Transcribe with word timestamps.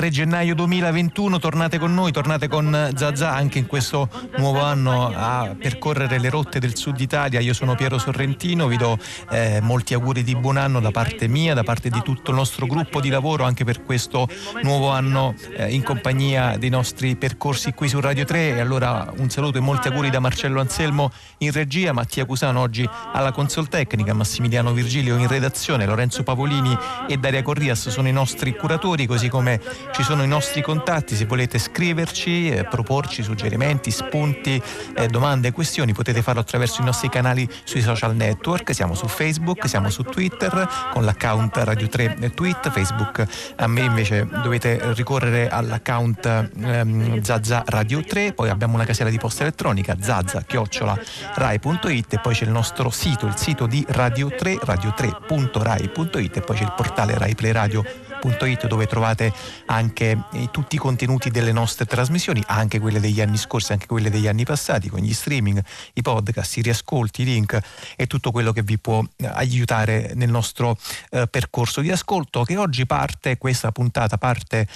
3 0.00 0.08
gennaio 0.08 0.54
2021, 0.54 1.38
tornate 1.38 1.78
con 1.78 1.92
noi, 1.92 2.10
tornate 2.10 2.48
con 2.48 2.90
Zazà. 2.94 3.34
Anche 3.34 3.58
in 3.58 3.66
questo 3.66 4.08
nuovo 4.38 4.62
anno 4.62 5.12
a 5.14 5.54
percorrere 5.58 6.18
le 6.18 6.30
rotte 6.30 6.58
del 6.58 6.74
sud 6.74 6.98
Italia. 6.98 7.38
Io 7.40 7.52
sono 7.52 7.74
Piero 7.74 7.98
Sorrentino, 7.98 8.66
vi 8.66 8.78
do 8.78 8.96
eh, 9.30 9.60
molti 9.60 9.92
auguri 9.92 10.22
di 10.22 10.34
buon 10.36 10.56
anno 10.56 10.80
da 10.80 10.90
parte 10.90 11.28
mia, 11.28 11.52
da 11.52 11.64
parte 11.64 11.90
di 11.90 12.00
tutto 12.02 12.30
il 12.30 12.38
nostro 12.38 12.64
gruppo 12.64 12.98
di 12.98 13.10
lavoro 13.10 13.44
anche 13.44 13.64
per 13.64 13.82
questo 13.82 14.26
nuovo 14.62 14.88
anno 14.88 15.34
eh, 15.54 15.70
in 15.70 15.82
compagnia 15.82 16.56
dei 16.56 16.70
nostri 16.70 17.16
percorsi 17.16 17.74
qui 17.74 17.90
su 17.90 18.00
Radio 18.00 18.24
3 18.24 18.56
e 18.56 18.60
allora 18.60 19.12
un 19.18 19.28
saluto 19.28 19.58
e 19.58 19.60
molti 19.60 19.88
auguri 19.88 20.08
da 20.08 20.18
Marcello 20.18 20.60
Anselmo 20.60 21.12
in 21.38 21.52
regia, 21.52 21.92
Mattia 21.92 22.24
Cusano 22.24 22.60
oggi 22.60 22.88
alla 23.12 23.32
console 23.32 23.66
tecnica, 23.68 24.14
Massimiliano 24.14 24.72
Virgilio 24.72 25.18
in 25.18 25.28
redazione, 25.28 25.84
Lorenzo 25.84 26.22
Pavolini 26.22 26.74
e 27.06 27.18
Daria 27.18 27.42
Corrias 27.42 27.90
sono 27.90 28.08
i 28.08 28.12
nostri 28.12 28.56
curatori, 28.56 29.04
così 29.04 29.28
come 29.28 29.60
ci 29.92 30.02
sono 30.02 30.22
i 30.22 30.28
nostri 30.28 30.62
contatti, 30.62 31.14
se 31.14 31.26
volete 31.26 31.58
scriverci, 31.58 32.50
eh, 32.50 32.64
proporci 32.64 33.22
suggerimenti, 33.22 33.90
spunti, 33.90 34.60
eh, 34.96 35.06
domande, 35.08 35.52
questioni, 35.52 35.92
potete 35.92 36.22
farlo 36.22 36.40
attraverso 36.40 36.82
i 36.82 36.84
nostri 36.84 37.08
canali 37.08 37.48
sui 37.64 37.80
social 37.80 38.14
network, 38.14 38.74
siamo 38.74 38.94
su 38.94 39.06
Facebook, 39.08 39.68
siamo 39.68 39.90
su 39.90 40.02
Twitter 40.02 40.68
con 40.92 41.04
l'account 41.04 41.56
Radio 41.56 41.88
3 41.88 42.30
Tweet, 42.34 42.70
Facebook 42.70 43.24
a 43.56 43.66
me 43.66 43.80
invece 43.82 44.26
dovete 44.42 44.92
ricorrere 44.94 45.48
all'account 45.48 46.26
ehm, 46.26 47.22
Zazza 47.22 47.62
Radio 47.66 48.02
3, 48.04 48.32
poi 48.32 48.48
abbiamo 48.48 48.74
una 48.74 48.84
casella 48.84 49.10
di 49.10 49.18
posta 49.18 49.42
elettronica 49.42 49.96
zazza 50.00 50.42
chiocciola 50.42 50.98
rai.it 51.34 52.14
e 52.14 52.18
poi 52.20 52.34
c'è 52.34 52.44
il 52.44 52.50
nostro 52.50 52.90
sito, 52.90 53.26
il 53.26 53.36
sito 53.36 53.66
di 53.66 53.84
Radio 53.88 54.34
3, 54.34 54.54
radio3.rai.it 54.54 56.36
e 56.36 56.40
poi 56.40 56.56
c'è 56.56 56.62
il 56.62 56.74
portale 56.76 57.18
Rai 57.18 57.34
Play 57.34 57.52
Radio 57.52 58.09
www.radioticino.it 58.20 58.66
dove 58.66 58.86
trovate 58.86 59.32
anche 59.66 60.24
eh, 60.32 60.48
tutti 60.50 60.76
i 60.76 60.78
contenuti 60.78 61.30
delle 61.30 61.52
nostre 61.52 61.86
trasmissioni, 61.86 62.42
anche 62.46 62.78
quelle 62.78 63.00
degli 63.00 63.20
anni 63.20 63.36
scorsi, 63.36 63.72
anche 63.72 63.86
quelle 63.86 64.10
degli 64.10 64.28
anni 64.28 64.44
passati, 64.44 64.88
con 64.88 65.00
gli 65.00 65.12
streaming, 65.12 65.62
i 65.94 66.02
podcast, 66.02 66.56
i 66.58 66.62
riascolti, 66.62 67.22
i 67.22 67.24
link 67.24 67.58
e 67.96 68.06
tutto 68.06 68.30
quello 68.30 68.52
che 68.52 68.62
vi 68.62 68.78
può 68.78 69.02
eh, 69.16 69.26
aiutare 69.26 70.12
nel 70.14 70.30
nostro 70.30 70.76
eh, 71.10 71.26
percorso 71.26 71.80
di 71.80 71.90
ascolto 71.90 72.44
che 72.44 72.56
oggi 72.56 72.86
parte, 72.86 73.38
questa 73.38 73.72
puntata 73.72 74.18
parte, 74.18 74.66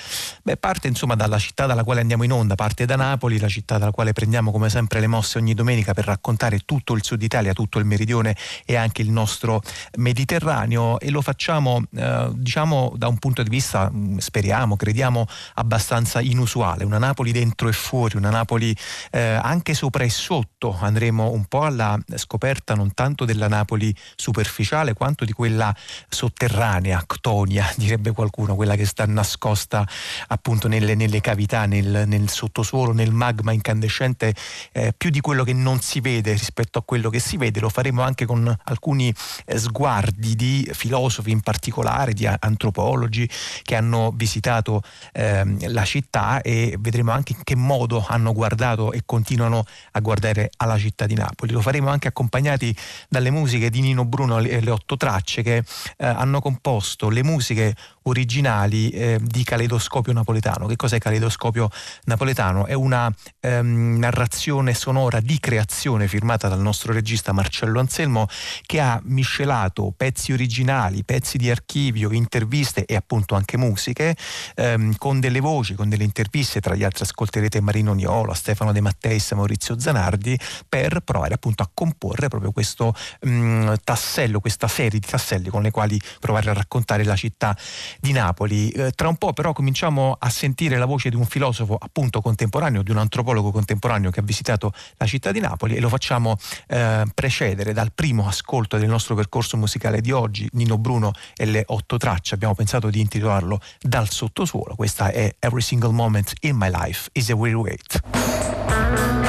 beh, 0.42 0.56
parte 0.56 0.88
insomma 0.88 1.14
dalla 1.14 1.38
città 1.38 1.66
dalla 1.66 1.84
quale 1.84 2.00
andiamo 2.00 2.24
in 2.24 2.32
onda, 2.32 2.54
parte 2.54 2.86
da 2.86 2.96
Napoli, 2.96 3.38
la 3.38 3.48
città 3.48 3.78
dalla 3.78 3.92
quale 3.92 4.12
prendiamo 4.12 4.50
come 4.50 4.70
sempre 4.70 5.00
le 5.00 5.06
mosse 5.06 5.38
ogni 5.38 5.54
domenica 5.54 5.92
per 5.92 6.04
raccontare 6.04 6.60
tutto 6.64 6.94
il 6.94 7.04
sud 7.04 7.22
Italia, 7.22 7.52
tutto 7.52 7.78
il 7.78 7.84
meridione 7.84 8.36
e 8.64 8.76
anche 8.76 9.02
il 9.02 9.10
nostro 9.10 9.62
Mediterraneo. 9.96 10.98
E 11.00 11.10
lo 11.10 11.20
facciamo 11.20 11.82
eh, 11.94 12.30
diciamo 12.34 12.92
da 12.96 13.08
un 13.08 13.18
punto 13.18 13.33
punto 13.34 13.42
di 13.42 13.56
vista, 13.56 13.90
mm, 13.92 14.18
speriamo, 14.18 14.76
crediamo, 14.76 15.26
abbastanza 15.54 16.20
inusuale. 16.20 16.84
Una 16.84 16.98
Napoli 16.98 17.32
dentro 17.32 17.68
e 17.68 17.72
fuori, 17.72 18.16
una 18.16 18.30
Napoli 18.30 18.74
eh, 19.10 19.20
anche 19.20 19.74
sopra 19.74 20.04
e 20.04 20.08
sotto. 20.08 20.76
Andremo 20.80 21.32
un 21.32 21.44
po' 21.46 21.62
alla 21.62 21.98
scoperta 22.14 22.74
non 22.74 22.94
tanto 22.94 23.24
della 23.24 23.48
Napoli 23.48 23.94
superficiale 24.14 24.94
quanto 24.94 25.24
di 25.24 25.32
quella 25.32 25.74
sotterranea, 26.08 27.02
ctonia, 27.06 27.68
direbbe 27.76 28.12
qualcuno, 28.12 28.54
quella 28.54 28.76
che 28.76 28.86
sta 28.86 29.04
nascosta 29.04 29.86
appunto 30.28 30.68
nelle, 30.68 30.94
nelle 30.94 31.20
cavità, 31.20 31.66
nel, 31.66 32.04
nel, 32.06 32.28
sottosuolo, 32.28 32.92
nel 32.92 33.10
magma 33.10 33.50
incandescente, 33.50 34.34
eh, 34.72 34.94
più 34.96 35.10
di 35.10 35.20
quello 35.20 35.42
che 35.42 35.52
non 35.52 35.80
si 35.80 36.00
vede 36.00 36.32
rispetto 36.32 36.78
a 36.78 36.82
quello 36.84 37.10
che 37.10 37.18
si 37.18 37.36
vede. 37.36 37.58
Lo 37.58 37.68
faremo 37.68 38.02
anche 38.02 38.26
con 38.26 38.54
alcuni 38.64 39.12
eh, 39.44 39.58
sguardi 39.58 40.36
di 40.36 40.70
filosofi 40.72 41.32
in 41.32 41.40
particolare, 41.40 42.12
di 42.12 42.26
antropologi, 42.26 43.23
che 43.62 43.76
hanno 43.76 44.12
visitato 44.14 44.82
ehm, 45.12 45.72
la 45.72 45.84
città 45.84 46.40
e 46.42 46.76
vedremo 46.78 47.12
anche 47.12 47.34
in 47.36 47.42
che 47.42 47.56
modo 47.56 48.04
hanno 48.06 48.32
guardato 48.32 48.92
e 48.92 49.02
continuano 49.04 49.64
a 49.92 50.00
guardare 50.00 50.50
alla 50.56 50.78
città 50.78 51.06
di 51.06 51.14
Napoli. 51.14 51.52
Lo 51.52 51.60
faremo 51.60 51.88
anche 51.88 52.08
accompagnati 52.08 52.74
dalle 53.08 53.30
musiche 53.30 53.70
di 53.70 53.80
Nino 53.80 54.04
Bruno 54.04 54.38
e 54.38 54.60
le 54.60 54.70
otto 54.70 54.96
tracce 54.96 55.42
che 55.42 55.56
eh, 55.56 55.64
hanno 56.06 56.40
composto 56.40 57.08
le 57.08 57.22
musiche 57.22 57.74
originali 58.04 58.90
eh, 58.90 59.18
di 59.22 59.44
Caleidoscopio 59.44 60.12
Napoletano. 60.12 60.66
Che 60.66 60.76
cos'è 60.76 60.98
Caleidoscopio 60.98 61.70
Napoletano? 62.04 62.66
È 62.66 62.72
una 62.72 63.12
ehm, 63.40 63.98
narrazione 63.98 64.74
sonora 64.74 65.20
di 65.20 65.38
creazione 65.38 66.08
firmata 66.08 66.48
dal 66.48 66.60
nostro 66.60 66.92
regista 66.92 67.32
Marcello 67.32 67.80
Anselmo 67.80 68.26
che 68.62 68.80
ha 68.80 69.00
miscelato 69.04 69.92
pezzi 69.96 70.32
originali, 70.32 71.04
pezzi 71.04 71.38
di 71.38 71.50
archivio, 71.50 72.12
interviste 72.12 72.84
e 72.84 72.94
appunto 72.94 73.34
anche 73.34 73.56
musiche 73.56 74.16
ehm, 74.54 74.96
con 74.96 75.20
delle 75.20 75.40
voci, 75.40 75.74
con 75.74 75.88
delle 75.88 76.04
interviste, 76.04 76.60
tra 76.60 76.74
gli 76.74 76.84
altri 76.84 77.04
ascolterete 77.04 77.60
Marino 77.60 77.92
Niola, 77.92 78.34
Stefano 78.34 78.72
De 78.72 78.80
Matteis, 78.80 79.32
Maurizio 79.32 79.78
Zanardi 79.78 80.38
per 80.68 81.00
provare 81.00 81.34
appunto 81.34 81.62
a 81.62 81.70
comporre 81.72 82.28
proprio 82.28 82.52
questo 82.52 82.94
mh, 83.22 83.30
mm, 83.30 83.72
tassello, 83.82 84.40
questa 84.40 84.68
serie 84.68 84.98
di 84.98 85.06
tasselli 85.06 85.48
con 85.48 85.62
le 85.62 85.70
quali 85.70 86.00
provare 86.20 86.50
a 86.50 86.52
raccontare 86.52 87.04
la 87.04 87.16
città 87.16 87.56
di 88.00 88.12
Napoli. 88.12 88.70
Eh, 88.70 88.92
tra 88.92 89.08
un 89.08 89.16
po' 89.16 89.32
però 89.32 89.52
cominciamo 89.52 90.16
a 90.18 90.28
sentire 90.30 90.76
la 90.76 90.86
voce 90.86 91.10
di 91.10 91.16
un 91.16 91.24
filosofo 91.24 91.76
appunto 91.78 92.20
contemporaneo, 92.20 92.82
di 92.82 92.90
un 92.90 92.98
antropologo 92.98 93.50
contemporaneo 93.50 94.10
che 94.10 94.20
ha 94.20 94.22
visitato 94.22 94.72
la 94.96 95.06
città 95.06 95.32
di 95.32 95.40
Napoli 95.40 95.74
e 95.76 95.80
lo 95.80 95.88
facciamo 95.88 96.36
eh, 96.68 97.04
precedere 97.14 97.72
dal 97.72 97.92
primo 97.92 98.26
ascolto 98.26 98.76
del 98.76 98.88
nostro 98.88 99.14
percorso 99.14 99.56
musicale 99.56 100.00
di 100.00 100.10
oggi, 100.10 100.48
Nino 100.52 100.78
Bruno 100.78 101.12
e 101.36 101.44
le 101.44 101.64
otto 101.66 101.96
tracce. 101.96 102.34
Abbiamo 102.34 102.54
pensato 102.54 102.90
di 102.90 103.00
intitolarlo 103.00 103.60
Dal 103.80 104.08
sottosuolo. 104.08 104.74
Questa 104.74 105.10
è 105.10 105.34
Every 105.38 105.62
Single 105.62 105.92
Moment 105.92 106.32
in 106.40 106.56
My 106.56 106.70
Life 106.70 107.10
is 107.12 107.30
a 107.30 107.34
Weary 107.34 107.54
Wait. 107.54 109.23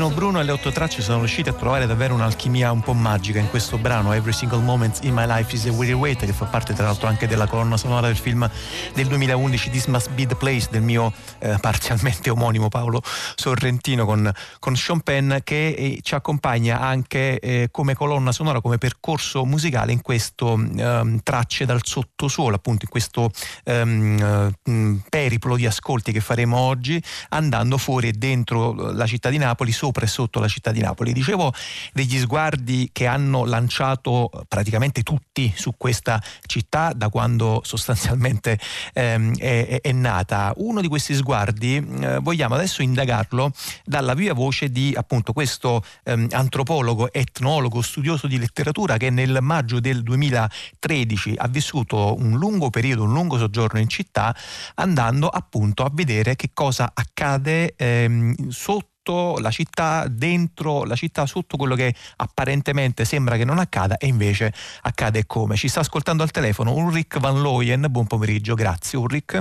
Nino 0.00 0.14
Bruno 0.14 0.40
e 0.40 0.44
le 0.44 0.52
otto 0.52 0.72
tracce 0.72 1.02
sono 1.02 1.18
riusciti 1.18 1.50
a 1.50 1.52
trovare 1.52 1.84
davvero 1.84 2.14
un'alchimia 2.14 2.72
un 2.72 2.80
po' 2.80 2.94
magica 2.94 3.38
in 3.38 3.50
questo 3.50 3.76
brano. 3.76 4.14
Every 4.14 4.32
Single 4.32 4.62
Moment 4.62 5.00
in 5.02 5.12
My 5.12 5.26
Life 5.26 5.54
is 5.54 5.66
a 5.66 5.72
Weary 5.72 5.92
Wait 5.92 6.24
che 6.24 6.32
fa 6.32 6.46
parte 6.46 6.72
tra 6.72 6.86
l'altro 6.86 7.06
anche 7.06 7.26
della 7.26 7.46
colonna 7.46 7.76
sonora 7.76 8.06
del 8.06 8.16
film 8.16 8.50
del 8.94 9.06
2011 9.08 9.68
This 9.68 9.84
Must 9.88 10.10
Be 10.12 10.26
the 10.26 10.36
Place 10.36 10.68
del 10.70 10.80
mio 10.80 11.12
eh, 11.40 11.58
parzialmente 11.60 12.30
omonimo 12.30 12.68
Paolo 12.68 13.02
Sorrentino 13.34 14.06
con, 14.06 14.32
con 14.58 14.74
Sean 14.74 15.00
Penn 15.00 15.34
che 15.44 15.68
eh, 15.68 15.98
ci 16.00 16.14
accompagna 16.14 16.80
anche 16.80 17.38
eh, 17.38 17.68
come 17.70 17.92
colonna 17.92 18.32
sonora, 18.32 18.62
come 18.62 18.78
percorso 18.78 19.44
musicale 19.44 19.92
in 19.92 20.00
questo 20.00 20.54
ehm, 20.54 21.20
tracce 21.22 21.66
dal 21.66 21.80
sottosuolo, 21.84 22.56
appunto 22.56 22.86
in 22.86 22.90
questo 22.90 23.30
ehm, 23.64 24.54
eh, 24.64 25.00
periplo 25.10 25.56
di 25.56 25.66
ascolti 25.66 26.10
che 26.10 26.20
faremo 26.20 26.56
oggi 26.56 27.02
andando 27.28 27.76
fuori 27.76 28.08
e 28.08 28.12
dentro 28.12 28.92
la 28.92 29.06
città 29.06 29.28
di 29.28 29.36
Napoli 29.36 29.48
Napoli, 29.50 29.72
sopra 29.90 30.04
e 30.04 30.08
sotto 30.08 30.38
la 30.38 30.48
città 30.48 30.70
di 30.70 30.80
Napoli. 30.80 31.12
Dicevo 31.12 31.52
degli 31.92 32.18
sguardi 32.18 32.90
che 32.92 33.06
hanno 33.06 33.44
lanciato 33.44 34.30
praticamente 34.46 35.02
tutti 35.02 35.52
su 35.56 35.74
questa 35.76 36.22
città 36.46 36.92
da 36.94 37.08
quando 37.08 37.60
sostanzialmente 37.64 38.58
ehm, 38.92 39.36
è, 39.36 39.80
è, 39.82 39.92
nata. 39.92 40.52
Uno 40.56 40.80
di 40.80 40.88
questi 40.88 41.14
sguardi 41.14 41.76
eh, 41.76 42.18
vogliamo 42.20 42.54
adesso 42.54 42.82
indagarlo 42.82 43.52
dalla 43.84 44.14
viva 44.14 44.32
voce 44.32 44.70
di 44.70 44.94
appunto 44.96 45.32
questo 45.32 45.82
ehm, 46.04 46.28
antropologo, 46.30 47.12
etnologo, 47.12 47.82
studioso 47.82 48.28
di 48.28 48.38
letteratura 48.38 48.96
che 48.96 49.10
nel 49.10 49.38
maggio 49.40 49.80
del 49.80 50.02
2013 50.02 51.34
ha 51.36 51.48
vissuto 51.48 52.14
un 52.16 52.38
lungo 52.38 52.70
periodo, 52.70 53.02
un 53.02 53.12
lungo 53.12 53.38
soggiorno 53.38 53.80
in 53.80 53.88
città 53.88 54.34
andando 54.76 55.28
appunto 55.28 55.84
a 55.84 55.90
vedere 55.92 56.36
che 56.36 56.50
cosa 56.52 56.92
accade 56.94 57.74
ehm, 57.76 58.48
sotto 58.50 58.89
sotto 59.02 59.38
la 59.38 59.50
città, 59.50 60.06
dentro 60.08 60.84
la 60.84 60.94
città, 60.94 61.26
sotto 61.26 61.56
quello 61.56 61.74
che 61.74 61.94
apparentemente 62.16 63.04
sembra 63.04 63.36
che 63.36 63.44
non 63.44 63.58
accada 63.58 63.96
e 63.96 64.06
invece 64.06 64.52
accade 64.82 65.26
come. 65.26 65.56
Ci 65.56 65.68
sta 65.68 65.80
ascoltando 65.80 66.22
al 66.22 66.30
telefono 66.30 66.74
Ulrich 66.74 67.18
Van 67.18 67.40
Looyen, 67.40 67.86
buon 67.90 68.06
pomeriggio, 68.06 68.54
grazie 68.54 68.98
Ulrich. 68.98 69.40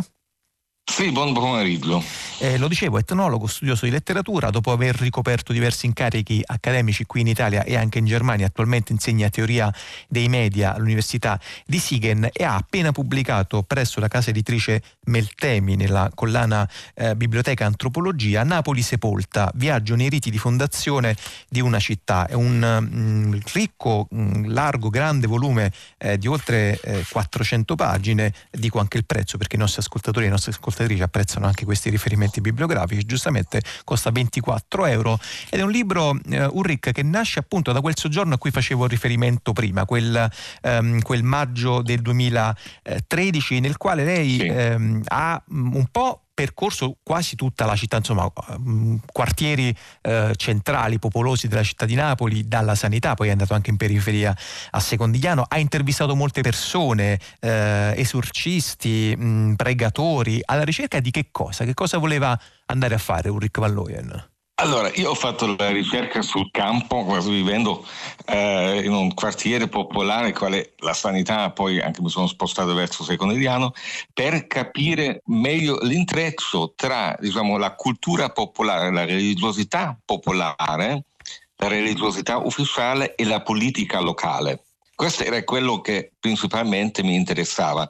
Sì, 0.89 1.11
buon 1.11 1.33
pomeriggio. 1.33 2.03
Eh, 2.41 2.57
lo 2.57 2.67
dicevo, 2.67 2.97
etnologo, 2.97 3.47
studioso 3.47 3.85
di 3.85 3.91
letteratura, 3.91 4.49
dopo 4.49 4.71
aver 4.71 4.95
ricoperto 4.95 5.53
diversi 5.53 5.85
incarichi 5.85 6.41
accademici 6.43 7.05
qui 7.05 7.21
in 7.21 7.27
Italia 7.27 7.63
e 7.63 7.75
anche 7.75 7.99
in 7.99 8.05
Germania, 8.05 8.47
attualmente 8.47 8.91
insegna 8.91 9.29
teoria 9.29 9.73
dei 10.07 10.29
media 10.29 10.73
all'Università 10.73 11.39
di 11.65 11.79
Siegen 11.79 12.29
e 12.31 12.43
ha 12.43 12.55
appena 12.55 12.91
pubblicato 12.91 13.63
presso 13.63 13.99
la 13.99 14.07
casa 14.07 14.29
editrice 14.29 14.81
Meltemi 15.05 15.75
nella 15.75 16.09
collana 16.15 16.67
eh, 16.95 17.15
Biblioteca 17.15 17.65
Antropologia 17.65 18.43
Napoli 18.43 18.81
sepolta, 18.81 19.51
viaggio 19.55 19.95
nei 19.95 20.09
riti 20.09 20.31
di 20.31 20.37
fondazione 20.37 21.15
di 21.49 21.59
una 21.59 21.79
città. 21.79 22.25
È 22.25 22.33
un 22.33 22.57
mh, 22.57 22.97
mm, 22.97 23.39
ricco, 23.53 24.07
mh, 24.09 24.21
mm, 24.21 24.45
largo, 24.47 24.89
grande 24.89 25.27
volume 25.27 25.71
eh, 25.97 26.17
di 26.17 26.27
oltre 26.27 26.79
400 27.09 27.73
eh, 27.73 27.75
pagine, 27.75 28.33
dico 28.49 28.79
anche 28.79 28.97
il 28.97 29.05
prezzo 29.05 29.37
perché 29.37 29.55
i 29.55 29.59
nostri 29.59 29.81
ascoltatori 29.81 30.25
e 30.25 30.27
i 30.29 30.31
nostri 30.31 30.51
ascoltatori 30.51 30.77
ascoltatrici 30.79 31.01
apprezzano 31.01 31.45
anche 31.45 31.65
questi 31.65 31.89
riferimenti 31.89 32.41
bibliografici, 32.41 33.05
giustamente 33.05 33.61
costa 33.83 34.11
24 34.11 34.85
euro 34.85 35.19
ed 35.49 35.59
è 35.59 35.63
un 35.63 35.71
libro, 35.71 36.17
eh, 36.29 36.45
Ulrich, 36.45 36.91
che 36.91 37.03
nasce 37.03 37.39
appunto 37.39 37.71
da 37.71 37.81
quel 37.81 37.97
soggiorno 37.97 38.35
a 38.35 38.37
cui 38.37 38.51
facevo 38.51 38.87
riferimento 38.87 39.51
prima, 39.51 39.85
quel, 39.85 40.29
ehm, 40.61 41.01
quel 41.01 41.23
maggio 41.23 41.81
del 41.81 42.01
2013 42.01 43.59
nel 43.59 43.77
quale 43.77 44.03
lei 44.03 44.37
sì. 44.39 44.45
ehm, 44.45 45.01
ha 45.07 45.41
un 45.49 45.85
po' 45.91 46.28
percorso 46.39 46.95
quasi 47.03 47.35
tutta 47.35 47.65
la 47.65 47.75
città, 47.75 47.97
insomma, 47.97 48.31
mm, 48.57 48.95
quartieri 49.11 49.75
eh, 50.03 50.31
centrali, 50.37 50.97
popolosi 50.97 51.49
della 51.49 51.63
città 51.63 51.85
di 51.85 51.95
Napoli, 51.95 52.47
dalla 52.47 52.75
sanità, 52.75 53.13
poi 53.13 53.27
è 53.27 53.31
andato 53.31 53.53
anche 53.53 53.71
in 53.71 53.75
periferia 53.75 54.33
a 54.69 54.79
Secondigliano, 54.79 55.43
ha 55.45 55.59
intervistato 55.59 56.15
molte 56.15 56.39
persone, 56.39 57.19
eh, 57.41 57.93
esorcisti, 57.97 59.13
mh, 59.17 59.25
mm, 59.25 59.53
pregatori, 59.55 60.39
alla 60.45 60.63
ricerca 60.63 61.01
di 61.01 61.11
che 61.11 61.27
cosa? 61.29 61.65
Che 61.65 61.73
cosa 61.73 61.97
voleva 61.97 62.39
andare 62.67 62.95
a 62.95 62.99
fare 62.99 63.27
Ulrich 63.27 63.59
Valloyen? 63.59 64.37
Allora, 64.61 64.91
io 64.95 65.11
ho 65.11 65.15
fatto 65.15 65.55
la 65.57 65.69
ricerca 65.69 66.21
sul 66.21 66.51
campo, 66.51 67.05
vivendo 67.21 67.87
eh, 68.25 68.81
in 68.83 68.91
un 68.91 69.13
quartiere 69.13 69.69
popolare, 69.69 70.33
quale 70.33 70.73
la 70.79 70.91
sanità, 70.91 71.49
poi 71.51 71.79
anche 71.79 72.01
mi 72.01 72.09
sono 72.09 72.27
spostato 72.27 72.73
verso 72.73 73.05
Secondigliano, 73.05 73.71
per 74.13 74.47
capire 74.47 75.21
meglio 75.27 75.79
l'intreccio 75.81 76.73
tra 76.75 77.15
diciamo, 77.21 77.57
la 77.57 77.73
cultura 77.73 78.31
popolare, 78.31 78.91
la 78.91 79.05
religiosità 79.05 79.97
popolare, 80.03 81.05
la 81.55 81.67
religiosità 81.69 82.35
ufficiale 82.35 83.15
e 83.15 83.23
la 83.23 83.41
politica 83.41 84.01
locale. 84.01 84.63
Questo 84.93 85.23
era 85.23 85.41
quello 85.45 85.79
che 85.79 86.11
principalmente 86.19 87.01
mi 87.03 87.15
interessava. 87.15 87.89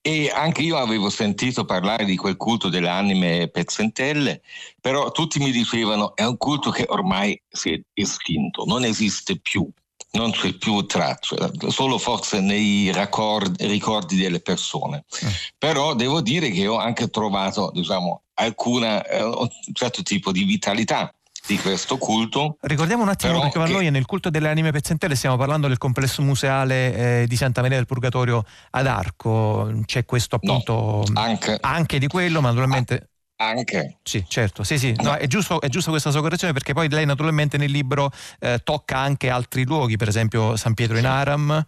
E 0.00 0.30
anche 0.30 0.62
io 0.62 0.76
avevo 0.76 1.10
sentito 1.10 1.64
parlare 1.64 2.04
di 2.04 2.16
quel 2.16 2.36
culto 2.36 2.68
delle 2.68 2.88
anime 2.88 3.48
pezzentelle, 3.48 4.42
però 4.80 5.10
tutti 5.10 5.38
mi 5.38 5.50
dicevano 5.50 6.14
è 6.14 6.24
un 6.24 6.36
culto 6.36 6.70
che 6.70 6.86
ormai 6.88 7.40
si 7.48 7.72
è 7.72 7.80
estinto, 7.94 8.64
non 8.64 8.84
esiste 8.84 9.38
più, 9.38 9.68
non 10.12 10.30
c'è 10.30 10.54
più 10.54 10.86
traccia, 10.86 11.50
solo 11.68 11.98
forse 11.98 12.40
nei 12.40 12.90
raccordi, 12.92 13.66
ricordi 13.66 14.16
delle 14.16 14.40
persone. 14.40 15.04
Mm. 15.24 15.28
Però 15.58 15.94
devo 15.94 16.20
dire 16.22 16.50
che 16.50 16.66
ho 16.66 16.78
anche 16.78 17.08
trovato, 17.08 17.70
diciamo, 17.74 18.22
alcuna, 18.34 19.04
eh, 19.04 19.22
un 19.22 19.48
certo 19.72 20.02
tipo 20.02 20.32
di 20.32 20.44
vitalità 20.44 21.12
di 21.48 21.58
questo 21.58 21.96
culto. 21.96 22.58
Ricordiamo 22.60 23.02
un 23.02 23.08
attimo 23.08 23.40
perché 23.40 23.58
che... 23.62 23.72
noi 23.72 23.90
nel 23.90 24.04
culto 24.04 24.28
delle 24.28 24.50
anime 24.50 24.70
pezzentelle 24.70 25.14
stiamo 25.14 25.38
parlando 25.38 25.66
del 25.66 25.78
complesso 25.78 26.20
museale 26.20 27.22
eh, 27.22 27.26
di 27.26 27.36
Santa 27.36 27.62
Maria 27.62 27.78
del 27.78 27.86
Purgatorio 27.86 28.44
ad 28.70 28.86
Arco, 28.86 29.72
c'è 29.86 30.04
questo 30.04 30.36
appunto 30.36 31.04
no, 31.10 31.20
anche, 31.20 31.56
anche, 31.58 31.98
di 31.98 32.06
quello, 32.06 32.42
ma 32.42 32.48
naturalmente... 32.48 33.08
Anche. 33.40 33.98
Sì, 34.02 34.24
certo, 34.26 34.64
sì, 34.64 34.78
sì, 34.78 34.92
no, 35.00 35.14
è, 35.14 35.28
giusto, 35.28 35.60
è 35.60 35.68
giusto 35.68 35.90
questa 35.90 36.10
sua 36.10 36.20
correzione 36.20 36.52
perché 36.52 36.72
poi 36.72 36.88
lei 36.88 37.06
naturalmente 37.06 37.56
nel 37.56 37.70
libro 37.70 38.10
eh, 38.40 38.58
tocca 38.64 38.98
anche 38.98 39.30
altri 39.30 39.64
luoghi, 39.64 39.96
per 39.96 40.08
esempio 40.08 40.56
San 40.56 40.74
Pietro 40.74 40.98
in 40.98 41.06
Aram, 41.06 41.64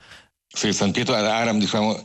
sì, 0.53 0.73
San 0.73 0.91
Pietro 0.91 1.15
ad 1.15 1.27
Aram 1.27 1.61
diciamo, 1.61 1.97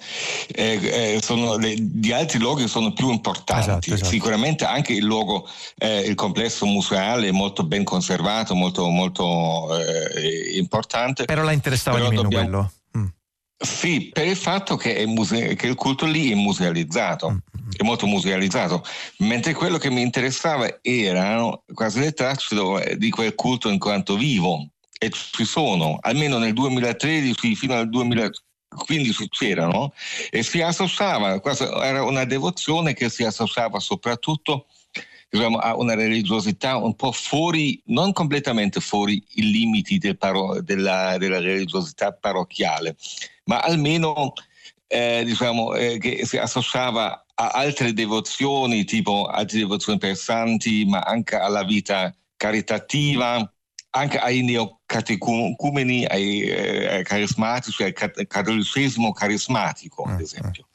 eh, 0.54 1.16
eh, 1.16 1.20
sono 1.22 1.58
le, 1.58 1.74
di 1.80 2.14
altri 2.14 2.38
luoghi 2.38 2.68
sono 2.68 2.94
più 2.94 3.10
importanti. 3.10 3.70
Esatto, 3.70 3.94
esatto. 3.94 4.10
Sicuramente 4.12 4.66
anche 4.66 4.94
il 4.94 5.04
luogo, 5.04 5.50
eh, 5.78 6.02
il 6.02 6.14
complesso 6.14 6.68
museale 6.68 7.30
è 7.30 7.32
molto 7.32 7.66
ben 7.66 7.84
conservato, 7.84 8.54
molto, 8.54 8.88
molto 8.88 9.75
eh, 9.75 10.58
importante. 10.58 11.25
Però 11.25 11.42
la 11.42 11.54
interessava 11.54 11.98
Però 11.98 12.10
di 12.10 12.16
meno 12.16 12.30
dobbiamo... 12.30 12.50
quello. 12.50 12.72
Mm. 13.00 13.06
Sì, 13.58 14.10
per 14.14 14.28
il 14.28 14.38
fatto 14.38 14.75
che, 14.75 15.04
muse- 15.08 15.56
che, 15.56 15.66
il 15.66 15.75
culto 15.75 16.06
lì 16.06 16.30
è 16.30 16.36
musealizzato, 16.36 17.32
mm, 17.32 17.34
mm. 17.34 17.70
è 17.78 17.84
molto 17.84 18.06
musealizzato, 18.06 18.84
mentre 19.20 19.54
quello 19.54 19.80
che 19.80 19.90
mi 19.90 20.02
interessava 20.02 20.78
erano 20.84 21.64
quasi 21.74 22.00
le 22.00 22.12
tracce 22.12 22.96
di 22.96 23.10
quel 23.10 23.34
culto 23.34 23.70
in 23.70 23.80
quanto 23.80 24.16
vivo, 24.16 24.70
e 24.98 25.10
ci 25.10 25.46
sono, 25.46 25.98
almeno 26.02 26.38
nel 26.38 26.54
2013 26.54 27.56
fino 27.56 27.74
al 27.74 27.90
2015 27.90 29.30
c'erano, 29.30 29.94
e 30.30 30.44
si 30.44 30.62
associava, 30.62 31.42
era 31.84 32.04
una 32.04 32.25
devozione 32.25 32.94
che 32.94 33.10
si 33.10 33.24
associava 33.24 33.80
soprattutto 33.80 34.68
diciamo, 35.30 35.58
a 35.58 35.75
una 35.75 35.96
religiosità 35.96 36.78
un 36.78 36.96
po' 36.96 37.12
fuori, 37.12 37.82
non 37.88 38.14
completamente 38.14 38.80
fuori 38.80 39.24
i 39.34 39.52
limiti 39.52 39.98
del 39.98 40.18
paro- 40.18 40.62
della, 40.62 41.18
della, 41.18 41.40
religiosità 41.40 42.14
parrocchiale, 42.14 42.96
ma 43.46 43.60
almeno 43.60 44.34
eh, 44.88 45.24
diciamo, 45.25 45.74
eh, 45.75 45.98
che 45.98 46.25
si 46.25 46.38
associava 46.38 47.25
a 47.36 47.50
altre 47.50 47.92
devozioni, 47.94 48.86
tipo 48.86 49.25
altre 49.25 49.60
devozioni 49.60 49.98
per 49.98 50.16
santi, 50.16 50.86
ma 50.86 51.00
anche 51.00 51.36
alla 51.36 51.64
vita 51.64 52.16
caritativa, 52.38 53.54
anche 53.96 54.18
ai 54.18 54.42
neocatecumeni, 54.42 56.06
ai, 56.06 56.42
eh, 56.42 57.02
carismatici, 57.04 57.84
al 57.84 57.94
cattolicesimo 57.94 59.12
carismatico, 59.14 60.04
ad 60.04 60.18
mm, 60.18 60.20
esempio. 60.20 60.66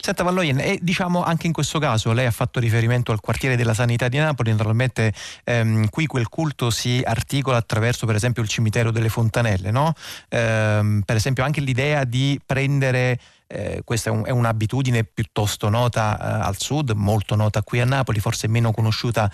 Senta 0.00 0.24
Valloien, 0.24 0.58
e 0.58 0.78
diciamo 0.82 1.22
anche 1.22 1.46
in 1.46 1.52
questo 1.52 1.78
caso 1.78 2.12
lei 2.12 2.26
ha 2.26 2.30
fatto 2.32 2.58
riferimento 2.58 3.12
al 3.12 3.20
quartiere 3.20 3.54
della 3.54 3.74
sanità 3.74 4.08
di 4.08 4.18
Napoli, 4.18 4.50
naturalmente 4.50 5.12
ehm, 5.44 5.88
qui 5.90 6.06
quel 6.06 6.28
culto 6.28 6.70
si 6.70 7.00
articola 7.04 7.58
attraverso 7.58 8.06
per 8.06 8.16
esempio 8.16 8.42
il 8.42 8.48
cimitero 8.48 8.90
delle 8.90 9.10
fontanelle, 9.10 9.70
no? 9.70 9.92
ehm, 10.28 11.02
per 11.04 11.16
esempio 11.16 11.44
anche 11.44 11.60
l'idea 11.60 12.04
di 12.04 12.40
prendere 12.44 13.20
eh, 13.52 13.82
questa 13.84 14.10
è, 14.10 14.12
un, 14.12 14.24
è, 14.24 14.30
un'abitudine 14.30 15.02
piuttosto 15.02 15.68
nota 15.68 16.16
eh, 16.18 16.46
al 16.46 16.58
sud, 16.58 16.90
molto 16.90 17.34
nota 17.34 17.62
qui 17.62 17.80
a 17.80 17.84
Napoli, 17.84 18.20
forse 18.20 18.46
meno 18.46 18.70
conosciuta 18.70 19.30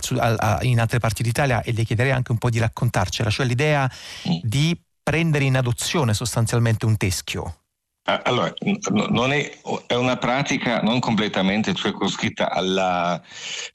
sud, 0.00 0.18
a, 0.18 0.34
a, 0.34 0.58
in 0.62 0.80
altre 0.80 0.98
parti 0.98 1.22
d'Italia 1.22 1.62
e 1.62 1.72
le 1.72 1.84
chiederei 1.84 2.12
anche 2.12 2.32
un 2.32 2.38
po' 2.38 2.48
di 2.48 2.58
raccontarcela, 2.58 3.28
cioè 3.28 3.44
l'idea 3.44 3.90
di 4.42 4.78
prendere 5.02 5.44
in 5.44 5.56
adozione 5.56 6.14
sostanzialmente 6.14 6.86
un 6.86 6.96
teschio. 6.96 7.60
Allora, 8.22 8.52
non 8.90 9.32
è, 9.32 9.50
è, 9.86 9.94
una 9.94 10.16
pratica 10.16 10.80
non 10.80 10.98
completamente 10.98 11.74
circoscritta 11.74 12.50
alla, 12.50 13.20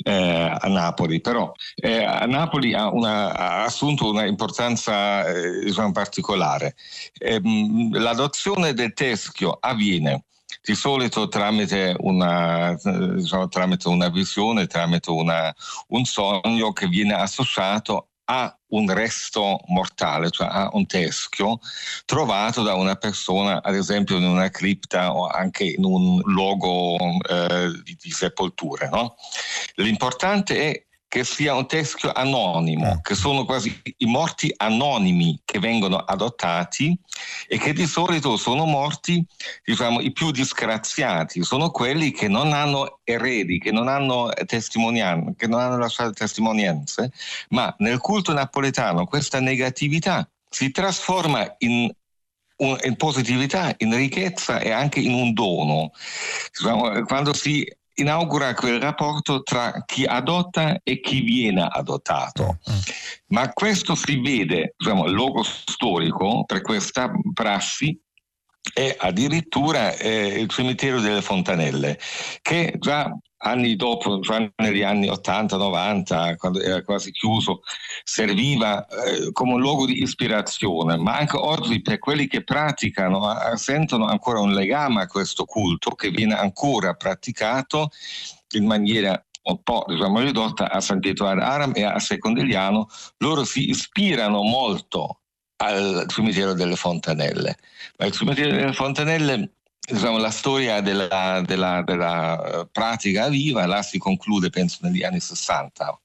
eh, 0.04 0.58
a 0.60 0.68
Napoli, 0.68 1.22
però 1.22 1.52
eh, 1.76 2.04
a 2.04 2.26
Napoli 2.26 2.74
ha, 2.74 2.90
una, 2.90 3.34
ha, 3.34 3.64
assunto 3.64 4.10
una 4.10 4.26
importanza 4.26 5.26
eh, 5.26 5.66
diciamo, 5.66 5.92
particolare. 5.92 6.76
Ehm, 7.20 7.96
l'adozione 7.98 8.74
del 8.74 8.94
teschio 8.94 9.58
avviene 9.60 10.24
di 10.64 10.76
solito 10.76 11.28
tramite 11.28 11.96
una, 12.00 12.76
diciamo, 12.84 13.48
tramite 13.50 13.88
una 13.88 14.10
visione, 14.10 14.66
tramite 14.66 15.12
una, 15.12 15.54
un 15.90 16.06
sogno 16.06 16.72
che 16.74 16.88
viene 16.88 17.14
associato 17.14 18.08
a 18.26 18.58
un 18.68 18.94
resto 18.94 19.60
mortale, 19.68 20.30
cioè 20.30 20.48
a 20.50 20.70
un 20.74 20.86
teschio 20.86 21.60
trovato 22.06 22.64
da 22.64 22.76
una 22.76 22.96
persona, 22.96 23.62
ad 23.62 23.76
esempio 23.76 24.18
in 24.18 24.24
una 24.24 24.50
cripta 24.50 25.14
o 25.14 25.28
anche 25.28 25.64
in 25.66 25.84
un 25.84 26.20
luogo 26.24 26.98
eh, 27.30 27.72
di, 27.84 27.98
di, 28.02 28.12
sepolture. 28.12 28.90
No? 28.90 29.16
L'importante 29.76 30.72
è 30.72 30.86
che 31.14 31.24
sia 31.24 31.54
un 31.54 31.68
teschio 31.68 32.12
anonimo, 32.12 32.96
mm. 32.96 32.98
che 33.04 33.14
sono 33.14 33.46
quasi 33.46 33.80
i 33.98 34.08
morti 34.08 34.52
anonimi 34.58 35.40
che 35.46 35.60
vengono 35.60 35.98
adottati 35.98 37.00
e 37.48 37.60
che 37.60 37.72
di 37.72 37.86
solito 37.86 38.36
sono 38.36 38.66
morti, 38.66 39.24
diciamo, 39.64 40.02
i 40.02 40.12
più 40.12 40.32
disgraziati, 40.32 41.44
sono 41.44 41.70
quelli 41.70 42.10
che 42.10 42.28
non 42.28 42.52
hanno 42.52 43.02
eredi, 43.04 43.60
che 43.60 43.72
non 43.72 43.90
hanno 43.90 44.32
testimonianze, 44.48 45.36
che 45.38 45.46
non 45.46 45.60
hanno 45.60 45.78
lasciato 45.78 46.14
testimonianze, 46.14 47.12
ma 47.50 47.72
nel 47.78 48.00
culto 48.00 48.34
napoletano 48.34 49.06
questa 49.06 49.40
negatività 49.40 50.28
si 50.50 50.72
trasforma 50.72 51.54
in 51.60 51.92
in 52.56 52.96
positività, 52.96 53.74
in 53.80 53.94
ricchezza 53.94 54.60
e 54.60 54.72
anche 54.72 55.00
in 55.00 55.14
un 55.14 55.34
dono. 55.34 55.92
Diciamo, 56.56 57.04
quando 57.04 57.34
si 57.34 57.68
inaugura 57.96 58.54
quel 58.54 58.80
rapporto 58.80 59.44
tra 59.44 59.84
chi 59.86 60.06
adotta 60.06 60.80
e 60.84 61.00
chi 61.00 61.22
viene 61.22 61.68
adottato. 61.70 62.58
Mm. 62.70 62.78
Ma 63.28 63.52
questo 63.54 63.96
si 63.96 64.20
vede, 64.20 64.74
diciamo, 64.78 65.06
il 65.06 65.14
logo 65.14 65.44
storico 65.44 66.44
per 66.46 66.62
questa 66.62 67.12
prassi 67.34 68.00
è 68.74 68.96
addirittura 68.98 69.94
eh, 69.96 70.40
il 70.40 70.48
cimitero 70.50 71.02
delle 71.02 71.22
Fontanelle, 71.22 72.00
che 72.42 72.76
già 72.80 73.12
anni 73.44 73.76
dopo, 73.76 74.20
già 74.20 74.40
negli 74.58 74.82
anni 74.82 75.08
80-90, 75.08 76.38
quando 76.38 76.62
era 76.62 76.82
quasi 76.84 77.12
chiuso, 77.12 77.62
serviva 78.04 78.86
eh, 78.88 79.32
come 79.32 79.54
un 79.54 79.60
luogo 79.60 79.86
di 79.86 80.02
ispirazione, 80.02 80.98
ma 80.98 81.18
anche 81.18 81.38
oggi 81.38 81.82
per 81.82 82.00
quelli 82.00 82.28
che 82.28 82.44
praticano, 82.44 83.22
sentono 83.56 84.06
ancora 84.06 84.40
un 84.40 84.54
legame 84.54 85.02
a 85.02 85.08
questo 85.08 85.46
culto 85.46 85.92
che 85.92 86.10
viene 86.10 86.36
ancora 86.36 86.94
praticato 86.94 87.90
in 88.52 88.66
maniera 88.66 89.22
un 89.44 89.62
po' 89.62 89.84
diciamo, 89.88 90.20
ridotta 90.20 90.72
a 90.72 90.80
San 90.80 91.00
Pietro 91.00 91.28
Aram 91.28 91.74
e 91.76 91.84
a 91.84 92.00
Secondigliano, 92.00 92.88
loro 93.18 93.44
si 93.44 93.70
ispirano 93.70 94.42
molto 94.42 95.20
al 95.58 96.06
cimitero 96.08 96.54
delle 96.54 96.76
Fontanelle. 96.76 97.58
Ma 97.98 98.06
il 98.06 98.14
cimitero 98.14 98.56
delle 98.56 98.74
Fontanelle 98.74 99.52
diciamo, 99.86 100.18
la 100.18 100.32
storia 100.32 100.82
della, 100.82 101.42
della, 101.46 101.82
della, 101.84 102.62
eh, 102.62 102.68
pratica 102.72 103.28
viva 103.30 103.66
là 103.66 103.82
si 103.82 103.98
conclude 103.98 104.50
penso 104.50 104.80
negli 104.82 105.04
anni 105.04 105.20
60 105.20 105.98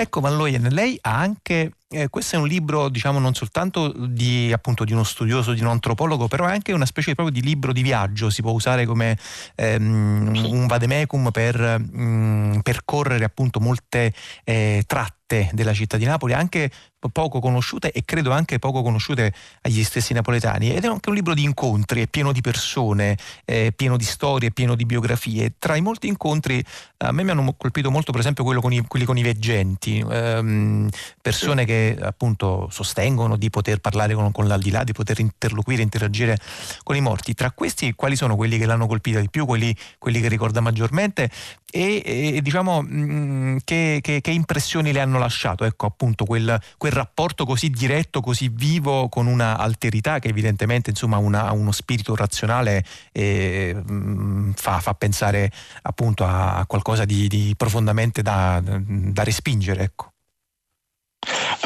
Ecco 0.00 0.20
Malloyen, 0.20 0.68
lei 0.70 0.96
ha 1.00 1.18
anche, 1.18 1.72
eh, 1.90 2.08
questo 2.08 2.36
è 2.36 2.38
un 2.38 2.46
libro 2.46 2.88
diciamo 2.90 3.18
non 3.18 3.34
soltanto 3.34 3.92
di, 3.96 4.52
appunto, 4.52 4.84
di, 4.84 4.92
uno 4.92 5.04
studioso, 5.04 5.52
di 5.54 5.62
un 5.62 5.68
antropologo, 5.68 6.28
però 6.28 6.46
è 6.46 6.52
anche 6.52 6.72
una 6.72 6.86
specie 6.86 7.14
proprio 7.14 7.34
di 7.34 7.46
libro 7.46 7.72
di 7.72 7.82
viaggio, 7.82 8.30
si 8.30 8.42
può 8.42 8.52
usare 8.52 8.84
come 8.84 9.16
ehm, 9.54 10.48
un 10.50 10.66
vademecum 10.66 11.30
per 11.30 11.78
mh, 11.78 12.00
mm, 12.00 12.58
percorrere 12.60 13.24
appunto 13.24 13.58
molte 13.60 14.12
eh, 14.44 14.84
tratte 14.86 15.16
della 15.52 15.74
città 15.74 15.96
di 15.96 16.04
Napoli, 16.04 16.32
anche 16.32 16.70
poco 17.12 17.38
conosciute 17.38 17.92
e 17.92 18.02
credo 18.04 18.32
anche 18.32 18.58
poco 18.58 18.82
conosciute 18.82 19.32
agli 19.62 19.84
stessi 19.84 20.12
napoletani. 20.12 20.74
Ed 20.74 20.84
è 20.84 20.88
anche 20.88 21.08
un 21.10 21.14
libro 21.14 21.34
di 21.34 21.44
incontri, 21.44 22.02
è 22.02 22.06
pieno 22.08 22.32
di 22.32 22.40
persone, 22.40 23.16
è 23.44 23.70
pieno 23.76 23.96
di 23.96 24.04
storie, 24.04 24.50
pieno 24.50 24.74
di 24.74 24.84
biografie. 24.84 25.54
Tra 25.58 25.76
i 25.76 25.80
molti 25.80 26.08
incontri 26.08 26.64
a 26.98 27.12
me 27.12 27.22
mi 27.22 27.30
hanno 27.30 27.54
colpito 27.56 27.90
molto 27.90 28.10
per 28.10 28.20
esempio 28.20 28.42
con 28.42 28.72
i, 28.72 28.84
quelli 28.86 29.04
con 29.04 29.16
i 29.16 29.22
veggenti, 29.22 30.04
ehm, 30.08 30.88
persone 31.20 31.64
che 31.64 31.77
appunto 32.00 32.68
sostengono 32.70 33.36
di 33.36 33.50
poter 33.50 33.78
parlare 33.78 34.14
con, 34.14 34.30
con 34.32 34.46
l'aldilà, 34.46 34.84
di 34.84 34.92
poter 34.92 35.20
interloquire, 35.20 35.82
interagire 35.82 36.38
con 36.82 36.96
i 36.96 37.00
morti. 37.00 37.34
Tra 37.34 37.50
questi 37.52 37.94
quali 37.94 38.16
sono 38.16 38.36
quelli 38.36 38.58
che 38.58 38.66
l'hanno 38.66 38.86
colpita 38.86 39.20
di 39.20 39.28
più, 39.28 39.46
quelli, 39.46 39.74
quelli 39.98 40.20
che 40.20 40.28
ricorda 40.28 40.60
maggiormente 40.60 41.30
e, 41.70 42.34
e 42.36 42.40
diciamo 42.40 42.82
mh, 42.82 42.88
mm, 42.88 43.56
che, 43.64 43.98
che, 44.00 44.20
che, 44.20 44.30
impressioni 44.30 44.92
le 44.92 45.00
hanno 45.00 45.18
lasciato, 45.18 45.64
ecco 45.64 45.86
appunto 45.86 46.24
quel, 46.24 46.58
quel, 46.78 46.92
rapporto 46.92 47.44
così 47.44 47.68
diretto, 47.68 48.20
così 48.20 48.48
vivo 48.48 49.08
con 49.08 49.26
una 49.26 49.58
alterità 49.58 50.18
che 50.18 50.28
evidentemente 50.28 50.90
insomma 50.90 51.16
ha 51.16 51.52
uno 51.52 51.72
spirito 51.72 52.16
razionale 52.16 52.84
e 53.12 53.74
mh, 53.74 53.92
mm, 53.92 54.50
fa, 54.52 54.80
fa, 54.80 54.94
pensare 54.94 55.50
appunto 55.82 56.24
a, 56.24 56.56
a 56.56 56.66
qualcosa 56.66 57.04
di, 57.04 57.28
di 57.28 57.54
profondamente 57.56 58.22
da, 58.22 58.62
da 58.64 59.22
respingere. 59.22 59.82
Ecco. 59.82 60.12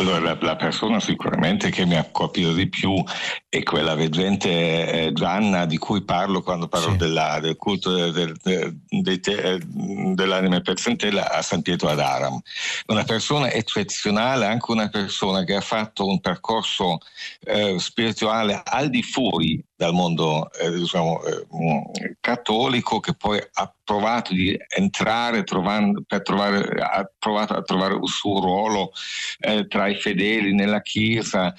Allora, 0.02 0.18
la, 0.18 0.38
la, 0.40 0.56
persona 0.56 0.98
sicuramente 0.98 1.70
che 1.70 1.86
mi 1.86 1.96
ha 1.96 2.02
colpito 2.10 2.52
di 2.52 2.68
più 2.68 2.92
è 3.52 3.62
quella 3.64 3.94
veggente 3.94 4.48
eh, 4.48 5.12
Gianna 5.12 5.66
di 5.66 5.76
cui 5.76 6.02
parlo 6.04 6.40
quando 6.40 6.68
parlo 6.68 6.92
sì. 6.92 6.96
della, 6.96 7.38
del 7.38 7.56
culto 7.56 8.10
del, 8.10 8.34
del, 8.42 8.80
del, 8.88 9.62
dell'anima 10.14 10.60
pezzentella 10.62 11.30
a 11.30 11.42
San 11.42 11.60
Pietro 11.60 11.90
ad 11.90 12.00
Aram. 12.00 12.40
Una 12.86 13.04
persona 13.04 13.50
eccezionale, 13.50 14.46
anche 14.46 14.70
una 14.70 14.88
persona 14.88 15.44
che 15.44 15.54
ha 15.54 15.60
fatto 15.60 16.06
un 16.06 16.20
percorso 16.20 17.00
eh, 17.40 17.78
spirituale 17.78 18.62
al 18.64 18.88
di 18.88 19.02
fuori 19.02 19.62
dal 19.76 19.92
mondo 19.92 20.50
eh, 20.52 20.70
diciamo, 20.70 21.20
eh, 21.24 22.16
cattolico 22.20 23.00
che 23.00 23.14
poi 23.14 23.38
ha 23.52 23.74
provato 23.84 24.32
di 24.32 24.56
entrare 24.68 25.42
trovando, 25.42 26.02
per 26.06 26.22
trovare, 26.22 26.80
ha 26.80 27.10
provato 27.18 27.54
a 27.54 27.62
trovare 27.62 27.94
il 27.94 28.08
suo 28.08 28.40
ruolo 28.40 28.92
eh, 29.40 29.66
tra 29.66 29.88
i 29.88 29.96
fedeli 29.96 30.54
nella 30.54 30.80
Chiesa, 30.80 31.52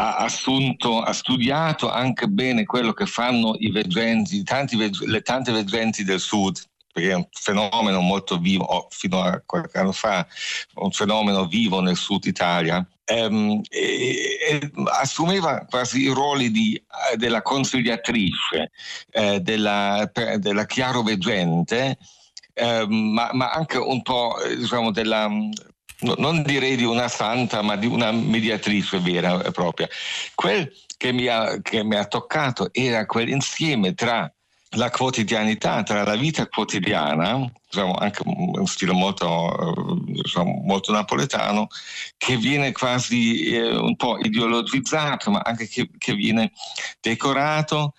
ha 0.00 0.16
assunto, 0.16 1.00
ha 1.00 1.12
studiato 1.12 1.90
anche 1.90 2.28
bene 2.28 2.64
quello 2.64 2.92
che 2.92 3.06
fanno 3.06 3.56
i 3.58 3.70
veggenti, 3.70 4.44
le 5.06 5.22
tante 5.22 5.52
veggenti 5.52 6.04
del 6.04 6.20
sud 6.20 6.56
perché 6.98 7.10
è 7.10 7.14
un 7.14 7.26
fenomeno 7.30 8.00
molto 8.00 8.38
vivo, 8.38 8.64
oh, 8.64 8.88
fino 8.90 9.22
a 9.22 9.40
qualche 9.44 9.78
anno 9.78 9.92
fa, 9.92 10.26
un 10.74 10.90
fenomeno 10.90 11.46
vivo 11.46 11.80
nel 11.80 11.96
sud 11.96 12.24
Italia, 12.24 12.84
ehm, 13.04 13.60
e, 13.68 14.38
e 14.50 14.72
assumeva 14.86 15.64
quasi 15.68 16.02
i 16.02 16.08
ruoli 16.08 16.50
di, 16.50 16.74
eh, 16.74 17.16
della 17.16 17.42
consigliatrice, 17.42 18.70
eh, 19.10 19.40
della, 19.40 20.10
della 20.38 20.66
chiaroveggente, 20.66 21.98
ehm, 22.54 22.92
ma, 23.12 23.30
ma, 23.32 23.50
anche 23.52 23.78
un 23.78 24.02
po' 24.02 24.40
eh, 24.40 24.56
diciamo, 24.56 24.90
della 24.90 25.28
non 26.00 26.42
direi 26.42 26.76
di 26.76 26.84
una 26.84 27.08
santa, 27.08 27.62
ma 27.62 27.76
di 27.76 27.86
una 27.86 28.12
mediatrice 28.12 29.00
vera 29.00 29.42
e 29.42 29.50
propria. 29.50 29.88
Quel 30.34 30.72
che 30.96 31.12
mi 31.12 31.26
ha, 31.26 31.60
che 31.62 31.82
mi 31.82 31.96
ha 31.96 32.06
toccato 32.06 32.70
era 32.72 33.06
quell'insieme 33.06 33.94
tra 33.94 34.30
la 34.72 34.90
quotidianità, 34.90 35.82
tra 35.82 36.04
la 36.04 36.16
vita 36.16 36.46
quotidiana, 36.46 37.50
diciamo, 37.70 37.94
anche 37.94 38.22
un 38.24 38.66
stile 38.66 38.92
molto, 38.92 39.96
diciamo, 40.04 40.60
molto 40.64 40.92
napoletano, 40.92 41.68
che 42.18 42.36
viene 42.36 42.72
quasi 42.72 43.44
eh, 43.44 43.74
un 43.74 43.96
po' 43.96 44.18
ideologizzato, 44.18 45.30
ma 45.30 45.40
anche 45.42 45.68
che, 45.68 45.88
che 45.96 46.14
viene 46.14 46.52
decorato 47.00 47.94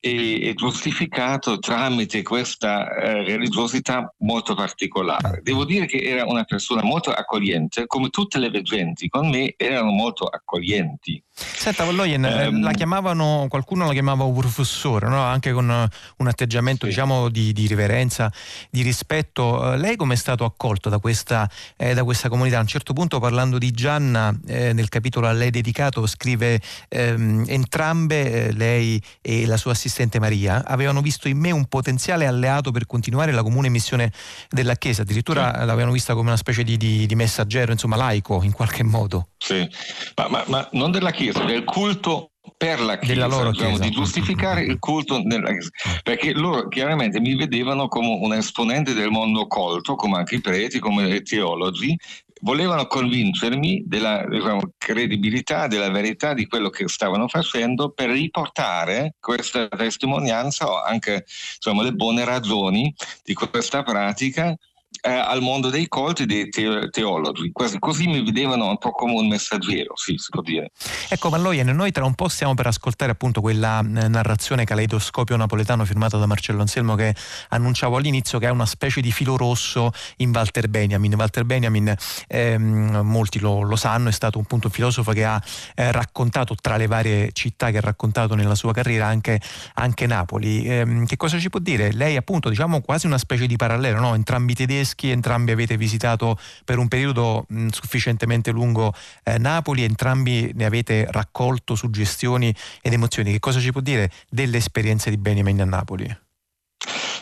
e 0.00 0.54
giustificato 0.56 1.58
tramite 1.58 2.22
questa 2.22 2.88
eh, 2.94 3.22
religiosità 3.22 4.12
molto 4.18 4.54
particolare. 4.54 5.40
Devo 5.42 5.64
dire 5.66 5.84
che 5.86 5.98
era 5.98 6.24
una 6.24 6.44
persona 6.44 6.82
molto 6.82 7.10
accogliente, 7.10 7.86
come 7.86 8.08
tutte 8.08 8.38
le 8.38 8.48
veggenti 8.48 9.08
con 9.08 9.28
me 9.28 9.54
erano 9.56 9.90
molto 9.90 10.24
accoglienti. 10.24 11.22
Senta, 11.60 11.84
Volloyen, 11.84 12.24
um, 12.24 12.62
la 12.62 12.72
chiamavano, 12.72 13.46
qualcuno 13.48 13.86
la 13.86 13.92
chiamava 13.92 14.24
un 14.24 14.34
professore, 14.34 15.08
no? 15.08 15.22
anche 15.22 15.52
con 15.52 15.68
un 16.16 16.26
atteggiamento 16.26 16.84
sì. 16.84 16.92
diciamo, 16.92 17.28
di, 17.28 17.52
di, 17.52 17.66
riverenza, 17.66 18.32
di 18.70 18.82
rispetto. 18.82 19.72
Eh, 19.72 19.76
lei 19.76 19.96
come 19.96 20.14
è 20.14 20.16
stato 20.16 20.44
accolto 20.44 20.88
da 20.88 20.98
questa, 20.98 21.48
eh, 21.76 21.94
da 21.94 22.04
questa, 22.04 22.28
comunità? 22.28 22.58
A 22.58 22.60
un 22.60 22.66
certo 22.66 22.92
punto 22.92 23.20
parlando 23.20 23.58
di 23.58 23.70
Gianna, 23.72 24.34
eh, 24.46 24.72
nel 24.72 24.88
capitolo 24.88 25.26
a 25.26 25.32
lei 25.32 25.50
dedicato, 25.50 26.06
scrive 26.06 26.60
ehm, 26.88 27.44
entrambe, 27.46 28.48
eh, 28.48 28.52
lei 28.52 29.02
e 29.20 29.46
la 29.46 29.56
sua 29.56 29.72
assistente 29.72 30.18
Maria, 30.18 30.64
avevano 30.64 31.00
visto 31.00 31.28
in 31.28 31.38
me 31.38 31.50
un 31.50 31.66
potenziale 31.66 32.26
alleato 32.26 32.70
per 32.70 32.86
continuare 32.86 33.32
la 33.32 33.42
comune 33.42 33.68
missione 33.68 34.12
della 34.48 34.74
Chiesa, 34.74 35.02
addirittura 35.02 35.52
sì. 35.52 35.66
l'avevano 35.66 35.92
vista 35.92 36.14
come 36.14 36.28
una 36.28 36.36
specie 36.36 36.62
di, 36.62 36.76
di, 36.76 37.06
di 37.06 37.14
messaggero, 37.14 37.72
insomma 37.72 37.96
laico 37.96 38.42
in 38.42 38.52
qualche 38.52 38.82
modo. 38.82 39.28
Sì, 39.38 39.68
ma, 40.16 40.28
ma, 40.28 40.44
ma 40.46 40.68
non 40.72 40.90
della 40.90 41.10
Chiesa 41.10 41.29
del 41.32 41.64
culto 41.64 42.32
per 42.56 42.80
la 42.80 42.98
Chiesa, 42.98 43.26
diciamo, 43.26 43.50
chiesa. 43.50 43.82
di 43.82 43.90
giustificare 43.90 44.62
il 44.62 44.78
culto 44.78 45.20
nella 45.22 45.50
Chiesa, 45.50 45.70
perché 46.02 46.32
loro 46.32 46.68
chiaramente 46.68 47.20
mi 47.20 47.36
vedevano 47.36 47.88
come 47.88 48.18
un 48.20 48.32
esponente 48.34 48.92
del 48.92 49.10
mondo 49.10 49.46
colto, 49.46 49.94
come 49.94 50.18
anche 50.18 50.36
i 50.36 50.40
preti, 50.40 50.78
come 50.78 51.08
i 51.08 51.22
teologi, 51.22 51.96
volevano 52.42 52.86
convincermi 52.86 53.84
della 53.86 54.26
diciamo, 54.28 54.72
credibilità, 54.78 55.66
della 55.66 55.90
verità 55.90 56.34
di 56.34 56.46
quello 56.46 56.70
che 56.70 56.88
stavano 56.88 57.28
facendo 57.28 57.90
per 57.90 58.10
riportare 58.10 59.14
questa 59.20 59.68
testimonianza 59.68 60.68
o 60.68 60.82
anche 60.82 61.24
insomma, 61.56 61.82
le 61.82 61.92
buone 61.92 62.24
ragioni 62.24 62.94
di 63.22 63.34
questa 63.34 63.82
pratica 63.82 64.56
eh, 65.02 65.10
al 65.10 65.40
mondo 65.40 65.70
dei 65.70 65.88
colti 65.88 66.26
dei 66.26 66.48
te- 66.48 66.88
teologi. 66.90 67.50
Quasi, 67.52 67.78
così 67.78 68.06
mi 68.06 68.22
vedevano 68.22 68.68
un 68.68 68.78
po' 68.78 68.90
come 68.90 69.14
un 69.14 69.28
messaggero, 69.28 69.96
sì, 69.96 70.14
si 70.16 70.28
può 70.30 70.42
dire. 70.42 70.72
Ecco, 71.08 71.30
Malloyen, 71.30 71.68
noi 71.68 71.90
tra 71.90 72.04
un 72.04 72.14
po' 72.14 72.28
stiamo 72.28 72.54
per 72.54 72.66
ascoltare 72.66 73.12
appunto 73.12 73.40
quella 73.40 73.80
eh, 73.80 73.82
narrazione 74.08 74.64
caleidoscopio 74.64 75.36
napoletano 75.36 75.84
firmata 75.84 76.18
da 76.18 76.26
Marcello 76.26 76.60
Anselmo 76.60 76.94
che 76.94 77.14
annunciavo 77.48 77.96
all'inizio 77.96 78.38
che 78.38 78.46
è 78.46 78.50
una 78.50 78.66
specie 78.66 79.00
di 79.00 79.10
filo 79.10 79.36
rosso 79.36 79.92
in 80.16 80.30
Walter 80.30 80.68
Benjamin. 80.68 81.14
Walter 81.14 81.44
Benjamin, 81.44 81.94
ehm, 82.28 83.00
molti 83.02 83.38
lo, 83.38 83.62
lo, 83.62 83.76
sanno, 83.76 84.08
è 84.08 84.12
stato 84.12 84.38
un, 84.38 84.44
punto, 84.44 84.66
un 84.66 84.72
filosofo 84.72 85.12
che 85.12 85.24
ha 85.24 85.42
eh, 85.74 85.92
raccontato 85.92 86.54
tra 86.60 86.76
le 86.76 86.86
varie 86.86 87.30
città 87.32 87.70
che 87.70 87.78
ha 87.78 87.82
raccontato 87.82 88.34
nella 88.34 88.54
sua 88.54 88.72
carriera 88.72 89.06
anche, 89.06 89.40
anche 89.74 90.06
Napoli. 90.06 90.64
Eh, 90.64 91.04
che 91.06 91.16
cosa 91.16 91.38
ci 91.38 91.48
può 91.48 91.58
dire? 91.60 91.92
Lei 91.92 92.16
appunto 92.16 92.48
diciamo 92.48 92.80
quasi 92.80 93.06
una 93.06 93.18
specie 93.18 93.46
di 93.46 93.56
parallelo, 93.56 93.98
no? 94.00 94.14
entrambi 94.14 94.54
tedeschi 94.54 94.89
tedeschi, 94.90 95.10
entrambi 95.10 95.52
avete 95.52 95.76
visitato 95.76 96.38
per 96.64 96.78
un 96.78 96.88
periodo 96.88 97.44
mh, 97.48 97.68
sufficientemente 97.68 98.50
lungo 98.50 98.92
eh, 99.24 99.38
Napoli, 99.38 99.84
entrambi 99.84 100.50
ne 100.54 100.64
avete 100.64 101.06
raccolto 101.10 101.74
suggestioni 101.74 102.54
ed 102.82 102.92
emozioni. 102.92 103.32
Che 103.32 103.38
cosa 103.38 103.60
ci 103.60 103.72
può 103.72 103.80
dire 103.80 104.10
delle 104.28 104.56
esperienze 104.56 105.10
di 105.10 105.16
Benjamin 105.16 105.60
a 105.60 105.64
Napoli? 105.64 106.18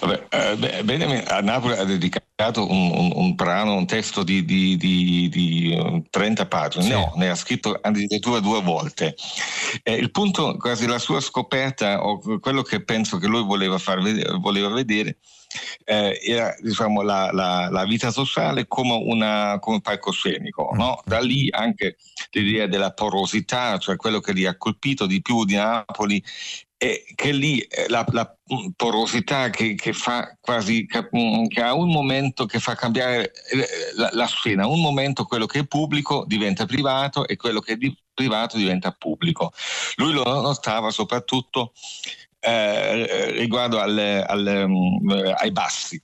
Vabbè, 0.00 0.26
eh, 0.30 0.84
Benjamin 0.84 1.25
a 1.26 1.40
Napoli 1.40 1.76
ha 1.76 1.82
dedicato 1.82 2.70
un, 2.70 2.92
un, 2.94 3.12
un 3.14 3.34
brano, 3.34 3.75
un 3.75 3.87
testo 3.87 4.22
di, 4.22 4.44
di, 4.44 4.76
di, 4.76 5.28
di 5.28 6.04
30 6.08 6.46
pagine, 6.46 6.84
sì. 6.84 6.90
no, 6.90 7.12
ne 7.16 7.30
ha 7.30 7.34
scritto 7.34 7.76
addirittura 7.80 8.38
due 8.38 8.62
volte. 8.62 9.16
Eh, 9.82 9.94
il 9.94 10.12
punto, 10.12 10.56
quasi 10.56 10.87
la 10.87 11.00
sua 11.00 11.20
scoperta, 11.20 12.04
o 12.04 12.20
quello 12.38 12.62
che 12.62 12.84
penso 12.84 13.18
che 13.18 13.26
lui 13.26 13.42
voleva, 13.42 13.78
far 13.78 14.00
vedere, 14.00 14.38
voleva 14.38 14.68
vedere, 14.68 15.18
eh, 15.84 16.18
era 16.22 16.54
diciamo, 16.60 17.02
la, 17.02 17.30
la, 17.32 17.68
la, 17.70 17.84
vita 17.84 18.10
sociale 18.10 18.66
come, 18.66 18.94
una, 18.94 19.58
come 19.60 19.76
un 19.76 19.82
palcoscenico. 19.82 20.70
No? 20.74 21.00
Mm. 21.00 21.08
Da 21.08 21.20
lì 21.20 21.48
anche 21.50 21.96
l'idea 22.30 22.66
della 22.66 22.92
porosità, 22.92 23.78
cioè 23.78 23.96
quello 23.96 24.20
che 24.20 24.32
li 24.32 24.46
ha 24.46 24.56
colpito 24.56 25.06
di 25.06 25.20
più 25.22 25.44
di 25.44 25.54
Napoli 25.54 26.22
è 26.78 27.02
che 27.16 27.32
lì 27.32 27.58
eh, 27.58 27.88
la, 27.88 28.06
la 28.12 28.32
porosità 28.76 29.50
che, 29.50 29.74
che, 29.74 29.92
fa 29.92 30.36
quasi 30.40 30.86
mm, 31.14 31.46
che 31.46 31.60
ha 31.60 31.74
un 31.74 31.90
momento 31.90 32.46
che 32.46 32.60
fa 32.60 32.76
cambiare 32.76 33.32
eh, 33.50 33.66
la, 33.96 34.10
la, 34.12 34.26
scena, 34.26 34.68
un 34.68 34.80
momento 34.80 35.24
quello 35.24 35.46
che 35.46 35.60
è 35.60 35.66
pubblico 35.66 36.24
diventa 36.24 36.66
privato 36.66 37.26
e 37.26 37.34
quello 37.34 37.58
che 37.58 37.72
è 37.72 37.76
di 37.76 37.92
privato 38.14 38.56
diventa 38.56 38.92
pubblico. 38.92 39.52
Lui 39.96 40.12
lo 40.12 40.22
notava 40.22 40.90
soprattutto 40.90 41.73
eh, 42.40 43.30
riguardo 43.32 43.80
al, 43.80 44.24
al, 44.26 44.64
um, 44.66 45.32
ai 45.36 45.50
bassi. 45.52 46.02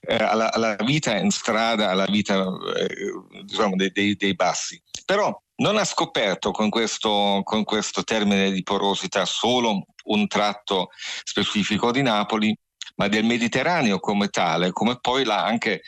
Eh, 0.00 0.14
alla, 0.14 0.52
alla, 0.52 0.76
vita 0.84 1.16
in 1.16 1.30
strada, 1.30 1.90
alla 1.90 2.04
vita 2.04 2.44
eh, 2.76 3.44
diciamo, 3.44 3.74
dei, 3.76 3.90
dei, 3.90 4.16
dei, 4.16 4.34
bassi. 4.34 4.80
Però 5.04 5.34
non 5.56 5.78
ha 5.78 5.84
scoperto 5.84 6.50
con 6.50 6.68
questo, 6.68 7.40
con 7.42 7.64
questo 7.64 8.04
termine 8.04 8.50
di 8.50 8.62
porosità 8.62 9.24
solo 9.24 9.86
un 10.04 10.26
tratto 10.26 10.88
specifico 11.24 11.90
di 11.90 12.02
Napoli, 12.02 12.56
ma 13.02 13.08
del 13.08 13.24
Mediterraneo 13.24 13.98
come 13.98 14.28
tale, 14.28 14.70
come 14.70 14.96
poi 15.00 15.24
l'ha 15.24 15.44
anche 15.44 15.82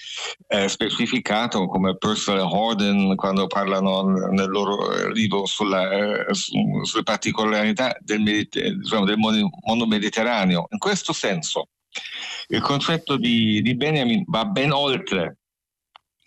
eh, 0.49 0.69
specificato 0.69 1.69
come 1.69 1.97
Percival 1.97 2.41
Horden 2.41 3.15
quando 3.15 3.47
parlano 3.47 4.03
nel 4.31 4.49
loro 4.49 5.07
libro 5.13 5.47
sulla, 5.47 5.91
eh, 5.93 6.35
sulle 6.35 7.03
particolarità 7.05 7.97
del, 8.01 8.49
diciamo, 8.49 9.05
del, 9.05 9.17
mondo 9.17 9.87
mediterraneo. 9.87 10.67
In 10.71 10.79
questo 10.79 11.13
senso 11.13 11.69
il 12.49 12.61
concetto 12.61 13.17
di, 13.17 13.63
di 13.63 13.77
Benjamin 13.77 14.25
va 14.27 14.45
ben 14.47 14.73
oltre 14.73 15.37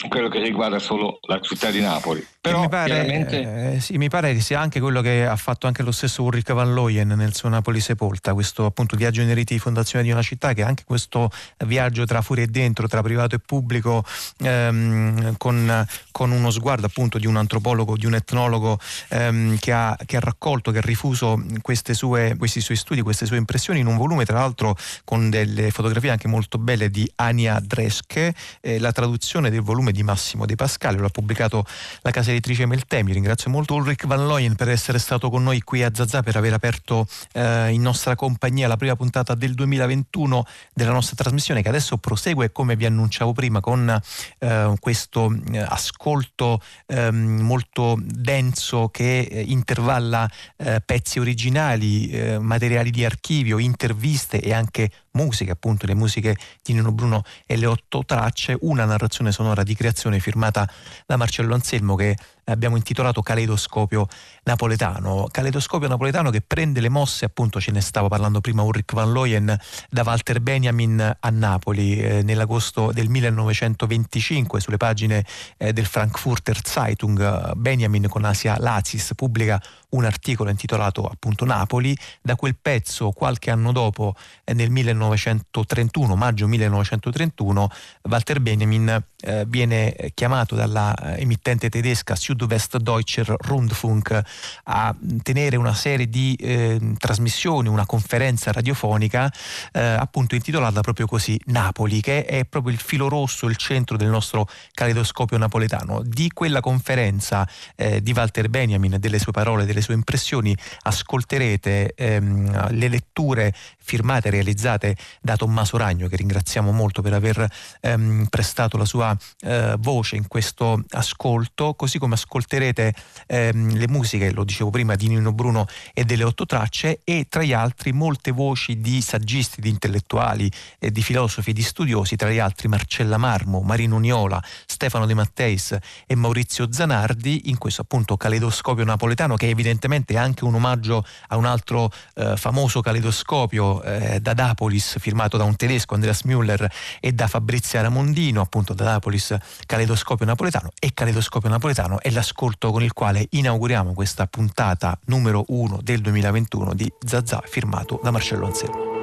quello 0.09 0.29
che 0.29 0.39
riguarda 0.39 0.77
solo 0.77 1.17
la 1.23 1.39
città 1.41 1.71
di 1.71 1.81
Napoli. 1.81 2.25
Però 2.39 2.61
mi 2.61 2.69
pare, 2.69 2.93
chiaramente... 2.93 3.73
eh, 3.73 3.79
sì, 3.79 3.97
mi 3.97 4.09
pare 4.09 4.33
che 4.33 4.41
sia 4.41 4.59
anche 4.59 4.79
quello 4.79 5.01
che 5.01 5.25
ha 5.25 5.35
fatto 5.35 5.65
anche 5.65 5.81
lo 5.81 5.91
stesso 5.91 6.23
Ulrich 6.23 6.53
Van 6.53 6.71
Looyen 6.71 7.07
nel 7.07 7.33
suo 7.33 7.49
Napoli 7.49 7.79
Sepolta, 7.79 8.33
questo 8.33 8.65
appunto 8.65 8.95
viaggio 8.95 9.21
in 9.21 9.33
riti 9.33 9.53
di 9.53 9.59
fondazione 9.59 10.05
di 10.05 10.11
una 10.11 10.21
città, 10.21 10.53
che 10.53 10.61
anche 10.61 10.83
questo 10.85 11.31
viaggio 11.65 12.05
tra 12.05 12.21
fuori 12.21 12.43
e 12.43 12.47
dentro, 12.47 12.87
tra 12.87 13.01
privato 13.01 13.35
e 13.35 13.39
pubblico, 13.39 14.05
ehm, 14.39 15.35
con, 15.37 15.85
con, 16.11 16.31
uno 16.31 16.51
sguardo 16.51 16.85
appunto 16.85 17.17
di 17.17 17.25
un 17.25 17.35
antropologo, 17.35 17.97
di 17.97 18.05
un 18.05 18.13
etnologo 18.13 18.79
ehm, 19.09 19.57
che, 19.57 19.73
ha, 19.73 19.97
che, 20.05 20.17
ha, 20.17 20.21
raccolto, 20.21 20.71
che 20.71 20.77
ha 20.77 20.81
rifuso 20.81 21.43
sue, 21.91 22.35
questi 22.37 22.61
suoi 22.61 22.77
studi, 22.77 23.01
queste 23.01 23.25
sue 23.25 23.37
impressioni 23.37 23.79
in 23.79 23.87
un 23.87 23.97
volume, 23.97 24.25
tra 24.25 24.39
l'altro 24.39 24.77
con 25.03 25.29
delle 25.31 25.71
fotografie 25.71 26.11
anche 26.11 26.27
molto 26.27 26.59
belle 26.59 26.89
di 26.89 27.09
Ania 27.15 27.59
Dresche, 27.59 28.33
eh, 28.61 28.79
la 28.79 28.91
traduzione 28.91 29.49
del 29.49 29.61
volume 29.61 29.86
di 29.91 30.03
Massimo 30.03 30.45
De 30.45 30.55
Pascale, 30.55 30.97
lo 30.97 31.07
ha 31.07 31.09
pubblicato 31.09 31.65
la 32.01 32.11
casa 32.11 32.31
editrice 32.31 32.65
Meltemi. 32.65 33.13
Ringrazio 33.13 33.49
molto 33.49 33.75
Ulrich 33.75 34.05
Van 34.05 34.25
Looyen 34.25 34.55
per 34.55 34.69
essere 34.69 34.99
stato 34.99 35.29
con 35.29 35.43
noi 35.43 35.61
qui 35.61 35.83
a 35.83 35.91
Zazà, 35.93 36.23
per 36.23 36.35
aver 36.35 36.53
aperto 36.53 37.07
eh, 37.33 37.71
in 37.71 37.81
nostra 37.81 38.15
compagnia 38.15 38.67
la 38.67 38.77
prima 38.77 38.95
puntata 38.95 39.35
del 39.35 39.53
2021 39.53 40.45
della 40.73 40.91
nostra 40.91 41.15
trasmissione 41.15 41.61
che 41.61 41.69
adesso 41.69 41.97
prosegue 41.97 42.51
come 42.51 42.75
vi 42.75 42.85
annunciavo 42.85 43.33
prima 43.33 43.59
con 43.59 44.01
eh, 44.39 44.73
questo 44.79 45.35
eh, 45.51 45.59
ascolto 45.59 46.61
ehm, 46.85 47.41
molto 47.41 47.97
denso 48.01 48.89
che 48.89 49.19
eh, 49.19 49.41
intervalla 49.41 50.29
eh, 50.57 50.81
pezzi 50.85 51.19
originali, 51.19 52.09
eh, 52.09 52.39
materiali 52.39 52.91
di 52.91 53.05
archivio, 53.05 53.57
interviste 53.57 54.39
e 54.39 54.53
anche 54.53 54.89
musiche, 55.17 55.51
appunto 55.51 55.85
le 55.85 55.95
musiche 55.95 56.37
di 56.63 56.73
Nino 56.73 56.91
Bruno 56.91 57.23
e 57.45 57.57
le 57.57 57.65
otto 57.65 58.03
tracce, 58.05 58.55
una 58.61 58.85
narrazione 58.85 59.31
sonora 59.31 59.63
di 59.63 59.75
creazione 59.75 60.19
firmata 60.19 60.69
da 61.05 61.17
Marcello 61.17 61.53
Anselmo 61.53 61.95
che 61.95 62.15
abbiamo 62.49 62.75
intitolato 62.75 63.21
Caleidoscopio 63.21 64.07
napoletano. 64.43 65.27
Caleidoscopio 65.31 65.87
napoletano 65.87 66.29
che 66.29 66.41
prende 66.41 66.79
le 66.79 66.89
mosse, 66.89 67.25
appunto 67.25 67.59
ce 67.59 67.71
ne 67.71 67.81
stava 67.81 68.07
parlando 68.07 68.41
prima 68.41 68.61
Ulrich 68.61 68.93
Van 68.93 69.11
Looyen, 69.11 69.57
da 69.89 70.03
Walter 70.05 70.39
Benjamin 70.39 71.17
a 71.19 71.29
Napoli 71.29 71.99
eh, 71.99 72.23
nell'agosto 72.23 72.91
del 72.91 73.09
1925 73.09 74.59
sulle 74.59 74.77
pagine 74.77 75.25
eh, 75.57 75.73
del 75.73 75.85
Frankfurter 75.85 76.59
Zeitung. 76.63 77.53
Benjamin 77.53 78.07
con 78.07 78.23
Asia 78.23 78.57
Lazis 78.59 79.11
pubblica 79.15 79.61
un 79.89 80.05
articolo 80.05 80.49
intitolato 80.49 81.05
appunto 81.05 81.45
Napoli. 81.45 81.97
Da 82.21 82.35
quel 82.35 82.55
pezzo, 82.59 83.11
qualche 83.11 83.51
anno 83.51 83.71
dopo, 83.71 84.15
eh, 84.43 84.53
nel 84.53 84.69
1931, 84.69 86.15
maggio 86.15 86.47
1931, 86.47 87.69
Walter 88.03 88.39
Benjamin 88.39 89.03
eh, 89.19 89.45
viene 89.47 90.11
chiamato 90.13 90.53
dalla 90.53 90.93
eh, 90.93 91.21
emittente 91.21 91.69
tedesca 91.69 92.15
Südwestdeutscher 92.15 93.35
Rundfunk 93.39 94.21
a 94.65 94.95
tenere 95.23 95.55
una 95.55 95.73
serie 95.73 96.07
di 96.07 96.35
eh, 96.35 96.93
trasmissioni, 96.97 97.67
una 97.67 97.85
conferenza 97.85 98.51
radiofonica 98.51 99.31
eh, 99.71 99.81
appunto 99.81 100.35
intitolata 100.35 100.81
proprio 100.81 101.07
così 101.07 101.39
Napoli, 101.45 101.99
che 102.01 102.25
è 102.25 102.45
proprio 102.45 102.73
il 102.73 102.79
filo 102.79 103.07
rosso, 103.07 103.47
il 103.47 103.55
centro 103.55 103.97
del 103.97 104.09
nostro 104.09 104.47
caleidoscopio 104.73 105.37
napoletano. 105.37 106.01
Di 106.03 106.29
quella 106.31 106.59
conferenza 106.59 107.47
eh, 107.75 108.01
di 108.01 108.13
Walter 108.15 108.49
Benjamin, 108.49 108.97
delle 108.99 109.19
sue 109.19 109.31
parole, 109.31 109.65
delle 109.65 109.81
sue 109.81 109.95
impressioni, 109.95 110.55
ascolterete 110.81 111.93
ehm, 111.95 112.69
le 112.71 112.87
letture 112.87 113.53
firmate 113.79 114.27
e 114.27 114.31
realizzate 114.31 114.95
da 115.21 115.35
Tommaso 115.35 115.77
Ragno, 115.77 116.07
che 116.07 116.17
ringraziamo 116.17 116.71
molto 116.71 117.01
per 117.01 117.13
aver 117.13 117.47
ehm, 117.81 118.27
prestato 118.29 118.77
la 118.77 118.85
sua 118.85 119.06
eh, 119.41 119.75
voce 119.79 120.15
in 120.15 120.27
questo 120.27 120.83
ascolto, 120.89 121.73
così 121.75 121.99
come 121.99 122.15
ascolterete 122.15 122.93
ehm, 123.27 123.75
le 123.75 123.87
musiche, 123.87 124.31
lo 124.31 124.43
dicevo 124.43 124.69
prima, 124.69 124.95
di 124.95 125.07
Nino 125.07 125.33
Bruno 125.33 125.67
e 125.93 126.03
delle 126.03 126.23
otto 126.23 126.45
tracce 126.45 127.01
e 127.03 127.27
tra 127.29 127.43
gli 127.43 127.53
altri 127.53 127.91
molte 127.91 128.31
voci 128.31 128.79
di 128.79 129.01
saggisti, 129.01 129.61
di 129.61 129.69
intellettuali, 129.69 130.51
eh, 130.79 130.91
di 130.91 131.01
filosofi, 131.01 131.53
di 131.53 131.61
studiosi, 131.61 132.15
tra 132.15 132.31
gli 132.31 132.39
altri 132.39 132.67
Marcella 132.67 133.17
Marmo, 133.17 133.61
Marino 133.61 133.97
Niola, 133.99 134.41
Stefano 134.65 135.05
De 135.05 135.13
Matteis 135.13 135.77
e 136.05 136.15
Maurizio 136.15 136.71
Zanardi 136.71 137.49
in 137.49 137.57
questo 137.57 137.81
appunto 137.81 138.17
caleidoscopio 138.17 138.83
napoletano 138.83 139.35
che 139.35 139.49
evidentemente 139.49 140.13
è 140.13 140.17
anche 140.17 140.43
un 140.43 140.55
omaggio 140.55 141.05
a 141.27 141.37
un 141.37 141.45
altro 141.45 141.91
eh, 142.15 142.35
famoso 142.37 142.81
caleidoscopio 142.81 143.81
eh, 143.83 144.19
da 144.19 144.33
Dapolis 144.33 144.97
firmato 144.99 145.37
da 145.37 145.43
un 145.43 145.55
tedesco 145.55 145.93
Andreas 145.93 146.23
Müller 146.23 146.67
e 146.99 147.11
da 147.11 147.27
Fabrizia 147.27 147.81
Ramondino 147.81 148.41
appunto 148.41 148.73
da 148.73 148.96
Mediapolis 148.97 149.37
Caleidoscopio 149.65 150.25
Napoletano 150.25 150.71
e 150.79 150.91
Caleidoscopio 150.93 151.49
Napoletano 151.49 152.01
è 152.01 152.09
l'ascolto 152.09 152.71
con 152.71 152.83
il 152.83 152.93
quale 152.93 153.27
inauguriamo 153.29 153.93
questa 153.93 154.25
puntata 154.27 154.97
numero 155.05 155.45
uno 155.47 155.79
del 155.81 156.01
2021 156.01 156.73
di 156.73 156.91
Zazà 157.05 157.41
firmato 157.45 157.99
da 158.03 158.11
Marcello 158.11 158.45
Anselmo. 158.45 158.95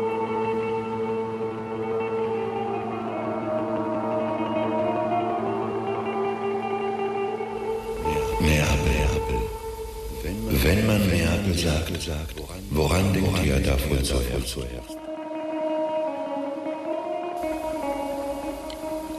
Wenn 10.63 10.87
man 10.87 11.07
Neapel 11.09 11.59
sagt, 12.01 12.41
woran 12.71 13.13
denkt 13.13 13.45
ihr 13.45 13.61
da 13.61 13.77
wohl 13.89 14.03
zuerst? 14.03 15.04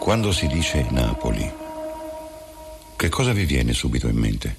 Quando 0.05 0.31
si 0.31 0.45
dice 0.45 0.85
Napoli, 0.91 1.51
che 2.95 3.09
cosa 3.09 3.33
vi 3.33 3.43
viene 3.43 3.73
subito 3.73 4.07
in 4.07 4.15
mente? 4.15 4.55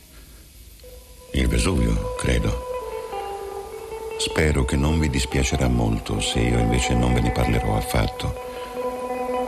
Il 1.35 1.47
Vesuvio, 1.47 2.17
credo. 2.19 2.67
Spero 4.19 4.65
che 4.65 4.75
non 4.75 4.99
vi 4.99 5.09
dispiacerà 5.09 5.69
molto 5.69 6.19
se 6.19 6.41
io 6.41 6.59
invece 6.59 6.95
non 6.95 7.15
ve 7.15 7.21
ne 7.21 7.31
parlerò 7.31 7.77
affatto. 7.77 8.35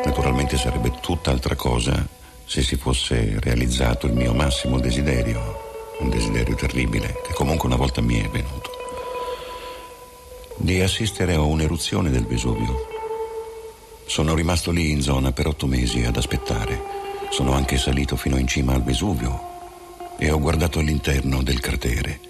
Naturalmente 0.04 0.56
sarebbe 0.56 0.92
tutt'altra 1.00 1.56
cosa 1.56 2.06
se 2.44 2.62
si 2.62 2.76
fosse 2.76 3.40
realizzato 3.40 4.06
il 4.06 4.12
mio 4.12 4.32
massimo 4.32 4.78
desiderio, 4.78 5.96
un 5.98 6.10
desiderio 6.10 6.54
terribile 6.54 7.20
che 7.26 7.32
comunque 7.34 7.66
una 7.66 7.76
volta 7.76 8.00
mi 8.00 8.22
è 8.22 8.28
venuto, 8.28 8.70
di 10.58 10.80
assistere 10.80 11.34
a 11.34 11.40
un'eruzione 11.40 12.08
del 12.08 12.24
Vesuvio. 12.24 12.97
Sono 14.08 14.34
rimasto 14.34 14.70
lì 14.70 14.90
in 14.90 15.02
zona 15.02 15.32
per 15.32 15.46
otto 15.46 15.66
mesi 15.66 16.02
ad 16.02 16.16
aspettare. 16.16 16.80
Sono 17.28 17.52
anche 17.52 17.76
salito 17.76 18.16
fino 18.16 18.38
in 18.38 18.46
cima 18.46 18.72
al 18.72 18.82
Vesuvio 18.82 19.38
e 20.16 20.30
ho 20.30 20.40
guardato 20.40 20.78
all'interno 20.78 21.42
del 21.42 21.60
cratere. 21.60 22.20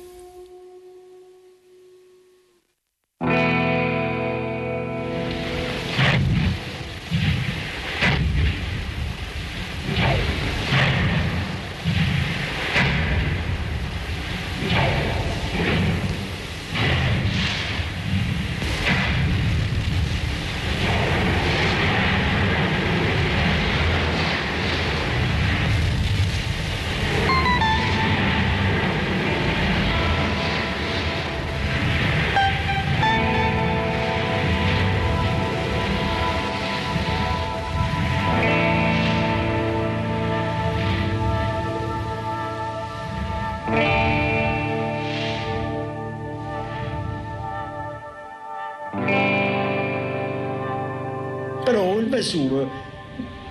Vesuvio 52.28 52.70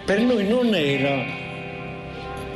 per 0.06 0.22
noi 0.22 0.48
non 0.48 0.74
era, 0.76 1.26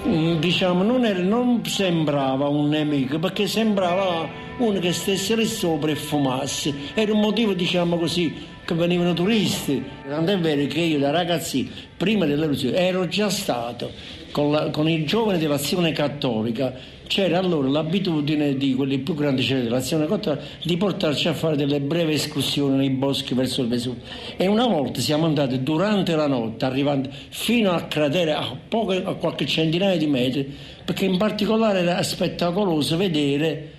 mm, 0.07 0.35
diciamo, 0.35 0.83
non, 0.83 1.03
era, 1.03 1.19
non 1.19 1.65
sembrava 1.65 2.47
un 2.47 2.69
nemico 2.69 3.17
perché 3.17 3.47
sembrava 3.47 4.29
uno 4.57 4.79
che 4.79 4.93
stesse 4.93 5.35
lì 5.35 5.45
sopra 5.45 5.89
e 5.89 5.95
fumasse. 5.95 6.73
Era 6.93 7.11
un 7.11 7.19
motivo, 7.19 7.53
diciamo 7.53 7.97
così, 7.97 8.33
che 8.63 8.73
venivano 8.75 9.13
turisti. 9.13 9.83
Tant'è 10.07 10.37
vero 10.37 10.65
che 10.67 10.79
io 10.79 10.99
da 10.99 11.09
ragazzino, 11.09 11.69
prima 11.97 12.25
dell'eruzione, 12.25 12.77
ero 12.77 13.07
già 13.07 13.29
stato 13.29 13.91
con, 14.31 14.51
la, 14.51 14.69
con 14.69 14.87
i 14.87 15.03
giovani 15.03 15.39
dell'azione 15.39 15.91
cattolica 15.91 16.71
c'era 17.11 17.39
allora 17.39 17.67
l'abitudine 17.67 18.55
di 18.55 18.73
quelli 18.73 18.99
più 18.99 19.15
grandi 19.15 19.43
ceri 19.43 19.63
dell'azione 19.63 20.07
cattolica 20.07 20.41
di 20.63 20.77
portarci 20.77 21.27
a 21.27 21.33
fare 21.33 21.57
delle 21.57 21.81
brevi 21.81 22.13
escursioni 22.13 22.77
nei 22.77 22.89
boschi 22.89 23.33
verso 23.33 23.63
il 23.63 23.67
Vesuvio. 23.67 24.01
E 24.37 24.47
una 24.47 24.65
volta 24.65 25.01
siamo 25.01 25.25
andati 25.25 25.61
durante 25.61 26.15
la 26.15 26.27
notte, 26.27 26.63
arrivando 26.63 27.09
fino 27.27 27.71
al 27.71 27.89
cratere 27.89 28.31
a, 28.31 28.55
poco, 28.65 28.93
a 28.93 29.15
qualche 29.15 29.45
centinaia 29.45 29.97
di 29.97 30.07
metri, 30.07 30.55
perché 30.85 31.03
in 31.03 31.17
particolare 31.17 31.79
era 31.79 32.01
spettacoloso 32.01 32.95
vedere 32.95 33.71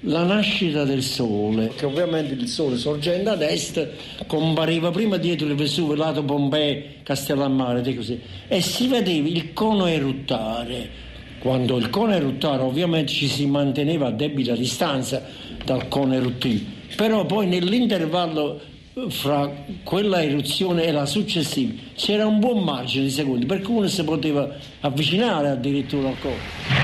la 0.00 0.24
nascita 0.24 0.84
del 0.84 1.02
sole, 1.02 1.72
che 1.74 1.86
ovviamente 1.86 2.34
il 2.34 2.48
sole 2.48 2.76
sorgendo 2.76 3.30
ad 3.30 3.40
est 3.40 3.92
compariva 4.26 4.90
prima 4.90 5.16
dietro 5.16 5.46
il 5.46 5.54
Vesuvio, 5.54 5.94
lato 5.94 6.22
Pompei, 6.22 6.96
Castellammare, 7.02 7.94
così, 7.94 8.20
e 8.46 8.60
si 8.60 8.88
vedeva 8.88 9.26
il 9.26 9.54
cono 9.54 9.86
eruttare 9.86 11.12
quando 11.44 11.76
il 11.76 11.90
cone 11.90 12.16
eruttava 12.16 12.64
ovviamente 12.64 13.12
ci 13.12 13.28
si 13.28 13.44
manteneva 13.44 14.06
a 14.06 14.10
debita 14.10 14.54
distanza 14.54 15.22
dal 15.62 15.88
cone 15.88 16.16
eruttivo, 16.16 16.64
però 16.96 17.26
poi 17.26 17.46
nell'intervallo 17.46 18.58
eh, 18.94 19.10
fra 19.10 19.52
quella 19.82 20.22
eruzione 20.22 20.84
e 20.84 20.90
la 20.90 21.04
successiva 21.04 21.74
c'era 21.94 22.26
un 22.26 22.38
buon 22.38 22.64
margine 22.64 23.04
di 23.04 23.10
secondi, 23.10 23.44
per 23.44 23.60
cui 23.60 23.76
uno 23.76 23.88
si 23.88 24.02
poteva 24.04 24.48
avvicinare 24.80 25.48
addirittura 25.48 26.08
al 26.08 26.18
cone. 26.18 26.83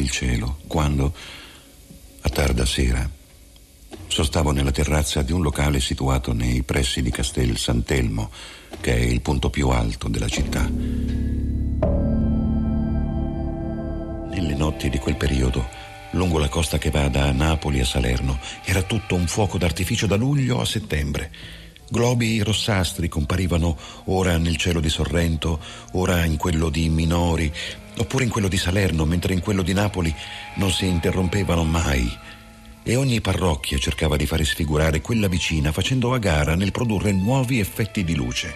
Il 0.00 0.10
cielo 0.10 0.58
quando, 0.66 1.14
a 2.22 2.28
tarda 2.28 2.64
sera, 2.64 3.08
sostavo 4.06 4.50
nella 4.50 4.72
terrazza 4.72 5.22
di 5.22 5.32
un 5.32 5.42
locale 5.42 5.80
situato 5.80 6.32
nei 6.32 6.62
pressi 6.62 7.02
di 7.02 7.10
Castel 7.10 7.56
Sant'Elmo, 7.56 8.30
che 8.80 8.94
è 8.94 9.00
il 9.00 9.20
punto 9.20 9.50
più 9.50 9.68
alto 9.68 10.08
della 10.08 10.28
città. 10.28 10.68
Nelle 14.28 14.54
notti 14.54 14.88
di 14.88 14.98
quel 14.98 15.16
periodo, 15.16 15.68
lungo 16.12 16.38
la 16.38 16.48
costa 16.48 16.78
che 16.78 16.90
va 16.90 17.08
da 17.08 17.30
Napoli 17.32 17.80
a 17.80 17.84
Salerno, 17.84 18.38
era 18.64 18.82
tutto 18.82 19.14
un 19.14 19.26
fuoco 19.26 19.58
d'artificio 19.58 20.06
da 20.06 20.16
luglio 20.16 20.60
a 20.60 20.64
settembre 20.64 21.30
Globi 21.92 22.40
rossastri 22.40 23.08
comparivano 23.08 23.76
ora 24.04 24.38
nel 24.38 24.56
cielo 24.56 24.78
di 24.78 24.88
Sorrento, 24.88 25.58
ora 25.94 26.24
in 26.24 26.36
quello 26.36 26.68
di 26.70 26.88
Minori, 26.88 27.52
oppure 27.98 28.24
in 28.24 28.30
quello 28.30 28.48
di 28.48 28.56
Salerno, 28.56 29.04
mentre 29.04 29.32
in 29.32 29.40
quello 29.40 29.62
di 29.62 29.72
Napoli 29.72 30.14
non 30.56 30.70
si 30.70 30.86
interrompevano 30.86 31.64
mai. 31.64 32.10
E 32.82 32.96
ogni 32.96 33.20
parrocchia 33.20 33.78
cercava 33.78 34.16
di 34.16 34.26
fare 34.26 34.44
sfigurare 34.44 35.00
quella 35.00 35.28
vicina 35.28 35.72
facendo 35.72 36.14
a 36.14 36.18
gara 36.18 36.54
nel 36.54 36.72
produrre 36.72 37.12
nuovi 37.12 37.60
effetti 37.60 38.04
di 38.04 38.14
luce. 38.14 38.54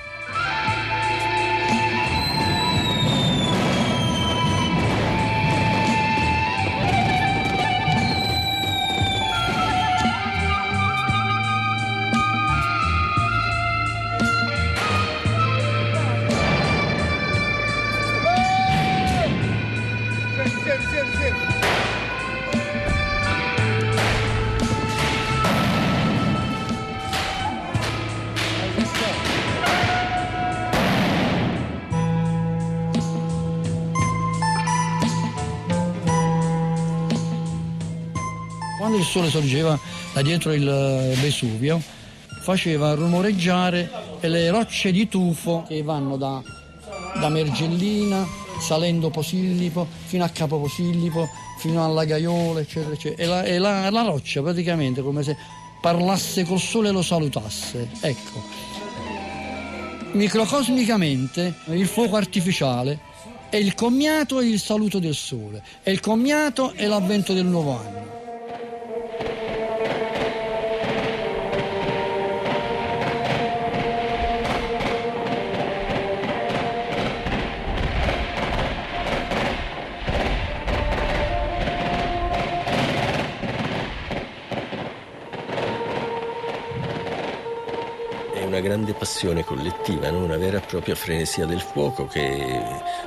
Sorgeva 39.34 39.76
da 40.12 40.22
dietro 40.22 40.52
il 40.52 40.64
Vesuvio 41.20 41.82
faceva 42.40 42.94
rumoreggiare 42.94 43.90
le 44.20 44.48
rocce 44.50 44.92
di 44.92 45.08
tufo 45.08 45.64
che 45.66 45.82
vanno 45.82 46.16
da, 46.16 46.40
da 47.18 47.28
Mergellina, 47.30 48.24
salendo 48.60 49.10
Posillipo, 49.10 49.88
fino 50.04 50.22
a 50.22 50.28
Capo 50.28 50.60
Posillipo, 50.60 51.28
fino 51.58 51.84
alla 51.84 52.04
Gaiola, 52.04 52.60
eccetera, 52.60 52.94
eccetera. 52.94 53.22
E 53.22 53.26
la, 53.26 53.42
e 53.42 53.58
la, 53.58 53.90
la 53.90 54.02
roccia 54.02 54.40
praticamente 54.40 55.02
come 55.02 55.24
se 55.24 55.36
parlasse 55.80 56.44
col 56.44 56.60
sole 56.60 56.90
e 56.90 56.92
lo 56.92 57.02
salutasse. 57.02 57.88
Ecco. 58.00 58.42
Microcosmicamente 60.12 61.54
il 61.70 61.88
fuoco 61.88 62.14
artificiale 62.14 63.00
è 63.48 63.56
il 63.56 63.74
commiato 63.74 64.38
e 64.38 64.46
il 64.46 64.60
saluto 64.60 65.00
del 65.00 65.14
sole, 65.14 65.62
è 65.82 65.90
il 65.90 65.98
commiato 65.98 66.72
e 66.72 66.86
l'avvento 66.86 67.32
del 67.32 67.46
nuovo 67.46 67.78
anno. 67.78 68.23
Grande 88.74 88.92
passione 88.92 89.44
collettiva, 89.44 90.10
no? 90.10 90.24
una 90.24 90.36
vera 90.36 90.58
e 90.58 90.66
propria 90.66 90.96
frenesia 90.96 91.46
del 91.46 91.60
fuoco 91.60 92.08
che 92.08 92.60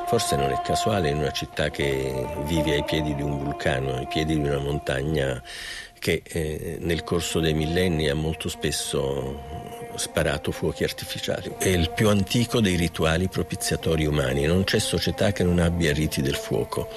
forse 0.08 0.38
non 0.38 0.50
è 0.50 0.62
casuale 0.62 1.10
in 1.10 1.18
una 1.18 1.32
città 1.32 1.70
che 1.70 2.26
vive 2.46 2.76
ai 2.76 2.86
piedi 2.86 3.14
di 3.14 3.22
un 3.22 3.38
vulcano, 3.44 3.96
ai 3.96 4.08
piedi 4.08 4.40
di 4.40 4.48
una 4.48 4.60
montagna 4.60 5.44
che 6.00 6.22
eh, 6.24 6.78
nel 6.80 7.04
corso 7.04 7.42
dei 7.42 7.54
millenni 7.54 8.08
ha 8.08 8.16
molto 8.16 8.48
spesso 8.48 9.76
sparato 9.96 10.54
fuochi 10.54 10.86
artificiali. 10.86 11.56
È 11.58 11.68
il 11.68 11.92
più 11.94 12.08
antico 12.08 12.62
dei 12.62 12.78
rituali 12.78 13.28
propiziatori 13.28 14.06
umani, 14.06 14.46
non 14.46 14.64
c'è 14.64 14.80
società 14.80 15.34
che 15.34 15.44
non 15.44 15.60
abbia 15.60 15.92
riti 15.92 16.22
del 16.22 16.36
fuoco 16.36 16.88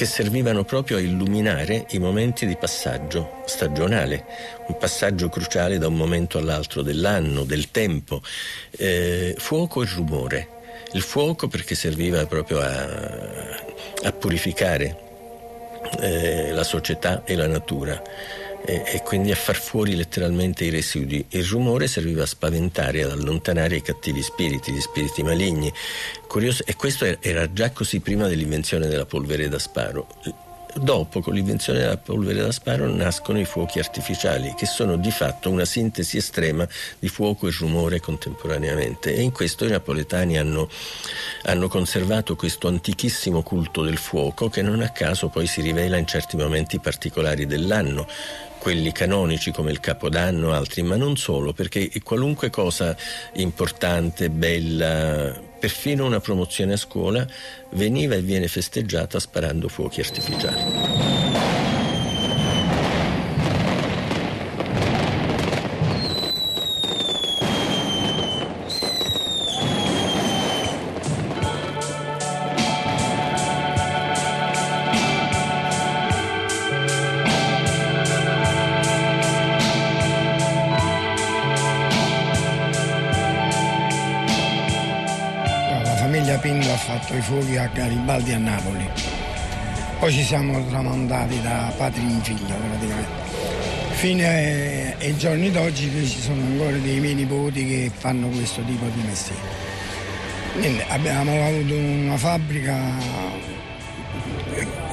che 0.00 0.06
servivano 0.06 0.64
proprio 0.64 0.96
a 0.96 1.00
illuminare 1.00 1.84
i 1.90 1.98
momenti 1.98 2.46
di 2.46 2.56
passaggio 2.56 3.42
stagionale, 3.44 4.24
un 4.68 4.78
passaggio 4.78 5.28
cruciale 5.28 5.76
da 5.76 5.88
un 5.88 5.94
momento 5.94 6.38
all'altro 6.38 6.80
dell'anno, 6.80 7.44
del 7.44 7.70
tempo. 7.70 8.22
Eh, 8.70 9.34
fuoco 9.36 9.82
e 9.82 9.88
rumore. 9.94 10.48
Il 10.92 11.02
fuoco 11.02 11.48
perché 11.48 11.74
serviva 11.74 12.24
proprio 12.24 12.60
a, 12.60 12.88
a 14.04 14.12
purificare 14.12 14.96
eh, 16.00 16.50
la 16.52 16.64
società 16.64 17.22
e 17.24 17.36
la 17.36 17.46
natura 17.46 18.02
e, 18.64 18.82
e, 18.84 19.02
quindi 19.02 19.32
a 19.32 19.36
far 19.36 19.56
fuori 19.56 19.94
letteralmente 19.96 20.64
i 20.64 20.70
residui. 20.70 21.24
Il 21.30 21.44
rumore 21.44 21.86
serviva 21.86 22.22
a 22.22 22.26
spaventare, 22.26 23.02
ad 23.02 23.10
allontanare 23.10 23.76
i 23.76 23.82
cattivi 23.82 24.22
spiriti, 24.22 24.72
gli 24.72 24.80
spiriti 24.80 25.22
maligni. 25.22 25.72
Curioso, 26.26 26.64
e 26.66 26.76
questo 26.76 27.04
era 27.20 27.52
già 27.52 27.70
così 27.70 28.00
prima 28.00 28.28
dell'invenzione 28.28 28.86
della 28.86 29.06
polvere 29.06 29.48
da 29.48 29.58
sparo. 29.58 30.06
Dopo, 30.72 31.20
con 31.20 31.34
l'invenzione 31.34 31.80
della 31.80 31.96
polvere 31.96 32.42
da 32.42 32.52
sparo, 32.52 32.86
nascono 32.88 33.40
i 33.40 33.44
fuochi 33.44 33.80
artificiali, 33.80 34.54
che 34.56 34.66
sono 34.66 34.96
di 34.96 35.10
fatto 35.10 35.50
una 35.50 35.64
sintesi 35.64 36.16
estrema 36.16 36.66
di 36.96 37.08
fuoco 37.08 37.48
e 37.48 37.50
rumore 37.58 37.98
contemporaneamente. 37.98 39.12
E 39.12 39.20
in 39.20 39.32
questo 39.32 39.64
i 39.64 39.70
napoletani 39.70 40.38
hanno, 40.38 40.68
hanno 41.42 41.66
conservato 41.66 42.36
questo 42.36 42.68
antichissimo 42.68 43.42
culto 43.42 43.82
del 43.82 43.98
fuoco, 43.98 44.48
che 44.48 44.62
non 44.62 44.80
a 44.80 44.90
caso 44.90 45.26
poi 45.26 45.48
si 45.48 45.60
rivela 45.60 45.96
in 45.96 46.06
certi 46.06 46.36
momenti 46.36 46.78
particolari 46.78 47.46
dell'anno 47.46 48.06
quelli 48.60 48.92
canonici 48.92 49.50
come 49.52 49.70
il 49.70 49.80
Capodanno, 49.80 50.52
altri, 50.52 50.82
ma 50.82 50.94
non 50.94 51.16
solo, 51.16 51.54
perché 51.54 51.90
qualunque 52.04 52.50
cosa 52.50 52.94
importante, 53.34 54.28
bella, 54.28 55.34
perfino 55.58 56.04
una 56.04 56.20
promozione 56.20 56.74
a 56.74 56.76
scuola, 56.76 57.26
veniva 57.70 58.14
e 58.14 58.20
viene 58.20 58.48
festeggiata 58.48 59.18
sparando 59.18 59.66
fuochi 59.68 60.00
artificiali. 60.00 61.69
A 87.60 87.66
Garibaldi 87.66 88.32
a 88.32 88.38
Napoli. 88.38 88.88
Poi 89.98 90.12
ci 90.12 90.22
siamo 90.22 90.66
tramandati 90.68 91.40
da 91.42 91.72
padre 91.76 92.00
in 92.00 92.20
figlio 92.22 92.54
praticamente. 92.54 93.28
Fino 93.90 94.24
ai 94.26 95.16
giorni 95.18 95.50
d'oggi 95.50 95.90
ci 96.06 96.20
sono 96.20 96.40
ancora 96.42 96.76
dei 96.76 97.00
miei 97.00 97.14
nipoti 97.14 97.66
che 97.66 97.90
fanno 97.94 98.28
questo 98.28 98.62
tipo 98.62 98.86
di 98.86 99.02
mestiere. 99.02 99.40
Niente, 100.56 100.84
abbiamo 100.88 101.44
avuto 101.44 101.74
una 101.74 102.16
fabbrica 102.16 102.78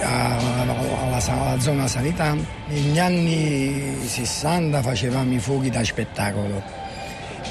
alla, 0.02 1.20
alla, 1.20 1.60
zona 1.60 1.88
sanità. 1.88 2.36
Negli 2.68 3.00
anni 3.00 3.98
60 4.06 4.82
facevamo 4.82 5.34
i 5.34 5.40
fuochi 5.40 5.70
da 5.70 5.84
spettacolo. 5.84 6.62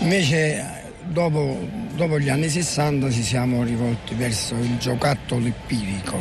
Invece 0.00 0.75
dopo, 1.08 1.58
dopo, 1.94 2.18
gli 2.18 2.28
anni 2.28 2.48
60 2.48 3.10
ci 3.10 3.22
siamo 3.22 3.62
rivolti 3.62 4.14
verso 4.14 4.54
il 4.54 4.76
giocattolo 4.78 5.46
empirico. 5.46 6.20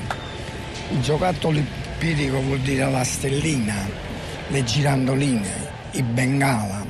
Il 0.92 1.02
giocattolo 1.02 1.58
empirico 1.58 2.40
vuol 2.42 2.60
dire 2.60 2.90
la 2.90 3.04
stellina, 3.04 3.88
le 4.50 4.64
girandoline, 4.64 5.50
i 5.92 6.04
bengala, 6.04 6.86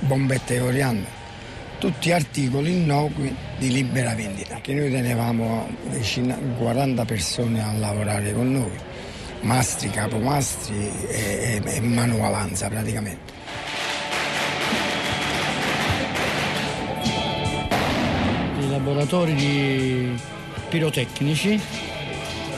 bombette 0.00 0.58
coriandolo, 0.58 1.22
tutti 1.78 2.12
articoli 2.12 2.72
innocui 2.72 3.34
di 3.58 3.70
libera 3.70 4.14
vendita, 4.14 4.58
che 4.60 4.72
noi 4.74 4.90
tenevamo 4.90 5.68
vicino 5.90 6.36
40 6.58 7.04
persone 7.04 7.62
a 7.62 7.72
lavorare 7.72 8.32
con 8.32 8.52
noi, 8.52 8.78
mastri, 9.42 9.90
capomastri 9.90 10.90
e, 11.08 11.60
e, 11.64 11.76
e 11.76 11.80
manualanza 11.80 12.68
praticamente. 12.68 13.33
Laboratori 18.84 19.34
di 19.34 20.14
pirotecnici 20.68 21.58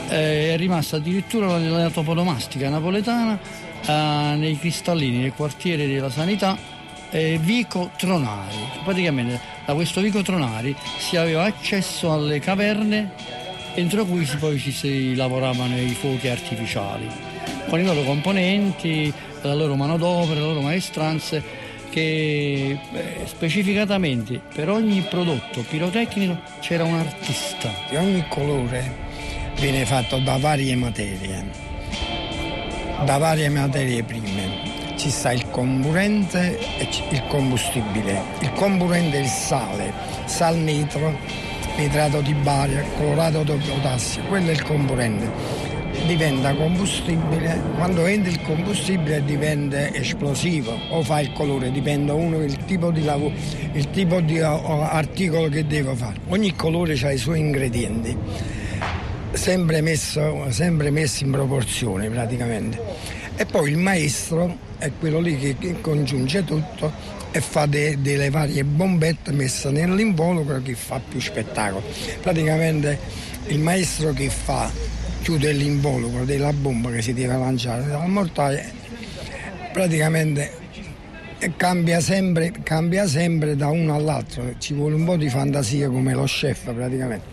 eh, 0.08 0.54
è 0.54 0.56
rimasta 0.56 0.96
addirittura 0.96 1.56
la 1.56 1.88
toponomastica 1.88 2.68
napoletana 2.68 3.38
eh, 3.86 4.34
nei 4.36 4.58
cristallini 4.58 5.18
nel 5.18 5.32
quartiere 5.34 5.86
della 5.86 6.10
sanità 6.10 6.58
eh, 7.10 7.38
Vico 7.40 7.92
Tronari. 7.96 8.56
Praticamente 8.82 9.40
da 9.64 9.74
questo 9.74 10.00
Vico 10.00 10.22
Tronari 10.22 10.74
si 10.98 11.16
aveva 11.16 11.44
accesso 11.44 12.12
alle 12.12 12.40
caverne 12.40 13.12
entro 13.74 14.04
cui 14.04 14.28
poi 14.40 14.58
ci 14.58 14.72
si 14.72 15.14
lavoravano 15.14 15.78
i 15.78 15.94
fuochi 15.94 16.26
artificiali 16.26 17.08
con 17.68 17.78
i 17.78 17.84
loro 17.84 18.02
componenti, 18.02 19.12
la 19.42 19.54
loro 19.54 19.76
manodopera, 19.76 20.40
le 20.40 20.46
loro 20.46 20.60
maestranze 20.60 21.65
che 21.96 22.78
beh, 22.90 23.22
specificatamente 23.24 24.42
per 24.54 24.68
ogni 24.68 25.00
prodotto 25.08 25.62
pirotecnico 25.62 26.38
c'era 26.60 26.84
un 26.84 26.98
artista. 26.98 27.70
E 27.88 27.96
ogni 27.96 28.22
colore 28.28 28.92
viene 29.58 29.86
fatto 29.86 30.18
da 30.18 30.36
varie 30.36 30.76
materie, 30.76 31.50
da 33.02 33.16
varie 33.16 33.48
materie 33.48 34.02
prime. 34.02 34.74
Ci 34.98 35.08
sta 35.08 35.32
il 35.32 35.48
comburente 35.48 36.58
e 36.76 36.86
il 37.12 37.22
combustibile. 37.28 38.22
Il 38.40 38.52
comburente 38.52 39.16
è 39.16 39.20
il 39.22 39.28
sale, 39.28 39.90
sal 40.26 40.58
nitro, 40.58 41.18
nitrato 41.78 42.20
di 42.20 42.34
bario, 42.34 42.84
clorato 42.98 43.42
di 43.42 43.56
potassio, 43.70 44.22
quello 44.24 44.50
è 44.50 44.52
il 44.52 44.62
comburente 44.62 45.65
diventa 46.06 46.54
combustibile, 46.54 47.60
quando 47.76 48.06
entra 48.06 48.30
il 48.30 48.40
combustibile 48.42 49.24
diventa 49.24 49.92
esplosivo 49.92 50.72
o 50.90 51.02
fa 51.02 51.20
il 51.20 51.32
colore, 51.32 51.70
dipende 51.70 52.12
uno 52.12 52.42
il 52.42 52.56
tipo 52.64 52.90
di 52.90 53.02
lavoro, 53.02 53.34
il 53.72 53.90
tipo 53.90 54.20
di 54.20 54.40
articolo 54.40 55.48
che 55.48 55.66
devo 55.66 55.94
fare. 55.94 56.20
Ogni 56.28 56.54
colore 56.54 56.98
ha 57.02 57.10
i 57.10 57.18
suoi 57.18 57.40
ingredienti, 57.40 58.16
sempre 59.32 59.80
messo, 59.80 60.46
sempre 60.50 60.90
messo 60.90 61.24
in 61.24 61.32
proporzione 61.32 62.08
praticamente. 62.08 62.80
E 63.36 63.44
poi 63.44 63.70
il 63.70 63.78
maestro 63.78 64.56
è 64.78 64.90
quello 64.98 65.20
lì 65.20 65.36
che, 65.38 65.56
che 65.58 65.80
congiunge 65.80 66.44
tutto 66.44 66.90
e 67.32 67.40
fa 67.40 67.66
de, 67.66 68.00
delle 68.00 68.30
varie 68.30 68.64
bombette 68.64 69.32
messe 69.32 69.70
nell'involucro 69.70 70.62
che 70.62 70.74
fa 70.74 71.00
più 71.06 71.20
spettacolo. 71.20 71.82
Praticamente 72.22 72.98
il 73.48 73.58
maestro 73.58 74.12
che 74.12 74.30
fa 74.30 74.70
chiude 75.26 75.50
l'involucro 75.50 76.24
della 76.24 76.52
bomba 76.52 76.88
che 76.92 77.02
si 77.02 77.12
deve 77.12 77.36
lanciare 77.36 77.84
dal 77.84 78.08
mortaio 78.08 78.62
praticamente 79.72 80.52
cambia 81.56 81.98
sempre, 81.98 82.52
cambia 82.62 83.08
sempre 83.08 83.56
da 83.56 83.66
uno 83.66 83.92
all'altro, 83.92 84.54
ci 84.58 84.72
vuole 84.72 84.94
un 84.94 85.04
po' 85.04 85.16
di 85.16 85.28
fantasia 85.28 85.88
come 85.88 86.14
lo 86.14 86.22
chef 86.26 86.72
praticamente. 86.72 87.24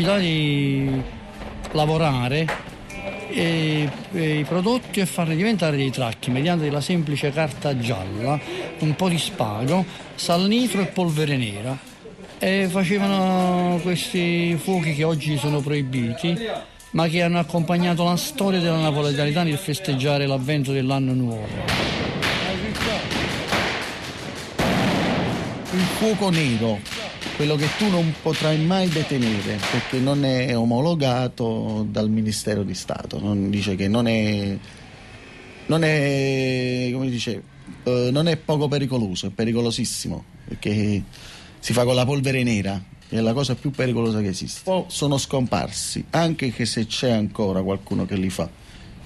Capacità 0.00 0.18
di 0.18 1.02
lavorare 1.72 2.46
e, 3.28 3.88
e 4.12 4.38
i 4.38 4.44
prodotti 4.44 5.00
e 5.00 5.06
farli 5.06 5.36
diventare 5.36 5.76
dei 5.76 5.90
tracchi 5.90 6.30
mediante 6.30 6.70
la 6.70 6.80
semplice 6.80 7.30
carta 7.30 7.78
gialla, 7.78 8.40
un 8.78 8.94
po' 8.96 9.08
di 9.08 9.18
spago, 9.18 9.84
sal 10.14 10.46
nitro 10.46 10.80
e 10.80 10.86
polvere 10.86 11.36
nera. 11.36 11.78
E 12.38 12.68
facevano 12.70 13.78
questi 13.82 14.56
fuochi 14.56 14.94
che 14.94 15.04
oggi 15.04 15.36
sono 15.36 15.60
proibiti, 15.60 16.36
ma 16.92 17.06
che 17.06 17.22
hanno 17.22 17.38
accompagnato 17.38 18.02
la 18.02 18.16
storia 18.16 18.60
della 18.60 18.78
napoletanità 18.80 19.42
nel 19.42 19.58
festeggiare 19.58 20.26
l'avvento 20.26 20.72
dell'anno 20.72 21.12
nuovo. 21.12 21.46
Il 25.72 25.86
fuoco 25.98 26.30
nero 26.30 27.09
quello 27.40 27.56
che 27.56 27.68
tu 27.78 27.88
non 27.88 28.12
potrai 28.20 28.58
mai 28.58 28.86
detenere 28.90 29.58
perché 29.70 29.98
non 29.98 30.26
è 30.26 30.54
omologato 30.54 31.86
dal 31.88 32.10
Ministero 32.10 32.62
di 32.62 32.74
Stato, 32.74 33.18
non 33.18 33.48
dice 33.48 33.76
che 33.76 33.88
non 33.88 34.06
è, 34.06 34.58
non 35.64 35.82
è, 35.82 36.90
come 36.92 37.08
dice, 37.08 37.42
eh, 37.84 38.10
non 38.12 38.28
è 38.28 38.36
poco 38.36 38.68
pericoloso, 38.68 39.28
è 39.28 39.30
pericolosissimo 39.30 40.22
perché 40.48 41.02
si 41.58 41.72
fa 41.72 41.84
con 41.84 41.94
la 41.94 42.04
polvere 42.04 42.42
nera, 42.42 42.78
è 43.08 43.18
la 43.20 43.32
cosa 43.32 43.54
più 43.54 43.70
pericolosa 43.70 44.20
che 44.20 44.28
esiste. 44.28 44.68
O 44.68 44.84
sono 44.88 45.16
scomparsi, 45.16 46.04
anche 46.10 46.52
se 46.66 46.84
c'è 46.84 47.10
ancora 47.10 47.62
qualcuno 47.62 48.04
che 48.04 48.16
li 48.16 48.28
fa, 48.28 48.50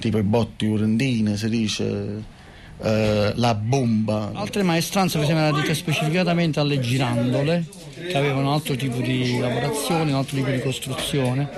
tipo 0.01 0.19
i 0.19 0.25
botti 0.25 0.67
urendine, 0.67 1.37
si 1.37 1.49
dice 1.49 2.34
eh, 2.83 3.33
la 3.35 3.55
bomba. 3.55 4.31
Altre 4.35 4.63
maestranze 4.63 5.19
per 5.19 5.25
esempio 5.25 5.45
erano 5.47 5.61
dette 5.61 5.75
specificatamente 5.75 6.61
alle 6.61 6.81
girandole, 6.81 7.65
che 8.09 8.17
avevano 8.17 8.49
un 8.49 8.53
altro 8.55 8.75
tipo 8.77 8.99
di 8.99 9.39
lavorazione, 9.39 10.11
un 10.11 10.17
altro 10.19 10.37
tipo 10.37 10.51
di 10.51 10.61
costruzione 10.61 11.49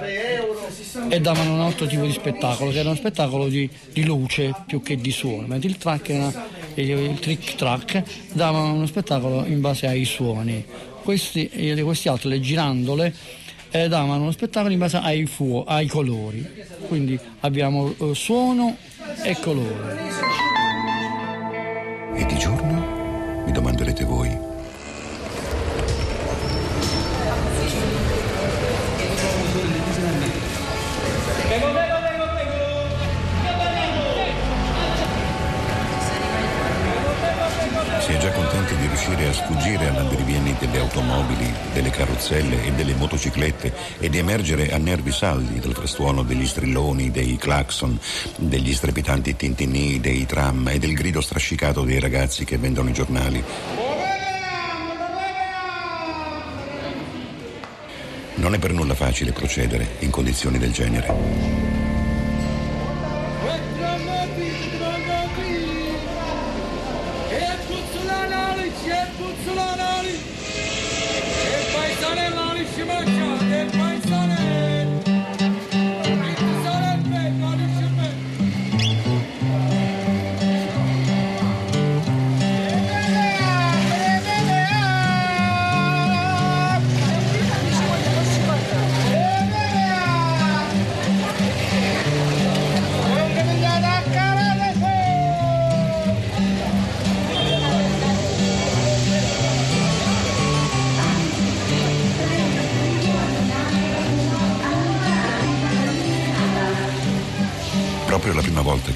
e 1.08 1.20
davano 1.20 1.54
un 1.54 1.60
altro 1.60 1.86
tipo 1.86 2.04
di 2.04 2.12
spettacolo, 2.12 2.70
che 2.70 2.78
era 2.78 2.88
uno 2.88 2.98
spettacolo 2.98 3.48
di, 3.48 3.68
di 3.92 4.04
luce 4.04 4.54
più 4.66 4.82
che 4.82 4.96
di 4.96 5.10
suono, 5.10 5.46
mentre 5.46 5.68
il 5.68 5.76
track 5.76 6.08
era, 6.10 6.32
il 6.74 7.18
trick 7.20 7.54
track 7.54 8.02
dava 8.32 8.60
uno 8.60 8.86
spettacolo 8.86 9.44
in 9.46 9.60
base 9.60 9.86
ai 9.86 10.04
suoni. 10.04 10.64
Questi, 11.02 11.48
questi 11.82 12.08
altri, 12.08 12.28
le 12.28 12.40
girandole, 12.40 13.14
eh, 13.70 13.88
davano 13.88 14.22
uno 14.22 14.32
spettacolo 14.32 14.72
in 14.72 14.78
base 14.78 14.96
ai, 14.96 15.26
fuo, 15.26 15.64
ai 15.64 15.86
colori. 15.86 16.44
Quindi 16.88 17.18
abbiamo 17.40 17.94
eh, 17.96 18.14
suono 18.14 18.76
e 19.22 19.36
colore. 19.38 20.55
E 22.18 22.24
di 22.24 22.38
sfuggire 39.36 39.88
all'andirivieni 39.88 40.56
delle 40.58 40.78
automobili, 40.78 41.52
delle 41.74 41.90
carrozzelle 41.90 42.64
e 42.64 42.72
delle 42.72 42.94
motociclette 42.94 43.72
e 43.98 44.08
di 44.08 44.16
emergere 44.18 44.72
a 44.72 44.78
nervi 44.78 45.12
saldi 45.12 45.60
dal 45.60 45.74
frastuono 45.74 46.22
degli 46.22 46.46
strilloni, 46.46 47.10
dei 47.10 47.36
clacson, 47.36 47.98
degli 48.36 48.72
strepitanti 48.72 49.36
tintinni, 49.36 50.00
dei 50.00 50.24
tram 50.24 50.68
e 50.68 50.78
del 50.78 50.94
grido 50.94 51.20
strascicato 51.20 51.82
dei 51.82 52.00
ragazzi 52.00 52.44
che 52.44 52.56
vendono 52.56 52.88
i 52.88 52.94
giornali. 52.94 53.44
Non 58.36 58.54
è 58.54 58.58
per 58.58 58.72
nulla 58.72 58.94
facile 58.94 59.32
procedere 59.32 59.96
in 60.00 60.10
condizioni 60.10 60.58
del 60.58 60.72
genere. 60.72 61.85
Sale 72.06 72.30
Mali 72.30 72.64
Shimacha, 72.72 73.44
del 73.50 73.66
paisane. 73.78 74.75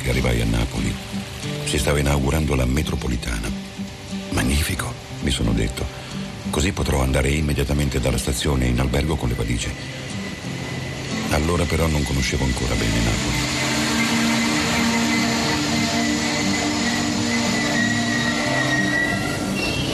Che 0.02 0.10
arrivai 0.10 0.40
a 0.40 0.44
Napoli 0.44 0.94
si 1.64 1.78
stava 1.78 1.98
inaugurando 1.98 2.54
la 2.54 2.64
metropolitana. 2.64 3.50
Magnifico, 4.30 4.92
mi 5.20 5.30
sono 5.30 5.52
detto. 5.52 5.84
Così 6.50 6.72
potrò 6.72 7.02
andare 7.02 7.30
immediatamente 7.30 8.00
dalla 8.00 8.18
stazione 8.18 8.66
in 8.66 8.80
albergo 8.80 9.16
con 9.16 9.28
le 9.28 9.34
valigie. 9.34 9.72
Allora 11.30 11.64
però 11.64 11.86
non 11.86 12.02
conoscevo 12.02 12.44
ancora 12.44 12.74
bene 12.74 12.98
Napoli. 12.98 13.38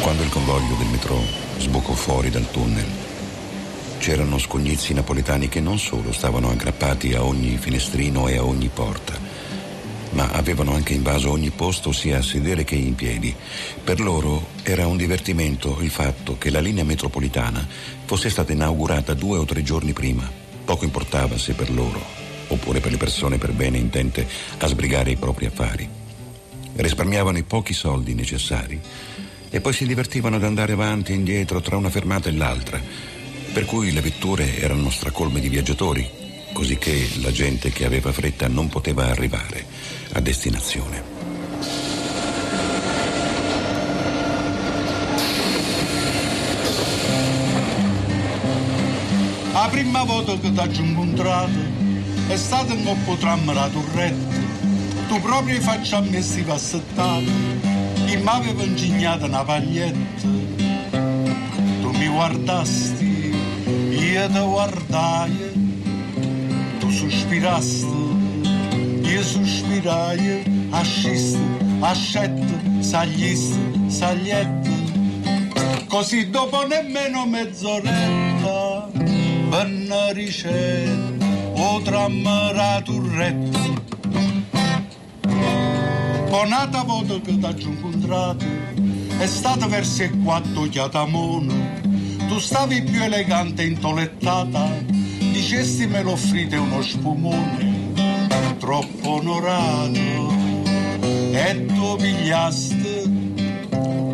Quando 0.00 0.22
il 0.22 0.28
convoglio 0.28 0.74
del 0.76 0.86
metro 0.86 1.20
sbucò 1.58 1.92
fuori 1.92 2.30
dal 2.30 2.50
tunnel, 2.50 2.86
c'erano 3.98 4.38
scognizi 4.38 4.94
napoletani 4.94 5.48
che 5.48 5.60
non 5.60 5.78
solo 5.78 6.12
stavano 6.12 6.48
aggrappati 6.48 7.14
a 7.14 7.24
ogni 7.24 7.56
finestrino 7.56 8.28
e 8.28 8.36
a 8.36 8.44
ogni 8.44 8.70
porta, 8.72 9.25
ma 10.10 10.30
avevano 10.30 10.72
anche 10.74 10.94
invaso 10.94 11.30
ogni 11.30 11.50
posto 11.50 11.92
sia 11.92 12.18
a 12.18 12.22
sedere 12.22 12.64
che 12.64 12.74
in 12.74 12.94
piedi. 12.94 13.34
Per 13.82 14.00
loro 14.00 14.48
era 14.62 14.86
un 14.86 14.96
divertimento 14.96 15.78
il 15.80 15.90
fatto 15.90 16.38
che 16.38 16.50
la 16.50 16.60
linea 16.60 16.84
metropolitana 16.84 17.66
fosse 18.04 18.30
stata 18.30 18.52
inaugurata 18.52 19.14
due 19.14 19.38
o 19.38 19.44
tre 19.44 19.62
giorni 19.62 19.92
prima. 19.92 20.28
Poco 20.64 20.84
importava 20.84 21.38
se 21.38 21.54
per 21.54 21.70
loro, 21.70 22.00
oppure 22.48 22.80
per 22.80 22.90
le 22.90 22.96
persone 22.96 23.38
per 23.38 23.52
bene 23.52 23.78
intente 23.78 24.26
a 24.58 24.66
sbrigare 24.66 25.10
i 25.10 25.16
propri 25.16 25.46
affari. 25.46 25.88
Risparmiavano 26.74 27.38
i 27.38 27.42
pochi 27.42 27.72
soldi 27.72 28.14
necessari 28.14 28.80
e 29.48 29.60
poi 29.60 29.72
si 29.72 29.86
divertivano 29.86 30.36
ad 30.36 30.44
andare 30.44 30.72
avanti 30.72 31.12
e 31.12 31.14
indietro 31.14 31.60
tra 31.60 31.76
una 31.76 31.90
fermata 31.90 32.28
e 32.28 32.32
l'altra, 32.32 32.80
per 33.52 33.64
cui 33.64 33.92
le 33.92 34.00
vetture 34.00 34.58
erano 34.58 34.90
stracolme 34.90 35.40
di 35.40 35.48
viaggiatori, 35.48 36.08
così 36.52 36.76
che 36.76 37.08
la 37.20 37.30
gente 37.32 37.70
che 37.70 37.84
aveva 37.84 38.12
fretta 38.12 38.48
non 38.48 38.68
poteva 38.68 39.06
arrivare 39.06 39.75
a 40.16 40.20
destinazione. 40.20 41.02
La 49.52 49.68
prima 49.70 50.04
volta 50.04 50.38
che 50.38 50.52
ti 50.52 50.58
ho 50.58 50.82
incontrato 50.82 51.50
è 52.28 52.36
stata 52.36 52.72
in 52.72 52.84
coppo 52.84 53.16
tram 53.16 53.52
la 53.52 53.68
torretta. 53.68 54.34
Tu 55.08 55.20
proprio 55.20 55.60
faccia 55.60 55.98
a 55.98 56.00
me 56.00 56.22
si 56.22 56.42
passettati 56.42 57.30
e 58.06 58.16
mi 58.16 58.26
aveva 58.26 58.62
ingignato 58.62 59.26
una 59.26 59.44
paglietta. 59.44 60.28
Tu 61.80 61.90
mi 61.90 62.08
guardasti, 62.08 63.34
io 63.90 64.26
ti 64.28 64.38
guardai, 64.38 65.32
tu 66.78 66.90
sospirasti 66.90 68.05
io 69.16 69.22
sospirai, 69.22 70.68
asciste, 70.72 71.40
ascette, 71.80 72.82
sagliste, 72.82 73.88
sagliette. 73.88 74.70
Così 75.88 76.28
dopo 76.28 76.66
nemmeno 76.66 77.24
mezz'oretta 77.24 78.90
venne 79.48 80.12
ricetta, 80.12 81.24
o 81.54 81.78
potremmo 81.78 82.52
la 82.52 82.82
turretta. 82.84 83.58
Bonata 86.28 86.82
volta 86.82 87.18
che 87.20 87.38
ti 87.38 87.44
ho 87.44 87.68
incontrato, 87.70 88.44
è 89.18 89.26
stata 89.26 89.66
verso 89.66 90.02
il 90.02 90.20
quattro 90.22 90.64
chiatamono. 90.64 91.54
Tu 92.28 92.38
stavi 92.38 92.82
più 92.82 93.02
elegante 93.02 93.62
e 93.62 93.66
intolettata, 93.68 94.68
dicesti 94.86 95.86
me 95.86 96.02
lo 96.02 96.12
offrite 96.12 96.56
uno 96.56 96.82
spumone, 96.82 97.65
troppo 98.58 99.10
onorato. 99.10 100.34
E 101.32 101.66
tu 101.66 101.96
pigliaste, 101.96 103.08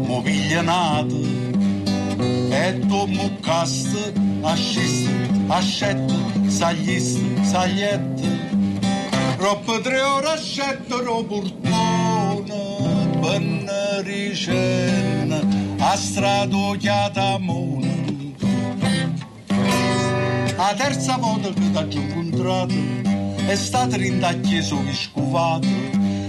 mo 0.07 0.23
piglianato, 0.23 1.21
e 2.51 2.79
tu 2.81 3.07
muccaste, 3.07 4.13
asciste, 4.43 5.31
ascette, 5.47 6.15
sagliste, 6.49 7.45
sagliette. 7.45 8.51
Troppo 9.37 9.81
tre 9.81 10.01
ore 10.01 10.27
ascettano 10.29 11.25
portone, 11.25 13.09
bennericenna, 13.19 15.41
a 15.79 15.97
strato 15.97 16.77
chiatamone. 16.79 17.91
La 20.57 20.75
terza 20.77 21.17
volta 21.17 21.49
che 21.49 21.89
ti 21.89 21.97
ho 21.97 22.01
incontrato 22.01 23.02
è 23.53 23.57
stata 23.57 23.97
rintacchieso 23.97 24.83
scuvato. 24.93 25.69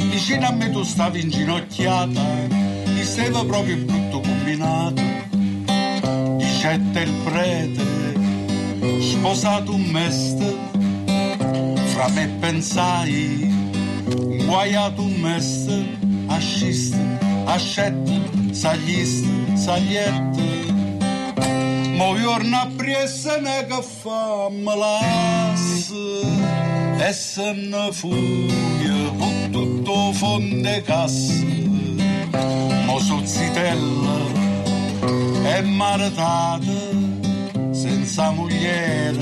Vicino 0.09 0.45
a 0.45 0.51
me 0.51 0.69
tu 0.71 0.84
stavi 0.84 1.21
inginocchiata, 1.21 2.21
ti 2.84 3.03
stava 3.03 3.45
proprio 3.45 3.78
brutto 3.78 4.19
combinato. 4.19 5.01
Dicette 6.36 6.99
il 6.99 7.13
prete, 7.24 7.86
sposato 8.99 9.74
un 9.74 9.84
meste, 9.84 10.53
fra 11.93 12.09
me 12.09 12.28
pensai, 12.41 13.47
guaiato 14.45 15.03
un 15.03 15.13
meste, 15.13 15.97
asciste, 16.28 16.99
ascette, 17.45 18.53
sagliste, 18.53 19.55
sagliette. 19.55 20.71
Mo 21.95 22.19
giorno 22.19 22.57
a 22.57 22.69
priessene 22.76 23.65
che 23.65 23.82
fa 23.82 24.49
me 24.49 24.76
lasse 24.76 25.42
e 26.99 27.13
se 27.13 27.53
ne 27.53 27.91
fugge 27.91 29.11
con 29.17 29.49
tutto 29.51 30.11
fonde 30.13 30.81
casse. 30.81 31.43
Mo 32.85 32.99
su 32.99 33.21
zitella 33.23 34.17
e 35.45 35.61
maritata 35.61 37.01
senza 37.71 38.31
mogliere 38.31 39.17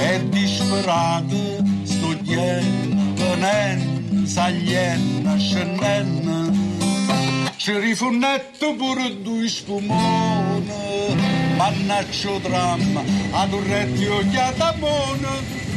e 0.00 0.28
disperata 0.28 1.36
sto 1.84 2.16
ien, 2.24 3.14
venen, 3.14 4.26
saglien, 4.26 5.36
scenden. 5.38 6.56
Ci 7.56 7.76
rifunnetto 7.78 8.74
pure 8.76 9.20
due 9.20 9.48
spumone, 9.48 11.14
mannaccio 11.56 12.38
dramma, 12.38 13.02
ad 13.32 13.52
un 13.52 13.66
rettio 13.66 14.18
chiatamone. 14.30 15.67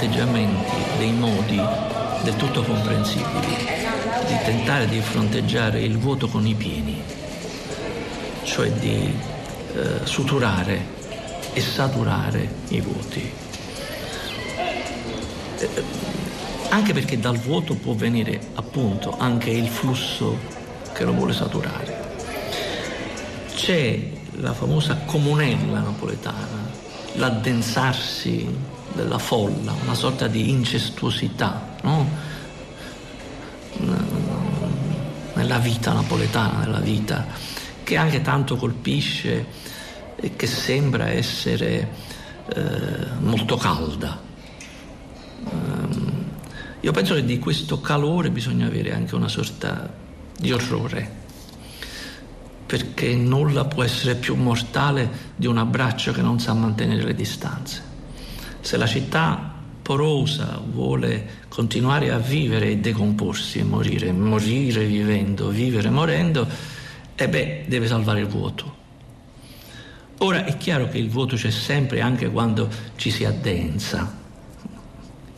Atteggiamenti, 0.00 0.76
dei 0.96 1.12
modi 1.12 1.60
del 2.22 2.34
tutto 2.36 2.62
comprensibili 2.62 3.54
di 4.26 4.38
tentare 4.44 4.86
di 4.86 4.98
fronteggiare 5.02 5.82
il 5.82 5.98
vuoto 5.98 6.26
con 6.26 6.46
i 6.46 6.54
pieni, 6.54 7.02
cioè 8.44 8.70
di 8.70 9.14
eh, 9.74 10.00
suturare 10.04 10.86
e 11.52 11.60
saturare 11.60 12.48
i 12.68 12.80
vuoti. 12.80 13.30
Eh, 15.58 15.68
anche 16.70 16.94
perché 16.94 17.18
dal 17.18 17.36
vuoto 17.36 17.74
può 17.74 17.92
venire 17.92 18.40
appunto 18.54 19.18
anche 19.18 19.50
il 19.50 19.68
flusso 19.68 20.38
che 20.94 21.04
lo 21.04 21.12
vuole 21.12 21.34
saturare. 21.34 21.98
C'è 23.54 24.00
la 24.36 24.54
famosa 24.54 24.96
comunella 25.04 25.80
napoletana, 25.80 26.70
l'addensarsi 27.16 28.78
della 28.94 29.18
folla, 29.18 29.72
una 29.82 29.94
sorta 29.94 30.26
di 30.26 30.50
incestuosità 30.50 31.76
no? 31.82 32.08
nella 35.34 35.58
vita 35.58 35.92
napoletana, 35.92 36.58
nella 36.60 36.80
vita 36.80 37.26
che 37.82 37.96
anche 37.96 38.20
tanto 38.20 38.56
colpisce 38.56 39.46
e 40.16 40.36
che 40.36 40.46
sembra 40.46 41.08
essere 41.08 41.88
eh, 42.54 43.06
molto 43.20 43.56
calda. 43.56 44.20
Um, 45.50 46.24
io 46.80 46.92
penso 46.92 47.14
che 47.14 47.24
di 47.24 47.38
questo 47.38 47.80
calore 47.80 48.30
bisogna 48.30 48.66
avere 48.66 48.94
anche 48.94 49.14
una 49.14 49.28
sorta 49.28 49.92
di 50.38 50.52
orrore, 50.52 51.18
perché 52.66 53.14
nulla 53.14 53.64
può 53.64 53.82
essere 53.82 54.14
più 54.14 54.36
mortale 54.36 55.32
di 55.36 55.46
un 55.46 55.58
abbraccio 55.58 56.12
che 56.12 56.22
non 56.22 56.38
sa 56.38 56.54
mantenere 56.54 57.02
le 57.02 57.14
distanze. 57.14 57.89
Se 58.60 58.76
la 58.76 58.86
città 58.86 59.54
porosa 59.82 60.62
vuole 60.64 61.38
continuare 61.48 62.10
a 62.12 62.18
vivere 62.18 62.70
e 62.70 62.76
decomporsi 62.76 63.58
e 63.58 63.64
morire, 63.64 64.12
morire 64.12 64.84
vivendo, 64.84 65.48
vivere 65.48 65.90
morendo, 65.90 66.46
e 67.14 67.28
beh, 67.28 67.64
deve 67.66 67.86
salvare 67.86 68.20
il 68.20 68.26
vuoto. 68.26 68.76
Ora 70.18 70.44
è 70.44 70.56
chiaro 70.58 70.88
che 70.88 70.98
il 70.98 71.08
vuoto 71.08 71.34
c'è 71.36 71.50
sempre 71.50 72.02
anche 72.02 72.30
quando 72.30 72.68
ci 72.96 73.10
si 73.10 73.24
addensa, 73.24 74.18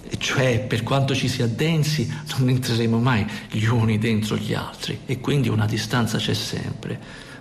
e 0.08 0.18
cioè 0.18 0.60
per 0.60 0.82
quanto 0.82 1.14
ci 1.14 1.28
si 1.28 1.40
addensi 1.40 2.12
non 2.36 2.50
entreremo 2.50 2.98
mai 2.98 3.26
gli 3.50 3.64
uni 3.64 3.98
dentro 3.98 4.36
gli 4.36 4.52
altri 4.52 5.00
e 5.06 5.20
quindi 5.20 5.48
una 5.48 5.66
distanza 5.66 6.18
c'è 6.18 6.34
sempre. 6.34 7.00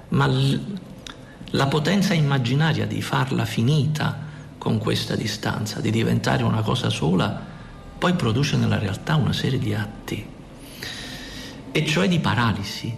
Ma 0.09 0.27
l- 0.27 0.77
la 1.49 1.67
potenza 1.67 2.13
immaginaria 2.13 2.85
di 2.85 3.01
farla 3.01 3.43
finita 3.43 4.29
con 4.61 4.77
questa 4.77 5.15
distanza, 5.15 5.81
di 5.81 5.89
diventare 5.89 6.43
una 6.43 6.61
cosa 6.61 6.91
sola, 6.91 7.35
poi 7.97 8.13
produce 8.13 8.57
nella 8.57 8.77
realtà 8.77 9.15
una 9.15 9.33
serie 9.33 9.57
di 9.57 9.73
atti, 9.73 10.23
e 11.71 11.85
cioè 11.87 12.07
di 12.07 12.19
paralisi. 12.19 12.95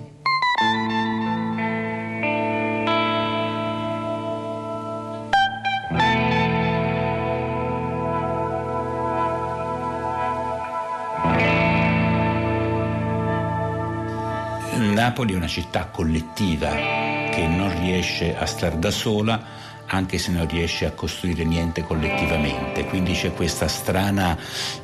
Napoli 14.93 15.33
è 15.33 15.37
una 15.37 15.47
città 15.47 15.85
collettiva 15.85 16.71
che 16.71 17.47
non 17.47 17.73
riesce 17.79 18.35
a 18.37 18.45
star 18.45 18.75
da 18.75 18.91
sola 18.91 19.62
anche 19.87 20.17
se 20.17 20.31
non 20.31 20.47
riesce 20.47 20.85
a 20.85 20.91
costruire 20.91 21.43
niente 21.43 21.83
collettivamente. 21.83 22.85
Quindi 22.85 23.13
c'è 23.13 23.33
questa 23.33 23.67
strana, 23.67 24.37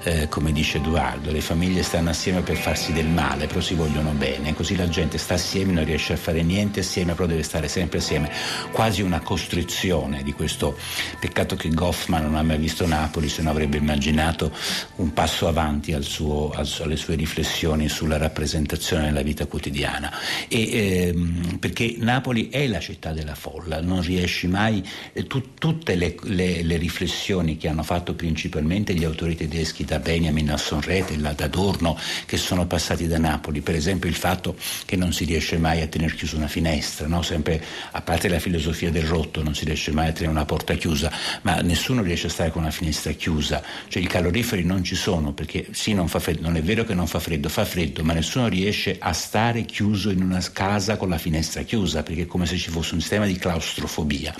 eh, 0.03 0.27
come 0.29 0.51
dice 0.51 0.77
Edoardo, 0.77 1.31
le 1.31 1.41
famiglie 1.41 1.83
stanno 1.83 2.09
assieme 2.09 2.41
per 2.41 2.57
farsi 2.57 2.93
del 2.93 3.07
male, 3.07 3.47
però 3.47 3.59
si 3.59 3.75
vogliono 3.75 4.11
bene, 4.11 4.53
così 4.53 4.75
la 4.75 4.89
gente 4.89 5.17
sta 5.17 5.35
assieme, 5.35 5.73
non 5.73 5.85
riesce 5.85 6.13
a 6.13 6.17
fare 6.17 6.41
niente 6.41 6.81
assieme, 6.81 7.13
però 7.13 7.27
deve 7.27 7.43
stare 7.43 7.67
sempre 7.67 7.99
assieme. 7.99 8.31
Quasi 8.71 9.01
una 9.01 9.19
costrizione 9.19 10.23
di 10.23 10.33
questo 10.33 10.77
peccato 11.19 11.55
che 11.55 11.69
Goffman 11.69 12.23
non 12.23 12.35
ha 12.35 12.43
mai 12.43 12.57
visto 12.57 12.85
Napoli, 12.87 13.29
se 13.29 13.41
no 13.41 13.49
avrebbe 13.51 13.77
immaginato 13.77 14.51
un 14.97 15.13
passo 15.13 15.47
avanti 15.47 15.93
al 15.93 16.03
suo, 16.03 16.51
al 16.51 16.67
alle 16.83 16.97
sue 16.97 17.15
riflessioni 17.15 17.89
sulla 17.89 18.17
rappresentazione 18.17 19.05
della 19.05 19.21
vita 19.21 19.45
quotidiana. 19.45 20.11
E, 20.47 21.07
ehm, 21.07 21.57
perché 21.59 21.95
Napoli 21.97 22.49
è 22.49 22.67
la 22.67 22.79
città 22.79 23.11
della 23.11 23.35
folla, 23.35 23.81
non 23.81 24.01
riesci 24.01 24.47
mai 24.47 24.83
tu, 25.27 25.53
tutte 25.55 25.95
le, 25.95 26.15
le, 26.23 26.63
le, 26.63 26.77
riflessioni 26.77 27.57
che 27.57 27.67
hanno 27.67 27.83
fatto 27.83 28.13
principalmente 28.13 28.93
gli 28.93 29.03
autori 29.03 29.35
tedeschi 29.35 29.85
da 29.85 29.99
Benjamin 29.99 30.51
a 30.51 30.57
Sonrete, 30.57 31.17
da 31.17 31.35
Adorno, 31.37 31.97
che 32.25 32.37
sono 32.37 32.65
passati 32.67 33.07
da 33.07 33.17
Napoli, 33.17 33.61
per 33.61 33.75
esempio 33.75 34.09
il 34.09 34.15
fatto 34.15 34.55
che 34.85 34.95
non 34.95 35.13
si 35.13 35.25
riesce 35.25 35.57
mai 35.57 35.81
a 35.81 35.87
tenere 35.87 36.15
chiusa 36.15 36.37
una 36.37 36.47
finestra, 36.47 37.07
no? 37.07 37.21
Sempre, 37.21 37.63
a 37.91 38.01
parte 38.01 38.27
la 38.27 38.39
filosofia 38.39 38.91
del 38.91 39.03
rotto, 39.03 39.43
non 39.43 39.55
si 39.55 39.65
riesce 39.65 39.91
mai 39.91 40.09
a 40.09 40.11
tenere 40.11 40.31
una 40.31 40.45
porta 40.45 40.73
chiusa, 40.75 41.11
ma 41.41 41.61
nessuno 41.61 42.01
riesce 42.01 42.27
a 42.27 42.29
stare 42.29 42.51
con 42.51 42.61
una 42.61 42.71
finestra 42.71 43.11
chiusa, 43.11 43.61
cioè 43.87 44.01
i 44.01 44.07
caloriferi 44.07 44.63
non 44.63 44.83
ci 44.83 44.95
sono 44.95 45.33
perché 45.33 45.67
sì 45.71 45.93
non 45.93 46.07
fa 46.07 46.19
freddo, 46.19 46.41
non 46.41 46.55
è 46.55 46.61
vero 46.61 46.83
che 46.83 46.93
non 46.93 47.07
fa 47.07 47.19
freddo, 47.19 47.49
fa 47.49 47.65
freddo, 47.65 48.03
ma 48.03 48.13
nessuno 48.13 48.47
riesce 48.47 48.97
a 48.99 49.13
stare 49.13 49.65
chiuso 49.65 50.09
in 50.09 50.21
una 50.21 50.43
casa 50.51 50.97
con 50.97 51.09
la 51.09 51.17
finestra 51.17 51.63
chiusa 51.63 52.03
perché 52.03 52.23
è 52.23 52.25
come 52.25 52.45
se 52.45 52.57
ci 52.57 52.69
fosse 52.69 52.93
un 52.93 53.01
sistema 53.01 53.25
di 53.25 53.37
claustrofobia. 53.37 54.33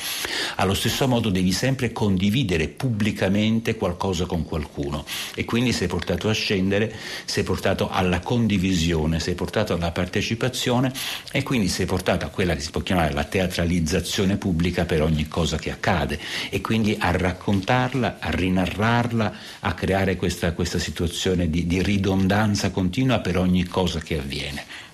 Allo 0.55 0.73
stesso 0.73 1.07
modo 1.07 1.29
devi 1.29 1.51
sempre 1.51 1.91
condividere 1.91 2.67
pubblicamente 2.67 3.75
qualcosa 3.75 4.25
con 4.25 4.43
qualcuno 4.43 5.05
e 5.35 5.45
quindi 5.45 5.71
sei 5.71 5.87
portato 5.87 6.29
a 6.29 6.33
scendere, 6.33 6.93
sei 7.25 7.43
portato 7.43 7.89
alla 7.89 8.19
condivisione, 8.19 9.19
sei 9.19 9.35
portato 9.35 9.73
alla 9.73 9.91
partecipazione 9.91 10.91
e 11.31 11.43
quindi 11.43 11.67
sei 11.67 11.85
portato 11.85 12.25
a 12.25 12.29
quella 12.29 12.55
che 12.55 12.61
si 12.61 12.71
può 12.71 12.81
chiamare 12.81 13.13
la 13.13 13.23
teatralizzazione 13.23 14.37
pubblica 14.37 14.85
per 14.85 15.01
ogni 15.01 15.27
cosa 15.27 15.57
che 15.57 15.71
accade 15.71 16.19
e 16.49 16.61
quindi 16.61 16.95
a 16.99 17.11
raccontarla, 17.11 18.17
a 18.19 18.29
rinarrarla, 18.29 19.33
a 19.61 19.73
creare 19.73 20.15
questa, 20.15 20.53
questa 20.53 20.79
situazione 20.79 21.49
di, 21.49 21.65
di 21.67 21.81
ridondanza 21.81 22.71
continua 22.71 23.19
per 23.19 23.37
ogni 23.37 23.65
cosa 23.65 23.99
che 23.99 24.17
avviene. 24.17 24.88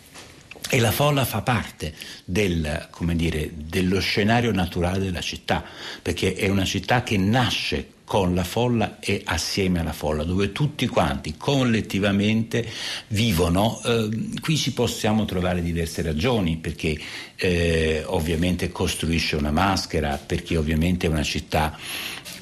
E 0.69 0.79
la 0.79 0.91
folla 0.91 1.25
fa 1.25 1.41
parte 1.41 1.93
del, 2.25 2.89
dire, 3.13 3.51
dello 3.53 3.99
scenario 3.99 4.51
naturale 4.51 4.99
della 4.99 5.21
città, 5.21 5.63
perché 6.01 6.33
è 6.33 6.49
una 6.49 6.65
città 6.65 7.03
che 7.03 7.17
nasce 7.17 7.89
con 8.05 8.35
la 8.35 8.43
folla 8.43 8.99
e 8.99 9.21
assieme 9.25 9.79
alla 9.79 9.91
folla, 9.91 10.23
dove 10.23 10.51
tutti 10.51 10.87
quanti 10.87 11.35
collettivamente 11.37 12.65
vivono. 13.07 13.81
Eh, 13.83 14.09
qui 14.39 14.55
ci 14.57 14.73
possiamo 14.73 15.25
trovare 15.25 15.61
diverse 15.61 16.01
ragioni, 16.01 16.57
perché 16.57 16.97
eh, 17.35 18.03
ovviamente 18.05 18.71
costruisce 18.71 19.35
una 19.35 19.51
maschera, 19.51 20.17
perché 20.23 20.55
ovviamente 20.55 21.07
è 21.07 21.09
una 21.09 21.23
città 21.23 21.77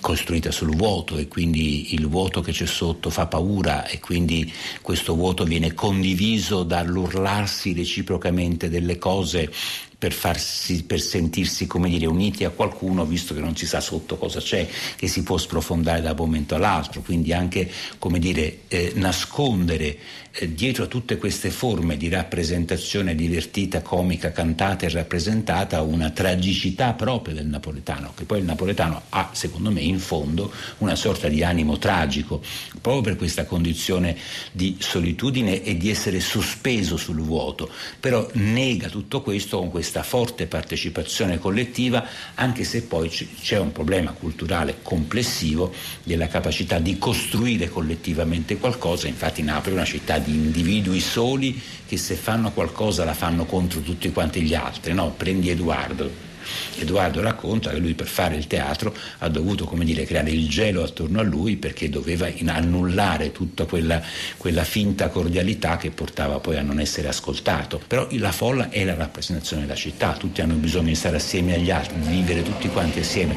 costruita 0.04 0.52
sul 0.52 0.76
vuoto 0.76 1.16
e 1.18 1.30
quindi 1.30 1.94
il 1.94 2.10
vuoto 2.10 2.42
che 2.42 2.52
c'è 2.52 2.66
sotto 2.66 3.10
fa 3.10 3.26
paura 3.26 3.88
e 3.88 4.02
quindi 4.02 4.52
questo 4.82 5.16
vuoto 5.16 5.46
viene 5.46 5.74
condiviso 5.74 6.64
dall'urlarsi 6.64 7.72
reciprocamente 7.72 8.70
delle 8.70 8.98
cose 8.98 9.50
per, 9.98 10.12
farsi, 10.12 10.84
per 10.84 11.00
sentirsi 11.00 11.68
come 11.68 11.88
dire, 11.88 12.06
uniti 12.08 12.44
a 12.44 12.50
qualcuno, 12.50 13.06
visto 13.06 13.34
che 13.34 13.40
non 13.40 13.56
si 13.56 13.66
sa 13.66 13.80
sotto 13.80 14.18
cosa 14.18 14.42
c'è, 14.42 14.68
che 14.98 15.08
si 15.08 15.24
può 15.24 15.38
sprofondare 15.38 16.02
da 16.02 16.12
un 16.12 16.18
momento 16.18 16.56
all'altro, 16.56 17.00
quindi 17.00 17.32
anche 17.32 17.72
come 17.98 18.20
dire, 18.20 18.64
eh, 18.68 18.92
nascondere 18.96 19.98
eh, 20.36 20.52
dietro 20.52 20.86
a 20.86 20.88
tutte 20.88 21.18
queste 21.18 21.52
forme 21.52 21.96
di 21.96 22.10
rappresentazione 22.10 23.14
divertita, 23.14 23.84
comica, 23.84 24.32
cantata 24.32 24.88
e 24.88 24.90
rappresentata 24.90 25.82
una 25.82 26.10
tragicità 26.10 26.94
propria 26.94 27.36
del 27.36 27.46
napoletano, 27.46 28.14
che 28.16 28.24
poi 28.24 28.40
il 28.40 28.46
napoletano 28.46 29.04
ha, 29.10 29.30
secondo 29.34 29.70
me, 29.70 29.82
in 29.82 30.00
fondo 30.00 30.52
una 30.80 30.96
sorta 30.96 31.28
di 31.28 31.44
animo 31.44 31.78
tragico, 31.78 32.42
proprio 32.82 33.04
per 33.04 33.16
questa 33.16 33.46
condizione 33.46 34.18
di 34.52 34.78
solitudine 34.80 35.62
e 35.62 35.78
di 35.78 35.92
essere 35.92 36.20
sospeso 36.20 36.98
sul 36.98 37.22
vuoto, 37.22 37.70
però 38.00 38.28
nega 38.34 38.90
tutto 38.90 39.22
questo 39.22 39.60
con 39.60 39.70
questa 39.70 40.02
forte 40.02 40.48
partecipazione 40.48 41.38
collettiva, 41.38 42.08
anche 42.34 42.64
se 42.64 42.82
poi 42.82 43.10
c'è 43.10 43.60
un 43.60 43.72
problema 43.72 44.12
culturale 44.12 44.78
complessivo 44.82 45.72
della 46.02 46.28
capacità 46.28 46.80
di 46.80 46.98
costruire 46.98 47.70
collettivamente 47.70 48.58
qualcosa. 48.58 49.08
Infatti 49.08 49.44
Napoli 49.44 49.76
è 49.76 49.78
una 49.78 49.86
città 49.86 50.22
di 50.24 50.34
individui 50.34 51.00
soli 51.00 51.62
che 51.86 51.98
se 51.98 52.16
fanno 52.16 52.52
qualcosa 52.52 53.04
la 53.06 53.14
fanno 53.14 53.46
contro 53.46 53.82
tutti 53.82 54.12
quanti 54.12 54.42
gli 54.42 54.56
altri. 54.56 54.94
No? 54.94 55.14
Prendi 55.16 55.50
Edoardo, 55.50 56.32
Edoardo 56.78 57.22
racconta 57.22 57.72
che 57.72 57.78
lui 57.78 57.94
per 57.94 58.08
fare 58.08 58.36
il 58.36 58.48
teatro 58.48 58.94
ha 59.20 59.30
dovuto 59.30 59.70
dire, 59.84 60.06
creare 60.06 60.32
il 60.32 60.48
gelo 60.48 60.84
attorno 60.84 61.20
a 61.20 61.24
lui 61.24 61.56
perché 61.56 61.90
doveva 61.90 62.28
annullare 62.48 63.32
tutta 63.32 63.66
quella, 63.66 64.02
quella, 64.38 64.64
finta 64.64 65.10
cordialità 65.10 65.78
che 65.78 65.92
portava 65.92 66.40
poi 66.40 66.58
a 66.58 66.62
non 66.62 66.80
essere 66.80 67.08
ascoltato. 67.08 67.82
Però 67.86 68.08
la 68.12 68.32
folla 68.32 68.70
è 68.70 68.84
la 68.84 68.96
rappresentazione 68.96 69.64
della 69.64 69.76
città, 69.76 70.14
tutti 70.14 70.42
hanno 70.42 70.56
bisogno 70.56 70.88
di 70.88 70.96
stare 70.96 71.18
assieme 71.18 71.56
agli 71.56 71.72
altri, 71.72 72.00
di 72.00 72.10
vivere 72.10 72.44
tutti 72.44 72.68
quanti 72.70 73.00
assieme. 73.00 73.36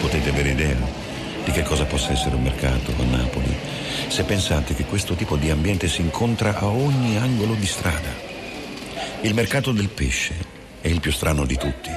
Potete 0.00 0.28
avere 0.30 0.50
idea 0.50 0.76
di 1.44 1.50
che 1.50 1.62
cosa 1.62 1.84
possa 1.84 2.12
essere 2.12 2.34
un 2.34 2.42
mercato 2.42 2.92
a 2.96 3.04
Napoli 3.04 3.77
se 4.06 4.22
pensate 4.24 4.74
che 4.74 4.84
questo 4.84 5.14
tipo 5.14 5.36
di 5.36 5.50
ambiente 5.50 5.88
si 5.88 6.00
incontra 6.00 6.58
a 6.58 6.66
ogni 6.66 7.16
angolo 7.16 7.54
di 7.54 7.66
strada. 7.66 8.08
Il 9.22 9.34
mercato 9.34 9.72
del 9.72 9.88
pesce 9.88 10.34
è 10.80 10.88
il 10.88 11.00
più 11.00 11.10
strano 11.10 11.44
di 11.44 11.56
tutti. 11.56 11.90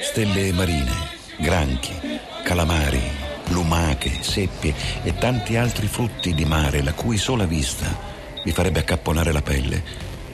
Stelle 0.00 0.52
marine, 0.52 0.92
granchi, 1.38 1.92
calamari, 2.42 3.00
lumache, 3.48 4.22
seppie 4.22 4.74
e 5.02 5.14
tanti 5.14 5.56
altri 5.56 5.86
frutti 5.86 6.34
di 6.34 6.44
mare 6.44 6.82
la 6.82 6.92
cui 6.92 7.16
sola 7.16 7.44
vista 7.44 7.86
vi 8.44 8.52
farebbe 8.52 8.80
accapponare 8.80 9.32
la 9.32 9.42
pelle, 9.42 9.82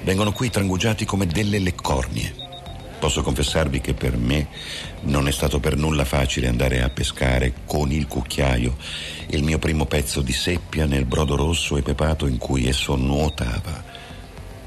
vengono 0.02 0.32
qui 0.32 0.50
trangugiati 0.50 1.05
come 1.05 1.26
delle 1.26 1.59
leccornie. 1.59 2.43
Posso 3.05 3.22
confessarvi 3.22 3.82
che 3.82 3.92
per 3.92 4.16
me 4.16 4.48
non 5.02 5.28
è 5.28 5.30
stato 5.30 5.61
per 5.61 5.76
nulla 5.76 6.07
facile 6.07 6.48
andare 6.48 6.80
a 6.80 6.88
pescare 6.88 7.52
con 7.66 7.92
il 7.92 8.07
cucchiaio 8.07 8.78
il 9.26 9.42
mio 9.42 9.59
primo 9.59 9.84
pezzo 9.84 10.22
di 10.22 10.32
seppia 10.32 10.86
nel 10.86 11.05
brodo 11.05 11.36
rosso 11.36 11.76
e 11.76 11.82
pepato 11.82 12.26
in 12.26 12.38
cui 12.38 12.66
esso 12.66 12.96
nuotava. 12.96 13.84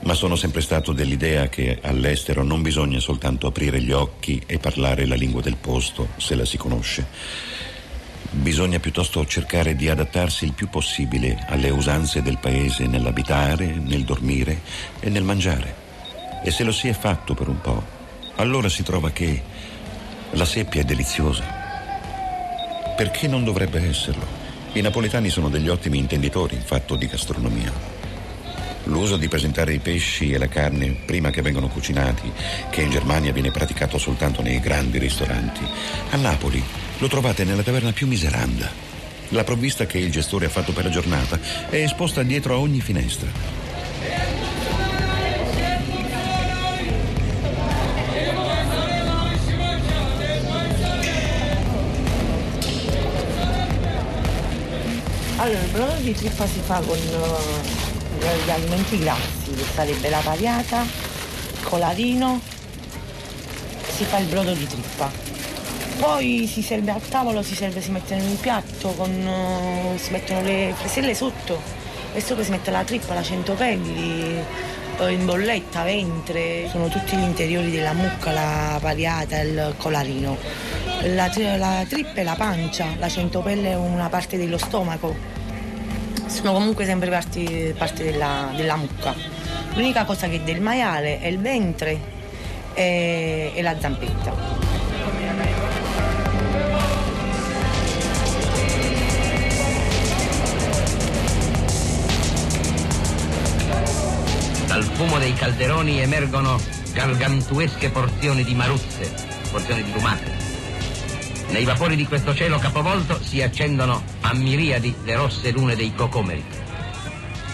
Ma 0.02 0.14
sono 0.14 0.36
sempre 0.36 0.62
stato 0.62 0.94
dell'idea 0.94 1.50
che 1.50 1.80
all'estero 1.82 2.44
non 2.44 2.62
bisogna 2.62 3.00
soltanto 3.00 3.48
aprire 3.48 3.82
gli 3.82 3.92
occhi 3.92 4.40
e 4.46 4.60
parlare 4.60 5.08
la 5.08 5.16
lingua 5.16 5.42
del 5.42 5.58
posto 5.58 6.10
se 6.18 6.36
la 6.36 6.46
si 6.46 6.58
conosce. 6.58 7.08
Bisogna 8.30 8.78
piuttosto 8.78 9.26
cercare 9.26 9.76
di 9.76 9.90
adattarsi 9.90 10.46
il 10.46 10.54
più 10.54 10.70
possibile 10.70 11.44
alle 11.48 11.72
usanze 11.72 12.22
del 12.22 12.38
paese 12.38 12.86
nell'abitare, 12.86 13.66
nel 13.66 14.04
dormire 14.04 14.62
e 15.00 15.10
nel 15.10 15.24
mangiare. 15.24 15.86
E 16.44 16.52
se 16.52 16.64
lo 16.64 16.72
si 16.72 16.88
è 16.88 16.94
fatto 16.94 17.34
per 17.34 17.48
un 17.48 17.60
po', 17.62 17.97
allora 18.38 18.70
si 18.70 18.84
trova 18.84 19.12
che 19.12 19.42
la 20.32 20.46
seppia 20.46 20.82
è 20.82 20.84
deliziosa. 20.84 21.44
Perché 22.96 23.28
non 23.28 23.44
dovrebbe 23.44 23.80
esserlo? 23.88 24.26
I 24.74 24.82
napoletani 24.82 25.30
sono 25.30 25.50
degli 25.50 25.70
ottimi 25.70 25.98
intenditori 25.98 26.56
in 26.56 26.62
fatto 26.62 26.96
di 26.96 27.08
gastronomia. 27.08 27.72
L'uso 28.86 29.18
di 29.18 29.28
presentare 29.28 29.74
i 29.74 29.80
pesci 29.80 30.32
e 30.32 30.38
la 30.38 30.48
carne 30.48 30.92
prima 31.06 31.30
che 31.30 31.42
vengano 31.42 31.68
cucinati, 31.68 32.32
che 32.70 32.82
in 32.82 32.90
Germania 32.90 33.34
viene 33.34 33.52
praticato 33.52 33.98
soltanto 33.98 34.42
nei 34.42 34.60
grandi 34.60 34.98
ristoranti, 34.98 35.66
a 36.12 36.16
Napoli 36.16 36.64
lo 37.00 37.08
trovate 37.08 37.44
nella 37.44 37.64
taverna 37.64 37.92
più 37.92 38.08
miseranda. 38.08 38.70
La 39.30 39.44
provvista 39.44 39.86
che 39.86 39.98
il 39.98 40.12
gestore 40.12 40.46
ha 40.46 40.50
fatto 40.50 40.72
per 40.72 40.86
la 40.86 40.90
giornata 40.90 41.40
è 41.70 41.78
esposta 41.78 42.24
dietro 42.24 42.54
a 42.54 42.60
ogni 42.60 42.80
finestra. 42.80 43.67
Allora, 55.40 55.60
il 55.60 55.70
brodo 55.70 55.94
di 55.98 56.14
trippa 56.14 56.48
si 56.48 56.60
fa 56.66 56.80
con 56.80 56.98
uh, 56.98 58.44
gli 58.44 58.50
alimenti 58.50 58.98
grassi, 58.98 59.52
che 59.56 59.64
sarebbe 59.72 60.10
la 60.10 60.20
pariata, 60.24 60.82
il 60.82 61.64
colarino, 61.64 62.42
si 63.88 64.04
fa 64.06 64.18
il 64.18 64.26
brodo 64.26 64.52
di 64.54 64.66
trippa. 64.66 65.12
Poi 66.00 66.50
si 66.52 66.64
serve 66.64 66.90
al 66.90 67.08
tavolo, 67.08 67.44
si 67.44 67.54
serve, 67.54 67.82
si 67.82 67.92
mette 67.92 68.16
in 68.16 68.22
un 68.22 68.40
piatto, 68.40 68.90
con, 68.94 69.12
uh, 69.12 69.96
si 70.00 70.12
mettono 70.12 70.42
le 70.42 70.74
freselle 70.76 71.14
sotto 71.14 71.62
e 72.14 72.20
sopra 72.20 72.44
si 72.44 72.50
mette 72.50 72.72
la 72.72 72.84
trippa, 72.84 73.14
la 73.14 73.22
centopelli, 73.22 74.40
uh, 74.40 74.44
in 75.06 75.26
bolletta, 75.26 75.84
ventre, 75.84 76.68
sono 76.70 76.88
tutti 76.88 77.16
gli 77.16 77.22
interiori 77.22 77.70
della 77.72 77.94
mucca, 77.94 78.32
la 78.32 78.78
pariata, 78.82 79.40
il 79.40 79.76
colarino. 79.78 80.38
La, 81.14 81.32
la 81.58 81.86
trippa 81.88 82.22
è 82.22 82.24
la 82.24 82.36
pancia, 82.36 82.88
la 82.98 83.08
centopelle 83.08 83.72
è 83.72 83.76
una 83.76 84.10
parte 84.10 84.38
dello 84.38 84.58
stomaco 84.58 85.38
sono 86.28 86.54
comunque 86.54 86.86
sempre 86.86 87.10
parti, 87.10 87.74
parte 87.78 88.04
della, 88.04 88.52
della, 88.56 88.76
mucca. 88.76 89.16
L'unica 89.74 90.04
cosa 90.04 90.28
che 90.28 90.36
è 90.36 90.42
del 90.42 90.62
maiale 90.62 91.20
è 91.20 91.28
il 91.28 91.40
ventre 91.40 92.00
e, 92.74 93.52
e 93.56 93.62
la 93.62 93.80
zampetta. 93.80 94.57
Fumo 104.98 105.20
dei 105.20 105.34
calderoni 105.34 106.02
emergono 106.02 106.60
gargantuesche 106.92 107.92
porzioni 107.92 108.44
di 108.44 108.56
maruzze, 108.56 109.14
porzioni 109.52 109.84
di 109.84 109.92
lumache. 109.94 110.32
Nei 111.50 111.66
vapori 111.66 111.96
di 111.96 112.08
questo 112.08 112.34
cielo 112.34 112.58
capovolto 112.58 113.22
si 113.22 113.40
accendono 113.44 114.02
a 114.22 114.34
miriadi 114.34 114.96
le 115.04 115.16
rosse 115.16 115.52
lune 115.52 115.76
dei 115.76 115.94
cocomeri. 115.94 116.44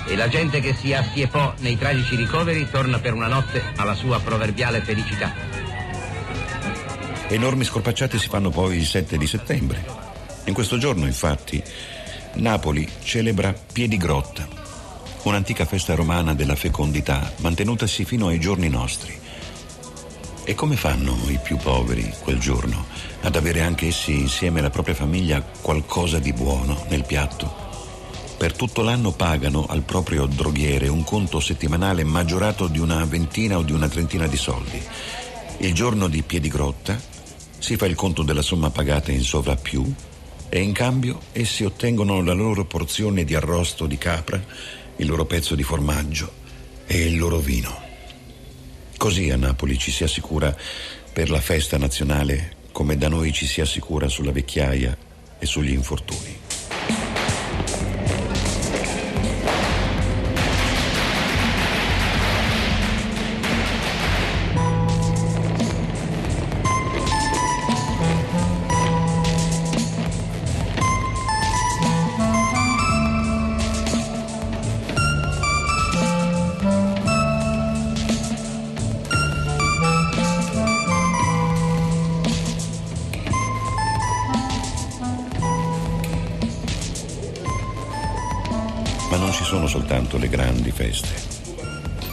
E 0.05 0.15
la 0.15 0.29
gente 0.29 0.61
che 0.61 0.73
si 0.73 0.93
assiepò 0.93 1.53
nei 1.57 1.77
tragici 1.77 2.15
ricoveri 2.15 2.69
torna 2.69 2.99
per 2.99 3.13
una 3.13 3.27
notte 3.27 3.61
alla 3.75 3.93
sua 3.93 4.21
proverbiale 4.21 4.79
felicità. 4.79 5.33
Enormi 7.27 7.65
scorpacciate 7.65 8.17
si 8.19 8.29
fanno 8.29 8.51
poi 8.51 8.77
il 8.77 8.85
7 8.85 9.17
di 9.17 9.27
settembre. 9.27 9.83
In 10.45 10.53
questo 10.53 10.77
giorno, 10.77 11.05
infatti, 11.05 11.61
Napoli 12.35 12.89
celebra 13.03 13.53
Piedigrotta, 13.73 14.62
un'antica 15.23 15.65
festa 15.65 15.95
romana 15.95 16.33
della 16.33 16.55
fecondità 16.55 17.31
mantenutasi 17.37 18.03
fino 18.05 18.27
ai 18.27 18.39
giorni 18.39 18.69
nostri. 18.69 19.17
E 20.43 20.55
come 20.55 20.75
fanno 20.75 21.17
i 21.27 21.39
più 21.41 21.55
poveri 21.55 22.13
quel 22.21 22.39
giorno 22.39 22.85
ad 23.21 23.35
avere 23.35 23.61
anche 23.61 23.87
essi 23.87 24.19
insieme 24.19 24.59
alla 24.59 24.69
propria 24.69 24.95
famiglia 24.95 25.41
qualcosa 25.41 26.19
di 26.19 26.33
buono 26.33 26.85
nel 26.89 27.05
piatto? 27.05 27.61
Per 28.37 28.53
tutto 28.53 28.81
l'anno 28.81 29.11
pagano 29.11 29.65
al 29.69 29.83
proprio 29.83 30.25
droghiere 30.25 30.89
un 30.89 31.05
conto 31.05 31.39
settimanale 31.39 32.03
maggiorato 32.03 32.67
di 32.67 32.79
una 32.79 33.05
ventina 33.05 33.57
o 33.57 33.61
di 33.61 33.71
una 33.71 33.87
trentina 33.87 34.27
di 34.27 34.35
soldi. 34.35 34.81
Il 35.59 35.73
giorno 35.73 36.09
di 36.09 36.21
Piedigrotta 36.23 36.99
si 37.57 37.77
fa 37.77 37.85
il 37.85 37.95
conto 37.95 38.23
della 38.23 38.41
somma 38.41 38.69
pagata 38.69 39.13
in 39.13 39.21
sovrappiù 39.21 39.93
e 40.49 40.59
in 40.59 40.73
cambio 40.73 41.21
essi 41.31 41.63
ottengono 41.63 42.21
la 42.21 42.33
loro 42.33 42.65
porzione 42.65 43.23
di 43.23 43.33
arrosto 43.33 43.85
di 43.85 43.97
capra, 43.97 44.43
il 44.97 45.07
loro 45.07 45.25
pezzo 45.25 45.55
di 45.55 45.63
formaggio 45.63 46.31
e 46.85 47.05
il 47.05 47.17
loro 47.17 47.39
vino. 47.39 47.81
Così 48.97 49.29
a 49.29 49.35
Napoli 49.35 49.77
ci 49.77 49.91
si 49.91 50.03
assicura 50.03 50.55
per 51.11 51.29
la 51.29 51.41
festa 51.41 51.77
nazionale 51.77 52.61
come 52.71 52.97
da 52.97 53.07
noi 53.07 53.31
ci 53.31 53.45
si 53.45 53.61
assicura 53.61 54.09
sulla 54.09 54.31
vecchiaia 54.31 54.97
e 55.37 55.45
sugli 55.45 55.71
infortuni. 55.71 56.42
Le 90.23 90.29
grandi 90.29 90.71
feste. 90.71 91.41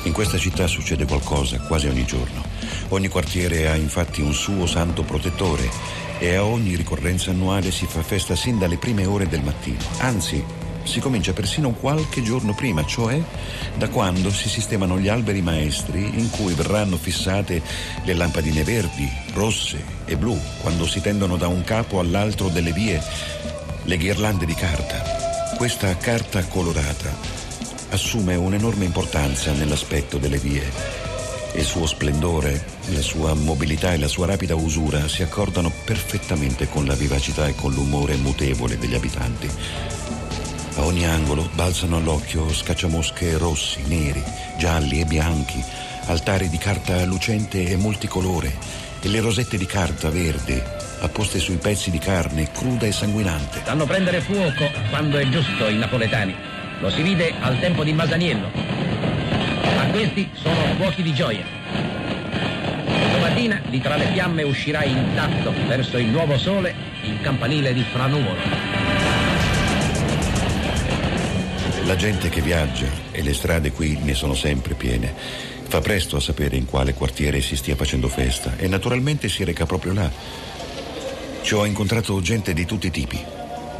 In 0.04 0.12
questa 0.12 0.36
città 0.36 0.66
succede 0.66 1.06
qualcosa 1.06 1.60
quasi 1.60 1.86
ogni 1.86 2.04
giorno. 2.04 2.42
Ogni 2.88 3.06
quartiere 3.06 3.68
ha 3.68 3.76
infatti 3.76 4.20
un 4.20 4.32
suo 4.32 4.66
santo 4.66 5.04
protettore 5.04 5.68
e 6.18 6.34
a 6.34 6.44
ogni 6.44 6.74
ricorrenza 6.74 7.30
annuale 7.30 7.70
si 7.70 7.86
fa 7.86 8.02
festa 8.02 8.34
sin 8.34 8.58
dalle 8.58 8.78
prime 8.78 9.06
ore 9.06 9.28
del 9.28 9.44
mattino. 9.44 9.78
Anzi, 9.98 10.42
si 10.82 10.98
comincia 10.98 11.32
persino 11.32 11.70
qualche 11.70 12.20
giorno 12.22 12.52
prima, 12.52 12.84
cioè 12.84 13.22
da 13.76 13.88
quando 13.88 14.30
si 14.30 14.48
sistemano 14.48 14.98
gli 14.98 15.08
alberi 15.08 15.40
maestri 15.40 16.18
in 16.18 16.30
cui 16.30 16.54
verranno 16.54 16.96
fissate 16.96 17.62
le 18.02 18.14
lampadine 18.14 18.64
verdi, 18.64 19.08
rosse 19.34 19.84
e 20.04 20.16
blu, 20.16 20.36
quando 20.62 20.84
si 20.84 21.00
tendono 21.00 21.36
da 21.36 21.46
un 21.46 21.62
capo 21.62 22.00
all'altro 22.00 22.48
delle 22.48 22.72
vie 22.72 23.00
le 23.84 23.96
ghirlande 23.96 24.46
di 24.46 24.54
carta. 24.54 25.54
Questa 25.56 25.94
carta 25.96 26.42
colorata 26.46 27.39
assume 27.90 28.34
un'enorme 28.34 28.84
importanza 28.84 29.52
nell'aspetto 29.52 30.18
delle 30.18 30.38
vie. 30.38 30.62
Il 31.54 31.64
suo 31.64 31.86
splendore, 31.86 32.64
la 32.92 33.02
sua 33.02 33.34
mobilità 33.34 33.92
e 33.92 33.98
la 33.98 34.08
sua 34.08 34.26
rapida 34.26 34.54
usura 34.54 35.08
si 35.08 35.22
accordano 35.22 35.72
perfettamente 35.84 36.68
con 36.68 36.84
la 36.86 36.94
vivacità 36.94 37.46
e 37.46 37.54
con 37.54 37.72
l'umore 37.72 38.14
mutevole 38.16 38.78
degli 38.78 38.94
abitanti. 38.94 39.48
A 40.76 40.84
ogni 40.84 41.06
angolo 41.06 41.50
balzano 41.54 41.96
all'occhio 41.96 42.52
scacciamosche 42.52 43.36
rossi, 43.36 43.82
neri, 43.86 44.22
gialli 44.56 45.00
e 45.00 45.04
bianchi, 45.04 45.62
altari 46.06 46.48
di 46.48 46.58
carta 46.58 47.04
lucente 47.04 47.64
e 47.64 47.76
multicolore 47.76 48.56
e 49.02 49.08
le 49.08 49.20
rosette 49.20 49.58
di 49.58 49.66
carta 49.66 50.08
verde 50.10 50.88
apposte 51.00 51.38
sui 51.38 51.56
pezzi 51.56 51.90
di 51.90 51.98
carne 51.98 52.50
cruda 52.52 52.86
e 52.86 52.92
sanguinante. 52.92 53.62
Sanno 53.64 53.86
prendere 53.86 54.20
fuoco 54.20 54.70
quando 54.90 55.18
è 55.18 55.28
giusto 55.28 55.68
i 55.68 55.76
napoletani. 55.76 56.49
Lo 56.80 56.88
si 56.88 57.02
vide 57.02 57.34
al 57.40 57.58
tempo 57.60 57.84
di 57.84 57.92
Masaniello. 57.92 58.50
Ma 59.76 59.86
questi 59.90 60.30
sono 60.32 60.74
fuochi 60.76 61.02
di 61.02 61.12
gioia. 61.12 61.44
Domattina 63.12 63.60
di 63.68 63.80
tra 63.80 63.96
le 63.96 64.06
fiamme 64.06 64.42
uscirà 64.42 64.82
intatto 64.84 65.52
verso 65.66 65.98
il 65.98 66.06
nuovo 66.06 66.38
sole 66.38 66.74
il 67.02 67.20
campanile 67.20 67.74
di 67.74 67.82
Franuvolo. 67.82 68.38
La 71.84 71.96
gente 71.96 72.30
che 72.30 72.40
viaggia, 72.40 72.86
e 73.10 73.22
le 73.22 73.34
strade 73.34 73.72
qui 73.72 73.98
ne 74.00 74.14
sono 74.14 74.34
sempre 74.34 74.74
piene, 74.74 75.12
fa 75.68 75.80
presto 75.80 76.16
a 76.16 76.20
sapere 76.20 76.56
in 76.56 76.64
quale 76.64 76.94
quartiere 76.94 77.42
si 77.42 77.56
stia 77.56 77.76
facendo 77.76 78.08
festa 78.08 78.56
e 78.56 78.68
naturalmente 78.68 79.28
si 79.28 79.44
reca 79.44 79.66
proprio 79.66 79.92
là. 79.92 80.10
Ci 81.42 81.54
ho 81.54 81.64
incontrato 81.66 82.20
gente 82.20 82.54
di 82.54 82.64
tutti 82.64 82.86
i 82.86 82.90
tipi, 82.90 83.22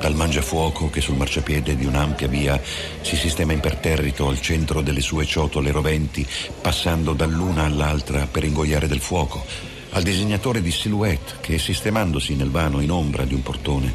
dal 0.01 0.14
mangiafuoco 0.14 0.88
che 0.88 1.03
sul 1.03 1.16
marciapiede 1.16 1.76
di 1.76 1.84
un'ampia 1.84 2.26
via 2.26 2.61
si 3.03 3.16
sistema 3.16 3.53
imperterrito 3.53 4.28
al 4.28 4.40
centro 4.40 4.80
delle 4.80 5.03
sue 5.03 5.26
ciotole 5.26 5.70
roventi, 5.70 6.26
passando 6.61 7.12
dall'una 7.12 7.64
all'altra 7.64 8.26
per 8.26 8.44
ingoiare 8.44 8.88
del 8.88 9.01
fuoco, 9.01 9.44
al 9.90 10.03
disegnatore 10.03 10.62
di 10.62 10.70
silhouette 10.70 11.36
che, 11.40 11.59
sistemandosi 11.59 12.34
nel 12.34 12.51
vano 12.51 12.80
in 12.80 12.90
ombra 12.90 13.24
di 13.24 13.34
un 13.34 13.42
portone, 13.42 13.94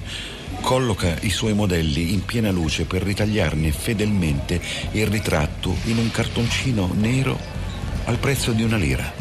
colloca 0.62 1.18
i 1.22 1.32
suoi 1.32 1.54
modelli 1.54 2.14
in 2.14 2.24
piena 2.24 2.52
luce 2.52 2.86
per 2.86 3.02
ritagliarne 3.02 3.72
fedelmente 3.72 4.62
il 4.92 5.08
ritratto 5.08 5.76
in 5.86 5.98
un 5.98 6.12
cartoncino 6.12 6.92
nero 6.94 7.38
al 8.06 8.18
prezzo 8.18 8.52
di 8.52 8.62
una 8.62 8.78
lira. 8.78 9.12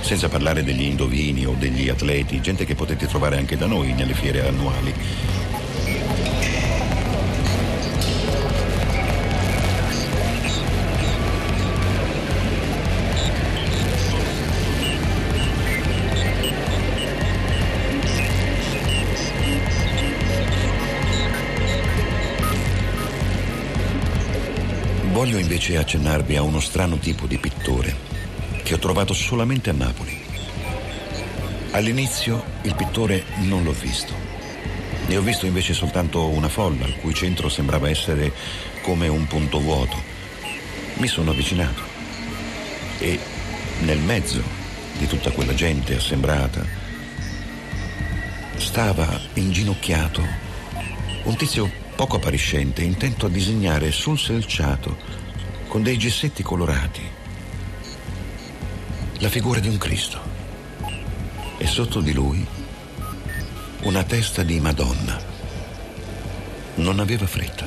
Senza 0.00 0.28
parlare 0.28 0.64
degli 0.64 0.82
indovini 0.82 1.46
o 1.46 1.54
degli 1.56 1.88
atleti, 1.88 2.40
gente 2.40 2.64
che 2.64 2.74
potete 2.74 3.06
trovare 3.06 3.36
anche 3.36 3.56
da 3.56 3.66
noi 3.66 3.92
nelle 3.92 4.14
fiere 4.14 4.48
annuali. 4.48 5.39
Voglio 25.20 25.36
invece 25.36 25.76
accennarvi 25.76 26.36
a 26.36 26.42
uno 26.42 26.60
strano 26.60 26.96
tipo 26.96 27.26
di 27.26 27.36
pittore 27.36 27.94
che 28.62 28.72
ho 28.72 28.78
trovato 28.78 29.12
solamente 29.12 29.68
a 29.68 29.74
Napoli. 29.74 30.18
All'inizio 31.72 32.42
il 32.62 32.74
pittore 32.74 33.24
non 33.40 33.62
l'ho 33.62 33.72
visto. 33.72 34.29
Ne 35.10 35.16
ho 35.16 35.22
visto 35.22 35.44
invece 35.44 35.74
soltanto 35.74 36.28
una 36.28 36.48
folla 36.48 36.84
al 36.84 36.94
cui 36.94 37.12
centro 37.12 37.48
sembrava 37.48 37.88
essere 37.90 38.32
come 38.82 39.08
un 39.08 39.26
punto 39.26 39.58
vuoto. 39.58 40.00
Mi 40.98 41.08
sono 41.08 41.32
avvicinato 41.32 41.82
e 43.00 43.18
nel 43.80 43.98
mezzo 43.98 44.40
di 44.98 45.08
tutta 45.08 45.32
quella 45.32 45.52
gente 45.52 45.96
assembrata 45.96 46.64
stava 48.54 49.20
inginocchiato 49.32 50.24
un 51.24 51.36
tizio 51.36 51.68
poco 51.96 52.14
appariscente, 52.14 52.82
intento 52.82 53.26
a 53.26 53.30
disegnare 53.30 53.90
sul 53.90 54.16
selciato, 54.16 54.96
con 55.66 55.82
dei 55.82 55.98
gessetti 55.98 56.44
colorati, 56.44 57.02
la 59.18 59.28
figura 59.28 59.58
di 59.58 59.66
un 59.66 59.76
Cristo. 59.76 60.20
E 61.58 61.66
sotto 61.66 62.00
di 62.00 62.12
lui 62.12 62.46
una 63.82 64.02
testa 64.04 64.42
di 64.42 64.60
Madonna. 64.60 65.18
Non 66.76 67.00
aveva 67.00 67.26
fretta. 67.26 67.66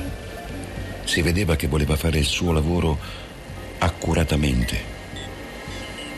Si 1.04 1.22
vedeva 1.22 1.56
che 1.56 1.66
voleva 1.66 1.96
fare 1.96 2.18
il 2.18 2.24
suo 2.24 2.52
lavoro 2.52 2.98
accuratamente. 3.78 4.92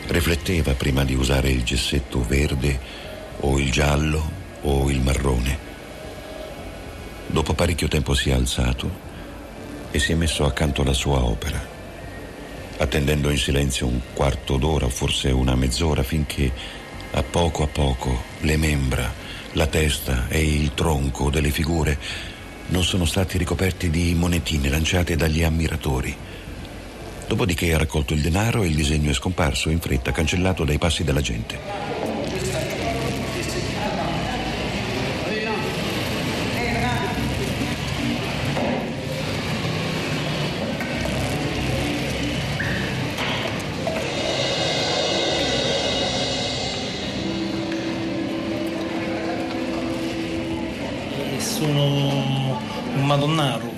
Rifletteva 0.07 0.73
prima 0.73 1.03
di 1.03 1.15
usare 1.15 1.49
il 1.49 1.63
gessetto 1.63 2.23
verde 2.23 2.79
o 3.39 3.57
il 3.57 3.71
giallo 3.71 4.31
o 4.61 4.89
il 4.89 5.01
marrone. 5.01 5.57
Dopo 7.27 7.53
parecchio 7.53 7.87
tempo 7.87 8.13
si 8.13 8.29
è 8.29 8.33
alzato 8.33 9.05
e 9.91 9.99
si 9.99 10.11
è 10.11 10.15
messo 10.15 10.45
accanto 10.45 10.81
alla 10.83 10.93
sua 10.93 11.23
opera. 11.23 11.75
attendendo 12.79 13.31
in 13.31 13.37
silenzio 13.39 13.87
un 13.87 13.99
quarto 14.13 14.57
d'ora 14.57 14.87
forse 14.87 15.31
una 15.31 15.55
mezz'ora 15.55 16.03
finché 16.03 16.51
a 17.11 17.23
poco 17.23 17.63
a 17.63 17.67
poco 17.67 18.23
le 18.41 18.55
membra, 18.57 19.11
la 19.57 19.65
testa 19.65 20.27
e 20.27 20.39
il 20.39 20.75
tronco 20.75 21.31
delle 21.31 21.49
figure 21.49 21.97
non 22.67 22.83
sono 22.83 23.05
stati 23.05 23.39
ricoperti 23.39 23.89
di 23.89 24.13
monetine 24.13 24.69
lanciate 24.69 25.15
dagli 25.15 25.41
ammiratori. 25.41 26.15
Dopodiché 27.27 27.73
ha 27.73 27.77
raccolto 27.79 28.13
il 28.13 28.21
denaro 28.21 28.61
e 28.61 28.67
il 28.67 28.75
disegno 28.75 29.09
è 29.09 29.13
scomparso 29.13 29.71
in 29.71 29.79
fretta, 29.79 30.11
cancellato 30.11 30.63
dai 30.63 30.77
passi 30.77 31.03
della 31.03 31.21
gente. 31.21 31.96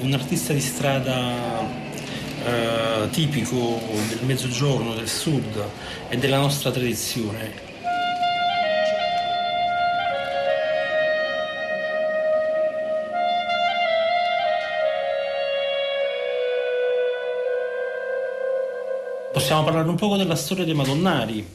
Un 0.01 0.13
artista 0.13 0.53
di 0.53 0.61
strada 0.61 1.61
eh, 2.45 3.09
tipico 3.11 3.81
del 4.07 4.19
mezzogiorno, 4.23 4.93
del 4.93 5.07
sud 5.07 5.63
e 6.07 6.17
della 6.17 6.37
nostra 6.37 6.71
tradizione. 6.71 7.67
Possiamo 19.31 19.63
parlare 19.63 19.87
un 19.87 19.95
poco 19.95 20.17
della 20.17 20.35
storia 20.35 20.65
dei 20.65 20.73
Madonnari, 20.73 21.45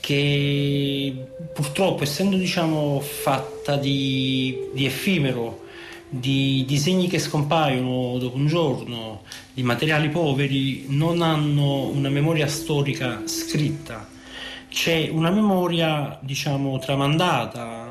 che 0.00 1.14
purtroppo 1.52 2.02
essendo 2.02 2.36
diciamo, 2.36 3.00
fatta 3.00 3.76
di, 3.76 4.68
di 4.72 4.84
effimero, 4.86 5.68
di 6.10 6.64
disegni 6.66 7.06
che 7.06 7.20
scompaiono 7.20 8.18
dopo 8.18 8.36
un 8.36 8.48
giorno, 8.48 9.22
di 9.54 9.62
materiali 9.62 10.08
poveri, 10.08 10.86
non 10.88 11.22
hanno 11.22 11.86
una 11.86 12.08
memoria 12.08 12.48
storica 12.48 13.22
scritta. 13.26 14.08
C'è 14.68 15.08
una 15.10 15.30
memoria, 15.30 16.18
diciamo, 16.20 16.78
tramandata. 16.78 17.88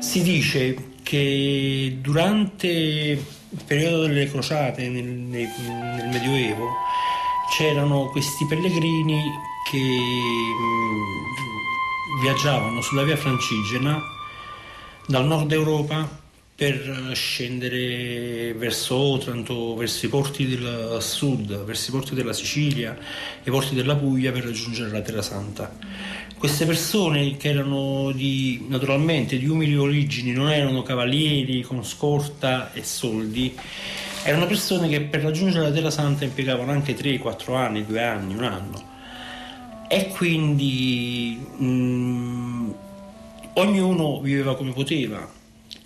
Si 0.00 0.22
dice 0.22 0.96
che 1.02 1.98
durante 2.00 2.66
il 2.66 3.64
periodo 3.66 4.06
delle 4.06 4.28
crociate 4.28 4.88
nel, 4.88 5.04
nel, 5.04 5.48
Medioevo 6.10 6.66
c'erano 7.50 8.08
questi 8.10 8.46
pellegrini 8.46 9.22
che 9.70 9.78
mm, 9.78 12.22
viaggiavano 12.22 12.80
sulla 12.80 13.04
via 13.04 13.16
francigena 13.16 14.02
dal 15.06 15.26
nord 15.26 15.52
Europa 15.52 16.26
per 16.58 17.12
scendere 17.14 18.52
verso 18.54 18.96
Otranto, 18.96 19.76
verso 19.76 20.06
i 20.06 20.08
porti 20.08 20.44
del 20.44 20.98
sud, 21.00 21.64
verso 21.64 21.90
i 21.90 21.92
porti 21.92 22.16
della 22.16 22.32
Sicilia, 22.32 22.98
i 23.44 23.50
porti 23.50 23.76
della 23.76 23.94
Puglia 23.94 24.32
per 24.32 24.42
raggiungere 24.42 24.90
la 24.90 25.00
Terra 25.00 25.22
Santa. 25.22 25.72
Queste 26.36 26.66
persone 26.66 27.36
che 27.36 27.50
erano 27.50 28.10
di, 28.10 28.66
naturalmente 28.68 29.38
di 29.38 29.46
umili 29.46 29.76
origini, 29.76 30.32
non 30.32 30.50
erano 30.50 30.82
cavalieri 30.82 31.62
con 31.62 31.84
scorta 31.84 32.72
e 32.72 32.82
soldi, 32.82 33.56
erano 34.24 34.46
persone 34.46 34.88
che 34.88 35.00
per 35.00 35.22
raggiungere 35.22 35.64
la 35.64 35.72
Terra 35.72 35.90
Santa 35.90 36.24
impiegavano 36.24 36.70
anche 36.70 36.96
3-4 36.96 37.54
anni, 37.54 37.86
2 37.86 38.02
anni, 38.02 38.34
un 38.34 38.44
anno. 38.44 38.96
E 39.88 40.08
quindi 40.08 41.38
mh, 41.56 41.64
mm, 41.64 42.70
ognuno 43.54 44.20
viveva 44.20 44.56
come 44.56 44.72
poteva. 44.72 45.36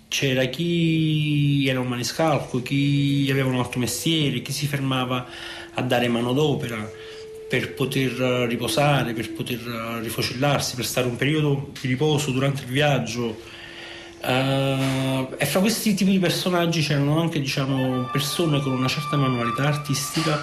C'era 0.07 0.45
chi 0.45 1.65
era 1.67 1.79
un 1.79 1.87
maniscalco, 1.87 2.61
chi 2.61 3.27
aveva 3.31 3.49
un 3.49 3.57
altro 3.57 3.79
mestiere, 3.79 4.41
chi 4.41 4.51
si 4.51 4.67
fermava 4.67 5.25
a 5.73 5.81
dare 5.81 6.07
manodopera 6.07 6.87
per 7.49 7.73
poter 7.73 8.11
riposare, 8.47 9.13
per 9.13 9.31
poter 9.31 9.59
rifocillarsi, 10.01 10.75
per 10.75 10.85
stare 10.85 11.07
un 11.07 11.15
periodo 11.15 11.71
di 11.79 11.87
riposo 11.87 12.31
durante 12.31 12.63
il 12.63 12.69
viaggio 12.69 13.39
Uh, 14.25 15.33
e 15.35 15.45
fra 15.45 15.59
questi 15.59 15.93
tipi 15.95 16.11
di 16.11 16.19
personaggi 16.19 16.81
c'erano 16.81 17.19
anche 17.19 17.41
diciamo, 17.41 18.03
persone 18.09 18.61
con 18.61 18.71
una 18.71 18.87
certa 18.87 19.17
manualità 19.17 19.63
artistica 19.63 20.39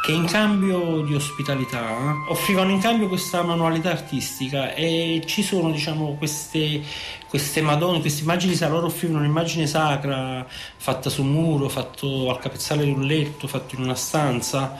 che 0.00 0.12
in 0.12 0.24
cambio 0.24 1.02
di 1.02 1.14
ospitalità 1.14 2.14
offrivano 2.28 2.70
in 2.70 2.80
cambio 2.80 3.08
questa 3.08 3.42
manualità 3.42 3.90
artistica 3.90 4.72
e 4.72 5.22
ci 5.26 5.42
sono 5.42 5.70
diciamo, 5.70 6.14
queste, 6.14 6.80
queste 7.28 7.60
madonne, 7.60 8.00
queste 8.00 8.22
immagini 8.22 8.56
loro 8.60 8.86
offrivano 8.86 9.18
un'immagine 9.18 9.66
sacra 9.66 10.46
fatta 10.48 11.10
su 11.10 11.20
un 11.20 11.30
muro, 11.30 11.68
fatto 11.68 12.30
al 12.30 12.38
capezzale 12.38 12.84
di 12.84 12.90
un 12.90 13.02
letto, 13.02 13.46
fatto 13.46 13.74
in 13.74 13.82
una 13.82 13.94
stanza 13.94 14.78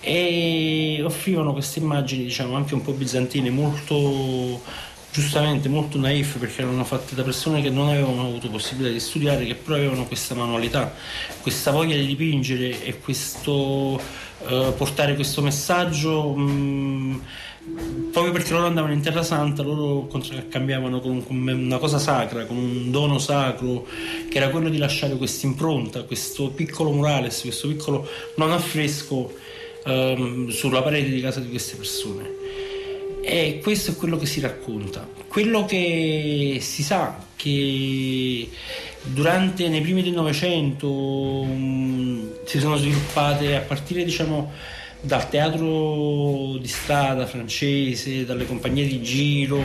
e 0.00 1.00
offrivano 1.04 1.52
queste 1.52 1.78
immagini 1.78 2.24
diciamo 2.24 2.56
anche 2.56 2.74
un 2.74 2.82
po' 2.82 2.92
bizantine 2.92 3.50
molto 3.50 4.60
giustamente 5.16 5.70
molto 5.70 5.98
naif 5.98 6.36
perché 6.36 6.60
erano 6.60 6.84
fatte 6.84 7.14
da 7.14 7.22
persone 7.22 7.62
che 7.62 7.70
non 7.70 7.88
avevano 7.88 8.20
avuto 8.20 8.50
possibilità 8.50 8.92
di 8.92 9.00
studiare, 9.00 9.46
che 9.46 9.54
però 9.54 9.76
avevano 9.76 10.04
questa 10.04 10.34
manualità, 10.34 10.94
questa 11.40 11.70
voglia 11.70 11.96
di 11.96 12.04
dipingere 12.04 12.84
e 12.84 12.98
questo 12.98 13.98
eh, 14.46 14.74
portare 14.76 15.14
questo 15.14 15.40
messaggio 15.40 16.34
mh, 16.34 17.22
proprio 18.12 18.30
perché 18.30 18.52
loro 18.52 18.66
andavano 18.66 18.92
in 18.92 19.00
Terra 19.00 19.22
Santa, 19.22 19.62
loro 19.62 20.06
cambiavano 20.50 21.00
con, 21.00 21.24
una 21.30 21.78
cosa 21.78 21.98
sacra, 21.98 22.44
con 22.44 22.58
un 22.58 22.90
dono 22.90 23.18
sacro, 23.18 23.86
che 24.28 24.36
era 24.36 24.50
quello 24.50 24.68
di 24.68 24.76
lasciare 24.76 25.16
questa 25.16 25.46
impronta, 25.46 26.02
questo 26.02 26.50
piccolo 26.50 26.90
murales, 26.92 27.40
questo 27.40 27.68
piccolo 27.68 28.06
non 28.36 28.52
affresco 28.52 29.32
ehm, 29.82 30.50
sulla 30.50 30.82
parete 30.82 31.08
di 31.08 31.22
casa 31.22 31.40
di 31.40 31.48
queste 31.48 31.76
persone. 31.76 32.45
E 33.28 33.58
questo 33.60 33.90
è 33.90 33.96
quello 33.96 34.16
che 34.16 34.24
si 34.24 34.38
racconta. 34.38 35.04
Quello 35.26 35.64
che 35.64 36.58
si 36.60 36.84
sa 36.84 37.26
che 37.34 38.48
durante 39.02 39.68
nei 39.68 39.80
primi 39.80 40.04
del 40.04 40.12
Novecento 40.12 40.88
um, 40.88 42.30
si 42.44 42.60
sono 42.60 42.76
sviluppate 42.76 43.56
a 43.56 43.62
partire 43.62 44.04
diciamo 44.04 44.52
dal 45.00 45.28
teatro 45.28 46.56
di 46.58 46.68
strada 46.68 47.26
francese, 47.26 48.24
dalle 48.24 48.46
compagnie 48.46 48.86
di 48.86 49.02
giro, 49.02 49.60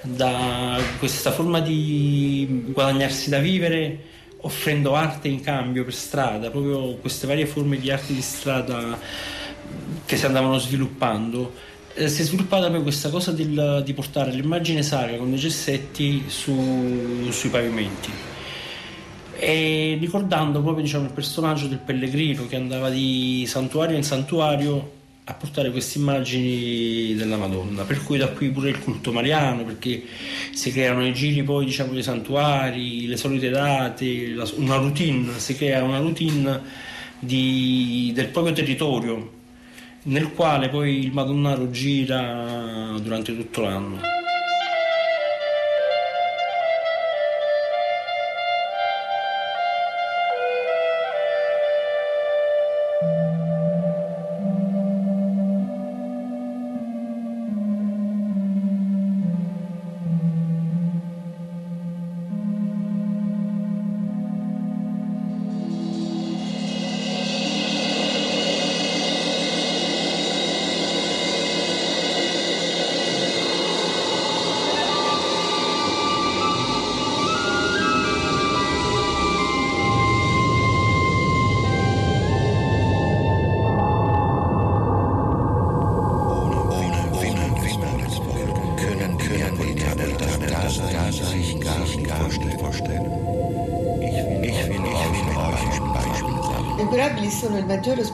da 0.00 0.80
questa 0.98 1.32
forma 1.32 1.60
di 1.60 2.64
guadagnarsi 2.72 3.28
da 3.28 3.40
vivere 3.40 4.04
offrendo 4.38 4.94
arte 4.94 5.28
in 5.28 5.42
cambio 5.42 5.84
per 5.84 5.92
strada, 5.92 6.48
proprio 6.48 6.94
queste 6.94 7.26
varie 7.26 7.44
forme 7.44 7.78
di 7.78 7.90
arte 7.90 8.14
di 8.14 8.22
strada 8.22 8.98
che 10.06 10.16
si 10.16 10.24
andavano 10.24 10.56
sviluppando 10.56 11.71
eh, 11.94 12.08
si 12.08 12.22
è 12.22 12.24
sviluppata 12.24 12.70
poi 12.70 12.82
questa 12.82 13.10
cosa 13.10 13.32
del, 13.32 13.82
di 13.84 13.92
portare 13.92 14.32
l'immagine 14.32 14.82
sacra 14.82 15.16
con 15.16 15.30
dei 15.30 15.38
gessetti 15.38 16.24
su, 16.26 17.28
sui 17.30 17.50
pavimenti. 17.50 18.10
E 19.34 19.96
ricordando 20.00 20.62
proprio 20.62 20.84
diciamo, 20.84 21.04
il 21.04 21.12
personaggio 21.12 21.66
del 21.66 21.78
pellegrino 21.78 22.46
che 22.46 22.56
andava 22.56 22.90
di 22.90 23.44
santuario 23.46 23.96
in 23.96 24.04
santuario 24.04 25.00
a 25.24 25.34
portare 25.34 25.70
queste 25.70 25.98
immagini 25.98 27.14
della 27.14 27.36
Madonna, 27.36 27.84
per 27.84 28.02
cui 28.02 28.18
da 28.18 28.28
qui 28.28 28.50
pure 28.50 28.70
il 28.70 28.78
culto 28.78 29.12
mariano, 29.12 29.64
perché 29.64 30.02
si 30.52 30.72
creano 30.72 31.06
i 31.06 31.12
giri 31.12 31.42
poi 31.42 31.64
diciamo 31.64 31.92
dei 31.92 32.02
santuari, 32.02 33.06
le 33.06 33.16
solite 33.16 33.48
date, 33.48 34.28
la, 34.28 34.48
una 34.56 34.76
routine, 34.76 35.38
si 35.38 35.54
crea 35.56 35.82
una 35.82 35.98
routine 35.98 36.60
di, 37.20 38.10
del 38.14 38.28
proprio 38.28 38.52
territorio 38.52 39.40
nel 40.04 40.32
quale 40.32 40.68
poi 40.68 40.98
il 41.04 41.12
Madonnaro 41.12 41.70
gira 41.70 42.94
durante 43.00 43.36
tutto 43.36 43.60
l'anno. 43.62 44.21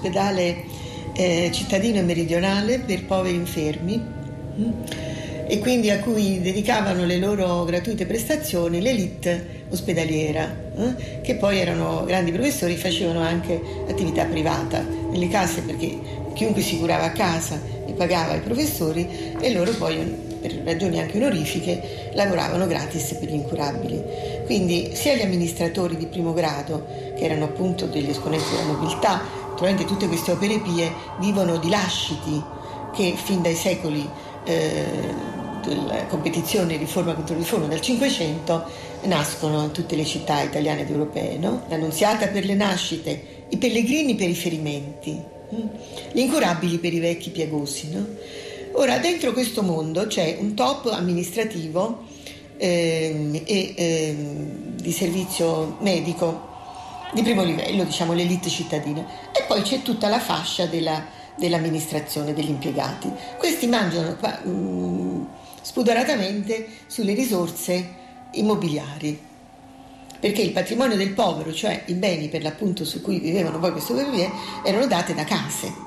Il 0.09 0.15
maggiore 0.15 0.29
ospedale 0.39 0.65
eh, 1.13 1.51
cittadino 1.53 1.99
e 1.99 2.03
meridionale 2.03 2.79
per 2.79 3.05
poveri 3.05 3.37
infermi? 3.37 4.03
Mm, 4.59 4.71
e 5.47 5.59
quindi 5.61 5.91
a 5.91 5.99
cui 6.01 6.41
dedicavano 6.41 7.05
le 7.07 7.19
loro 7.19 7.65
gratuite 7.65 8.07
prestazioni 8.07 8.81
l'elite 8.81 9.65
ospedaliera, 9.71 10.55
eh? 10.77 11.21
che 11.23 11.37
poi 11.37 11.59
erano 11.59 12.05
grandi 12.05 12.33
professori, 12.33 12.77
facevano 12.77 13.21
anche 13.21 13.61
attività 13.89 14.25
privata 14.25 14.83
nelle 15.11 15.29
case 15.29 15.63
perché 15.63 15.99
chiunque 16.35 16.63
si 16.63 16.79
curava 16.79 17.05
a 17.05 17.13
casa 17.13 17.61
e 17.87 17.93
pagava 17.93 18.35
i 18.35 18.41
professori 18.41 19.09
e 19.41 19.53
loro 19.53 19.73
poi 19.73 20.27
per 20.41 20.55
ragioni 20.65 21.01
anche 21.01 21.17
onorifiche 21.17 22.11
lavoravano 22.13 22.67
gratis 22.67 23.15
per 23.15 23.29
gli 23.29 23.35
incurabili. 23.35 24.03
Quindi 24.45 24.91
sia 24.95 25.15
gli 25.15 25.23
amministratori 25.23 25.97
di 25.97 26.07
primo 26.07 26.33
grado, 26.33 26.87
che 27.17 27.25
erano 27.25 27.45
appunto 27.45 27.87
degli 27.87 28.11
esponenti 28.11 28.51
della 28.51 28.73
nobiltà, 28.73 29.23
naturalmente 29.59 29.85
tutte 29.87 30.07
queste 30.07 30.31
opere 30.31 30.61
pie 30.61 30.93
vivono 31.19 31.57
di 31.57 31.69
lasciti 31.69 32.41
che 32.95 33.15
fin 33.17 33.43
dai 33.43 33.57
secoli 33.57 34.09
eh, 34.45 34.85
della 35.65 36.07
competizione 36.07 36.77
riforma 36.77 37.15
contro 37.15 37.37
riforma 37.37 37.67
dal 37.67 37.81
Cinquecento 37.81 38.65
nascono 39.03 39.65
in 39.65 39.73
tutte 39.73 39.97
le 39.97 40.05
città 40.05 40.43
italiane 40.43 40.83
ed 40.83 40.91
europee, 40.91 41.39
no? 41.39 41.65
l'annunziata 41.69 42.29
per 42.29 42.45
le 42.45 42.55
nascite, 42.55 43.47
i 43.49 43.57
pellegrini 43.57 44.15
per 44.15 44.29
i 44.29 44.35
ferimenti, 44.35 45.21
hm? 45.51 45.69
gli 46.13 46.21
incurabili 46.21 46.79
per 46.79 46.95
i 46.95 47.01
vecchi 47.01 47.31
piegosi. 47.31 47.91
No? 47.91 48.07
Ora, 48.73 48.99
dentro 48.99 49.33
questo 49.33 49.63
mondo 49.63 50.07
c'è 50.07 50.37
un 50.39 50.55
top 50.55 50.87
amministrativo 50.93 52.05
ehm, 52.57 53.43
e 53.45 53.75
ehm, 53.77 54.77
di 54.77 54.93
servizio 54.93 55.79
medico 55.81 56.49
di 57.13 57.23
primo 57.23 57.43
livello, 57.43 57.85
diciamo 57.85 58.13
l'elite 58.13 58.49
cittadina, 58.51 59.07
poi 59.49 59.63
c'è 59.63 59.81
tutta 59.81 60.09
la 60.09 60.21
fascia 60.21 60.67
della, 60.67 61.05
dell'amministrazione, 61.35 62.35
degli 62.35 62.51
impiegati. 62.51 63.11
Questi 63.39 63.67
mangiano 63.67 64.17
mh, 64.21 64.51
mm, 64.51 65.25
spudoratamente 65.63 66.69
sulle 66.87 67.15
risorse 67.15 67.97
immobiliari, 68.33 69.19
perché 70.21 70.43
il 70.43 70.53
patrimonio 70.53 70.97
del 70.97 71.13
povero, 71.15 71.53
cioè 71.53 71.85
i 71.87 71.95
beni 71.95 72.29
per 72.29 72.43
l'appunto 72.43 72.85
su 72.85 73.01
cui 73.01 73.19
vivevano 73.19 73.59
poi 73.59 73.73
queste 73.73 73.95
ferrovie, 73.95 74.31
erano 74.63 74.87
date 74.87 75.15
da 75.15 75.25
case. 75.25 75.87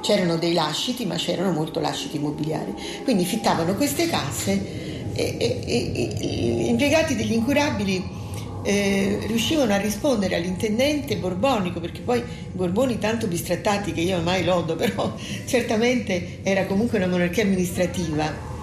C'erano 0.00 0.36
dei 0.36 0.52
lasciti, 0.52 1.06
ma 1.06 1.14
c'erano 1.14 1.52
molto 1.52 1.78
lasciti 1.78 2.16
immobiliari. 2.16 2.74
Quindi 3.04 3.24
fittavano 3.24 3.74
queste 3.76 4.08
case 4.08 5.12
e, 5.12 5.36
e, 5.38 5.62
e 5.64 6.26
gli 6.26 6.66
impiegati 6.66 7.14
degli 7.14 7.32
incurabili 7.32 8.24
eh, 8.66 9.20
riuscivano 9.26 9.72
a 9.72 9.76
rispondere 9.76 10.34
all'intendente 10.34 11.16
borbonico, 11.16 11.78
perché 11.78 12.00
poi 12.00 12.18
i 12.18 12.24
Borboni 12.50 12.98
tanto 12.98 13.28
bistrattati 13.28 13.92
che 13.92 14.00
io 14.00 14.20
mai 14.20 14.44
lodo, 14.44 14.74
però 14.76 15.14
certamente 15.46 16.38
era 16.42 16.66
comunque 16.66 16.98
una 16.98 17.06
monarchia 17.06 17.44
amministrativa, 17.44 18.54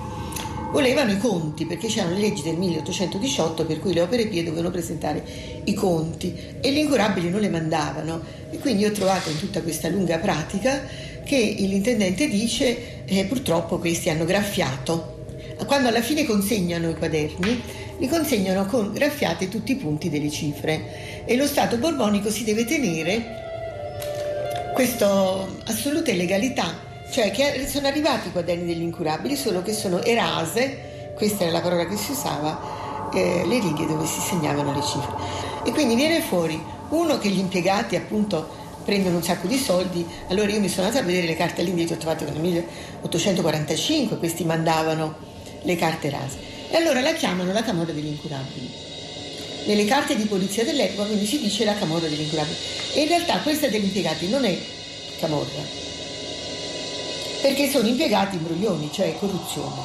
volevano 0.71 1.11
i 1.11 1.19
conti 1.19 1.65
perché 1.65 1.87
c'erano 1.87 2.15
le 2.15 2.21
leggi 2.21 2.41
del 2.41 2.57
1818 2.57 3.65
per 3.65 3.79
cui 3.79 3.93
le 3.93 4.01
opere 4.01 4.25
pie 4.25 4.43
dovevano 4.43 4.71
presentare 4.71 5.23
i 5.65 5.73
conti 5.75 6.35
e 6.59 6.71
gli 6.71 6.77
incurabili 6.77 7.29
non 7.29 7.39
le 7.39 7.49
mandavano. 7.49 8.21
E 8.49 8.57
quindi 8.57 8.83
ho 8.83 8.91
trovato 8.91 9.29
in 9.29 9.39
tutta 9.39 9.61
questa 9.61 9.87
lunga 9.87 10.17
pratica 10.17 10.81
che 11.23 11.55
l'intendente 11.59 12.27
dice 12.27 13.05
eh, 13.05 13.23
purtroppo 13.25 13.77
questi 13.77 14.09
hanno 14.09 14.25
graffiato. 14.25 15.11
Quando 15.65 15.87
alla 15.87 16.01
fine 16.01 16.25
consegnano 16.25 16.89
i 16.89 16.95
quaderni 16.95 17.61
li 18.03 18.09
consegnano 18.09 18.65
con 18.65 18.91
graffiate 18.91 19.47
tutti 19.47 19.71
i 19.71 19.75
punti 19.77 20.09
delle 20.09 20.29
cifre 20.29 21.23
e 21.23 21.37
lo 21.37 21.47
Stato 21.47 21.77
borbonico 21.77 22.29
si 22.29 22.43
deve 22.43 22.65
tenere 22.65 24.71
questa 24.73 25.47
assoluta 25.63 26.11
illegalità 26.11 26.91
cioè 27.09 27.31
che 27.31 27.65
sono 27.65 27.87
arrivati 27.87 28.27
i 28.27 28.31
quaderni 28.31 28.65
degli 28.65 28.81
incurabili, 28.81 29.35
solo 29.35 29.61
che 29.61 29.71
sono 29.71 30.01
erase, 30.01 31.11
questa 31.13 31.43
era 31.43 31.51
la 31.51 31.61
parola 31.61 31.85
che 31.85 31.95
si 31.95 32.09
usava, 32.09 33.11
eh, 33.13 33.43
le 33.45 33.59
righe 33.59 33.85
dove 33.85 34.07
si 34.07 34.19
segnavano 34.19 34.73
le 34.73 34.81
cifre. 34.81 35.13
E 35.63 35.71
quindi 35.71 35.93
viene 35.93 36.21
fuori 36.21 36.59
uno 36.89 37.19
che 37.19 37.29
gli 37.29 37.37
impiegati 37.37 37.95
appunto 37.95 38.49
prendono 38.83 39.17
un 39.17 39.23
sacco 39.23 39.45
di 39.45 39.59
soldi, 39.59 40.03
allora 40.29 40.51
io 40.51 40.59
mi 40.59 40.67
sono 40.67 40.87
andata 40.87 41.03
a 41.03 41.05
vedere 41.05 41.27
le 41.27 41.35
carte 41.35 41.61
all'indietro, 41.61 41.95
ho 41.95 41.99
trovato 41.99 42.25
che 42.25 42.31
nel 42.31 42.41
1845 42.41 44.17
questi 44.17 44.43
mandavano 44.43 45.15
le 45.61 45.75
carte 45.75 46.09
rase. 46.09 46.52
E 46.73 46.77
allora 46.77 47.01
la 47.01 47.13
chiamano 47.13 47.53
la 47.53 47.61
camorra 47.61 47.91
degli 47.91 48.07
incurabili. 48.07 48.67
Nelle 49.65 49.85
carte 49.85 50.15
di 50.15 50.23
polizia 50.23 50.63
dell'epoca 50.63 51.05
quindi 51.05 51.27
si 51.27 51.39
dice 51.39 51.65
la 51.65 51.75
camorra 51.75 52.07
degli 52.07 52.21
incurabili. 52.21 52.57
E 52.93 53.01
in 53.01 53.09
realtà 53.09 53.37
questa 53.41 53.67
degli 53.67 53.83
impiegati 53.83 54.27
non 54.27 54.43
è 54.43 54.57
camorra, 55.19 55.61
perché 57.43 57.69
sono 57.69 57.87
impiegati 57.87 58.37
imbroglioni, 58.37 58.89
cioè 58.91 59.15
corruzione. 59.19 59.81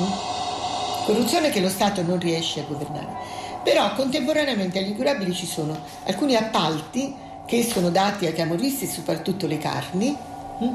Mm? 0.00 1.04
Corruzione 1.04 1.50
che 1.50 1.60
lo 1.60 1.68
Stato 1.68 2.02
non 2.02 2.18
riesce 2.18 2.58
a 2.58 2.64
governare. 2.64 3.14
Però 3.62 3.94
contemporaneamente 3.94 4.80
agli 4.80 4.88
incurabili 4.88 5.32
ci 5.32 5.46
sono 5.46 5.80
alcuni 6.06 6.34
appalti 6.34 7.14
che 7.46 7.62
sono 7.62 7.88
dati 7.90 8.26
ai 8.26 8.34
camorristi, 8.34 8.88
soprattutto 8.88 9.46
le 9.46 9.58
carni, 9.58 10.08
mm? 10.10 10.74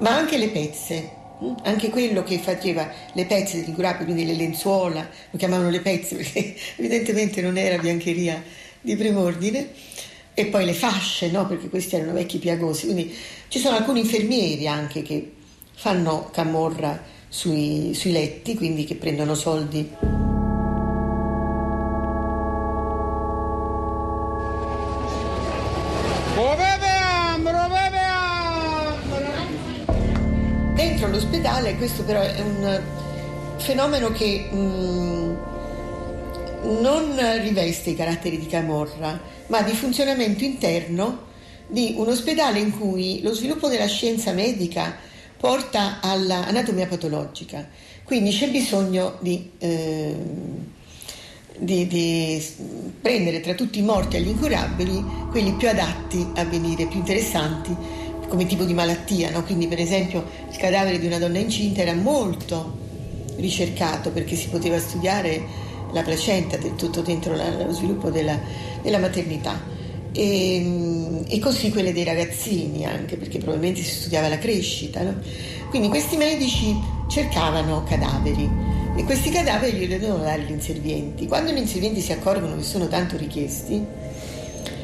ma 0.00 0.14
anche 0.14 0.36
le 0.36 0.48
pezze. 0.48 1.19
Anche 1.62 1.88
quello 1.88 2.22
che 2.22 2.38
faceva 2.38 2.90
le 3.14 3.24
pezze 3.24 3.58
degli 3.58 3.68
incurabili, 3.68 4.04
quindi 4.04 4.26
le 4.26 4.34
lenzuola, 4.34 5.08
lo 5.30 5.38
chiamavano 5.38 5.70
le 5.70 5.80
pezze 5.80 6.16
perché 6.16 6.54
evidentemente 6.76 7.40
non 7.40 7.56
era 7.56 7.78
biancheria 7.78 8.42
di 8.80 8.96
prim'ordine, 8.96 9.68
e 10.34 10.46
poi 10.46 10.64
le 10.64 10.74
fasce, 10.74 11.30
no? 11.30 11.46
perché 11.46 11.68
questi 11.68 11.96
erano 11.96 12.12
vecchi 12.12 12.38
piagosi, 12.38 12.86
quindi 12.86 13.14
ci 13.48 13.58
sono 13.58 13.76
alcuni 13.76 14.00
infermieri 14.00 14.66
anche 14.66 15.02
che 15.02 15.32
fanno 15.74 16.30
camorra 16.32 17.02
sui, 17.28 17.92
sui 17.94 18.12
letti, 18.12 18.54
quindi 18.54 18.84
che 18.84 18.94
prendono 18.94 19.34
soldi. 19.34 20.19
Dentro 31.10 31.28
l'ospedale 31.28 31.76
questo 31.76 32.04
però 32.04 32.20
è 32.20 32.40
un 32.40 32.82
fenomeno 33.56 34.12
che 34.12 34.48
mh, 34.48 34.56
mm, 34.56 35.36
non 36.80 37.18
riveste 37.42 37.90
i 37.90 37.96
caratteri 37.96 38.38
di 38.38 38.46
camorra, 38.46 39.18
ma 39.48 39.62
di 39.62 39.72
funzionamento 39.72 40.44
interno 40.44 41.26
di 41.66 41.94
un 41.96 42.08
ospedale 42.08 42.60
in 42.60 42.78
cui 42.78 43.22
lo 43.22 43.34
sviluppo 43.34 43.66
della 43.66 43.86
scienza 43.86 44.32
medica 44.32 44.96
porta 45.36 45.98
all'anatomia 46.00 46.86
patologica. 46.86 47.68
Quindi 48.04 48.30
c'è 48.30 48.48
bisogno 48.48 49.16
di, 49.20 49.50
eh, 49.58 50.14
di, 51.58 51.86
di, 51.88 52.44
prendere 53.00 53.40
tra 53.40 53.54
tutti 53.54 53.80
i 53.80 53.82
morti 53.82 54.16
e 54.16 54.20
gli 54.20 54.28
incurabili 54.28 55.04
quelli 55.30 55.54
più 55.54 55.68
adatti 55.68 56.24
a 56.36 56.44
venire, 56.44 56.86
più 56.86 56.98
interessanti 56.98 58.00
come 58.30 58.46
tipo 58.46 58.64
di 58.64 58.72
malattia. 58.72 59.30
No? 59.30 59.42
Quindi 59.42 59.66
per 59.66 59.80
esempio 59.80 60.24
il 60.48 60.56
cadavere 60.56 60.98
di 60.98 61.06
una 61.06 61.18
donna 61.18 61.38
incinta 61.38 61.82
era 61.82 61.92
molto 61.92 62.78
ricercato 63.36 64.10
perché 64.10 64.36
si 64.36 64.48
poteva 64.48 64.78
studiare 64.78 65.68
la 65.92 66.02
placenta, 66.02 66.56
tutto 66.56 67.02
dentro 67.02 67.34
la, 67.34 67.64
lo 67.64 67.72
sviluppo 67.72 68.08
della, 68.08 68.38
della 68.80 68.98
maternità. 68.98 69.78
E, 70.12 71.24
e, 71.28 71.38
così 71.38 71.70
quelle 71.70 71.92
dei 71.92 72.02
ragazzini 72.02 72.84
anche 72.84 73.16
perché 73.16 73.38
probabilmente 73.38 73.80
si 73.80 73.94
studiava 73.94 74.26
la 74.26 74.38
crescita 74.38 75.02
no? 75.02 75.14
quindi 75.68 75.86
questi 75.86 76.16
medici 76.16 76.76
cercavano 77.08 77.84
cadaveri 77.84 78.50
e 78.96 79.04
questi 79.04 79.30
cadaveri 79.30 79.78
li 79.78 79.86
dovevano 79.86 80.24
dare 80.24 80.42
gli 80.42 80.50
inservienti 80.50 81.28
quando 81.28 81.52
gli 81.52 81.58
inservienti 81.58 82.00
si 82.00 82.10
accorgono 82.10 82.56
che 82.56 82.64
sono 82.64 82.88
tanto 82.88 83.16
richiesti 83.16 83.80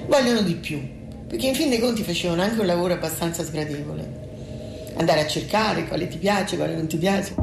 vogliono 0.07 0.42
di 0.42 0.55
più 0.55 0.80
perché 1.27 1.47
in 1.47 1.55
fin 1.55 1.68
dei 1.68 1.81
conti 1.81 2.03
facevano 2.03 2.43
anche 2.43 2.61
un 2.61 2.66
lavoro 2.66 2.95
abbastanza 2.95 3.45
sgradevole 3.45 4.24
andare 4.97 5.20
a 5.20 5.27
cercare 5.27 5.87
quale 5.87 6.09
ti 6.09 6.16
piace 6.16 6.57
quale 6.57 6.74
non 6.74 6.87
ti 6.87 6.97
piace 6.97 7.35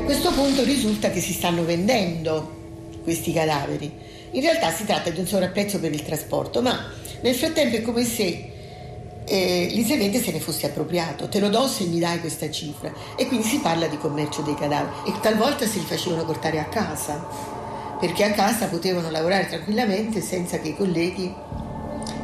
a 0.00 0.02
questo 0.02 0.32
punto 0.32 0.62
risulta 0.64 1.10
che 1.10 1.20
si 1.20 1.32
stanno 1.32 1.64
vendendo 1.64 2.58
questi 3.02 3.32
cadaveri. 3.32 3.92
In 4.32 4.40
realtà 4.40 4.72
si 4.72 4.84
tratta 4.84 5.10
di 5.10 5.18
un 5.18 5.26
sovrapprezzo 5.26 5.78
per 5.80 5.92
il 5.92 6.02
trasporto, 6.02 6.62
ma 6.62 6.90
nel 7.20 7.34
frattempo 7.34 7.76
è 7.76 7.82
come 7.82 8.04
se 8.04 8.50
eh, 9.24 9.68
l'inserviente 9.72 10.22
se 10.22 10.32
ne 10.32 10.40
fosse 10.40 10.66
appropriato. 10.66 11.28
Te 11.28 11.40
lo 11.40 11.48
do 11.48 11.66
se 11.66 11.84
mi 11.84 11.98
dai 11.98 12.20
questa 12.20 12.50
cifra. 12.50 12.92
E 13.16 13.26
quindi 13.26 13.46
si 13.46 13.58
parla 13.58 13.86
di 13.88 13.98
commercio 13.98 14.42
dei 14.42 14.54
cadaveri. 14.54 15.10
E 15.10 15.20
talvolta 15.20 15.66
se 15.66 15.78
li 15.78 15.84
facevano 15.84 16.24
portare 16.24 16.58
a 16.58 16.64
casa, 16.64 17.58
perché 18.00 18.24
a 18.24 18.32
casa 18.32 18.66
potevano 18.66 19.10
lavorare 19.10 19.46
tranquillamente 19.46 20.20
senza 20.20 20.58
che 20.58 20.68
i 20.68 20.76
colleghi 20.76 21.32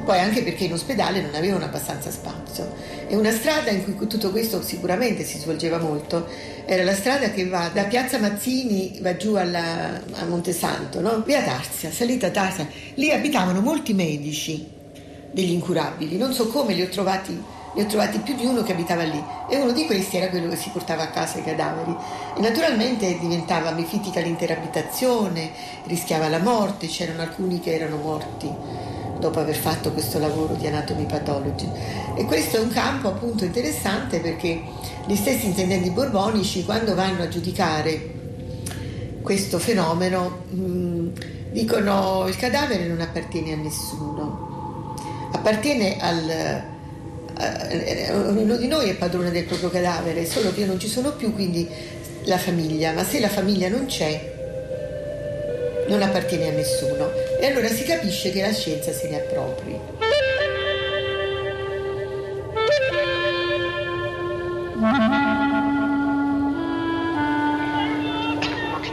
poi 0.07 0.21
anche 0.21 0.45
perché 0.45 0.65
in 0.65 0.73
ospedale 0.73 1.21
non 1.21 1.35
avevano 1.35 1.65
abbastanza 1.65 2.13
spazio. 2.13 2.73
E 3.09 3.17
una 3.17 3.33
strada 3.33 3.71
in 3.71 3.83
cui 3.83 4.07
tutto 4.07 4.31
questo 4.31 4.63
sicuramente 4.63 5.25
si 5.25 5.37
svolgeva 5.39 5.79
molto 5.79 6.29
era 6.65 6.85
la 6.85 6.95
strada 6.95 7.31
che 7.31 7.49
va 7.49 7.71
da 7.75 7.85
Piazza 7.85 8.19
Mazzini, 8.19 8.99
va 9.03 9.17
giù 9.17 9.35
alla, 9.35 10.01
a 10.13 10.25
Montesanto, 10.27 11.01
no? 11.01 11.23
via 11.27 11.43
Tarzia, 11.43 11.91
salita 11.91 12.31
Tarzia. 12.31 12.69
Lì 12.95 13.11
abitavano 13.11 13.61
molti 13.61 13.95
medici 13.95 14.65
degli 15.33 15.51
incurabili. 15.51 16.17
Non 16.17 16.33
so 16.33 16.47
come 16.47 16.73
li 16.75 16.83
ho 16.83 16.89
trovati 16.89 17.43
ne 17.77 17.83
ho 17.83 17.87
trovati 17.87 18.19
più 18.21 18.35
di 18.35 18.47
uno 18.47 18.63
che 18.63 18.73
abitava 18.73 19.03
lì 19.03 19.23
e 19.51 19.57
uno 19.59 19.73
di 19.73 19.85
questi 19.85 20.17
era 20.17 20.31
quello 20.31 20.49
che 20.49 20.57
si 20.57 20.71
portava 20.71 21.03
a 21.03 21.09
casa 21.09 21.39
i 21.39 21.45
cadaveri. 21.45 21.95
E 22.35 22.41
naturalmente 22.41 23.19
diventava 23.19 23.71
mefitica 23.73 24.21
l'intera 24.21 24.55
abitazione, 24.55 25.51
rischiava 25.85 26.29
la 26.29 26.39
morte, 26.39 26.87
c'erano 26.87 27.21
alcuni 27.21 27.61
che 27.61 27.75
erano 27.75 27.97
morti 27.99 28.51
dopo 29.19 29.41
aver 29.41 29.55
fatto 29.55 29.93
questo 29.93 30.19
lavoro 30.19 30.55
di 30.55 30.67
anatomy 30.67 31.05
pathology. 31.05 31.69
E 32.17 32.25
questo 32.25 32.57
è 32.57 32.61
un 32.61 32.71
campo 32.71 33.09
appunto 33.09 33.45
interessante 33.45 34.21
perché 34.21 34.63
gli 35.05 35.15
stessi 35.15 35.45
intendenti 35.45 35.91
borbonici 35.91 36.65
quando 36.65 36.95
vanno 36.95 37.25
a 37.25 37.29
giudicare 37.29 38.15
questo 39.21 39.59
fenomeno 39.59 40.45
mh, 40.49 41.09
dicono 41.53 42.27
il 42.27 42.37
cadavere 42.37 42.87
non 42.87 43.01
appartiene 43.01 43.53
a 43.53 43.57
nessuno 43.57 44.95
appartiene 45.33 45.97
al 46.01 46.75
eh, 47.39 48.13
ognuno 48.13 48.57
di 48.57 48.67
noi 48.67 48.89
è 48.89 48.95
padrone 48.95 49.31
del 49.31 49.45
proprio 49.45 49.71
cadavere, 49.71 50.25
solo 50.25 50.53
che 50.53 50.61
io 50.61 50.67
non 50.67 50.79
ci 50.79 50.89
sono 50.89 51.13
più, 51.13 51.33
quindi 51.33 51.69
la 52.25 52.39
famiglia, 52.39 52.93
ma 52.93 53.05
se 53.05 53.21
la 53.21 53.29
famiglia 53.29 53.69
non 53.69 53.87
c'è, 53.87 54.35
non 55.89 56.03
appartiene 56.03 56.49
a 56.49 56.53
nessuno. 56.53 57.11
E 57.39 57.47
allora 57.47 57.69
si 57.69 57.85
capisce 57.85 58.31
che 58.31 58.41
la 58.41 58.53
scienza 58.53 58.93
se 58.93 59.09
ne 59.09 59.17
appropri. 59.17 59.79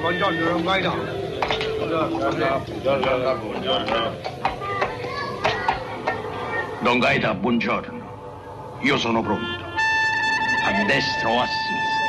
Buongiorno, 0.02 0.50
non 0.50 0.64
vai 0.64 0.82
no. 0.82 1.22
Don 6.82 7.00
Gaeta, 7.00 7.34
buongiorno. 7.34 8.03
Io 8.84 8.98
sono 8.98 9.22
pronto. 9.22 9.64
A 10.66 10.84
destra 10.84 11.30
o 11.30 11.40
a 11.40 11.48
sinistra. 11.48 12.04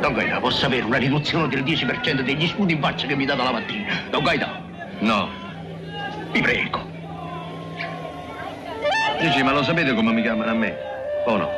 Don 0.00 0.12
Gaeta, 0.12 0.40
posso 0.40 0.66
avere 0.66 0.84
una 0.84 0.98
riduzione 0.98 1.48
del 1.48 1.64
10% 1.64 2.20
degli 2.20 2.46
scudi 2.48 2.74
in 2.74 2.80
faccia 2.82 3.06
che 3.06 3.16
mi 3.16 3.24
date 3.24 3.42
la 3.42 3.52
mattina? 3.52 3.94
Don 4.10 4.22
Gaeta? 4.24 4.60
No. 4.98 5.28
Vi 6.32 6.42
prego. 6.42 6.86
Dici, 9.20 9.42
ma 9.42 9.52
lo 9.52 9.62
sapete 9.62 9.94
come 9.94 10.12
mi 10.12 10.20
chiamano 10.20 10.50
a 10.50 10.54
me? 10.54 10.76
O 11.24 11.36
no? 11.38 11.48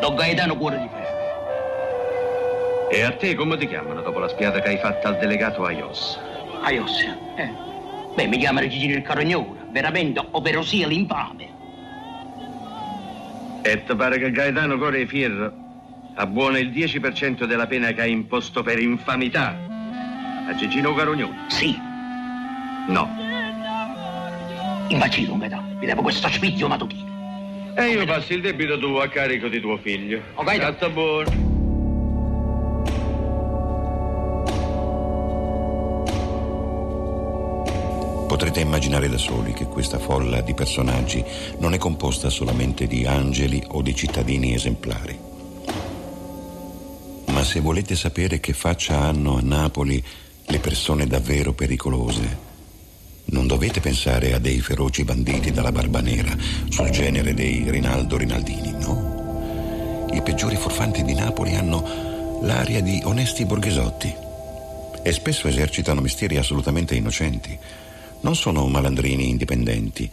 Don 0.00 0.14
Gaetano 0.14 0.56
Cuore 0.56 0.78
di 0.78 0.88
Ferro. 0.88 1.03
E 2.94 3.02
a 3.02 3.10
te 3.10 3.34
come 3.34 3.56
ti 3.56 3.66
chiamano 3.66 4.02
dopo 4.02 4.20
la 4.20 4.28
spiata 4.28 4.60
che 4.60 4.68
hai 4.68 4.78
fatta 4.78 5.08
al 5.08 5.18
delegato 5.18 5.64
Aios? 5.64 6.16
Aios? 6.62 7.00
Eh. 7.34 7.50
Beh, 8.14 8.28
mi 8.28 8.38
chiamano 8.38 8.68
Gigino 8.68 8.94
il 8.94 9.02
Carognone, 9.02 9.66
veramente, 9.72 10.24
ovvero 10.30 10.62
sia 10.62 10.86
l'infame. 10.86 11.48
E 13.62 13.82
ti 13.84 13.96
pare 13.96 14.20
che 14.20 14.30
Gaetano 14.30 14.78
Cuore 14.78 14.98
di 14.98 15.06
Fierro 15.06 15.52
abbuona 16.14 16.58
il 16.60 16.70
10% 16.70 17.46
della 17.46 17.66
pena 17.66 17.90
che 17.90 18.02
ha 18.02 18.06
imposto 18.06 18.62
per 18.62 18.78
infamità 18.78 19.58
a 20.46 20.54
Gigino 20.54 20.94
Carognone? 20.94 21.46
Sì. 21.48 21.76
No. 22.86 23.08
Imbacino, 24.86 25.36
Gaetano, 25.36 25.66
mi 25.80 25.86
devo 25.86 26.02
questo 26.02 26.28
spicchio 26.28 26.68
mattutino. 26.68 27.72
E 27.74 27.88
io 27.88 28.04
passi 28.04 28.34
il 28.34 28.40
debito 28.40 28.78
tuo 28.78 29.00
a 29.00 29.08
carico 29.08 29.48
di 29.48 29.58
tuo 29.58 29.78
figlio. 29.78 30.20
Ok, 30.34 30.54
Grazie 30.54 30.90
buono. 30.90 31.53
Potrete 38.34 38.58
immaginare 38.58 39.08
da 39.08 39.16
soli 39.16 39.52
che 39.52 39.66
questa 39.66 40.00
folla 40.00 40.40
di 40.40 40.54
personaggi 40.54 41.24
non 41.58 41.72
è 41.72 41.78
composta 41.78 42.30
solamente 42.30 42.88
di 42.88 43.06
angeli 43.06 43.62
o 43.68 43.80
di 43.80 43.94
cittadini 43.94 44.52
esemplari. 44.54 45.16
Ma 47.26 47.44
se 47.44 47.60
volete 47.60 47.94
sapere 47.94 48.40
che 48.40 48.52
faccia 48.52 48.98
hanno 48.98 49.36
a 49.36 49.40
Napoli 49.40 50.02
le 50.46 50.58
persone 50.58 51.06
davvero 51.06 51.52
pericolose, 51.52 52.38
non 53.26 53.46
dovete 53.46 53.78
pensare 53.78 54.34
a 54.34 54.40
dei 54.40 54.58
feroci 54.58 55.04
banditi 55.04 55.52
dalla 55.52 55.70
barba 55.70 56.00
nera, 56.00 56.36
sul 56.70 56.90
genere 56.90 57.34
dei 57.34 57.62
Rinaldo 57.70 58.16
Rinaldini, 58.16 58.72
no. 58.80 60.08
I 60.12 60.20
peggiori 60.22 60.56
furfanti 60.56 61.04
di 61.04 61.14
Napoli 61.14 61.54
hanno 61.54 62.40
l'aria 62.42 62.82
di 62.82 63.00
onesti 63.04 63.44
borghesotti 63.44 64.12
e 65.04 65.12
spesso 65.12 65.46
esercitano 65.46 66.00
mestieri 66.00 66.36
assolutamente 66.36 66.96
innocenti 66.96 67.56
non 68.24 68.34
sono 68.34 68.66
malandrini 68.66 69.28
indipendenti, 69.28 70.10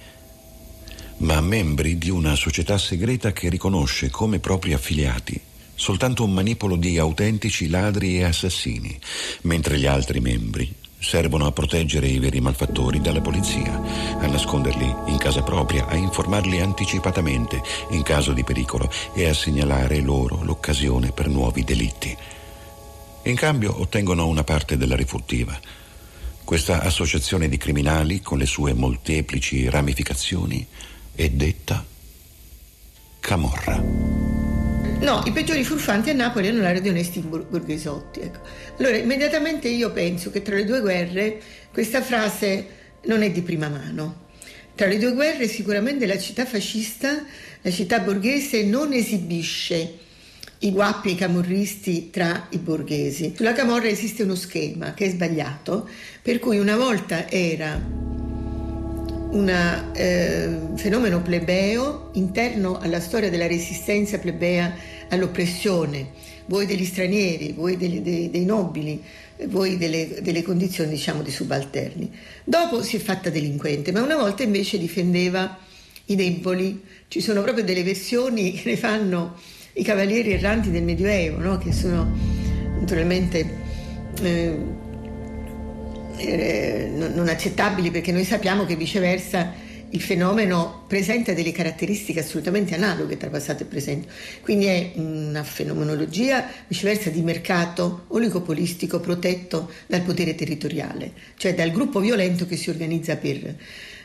ma 1.17 1.39
membri 1.39 1.97
di 1.97 2.09
una 2.09 2.35
società 2.35 2.77
segreta 2.77 3.31
che 3.31 3.49
riconosce 3.49 4.09
come 4.09 4.39
propri 4.39 4.73
affiliati 4.73 5.41
soltanto 5.73 6.23
un 6.23 6.31
manipolo 6.31 6.75
di 6.75 6.99
autentici 6.99 7.67
ladri 7.67 8.19
e 8.19 8.25
assassini, 8.25 8.95
mentre 9.41 9.79
gli 9.79 9.87
altri 9.87 10.19
membri 10.19 10.71
servono 10.99 11.47
a 11.47 11.51
proteggere 11.51 12.05
i 12.05 12.19
veri 12.19 12.39
malfattori 12.39 13.01
dalla 13.01 13.21
polizia, 13.21 13.81
a 14.19 14.27
nasconderli 14.27 14.95
in 15.07 15.17
casa 15.17 15.41
propria, 15.41 15.87
a 15.87 15.95
informarli 15.95 16.59
anticipatamente 16.59 17.59
in 17.89 18.03
caso 18.03 18.31
di 18.31 18.43
pericolo 18.43 18.91
e 19.15 19.27
a 19.27 19.33
segnalare 19.33 20.01
loro 20.01 20.43
l'occasione 20.43 21.11
per 21.11 21.27
nuovi 21.27 21.63
delitti. 21.63 22.15
In 23.23 23.35
cambio 23.35 23.81
ottengono 23.81 24.27
una 24.27 24.43
parte 24.43 24.77
della 24.77 24.95
rifurtiva 24.95 25.59
questa 26.43 26.81
associazione 26.81 27.47
di 27.47 27.57
criminali, 27.57 28.21
con 28.21 28.37
le 28.37 28.45
sue 28.45 28.73
molteplici 28.73 29.69
ramificazioni, 29.69 30.65
è 31.13 31.29
detta 31.29 31.85
Camorra. 33.19 33.81
No, 35.01 35.23
i 35.25 35.31
peggiori 35.31 35.63
furfanti 35.63 36.11
a 36.11 36.13
Napoli 36.13 36.47
hanno 36.47 36.61
l'aria 36.61 36.81
di 36.81 36.89
onesti 36.89 37.19
borghesotti. 37.21 38.19
Ecco. 38.19 38.39
Allora, 38.77 38.97
immediatamente 38.97 39.67
io 39.67 39.91
penso 39.91 40.29
che 40.29 40.41
tra 40.41 40.55
le 40.55 40.65
due 40.65 40.79
guerre 40.81 41.41
questa 41.71 42.01
frase 42.01 42.67
non 43.05 43.23
è 43.23 43.31
di 43.31 43.41
prima 43.41 43.67
mano. 43.67 44.27
Tra 44.75 44.87
le 44.87 44.99
due 44.99 45.13
guerre 45.13 45.47
sicuramente 45.47 46.05
la 46.05 46.17
città 46.17 46.45
fascista, 46.45 47.23
la 47.61 47.71
città 47.71 47.99
borghese 47.99 48.63
non 48.63 48.93
esibisce 48.93 49.97
i 50.63 50.71
guappi 50.71 51.15
camorristi 51.15 52.09
tra 52.09 52.47
i 52.49 52.57
borghesi. 52.57 53.33
Sulla 53.35 53.53
camorra 53.53 53.87
esiste 53.87 54.23
uno 54.23 54.35
schema 54.35 54.93
che 54.93 55.05
è 55.05 55.09
sbagliato, 55.09 55.87
per 56.21 56.39
cui 56.39 56.59
una 56.59 56.77
volta 56.77 57.29
era 57.29 57.79
un 59.31 59.49
eh, 59.93 60.59
fenomeno 60.75 61.21
plebeo 61.21 62.09
interno 62.13 62.77
alla 62.77 62.99
storia 62.99 63.29
della 63.29 63.47
resistenza 63.47 64.19
plebea 64.19 64.75
all'oppressione, 65.09 66.11
voi 66.45 66.65
degli 66.65 66.85
stranieri, 66.85 67.53
voi 67.53 67.77
dei, 67.77 68.01
dei, 68.01 68.29
dei 68.29 68.45
nobili, 68.45 69.01
voi 69.47 69.77
delle, 69.77 70.19
delle, 70.21 70.43
condizioni 70.43 70.91
diciamo 70.91 71.23
di 71.23 71.31
subalterni. 71.31 72.11
Dopo 72.43 72.83
si 72.83 72.97
è 72.97 72.99
fatta 72.99 73.31
delinquente, 73.31 73.91
ma 73.91 74.03
una 74.03 74.17
volta 74.17 74.43
invece 74.43 74.77
difendeva 74.77 75.57
i 76.05 76.15
deboli. 76.15 76.83
Ci 77.07 77.19
sono 77.19 77.41
proprio 77.41 77.63
delle 77.63 77.83
versioni 77.83 78.53
che 78.53 78.69
ne 78.69 78.77
fanno 78.77 79.35
i 79.73 79.83
cavalieri 79.83 80.33
erranti 80.33 80.69
del 80.69 80.83
Medioevo, 80.83 81.37
no? 81.37 81.57
che 81.57 81.71
sono 81.71 82.11
naturalmente 82.79 83.49
eh, 84.21 84.57
eh, 86.17 86.91
non 86.93 87.27
accettabili 87.27 87.89
perché 87.91 88.11
noi 88.11 88.23
sappiamo 88.23 88.65
che 88.65 88.75
viceversa 88.75 89.69
il 89.93 90.01
fenomeno 90.01 90.85
presenta 90.87 91.33
delle 91.33 91.51
caratteristiche 91.51 92.21
assolutamente 92.21 92.75
analoghe 92.75 93.17
tra 93.17 93.29
passato 93.29 93.63
e 93.63 93.65
presente. 93.65 94.07
Quindi 94.41 94.65
è 94.65 94.91
una 94.95 95.43
fenomenologia 95.43 96.47
viceversa 96.67 97.09
di 97.09 97.21
mercato 97.21 98.05
oligopolistico 98.07 98.99
protetto 98.99 99.69
dal 99.87 100.01
potere 100.01 100.35
territoriale, 100.35 101.11
cioè 101.35 101.53
dal 101.53 101.71
gruppo 101.71 101.99
violento 101.99 102.45
che 102.45 102.55
si 102.55 102.69
organizza 102.69 103.17
per 103.17 103.55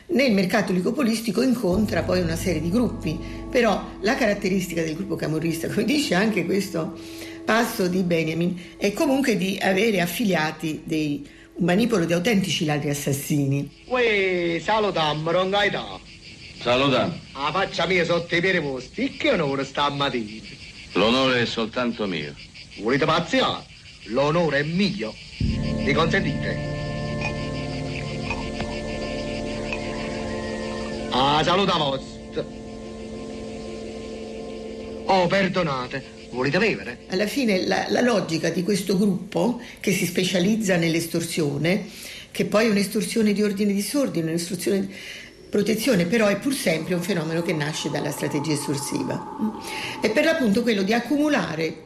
nel 0.07 0.31
mercato 0.31 0.71
oligopolistico 0.71 1.41
incontra 1.41 2.03
poi 2.03 2.21
una 2.21 2.35
serie 2.35 2.61
di 2.61 2.69
gruppi, 2.69 3.19
però 3.49 3.83
la 4.01 4.15
caratteristica 4.15 4.81
del 4.81 4.95
gruppo 4.95 5.15
camorrista, 5.15 5.67
come 5.67 5.83
dice 5.83 6.15
anche 6.15 6.45
questo 6.45 6.97
passo 7.43 7.87
di 7.87 8.03
Benjamin, 8.03 8.75
è 8.77 8.93
comunque 8.93 9.37
di 9.37 9.57
avere 9.61 10.01
affiliati 10.01 10.81
dei, 10.83 11.27
un 11.55 11.65
manipolo 11.65 12.05
di 12.05 12.13
autentici 12.13 12.65
ladri 12.65 12.89
assassini. 12.89 13.69
Uè, 13.85 14.61
salutiamo, 14.63 15.31
non 15.31 15.49
gaita. 15.49 15.99
Salutiamo. 16.61 17.13
La 17.33 17.51
faccia 17.51 17.85
mia 17.85 18.03
sotto 18.03 18.35
i 18.35 18.41
piedi 18.41 18.61
posti, 18.61 19.15
che 19.17 19.31
onore 19.31 19.65
stamattina. 19.65 20.41
L'onore 20.93 21.41
è 21.41 21.45
soltanto 21.45 22.07
mio. 22.07 22.33
Volete 22.79 23.05
pazziare? 23.05 23.63
L'onore 24.05 24.59
è 24.59 24.63
mio. 24.63 25.13
Mi 25.39 25.93
consentite? 25.93 26.76
Ah, 31.09 31.41
saluta 31.43 31.77
vostra. 31.77 32.45
Oh, 35.05 35.27
perdonate, 35.27 36.03
Volete 36.31 36.59
bevere? 36.59 36.99
Alla 37.07 37.27
fine 37.27 37.65
la, 37.65 37.85
la 37.89 38.01
logica 38.01 38.49
di 38.49 38.61
questo 38.61 38.97
gruppo 38.97 39.61
che 39.79 39.93
si 39.93 40.05
specializza 40.05 40.75
nell'estorsione, 40.75 41.85
che 42.31 42.45
poi 42.45 42.67
è 42.67 42.69
un'estorsione 42.69 43.31
di 43.31 43.41
ordine 43.41 43.69
di 43.69 43.75
disordine, 43.75 44.29
un'estorsione 44.29 44.81
di 44.81 44.93
protezione, 45.49 46.05
però 46.05 46.27
è 46.27 46.37
pur 46.37 46.53
sempre 46.53 46.93
un 46.93 47.01
fenomeno 47.01 47.41
che 47.41 47.53
nasce 47.53 47.89
dalla 47.89 48.11
strategia 48.11 48.53
estorsiva. 48.53 49.35
È 50.01 50.11
per 50.11 50.25
l'appunto 50.25 50.61
quello 50.61 50.83
di 50.83 50.93
accumulare 50.93 51.85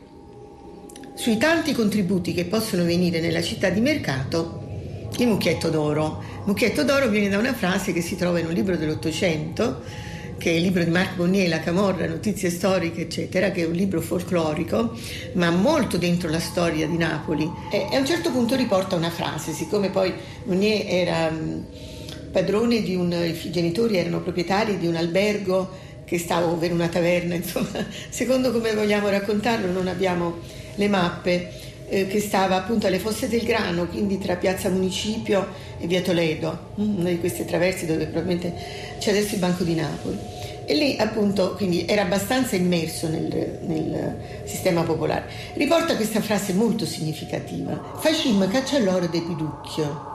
sui 1.14 1.38
tanti 1.38 1.74
contributi 1.74 2.34
che 2.34 2.46
possono 2.46 2.84
venire 2.84 3.20
nella 3.20 3.44
città 3.44 3.70
di 3.70 3.82
mercato 3.82 4.71
il 5.18 5.28
mucchietto 5.28 5.70
d'oro. 5.70 6.22
Il 6.22 6.44
mucchietto 6.46 6.84
d'oro 6.84 7.08
viene 7.08 7.30
da 7.30 7.38
una 7.38 7.54
frase 7.54 7.94
che 7.94 8.02
si 8.02 8.16
trova 8.16 8.40
in 8.40 8.46
un 8.48 8.54
libro 8.54 8.76
dell'Ottocento, 8.78 9.82
che 10.38 10.50
è 10.50 10.54
il 10.56 10.64
libro 10.64 10.84
di 10.84 10.90
Marc 10.90 11.16
Bonnier, 11.16 11.48
La 11.48 11.60
Camorra, 11.60 12.08
Notizie 12.08 12.50
storiche, 12.50 13.02
eccetera, 13.02 13.52
che 13.52 13.62
è 13.62 13.66
un 13.68 13.74
libro 13.74 14.02
folclorico, 14.02 14.98
ma 15.34 15.52
molto 15.52 15.98
dentro 15.98 16.30
la 16.30 16.40
storia 16.40 16.88
di 16.88 16.98
Napoli. 16.98 17.50
E 17.72 17.88
a 17.92 18.00
un 18.00 18.06
certo 18.06 18.32
punto 18.32 18.56
riporta 18.56 18.96
una 18.96 19.12
frase, 19.12 19.52
siccome 19.52 19.90
poi 19.90 20.12
Bonnier 20.44 20.84
era 20.88 21.30
mm, 21.30 21.60
padrone 22.32 22.82
di 22.82 22.96
un, 22.96 23.12
i 23.12 23.52
genitori 23.52 23.98
erano 23.98 24.22
proprietari 24.22 24.80
di 24.80 24.88
un 24.88 24.96
albergo 24.96 25.70
che 26.06 26.18
stava 26.18 26.48
over 26.48 26.72
una 26.74 26.88
taverna, 26.88 27.36
insomma, 27.36 27.86
secondo 28.10 28.52
come 28.52 28.74
vogliamo 28.74 29.10
raccontarlo 29.10 29.72
non 29.72 29.88
abbiamo 29.88 30.40
le 30.76 30.88
mappe, 30.88 31.52
eh, 31.92 32.08
che 32.08 32.22
stava 32.22 32.56
appunto 32.56 32.88
alle 32.88 33.00
Fosse 33.00 33.28
del 33.28 33.42
Grano, 33.42 33.86
quindi 33.86 34.18
tra 34.18 34.38
Piazza 34.38 34.70
Municipio 34.70 35.46
e 35.78 35.88
Via 35.88 36.00
Toledo, 36.00 36.70
mm, 36.80 37.00
una 37.00 37.10
di 37.10 37.20
queste 37.20 37.44
traverse 37.44 37.86
dove 37.86 38.06
probabilmente 38.06 38.54
c'è 38.98 39.10
adesso 39.10 39.34
il 39.34 39.42
Banco 39.42 39.66
di 39.66 39.76
Napoli. 39.76 40.18
E 40.64 40.74
lì 40.74 40.96
appunto 40.98 41.54
quindi 41.56 41.86
era 41.86 42.04
abbastanza 42.04 42.56
immerso 42.56 43.10
nel, 43.10 43.60
nel 43.66 44.16
sistema 44.46 44.84
popolare. 44.84 45.26
Riporta 45.56 45.98
questa 45.98 46.22
frase 46.22 46.54
molto 46.54 46.86
significativa. 46.86 47.98
Facim 48.00 48.50
caccia 48.50 48.80
l'oro 48.80 49.08
dei 49.08 49.22
piducchio. 49.22 50.10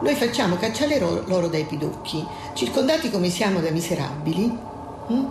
Noi 0.00 0.14
facciamo 0.16 0.56
cacciare 0.56 0.98
l'oro 0.98 1.46
dai 1.46 1.62
pidocchi, 1.62 2.20
circondati 2.54 3.10
come 3.10 3.30
siamo 3.30 3.60
da 3.60 3.70
miserabili. 3.70 4.52
Mm? 5.12 5.24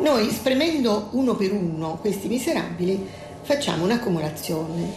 Noi 0.00 0.28
spremendo 0.30 1.08
uno 1.12 1.34
per 1.34 1.52
uno 1.52 1.96
questi 1.98 2.28
miserabili 2.28 3.08
facciamo 3.52 3.84
un'accumulazione. 3.84 4.92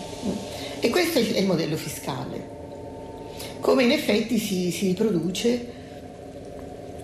E 0.80 0.90
questo 0.90 1.20
è 1.20 1.22
il 1.22 1.46
modello 1.46 1.76
fiscale. 1.76 2.54
Come 3.60 3.84
in 3.84 3.92
effetti 3.92 4.38
si, 4.38 4.72
si 4.72 4.88
riproduce 4.88 5.74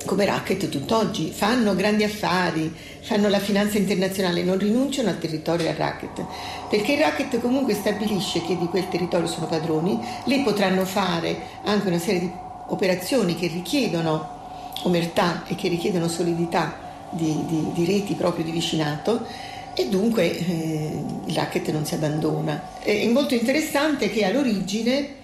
come 0.06 0.26
racket 0.26 0.70
tutt'oggi, 0.70 1.32
fanno 1.32 1.76
grandi 1.76 2.04
affari, 2.04 2.74
fanno 3.02 3.28
la 3.28 3.39
finanza 3.39 3.78
internazionale, 3.78 4.43
non 4.43 4.58
rinunciano 4.58 5.10
al 5.10 5.20
territorio 5.20 5.66
e 5.68 5.70
al 5.70 5.76
racket, 5.76 6.26
perché 6.70 6.93
il 6.93 6.99
racket 6.99 7.39
comunque 7.39 7.76
stabilisce 7.76 8.41
che 8.41 8.58
di 8.58 8.66
quel 8.66 8.88
territorio 8.88 9.28
sono 9.28 9.45
padroni, 9.45 9.99
lì 10.26 10.41
potranno 10.41 10.86
fare 10.86 11.39
anche 11.66 11.88
una 11.88 11.99
serie 11.99 12.20
di 12.22 12.32
operazioni 12.68 13.36
che 13.36 13.47
richiedono 13.47 14.39
omertà 14.84 15.43
e 15.45 15.54
che 15.56 15.68
richiedono 15.68 16.08
solidità 16.08 16.89
di, 17.12 17.45
di, 17.45 17.72
di 17.74 17.86
reti 17.86 18.16
proprio 18.16 18.43
di 18.43 18.52
vicinato 18.52 19.26
e 19.74 19.88
dunque 19.88 20.38
eh, 20.38 21.03
il 21.26 21.34
racket 21.34 21.72
non 21.72 21.86
si 21.86 21.93
abbandona. 21.93 22.80
È 22.80 23.07
molto 23.07 23.34
interessante 23.34 24.09
che 24.09 24.26
all'origine 24.26 25.19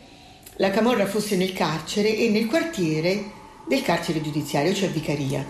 la 0.58 0.70
Camorra 0.72 1.06
fosse 1.06 1.36
nel 1.36 1.54
carcere 1.54 2.16
e 2.16 2.30
nel 2.30 2.48
quartiere 2.48 3.36
del 3.68 3.82
carcere 3.82 4.22
giudiziario, 4.22 4.74
cioè 4.74 4.90
Vicaria. 4.90 5.46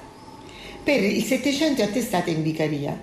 Per 0.84 1.04
il 1.04 1.24
Settecento 1.24 1.82
è 1.82 1.86
attestata 1.86 2.30
in 2.30 2.42
Vicaria, 2.42 2.98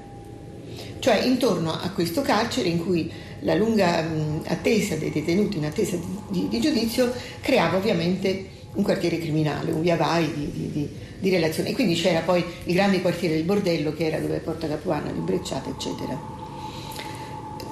cioè 0.99 1.23
intorno 1.25 1.73
a 1.73 1.91
questo 1.91 2.23
carcere 2.23 2.69
in 2.69 2.85
cui 2.85 3.11
la 3.41 3.55
lunga 3.55 4.03
mh, 4.03 4.45
attesa 4.47 4.97
dei 4.97 5.11
detenuti 5.11 5.59
in 5.59 5.67
attesa 5.67 5.97
di, 5.97 6.19
di, 6.29 6.49
di, 6.49 6.61
giudizio 6.61 7.13
creava 7.41 7.77
ovviamente 7.77 8.49
un 8.75 8.83
quartiere 8.83 9.19
criminale, 9.19 9.71
un 9.71 9.83
via 9.83 9.97
vai 9.97 10.33
di, 10.33 10.71
di 10.73 10.89
di 11.25 11.31
relazione. 11.31 11.71
E 11.71 11.73
quindi 11.73 11.95
c'era 11.95 12.21
poi 12.21 12.45
il 12.65 12.75
grande 12.75 13.01
quartiere 13.01 13.35
del 13.35 13.45
bordello 13.45 13.95
che 13.95 14.07
era 14.07 14.19
dove 14.19 14.39
Porta 14.39 14.69
Capuana, 14.69 15.11
di 15.11 15.21
Brecciata, 15.21 15.71
eccetera. 15.71 16.21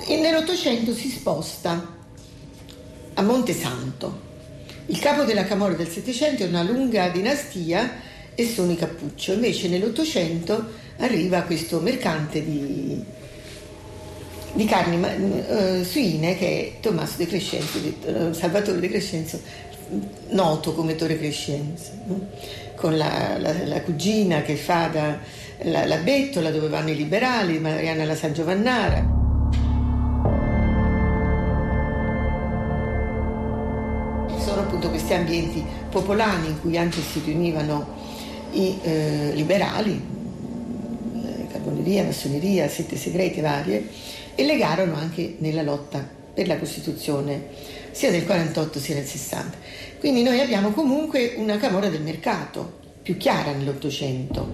E 0.06 0.16
nell'Ottocento 0.16 0.94
si 0.94 1.08
sposta 1.08 1.96
a 3.14 3.22
Monte 3.22 3.52
Santo. 3.52 4.30
Il 4.86 4.98
capo 4.98 5.24
della 5.24 5.44
Camorra 5.44 5.74
del 5.74 5.88
Settecento 5.88 6.42
è 6.42 6.46
una 6.46 6.62
lunga 6.62 7.08
dinastia 7.08 8.00
e 8.34 8.48
sono 8.48 8.72
i 8.72 8.76
Cappuccio. 8.76 9.34
Invece 9.34 9.68
nell'Ottocento 9.68 10.80
arriva 10.96 11.42
questo 11.42 11.78
mercante 11.80 12.42
di, 12.42 13.02
di 14.54 14.64
carni 14.64 14.96
uh, 14.96 15.84
suine 15.84 16.36
che 16.36 16.48
è 16.48 16.80
Tommaso 16.80 17.16
De 17.18 17.26
Crescenzo, 17.26 17.78
uh, 17.78 18.32
Salvatore 18.32 18.80
De 18.80 18.88
Crescenzo, 18.88 19.40
noto 20.30 20.72
come 20.72 20.96
Torre 20.96 21.18
Crescenzo. 21.18 21.90
Con 22.82 22.96
la, 22.96 23.38
la, 23.38 23.54
la 23.64 23.80
cugina 23.82 24.42
che 24.42 24.56
fa 24.56 24.88
da 24.88 25.16
la, 25.62 25.86
la, 25.86 25.98
bettola 25.98 26.50
dove 26.50 26.66
vanno 26.66 26.90
i 26.90 26.96
liberali, 26.96 27.60
Mariana 27.60 28.04
la 28.04 28.16
San 28.16 28.32
Giovannara. 28.32 28.98
Sono 34.36 34.62
appunto 34.62 34.90
questi 34.90 35.14
ambienti 35.14 35.64
popolani 35.90 36.48
in 36.48 36.60
cui 36.60 36.76
anche 36.76 37.00
si 37.00 37.22
riunivano 37.24 37.86
i 38.50 38.76
eh, 38.82 39.30
liberali, 39.32 40.02
eh, 41.14 41.46
carboneria, 41.52 42.02
massoneria, 42.02 42.68
sette 42.68 42.96
segrete 42.96 43.40
varie, 43.40 43.88
e 44.34 44.44
legarono 44.44 44.96
anche 44.96 45.36
nella 45.38 45.62
lotta 45.62 46.04
per 46.34 46.48
la 46.48 46.58
Costituzione 46.58 47.46
sia 47.92 48.10
del 48.10 48.24
48 48.24 48.80
sia 48.80 48.96
del 48.96 49.06
60. 49.06 49.56
Quindi 50.02 50.24
noi 50.24 50.40
abbiamo 50.40 50.72
comunque 50.72 51.34
una 51.36 51.58
camorra 51.58 51.88
del 51.88 52.02
mercato, 52.02 52.80
più 53.02 53.16
chiara 53.16 53.52
nell'Ottocento. 53.52 54.48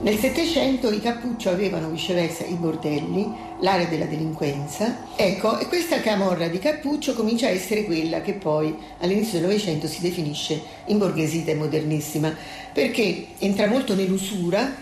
Nel 0.00 0.16
Settecento 0.16 0.90
i 0.90 0.98
Cappuccio 0.98 1.50
avevano 1.50 1.90
viceversa 1.90 2.46
i 2.46 2.54
bordelli, 2.54 3.30
l'area 3.60 3.84
della 3.84 4.06
delinquenza. 4.06 5.08
Ecco, 5.14 5.58
e 5.58 5.66
questa 5.66 6.00
camorra 6.00 6.48
di 6.48 6.58
Cappuccio 6.58 7.12
comincia 7.12 7.48
a 7.48 7.50
essere 7.50 7.84
quella 7.84 8.22
che 8.22 8.32
poi 8.32 8.74
all'inizio 9.00 9.38
del 9.38 9.48
Novecento 9.48 9.86
si 9.86 10.00
definisce 10.00 10.58
imborghesita 10.86 11.50
e 11.50 11.56
modernissima, 11.56 12.34
perché 12.72 13.26
entra 13.40 13.66
molto 13.66 13.94
nell'usura 13.94 14.74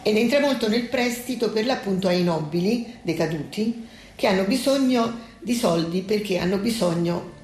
ed 0.00 0.16
entra 0.16 0.40
molto 0.40 0.66
nel 0.66 0.88
prestito 0.88 1.50
per 1.50 1.66
l'appunto 1.66 2.08
ai 2.08 2.22
nobili 2.22 3.00
decaduti 3.02 3.86
che 4.16 4.26
hanno 4.26 4.44
bisogno 4.44 5.28
di 5.40 5.54
soldi 5.54 6.00
perché 6.00 6.38
hanno 6.38 6.56
bisogno 6.56 7.36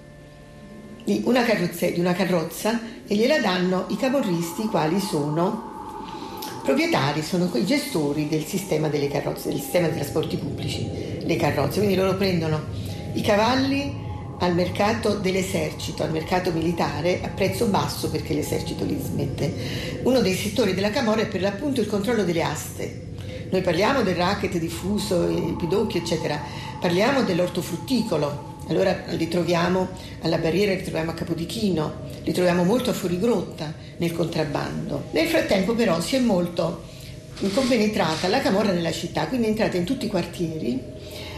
di 1.07 1.23
una, 1.24 1.45
carrozza, 1.45 1.89
di 1.89 2.01
una 2.01 2.15
carrozza 2.15 2.81
e 3.07 3.15
gliela 3.15 3.39
danno 3.39 3.85
i 3.89 3.97
camorristi, 3.97 4.65
i 4.65 4.66
quali 4.66 4.99
sono 4.99 5.74
proprietari, 6.65 7.23
sono 7.23 7.49
i 7.55 7.65
gestori 7.65 8.27
del 8.28 8.45
sistema 8.45 8.89
delle 8.89 9.07
carrozze, 9.07 9.51
del 9.51 9.61
sistema 9.61 9.87
dei 9.87 9.95
trasporti 9.95 10.37
pubblici, 10.37 10.85
le 11.20 11.37
carrozze. 11.37 11.78
Quindi 11.78 11.95
loro 11.95 12.16
prendono 12.16 12.61
i 13.12 13.23
cavalli 13.23 14.05
al 14.41 14.55
mercato 14.55 15.15
dell'esercito, 15.15 16.03
al 16.03 16.11
mercato 16.11 16.51
militare, 16.51 17.20
a 17.23 17.28
prezzo 17.28 17.66
basso 17.66 18.11
perché 18.11 18.35
l'esercito 18.35 18.85
li 18.85 18.99
smette. 19.01 20.01
Uno 20.03 20.20
dei 20.20 20.35
settori 20.35 20.74
della 20.74 20.91
Camorra 20.91 21.20
è 21.20 21.28
per 21.28 21.41
l'appunto 21.41 21.81
il 21.81 21.87
controllo 21.87 22.24
delle 22.24 22.43
aste. 22.43 23.05
Noi 23.49 23.62
parliamo 23.62 24.03
del 24.03 24.16
racket 24.16 24.59
diffuso, 24.59 25.28
i 25.28 25.55
pidocchi, 25.57 25.99
eccetera, 25.99 26.37
parliamo 26.81 27.23
dell'ortofrutticolo, 27.23 28.56
allora 28.68 29.05
li 29.10 29.28
troviamo 29.28 29.88
alla 30.22 30.38
barriera, 30.38 30.72
li 30.72 30.82
troviamo 30.82 31.12
a 31.12 31.14
Capodichino, 31.14 32.05
li 32.24 32.32
troviamo 32.32 32.64
molto 32.64 32.90
a 32.90 32.93
fuorigrotta 32.93 33.72
nel 33.98 34.12
contrabbando. 34.12 35.05
Nel 35.12 35.28
frattempo 35.28 35.74
però 35.74 36.01
si 36.01 36.16
è 36.16 36.18
molto 36.18 36.82
compenetrata 37.52 38.28
la 38.28 38.40
camorra 38.40 38.72
nella 38.72 38.93
città, 38.93 39.26
quindi 39.26 39.47
è 39.47 39.51
entrata 39.51 39.76
in 39.76 39.84
tutti 39.84 40.06
i 40.06 40.09
quartieri 40.09 40.82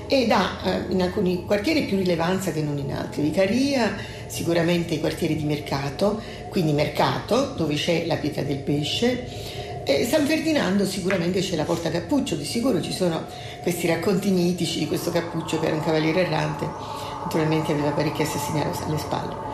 ed 0.07 0.31
ha 0.31 0.61
eh, 0.65 0.93
in 0.93 1.03
alcuni 1.03 1.45
quartieri 1.45 1.83
più 1.83 1.99
rilevanza 1.99 2.51
che 2.51 2.63
non 2.63 2.79
in 2.79 2.93
altri. 2.93 3.23
Vicaria, 3.23 3.95
sicuramente 4.27 4.95
i 4.95 5.01
quartieri 5.01 5.37
di 5.37 5.45
mercato, 5.45 6.21
quindi 6.49 6.73
mercato 6.73 7.53
dove 7.57 7.75
c'è 7.75 8.07
la 8.07 8.17
pietra 8.17 8.43
del 8.43 8.59
pesce. 8.59 9.57
E 9.85 10.07
San 10.07 10.27
Ferdinando 10.27 10.87
sicuramente 10.87 11.41
c'è 11.41 11.57
la 11.57 11.65
Porta 11.65 11.91
Cappuccio, 11.91 12.37
di 12.37 12.45
sicuro 12.45 12.81
ci 12.81 12.93
sono 12.93 13.25
questi 13.63 13.87
racconti 13.87 14.31
mitici 14.31 14.79
di 14.79 14.87
questo 14.87 15.11
Cappuccio 15.11 15.59
che 15.59 15.67
era 15.67 15.75
un 15.75 15.83
cavaliere 15.83 16.27
errante 16.27 16.98
naturalmente 17.23 17.73
aveva 17.73 17.91
parecchi 17.91 18.23
assassini 18.23 18.61
alle 18.61 18.99
spalle. 18.99 19.47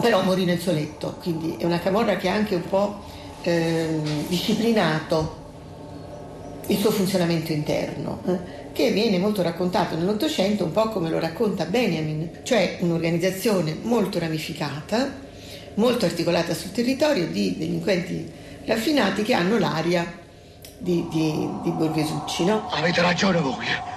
Però 0.00 0.22
morì 0.22 0.44
nel 0.44 0.60
suo 0.60 0.72
letto, 0.72 1.16
quindi 1.22 1.56
è 1.58 1.64
una 1.64 1.78
camorra 1.78 2.16
che 2.16 2.28
ha 2.28 2.34
anche 2.34 2.56
un 2.56 2.68
po' 2.68 3.00
eh, 3.42 4.00
disciplinato 4.28 5.42
il 6.66 6.78
suo 6.78 6.90
funzionamento 6.90 7.52
interno, 7.52 8.20
eh, 8.26 8.72
che 8.72 8.90
viene 8.90 9.18
molto 9.18 9.42
raccontato 9.42 9.96
nell'Ottocento, 9.96 10.64
un 10.64 10.72
po' 10.72 10.88
come 10.88 11.10
lo 11.10 11.18
racconta 11.18 11.64
Benjamin, 11.64 12.40
cioè 12.42 12.78
un'organizzazione 12.80 13.76
molto 13.82 14.18
ramificata, 14.18 15.22
molto 15.74 16.04
articolata 16.04 16.54
sul 16.54 16.72
territorio 16.72 17.26
di 17.26 17.56
delinquenti 17.56 18.30
raffinati 18.64 19.22
che 19.22 19.34
hanno 19.34 19.58
l'aria 19.58 20.20
di, 20.78 21.06
di, 21.10 21.48
di 21.62 21.70
Borghesucci, 21.70 22.44
no? 22.44 22.68
Avete 22.70 23.00
ragione 23.00 23.40
voi. 23.40 23.93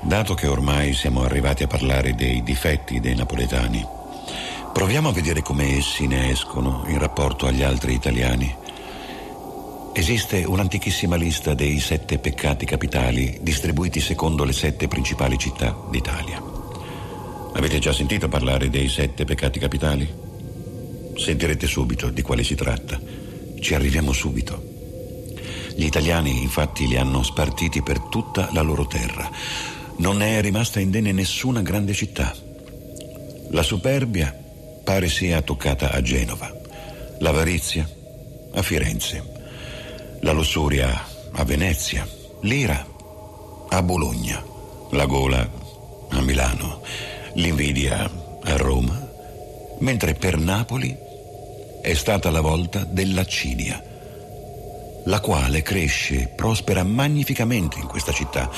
Dato 0.00 0.34
che 0.34 0.46
ormai 0.46 0.94
siamo 0.94 1.22
arrivati 1.22 1.62
a 1.62 1.66
parlare 1.66 2.14
dei 2.14 2.42
difetti 2.42 3.00
dei 3.00 3.14
napoletani, 3.14 3.84
proviamo 4.72 5.08
a 5.08 5.12
vedere 5.12 5.42
come 5.42 5.76
essi 5.76 6.06
ne 6.06 6.30
escono 6.30 6.84
in 6.86 6.98
rapporto 6.98 7.46
agli 7.46 7.62
altri 7.62 7.94
italiani. 7.94 8.54
Esiste 9.92 10.44
un'antichissima 10.44 11.16
lista 11.16 11.54
dei 11.54 11.80
sette 11.80 12.18
peccati 12.18 12.64
capitali 12.64 13.38
distribuiti 13.42 14.00
secondo 14.00 14.44
le 14.44 14.52
sette 14.52 14.86
principali 14.86 15.36
città 15.36 15.76
d'Italia. 15.90 16.40
Avete 17.54 17.78
già 17.80 17.92
sentito 17.92 18.28
parlare 18.28 18.70
dei 18.70 18.88
sette 18.88 19.24
peccati 19.24 19.58
capitali? 19.58 20.08
Sentirete 21.16 21.66
subito 21.66 22.10
di 22.10 22.22
quale 22.22 22.44
si 22.44 22.54
tratta. 22.54 23.00
Ci 23.60 23.74
arriviamo 23.74 24.12
subito. 24.12 24.77
Gli 25.78 25.84
italiani 25.84 26.42
infatti 26.42 26.88
li 26.88 26.96
hanno 26.96 27.22
spartiti 27.22 27.82
per 27.82 28.00
tutta 28.00 28.48
la 28.50 28.62
loro 28.62 28.88
terra. 28.88 29.30
Non 29.98 30.16
ne 30.16 30.36
è 30.36 30.40
rimasta 30.40 30.80
indenne 30.80 31.12
nessuna 31.12 31.62
grande 31.62 31.92
città. 31.92 32.34
La 33.50 33.62
superbia 33.62 34.36
pare 34.82 35.08
sia 35.08 35.40
toccata 35.40 35.92
a 35.92 36.02
Genova, 36.02 36.52
l'avarizia 37.20 37.88
a 38.54 38.60
Firenze, 38.60 39.22
la 40.22 40.32
lussuria 40.32 41.00
a 41.30 41.44
Venezia, 41.44 42.04
l'ira 42.40 42.84
a 43.68 43.80
Bologna, 43.80 44.44
la 44.90 45.06
gola 45.06 45.48
a 46.08 46.20
Milano, 46.22 46.82
l'invidia 47.34 48.10
a 48.42 48.56
Roma, 48.56 49.08
mentre 49.78 50.14
per 50.14 50.38
Napoli 50.38 50.96
è 51.80 51.94
stata 51.94 52.32
la 52.32 52.40
volta 52.40 52.82
dell'accidia, 52.82 53.80
la 55.08 55.20
quale 55.20 55.62
cresce, 55.62 56.28
prospera 56.28 56.84
magnificamente 56.84 57.78
in 57.78 57.86
questa 57.86 58.12
città. 58.12 58.50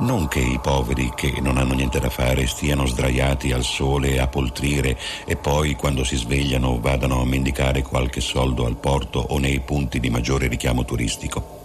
Non 0.00 0.28
che 0.28 0.38
i 0.38 0.58
poveri 0.62 1.12
che 1.14 1.40
non 1.40 1.58
hanno 1.58 1.74
niente 1.74 1.98
da 1.98 2.10
fare 2.10 2.46
stiano 2.46 2.86
sdraiati 2.86 3.52
al 3.52 3.64
sole 3.64 4.20
a 4.20 4.28
poltrire 4.28 4.96
e 5.26 5.36
poi 5.36 5.74
quando 5.74 6.04
si 6.04 6.16
svegliano 6.16 6.78
vadano 6.80 7.20
a 7.20 7.24
mendicare 7.24 7.82
qualche 7.82 8.20
soldo 8.20 8.66
al 8.66 8.76
porto 8.76 9.18
o 9.18 9.38
nei 9.38 9.60
punti 9.60 9.98
di 9.98 10.08
maggiore 10.08 10.46
richiamo 10.46 10.84
turistico. 10.84 11.64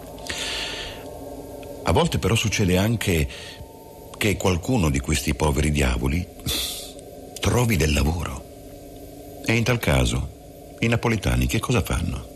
A 1.84 1.92
volte 1.92 2.18
però 2.18 2.36
succede 2.36 2.78
anche 2.78 3.28
che 4.18 4.38
qualcuno 4.38 4.90
di 4.90 5.00
questi 5.00 5.36
poveri 5.36 5.72
diavoli 5.72 6.28
trovi 7.40 7.76
del 7.76 7.94
lavoro. 7.94 8.44
E 9.46 9.56
in 9.56 9.64
tal 9.64 9.80
caso 9.80 10.76
i 10.80 10.88
napoletani 10.88 11.46
che 11.46 11.60
cosa 11.60 11.82
fanno? 11.82 12.31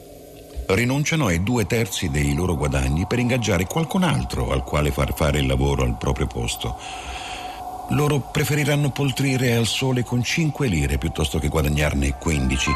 Rinunciano 0.67 1.27
ai 1.27 1.43
due 1.43 1.65
terzi 1.67 2.09
dei 2.09 2.33
loro 2.33 2.55
guadagni 2.55 3.05
per 3.05 3.19
ingaggiare 3.19 3.65
qualcun 3.65 4.03
altro 4.03 4.51
al 4.51 4.63
quale 4.63 4.91
far 4.91 5.13
fare 5.13 5.39
il 5.39 5.45
lavoro 5.45 5.83
al 5.83 5.95
proprio 5.95 6.25
posto. 6.25 6.77
Loro 7.89 8.19
preferiranno 8.19 8.89
poltrire 8.89 9.55
al 9.55 9.67
sole 9.67 10.03
con 10.03 10.23
5 10.23 10.67
lire 10.67 10.97
piuttosto 10.97 11.37
che 11.37 11.49
guadagnarne 11.49 12.17
15 12.17 12.71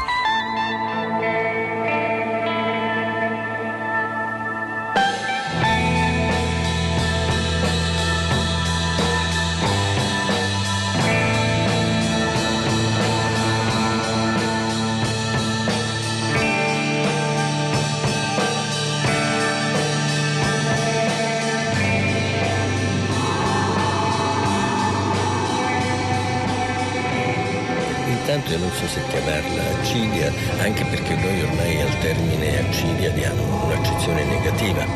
accidia, 29.90 30.32
anche 30.58 30.84
perché 30.84 31.16
noi 31.16 31.42
ormai 31.42 31.80
al 31.80 31.98
termine 31.98 32.60
accidia 32.60 33.10
diamo 33.10 33.64
un'accezione 33.64 34.24
negativa. 34.24 34.86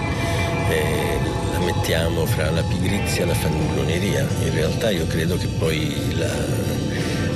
Eh, 0.69 1.19
la 1.53 1.59
mettiamo 1.59 2.25
fra 2.27 2.51
la 2.53 2.63
pigrizia 2.63 3.25
e 3.25 3.27
la 3.27 3.35
fannuloneria. 3.35 4.25
In 4.45 4.53
realtà 4.53 4.91
io 4.91 5.05
credo 5.09 5.37
che 5.37 5.49
poi 5.59 6.17
la, 6.17 6.33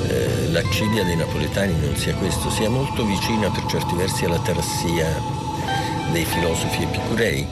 eh, 0.08 0.48
l'accidia 0.50 1.02
dei 1.02 1.16
napoletani 1.16 1.74
non 1.80 1.96
sia 1.96 2.14
questo, 2.14 2.48
sia 2.48 2.68
molto 2.68 3.04
vicina 3.04 3.50
per 3.50 3.64
certi 3.66 3.96
versi 3.96 4.24
alla 4.24 4.38
tarassia 4.38 5.06
dei 6.12 6.24
filosofi 6.24 6.84
epicurei 6.84 7.46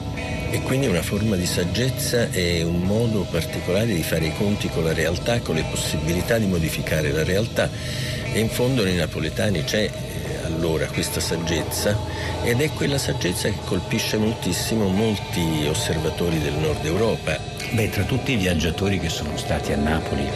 e 0.49 0.61
quindi 0.61 0.87
una 0.87 1.01
forma 1.01 1.35
di 1.35 1.45
saggezza 1.45 2.29
e 2.31 2.63
un 2.63 2.81
modo 2.83 3.27
particolare 3.29 3.87
di 3.87 4.03
fare 4.03 4.27
i 4.27 4.33
conti 4.37 4.69
con 4.69 4.85
la 4.85 4.93
realtà, 4.93 5.41
con 5.41 5.55
le 5.55 5.65
possibilità 5.69 6.37
di 6.37 6.45
modificare 6.45 7.11
la 7.11 7.25
realtà. 7.25 7.69
E 8.37 8.39
in 8.39 8.49
fondo 8.49 8.83
nei 8.83 8.95
napoletani 8.95 9.63
c'è 9.63 9.81
eh, 9.85 10.45
allora 10.45 10.85
questa 10.85 11.19
saggezza 11.19 11.97
ed 12.43 12.61
è 12.61 12.69
quella 12.69 12.99
saggezza 12.99 13.49
che 13.49 13.57
colpisce 13.65 14.17
moltissimo 14.17 14.89
molti 14.89 15.65
osservatori 15.67 16.39
del 16.39 16.53
nord 16.53 16.85
Europa. 16.85 17.39
Beh, 17.71 17.89
tra 17.89 18.03
tutti 18.03 18.33
i 18.33 18.35
viaggiatori 18.35 18.99
che 18.99 19.09
sono 19.09 19.35
stati 19.37 19.73
a 19.73 19.77
Napoli 19.77 20.29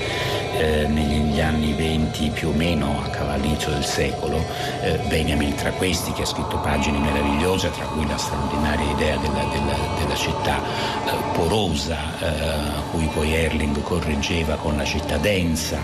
eh, 0.61 0.85
negli 0.87 1.41
anni 1.41 1.73
20 1.73 2.29
più 2.29 2.49
o 2.49 2.51
meno 2.51 3.01
a 3.03 3.09
cavall'inizio 3.09 3.71
del 3.71 3.83
secolo, 3.83 4.43
eh, 4.81 4.99
Benjamin 5.07 5.55
tra 5.55 5.71
questi 5.71 6.11
che 6.11 6.21
ha 6.21 6.25
scritto 6.25 6.57
pagine 6.59 6.99
meravigliose, 6.99 7.71
tra 7.71 7.85
cui 7.85 8.07
la 8.07 8.17
straordinaria 8.17 8.91
idea 8.91 9.17
della, 9.17 9.43
della, 9.51 9.75
della 9.97 10.15
città 10.15 10.59
eh, 10.59 11.11
porosa, 11.33 11.97
eh, 12.19 12.25
a 12.27 12.81
cui 12.91 13.09
poi 13.11 13.33
Erling 13.33 13.81
correggeva 13.81 14.55
con 14.55 14.77
la 14.77 14.85
città 14.85 15.17
densa, 15.17 15.79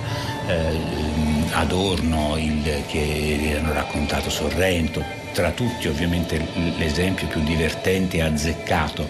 eh, 0.47 1.05
Adorno 1.51 2.35
il, 2.37 2.83
che 2.87 3.57
hanno 3.57 3.73
raccontato 3.73 4.29
Sorrento, 4.29 5.03
tra 5.31 5.51
tutti 5.51 5.87
ovviamente 5.87 6.45
l'esempio 6.77 7.27
più 7.27 7.41
divertente 7.41 8.17
e 8.17 8.21
azzeccato 8.21 9.07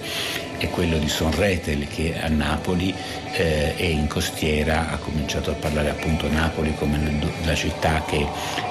è 0.58 0.70
quello 0.70 0.98
di 0.98 1.08
Sonretel 1.08 1.88
che 1.88 2.20
a 2.20 2.28
Napoli 2.28 2.94
eh, 3.34 3.74
e 3.78 3.90
in 3.90 4.08
costiera 4.08 4.90
ha 4.92 4.98
cominciato 4.98 5.52
a 5.52 5.54
parlare 5.54 5.90
appunto 5.90 6.30
Napoli 6.30 6.74
come 6.76 7.20
la 7.44 7.54
città 7.54 8.04
che 8.08 8.26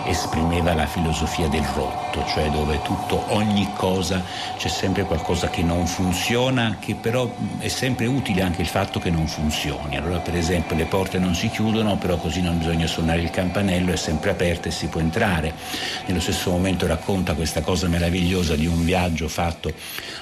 esprimeva 0.06 0.74
la 0.74 0.86
filosofia 0.86 1.48
del 1.48 1.64
rotto, 1.74 2.24
cioè 2.26 2.50
dove 2.50 2.80
tutto, 2.82 3.24
ogni 3.28 3.70
cosa, 3.76 4.22
c'è 4.56 4.68
sempre 4.68 5.04
qualcosa 5.04 5.48
che 5.48 5.62
non 5.62 5.86
funziona, 5.86 6.76
che 6.80 6.94
però 6.94 7.32
è 7.58 7.68
sempre 7.68 8.06
utile 8.06 8.42
anche 8.42 8.62
il 8.62 8.68
fatto 8.68 8.98
che 8.98 9.10
non 9.10 9.26
funzioni. 9.26 9.96
Allora 9.96 10.18
per 10.18 10.34
esempio 10.34 10.76
le 10.76 10.86
porte 10.86 11.18
non 11.18 11.34
si 11.34 11.48
chiudono, 11.48 11.96
però 11.96 12.16
così 12.16 12.40
non 12.40 12.58
bisogna 12.58 12.86
suonare 12.86 13.20
il 13.20 13.30
campanello, 13.30 13.92
è 13.92 13.96
sempre 13.96 14.30
aperta 14.30 14.68
e 14.68 14.72
si 14.72 14.86
può 14.88 15.00
entrare. 15.00 15.52
Nello 16.06 16.20
stesso 16.20 16.50
momento 16.50 16.86
racconta 16.86 17.34
questa 17.34 17.60
cosa 17.60 17.86
meravigliosa 17.86 18.56
di 18.56 18.66
un 18.66 18.84
viaggio 18.84 19.28
fatto 19.28 19.72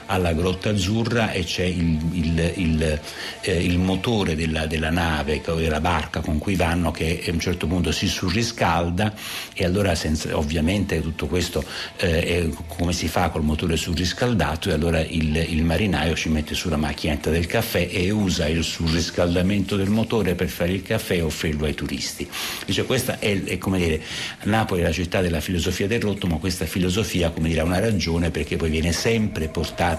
alla 0.07 0.33
Grotta 0.33 0.71
Azzurra 0.71 1.33
e 1.33 1.45
c'è 1.45 1.65
il, 1.65 1.99
il, 2.13 2.53
il, 2.57 3.01
eh, 3.41 3.65
il 3.65 3.79
motore 3.79 4.35
della, 4.35 4.67
della, 4.67 4.91
nave, 4.91 5.41
della 5.45 5.81
barca 5.81 6.21
con 6.21 6.39
cui 6.39 6.57
vanno 6.57 6.91
che 6.91 7.25
a 7.27 7.31
un 7.31 7.41
certo 7.41 7.67
punto 7.67 7.93
si 7.93 8.07
surriscalda 8.07 9.13
e 9.55 9.65
allora 9.65 9.95
senza, 9.95 10.37
ovviamente 10.37 11.01
tutto 11.01 11.27
questo 11.27 11.65
eh, 11.97 12.25
è 12.25 12.49
come 12.67 12.93
si 12.93 13.09
fa 13.09 13.31
col 13.31 13.43
motore 13.43 13.77
surriscaldato 13.77 14.69
e 14.69 14.73
allora 14.73 15.01
il, 15.01 15.63
marinaio 15.65 16.15
ci 16.15 16.29
mette 16.29 16.55
sulla 16.55 16.77
macchinetta 16.77 17.31
del 17.31 17.47
caffè 17.47 17.89
e 17.91 18.11
usa 18.11 18.47
il 18.47 18.63
surriscaldamento 18.63 19.77
del 19.77 19.89
motore 19.89 20.35
per 20.35 20.49
fare 20.49 20.73
il 20.73 20.83
caffè 20.83 21.15
e 21.15 21.23
offrirlo 21.23 21.65
ai 21.65 21.75
turisti. 21.75 22.29
Dice 22.67 22.85
questa 22.85 23.19
è, 23.19 23.43
è 23.45 23.59
come 23.59 23.79
dire, 23.79 24.03
Napoli 24.43 24.83
è 24.83 24.85
la 24.85 24.93
città 24.93 25.21
della 25.21 25.41
filosofia 25.41 25.87
del 25.87 26.01
rotto, 26.01 26.27
ma 26.27 26.37
questa 26.37 26.67
filosofia 26.67 27.31
come 27.31 27.49
dire, 27.49 27.61
ha 27.61 27.65
una 27.65 27.81
ragione 27.81 28.31
perché 28.31 28.57
poi 28.57 28.71
viene 28.71 28.93
sempre 28.93 29.49
portata 29.49 29.94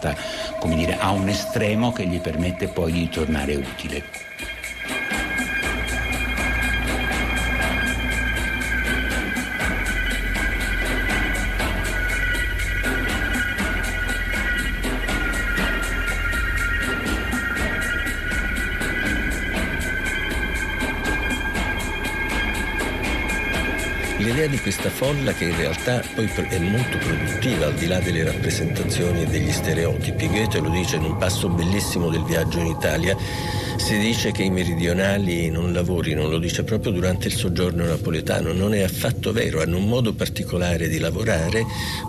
come 0.59 0.75
dire, 0.75 0.97
a 0.99 1.11
un 1.11 1.27
estremo 1.29 1.91
che 1.91 2.05
gli 2.05 2.19
permette 2.19 2.67
poi 2.67 2.91
di 2.91 3.09
tornare 3.09 3.55
utile. 3.55 4.03
L'idea 24.25 24.47
di 24.47 24.59
questa 24.59 24.89
folla 24.89 25.33
che 25.33 25.43
in 25.43 25.55
realtà 25.55 26.01
poi 26.15 26.25
è 26.49 26.57
molto 26.57 26.97
produttiva 26.97 27.67
al 27.67 27.75
di 27.75 27.85
là 27.85 27.99
delle 27.99 28.23
rappresentazioni 28.23 29.21
e 29.21 29.25
degli 29.27 29.51
stereotipi. 29.51 30.27
Goethe 30.27 30.59
lo 30.59 30.69
dice 30.69 30.95
in 30.95 31.03
un 31.03 31.17
passo 31.17 31.47
bellissimo 31.47 32.09
del 32.09 32.23
viaggio 32.23 32.57
in 32.57 32.65
Italia, 32.65 33.15
si 33.77 33.97
dice 33.97 34.31
che 34.31 34.43
i 34.43 34.49
meridionali 34.49 35.49
non 35.49 35.73
lavorino, 35.73 36.27
lo 36.27 36.37
dice 36.37 36.63
proprio 36.63 36.91
durante 36.91 37.27
il 37.27 37.35
soggiorno 37.35 37.85
napoletano, 37.85 38.53
non 38.53 38.73
è 38.73 38.81
affatto 38.81 39.31
vero, 39.31 39.61
hanno 39.61 39.77
un 39.77 39.87
modo 39.87 40.13
particolare 40.13 40.87
di 40.87 40.97
lavorare 40.99 41.65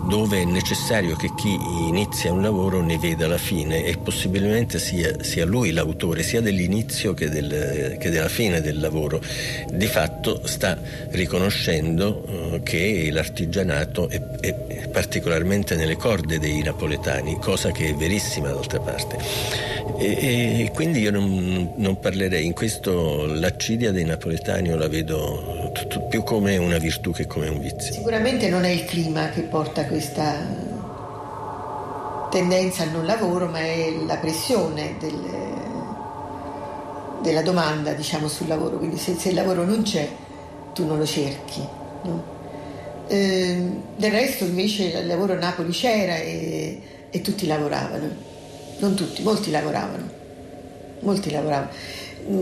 dove 0.07 0.41
è 0.41 0.45
necessario 0.45 1.15
che 1.15 1.29
chi 1.35 1.57
inizia 1.87 2.31
un 2.31 2.41
lavoro 2.41 2.81
ne 2.81 2.97
veda 2.97 3.27
la 3.27 3.37
fine 3.37 3.85
e 3.85 3.97
possibilmente 3.97 4.79
sia, 4.79 5.21
sia 5.21 5.45
lui 5.45 5.71
l'autore 5.71 6.23
sia 6.23 6.41
dell'inizio 6.41 7.13
che, 7.13 7.29
del, 7.29 7.97
che, 7.99 8.09
della 8.09 8.29
fine 8.29 8.61
del 8.61 8.79
lavoro. 8.79 9.21
Di 9.71 9.87
fatto 9.87 10.41
sta 10.45 10.79
riconoscendo 11.09 12.23
uh, 12.27 12.63
che 12.63 13.09
l'artigianato 13.11 14.09
è, 14.09 14.21
è 14.39 14.87
particolarmente 14.89 15.75
nelle 15.75 15.95
corde 15.95 16.39
dei 16.39 16.61
napoletani, 16.61 17.37
cosa 17.39 17.71
che 17.71 17.89
è 17.89 17.93
verissima 17.93 18.49
d'altra 18.49 18.79
parte. 18.79 19.75
E, 19.99 20.61
e 20.63 20.71
quindi 20.73 20.99
io 20.99 21.11
non, 21.11 21.56
non, 21.75 21.99
parlerei, 21.99 22.45
in 22.45 22.53
questo 22.53 23.25
l'accidia 23.25 23.91
dei 23.91 24.05
napoletani 24.05 24.69
io 24.69 24.75
la 24.75 24.87
vedo 24.87 25.71
tutto, 25.73 26.01
più 26.07 26.23
come 26.23 26.57
una 26.57 26.77
virtù 26.77 27.11
che 27.11 27.25
come 27.25 27.47
un 27.49 27.59
vizio. 27.59 27.93
Sicuramente 27.93 28.49
non 28.49 28.63
è 28.63 28.69
il 28.69 28.85
clima 28.85 29.29
che 29.29 29.41
porta 29.41 29.85
questa 29.85 30.35
tendenza 32.29 32.83
al 32.83 32.91
non 32.91 33.05
lavoro, 33.05 33.47
ma 33.47 33.59
è 33.59 33.91
la 34.05 34.17
pressione 34.17 34.95
del, 34.99 35.19
della 37.21 37.41
domanda 37.41 37.93
diciamo, 37.93 38.27
sul 38.27 38.47
lavoro, 38.47 38.77
quindi 38.77 38.97
se, 38.97 39.15
se, 39.15 39.29
il 39.29 39.35
lavoro 39.35 39.63
non 39.63 39.83
c'è 39.83 40.07
tu 40.73 40.85
non 40.85 40.97
lo 40.97 41.05
cerchi. 41.05 41.61
No? 42.03 42.35
Eh, 43.07 43.69
del 43.95 44.11
resto 44.11 44.43
invece 44.43 44.85
il 44.85 45.07
lavoro 45.07 45.33
a 45.33 45.37
Napoli 45.37 45.71
c'era 45.71 46.17
e, 46.17 46.81
e 47.09 47.21
tutti 47.21 47.47
lavoravano 47.47 48.35
non 48.79 48.95
tutti, 48.95 49.23
molti 49.23 49.51
lavoravano, 49.51 50.09
molti 51.01 51.31
lavoravano. 51.31 51.69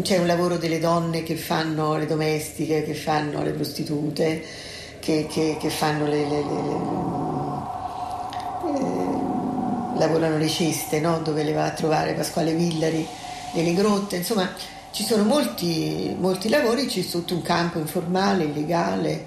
C'è 0.01 0.17
un 0.17 0.25
lavoro 0.25 0.57
delle 0.57 0.79
donne 0.79 1.23
che 1.23 1.35
fanno 1.35 1.95
le 1.97 2.05
domestiche, 2.07 2.83
che 2.83 2.93
fanno 2.93 3.43
le 3.43 3.51
prostitute, 3.51 4.43
che, 4.99 5.27
che, 5.29 5.57
che 5.59 5.69
fanno 5.69 6.07
le, 6.07 6.27
le, 6.27 6.27
le, 6.27 6.61
le 6.63 6.75
eh, 8.73 9.99
lavorano 9.99 10.37
le 10.37 10.47
ceste, 10.47 10.99
no? 10.99 11.19
dove 11.19 11.43
le 11.43 11.53
va 11.53 11.65
a 11.65 11.71
trovare 11.71 12.13
Pasquale 12.13 12.53
Villari, 12.53 13.05
nelle 13.53 13.73
grotte, 13.73 14.17
insomma 14.17 14.49
ci 14.91 15.03
sono 15.03 15.23
molti, 15.23 16.15
molti 16.17 16.49
lavori, 16.49 16.85
c'è 16.85 17.05
tutto 17.05 17.35
un 17.35 17.41
campo 17.41 17.79
informale, 17.79 18.45
illegale, 18.45 19.25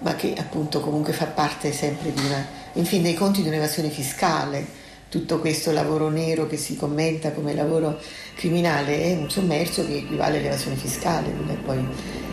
ma 0.00 0.14
che 0.16 0.34
appunto 0.36 0.80
comunque 0.80 1.12
fa 1.12 1.26
parte 1.26 1.72
sempre 1.72 2.12
di 2.12 2.20
una, 2.24 2.44
in 2.74 2.84
fin 2.84 3.02
dei 3.02 3.14
conti 3.14 3.40
di 3.40 3.48
un'evasione 3.48 3.88
fiscale 3.90 4.82
tutto 5.14 5.38
questo 5.38 5.70
lavoro 5.70 6.08
nero 6.08 6.48
che 6.48 6.56
si 6.56 6.76
commenta 6.76 7.30
come 7.30 7.54
lavoro 7.54 8.00
criminale 8.34 9.02
è 9.02 9.16
un 9.16 9.30
sommerso 9.30 9.86
che 9.86 9.96
equivale 9.96 10.38
all'evasione 10.38 10.76
fiscale, 10.76 11.28
non 11.32 11.50
è 11.50 11.56
poi 11.56 11.86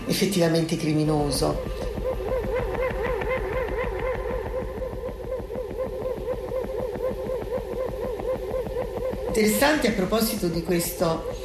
effettivamente 0.07 0.76
criminoso. 0.78 1.90
Interessante 9.28 9.88
a 9.88 9.91
proposito 9.94 10.48
di 10.48 10.61
questo 10.61 11.40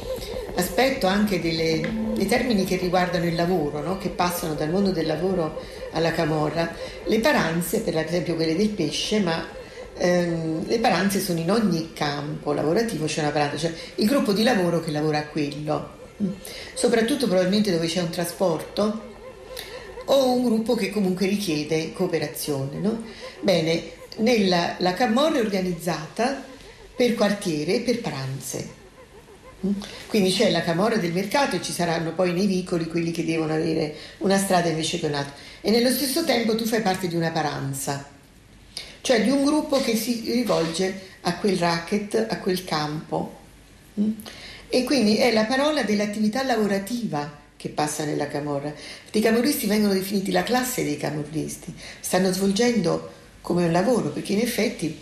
aspetto 0.55 1.07
anche 1.07 1.39
delle, 1.39 2.11
dei 2.13 2.25
termini 2.25 2.65
che 2.65 2.75
riguardano 2.75 3.25
il 3.25 3.35
lavoro, 3.35 3.81
no? 3.81 3.97
che 3.97 4.09
passano 4.09 4.55
dal 4.55 4.69
mondo 4.69 4.91
del 4.91 5.05
lavoro 5.05 5.61
alla 5.91 6.11
camorra, 6.11 6.69
le 7.05 7.19
paranze, 7.19 7.81
per 7.81 7.95
esempio 7.97 8.35
quelle 8.35 8.55
del 8.55 8.69
pesce, 8.69 9.19
ma 9.19 9.45
ehm, 9.97 10.67
le 10.67 10.79
paranze 10.79 11.19
sono 11.19 11.39
in 11.39 11.51
ogni 11.51 11.93
campo 11.93 12.53
lavorativo, 12.53 13.05
c'è 13.05 13.21
una 13.21 13.31
paranza, 13.31 13.57
cioè 13.57 13.73
il 13.95 14.07
gruppo 14.07 14.33
di 14.33 14.43
lavoro 14.43 14.79
che 14.79 14.91
lavora 14.91 15.19
a 15.19 15.25
quello, 15.25 15.89
mm. 16.21 16.29
soprattutto 16.73 17.27
probabilmente 17.27 17.71
dove 17.71 17.87
c'è 17.87 18.01
un 18.01 18.09
trasporto 18.09 19.01
o 20.05 20.31
un 20.31 20.43
gruppo 20.43 20.75
che 20.75 20.89
comunque 20.89 21.27
richiede 21.27 21.93
cooperazione. 21.93 22.79
No? 22.79 23.03
Bene, 23.41 23.91
nella, 24.17 24.75
la 24.79 24.93
Camorra 24.93 25.37
è 25.37 25.41
organizzata 25.41 26.43
per 26.95 27.13
quartiere 27.13 27.75
e 27.75 27.79
per 27.81 28.01
paranze. 28.01 28.75
Mm. 29.65 29.71
Quindi 30.07 30.31
c'è 30.31 30.51
la 30.51 30.61
camorra 30.61 30.97
del 30.97 31.13
mercato 31.13 31.55
e 31.55 31.63
ci 31.63 31.71
saranno 31.71 32.13
poi 32.13 32.31
nei 32.31 32.45
vicoli 32.45 32.85
quelli 32.85 33.09
che 33.09 33.25
devono 33.25 33.53
avere 33.53 33.95
una 34.19 34.37
strada 34.37 34.69
invece 34.69 34.99
che 34.99 35.07
un'altra. 35.07 35.33
E 35.61 35.71
nello 35.71 35.89
stesso 35.89 36.23
tempo 36.23 36.55
tu 36.55 36.65
fai 36.65 36.81
parte 36.81 37.07
di 37.07 37.15
una 37.15 37.31
paranza 37.31 38.16
cioè 39.07 39.23
di 39.23 39.29
un 39.29 39.45
gruppo 39.45 39.79
che 39.79 39.95
si 39.95 40.21
rivolge 40.33 40.93
a 41.21 41.37
quel 41.37 41.57
racket, 41.57 42.25
a 42.29 42.39
quel 42.39 42.65
campo. 42.65 43.37
Mm? 44.01 44.11
E 44.67 44.83
quindi 44.83 45.15
è 45.15 45.31
la 45.31 45.45
parola 45.45 45.83
dell'attività 45.83 46.43
lavorativa 46.43 47.31
che 47.55 47.69
passa 47.69 48.03
nella 48.03 48.27
camorra. 48.27 48.73
I 49.09 49.21
camorristi 49.21 49.65
vengono 49.65 49.93
definiti 49.93 50.29
la 50.29 50.43
classe 50.43 50.83
dei 50.83 50.97
camorristi, 50.97 51.73
stanno 52.01 52.33
svolgendo 52.33 53.09
come 53.39 53.63
un 53.63 53.71
lavoro, 53.71 54.09
perché 54.09 54.33
in 54.33 54.41
effetti 54.41 54.93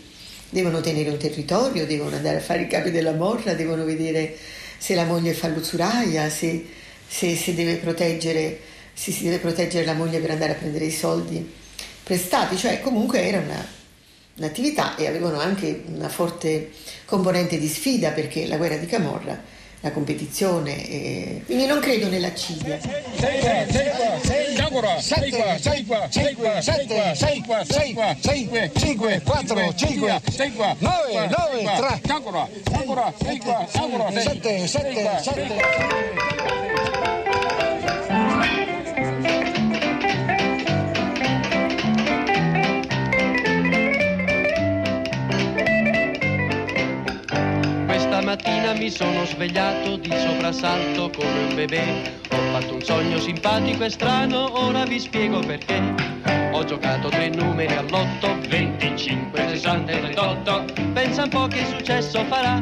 devono 0.50 0.80
tenere 0.80 1.10
un 1.10 1.18
territorio, 1.18 1.84
devono 1.84 2.14
andare 2.14 2.36
a 2.36 2.40
fare 2.40 2.62
i 2.62 2.68
capi 2.68 2.92
della 2.92 3.12
morra, 3.12 3.54
devono 3.54 3.84
vedere 3.84 4.36
se 4.78 4.94
la 4.94 5.04
moglie 5.04 5.34
fa 5.34 5.48
l'usuraia, 5.48 6.30
se, 6.30 6.64
se, 7.08 7.34
se, 7.34 7.54
deve 7.54 7.74
proteggere, 7.78 8.60
se 8.94 9.10
si 9.10 9.24
deve 9.24 9.38
proteggere 9.38 9.84
la 9.84 9.94
moglie 9.94 10.20
per 10.20 10.30
andare 10.30 10.52
a 10.52 10.54
prendere 10.54 10.84
i 10.84 10.92
soldi 10.92 11.44
prestati, 12.04 12.56
cioè 12.56 12.80
comunque 12.80 13.26
era 13.26 13.40
una, 13.40 13.75
l'attività 14.36 14.96
e 14.96 15.06
avevano 15.06 15.38
anche 15.38 15.82
una 15.94 16.08
forte 16.08 16.70
componente 17.04 17.58
di 17.58 17.68
sfida 17.68 18.10
perché 18.10 18.46
la 18.46 18.56
guerra 18.56 18.76
di 18.76 18.86
Camorra, 18.86 19.38
la 19.80 19.90
competizione, 19.92 20.88
e... 20.88 21.42
quindi 21.44 21.66
non 21.66 21.80
credo 21.80 22.08
nella 22.08 22.32
Cilia. 22.34 22.78
Sei 22.80 23.02
qua, 23.40 23.66
sei 23.70 23.92
qua, 24.70 24.88
sei 25.00 25.30
qua, 25.30 25.58
sei 25.58 25.84
qua, 25.84 26.08
sei 26.08 26.34
qua, 26.34 26.60
sei 26.60 26.86
qua, 26.86 26.86
sei 26.86 26.86
qua, 26.86 27.14
sei 27.14 27.42
qua, 27.42 27.64
sei 27.64 27.94
qua, 27.94 28.16
5, 28.20 28.70
5, 28.76 29.22
4, 29.24 29.74
5, 29.74 30.20
6 30.30 30.52
qua, 30.52 30.76
9, 30.78 31.12
9, 31.12 31.28
3, 31.62 32.00
ancora, 32.12 32.46
ancora, 32.72 33.14
sei 33.22 33.38
qua, 33.38 33.66
ancora, 33.72 34.10
7, 34.10 34.66
7, 34.66 35.20
7. 35.22 37.24
Mattina 48.26 48.72
mi 48.72 48.90
sono 48.90 49.24
svegliato 49.24 49.96
di 49.98 50.10
soprassalto 50.10 51.10
come 51.16 51.44
un 51.48 51.54
bebè. 51.54 52.02
Ho 52.32 52.36
fatto 52.50 52.74
un 52.74 52.82
sogno 52.82 53.20
simpatico 53.20 53.84
e 53.84 53.90
strano, 53.90 54.64
ora 54.64 54.84
vi 54.84 54.98
spiego 54.98 55.38
perché. 55.38 55.80
Ho 56.50 56.64
giocato 56.64 57.08
tre 57.08 57.28
numeri 57.28 57.72
all'otto, 57.72 58.36
25, 58.48 59.48
60 59.50 59.92
e 59.92 60.00
38. 60.00 60.64
Pensa 60.92 61.22
un 61.22 61.28
po' 61.28 61.46
che 61.46 61.64
successo 61.66 62.24
farà, 62.24 62.60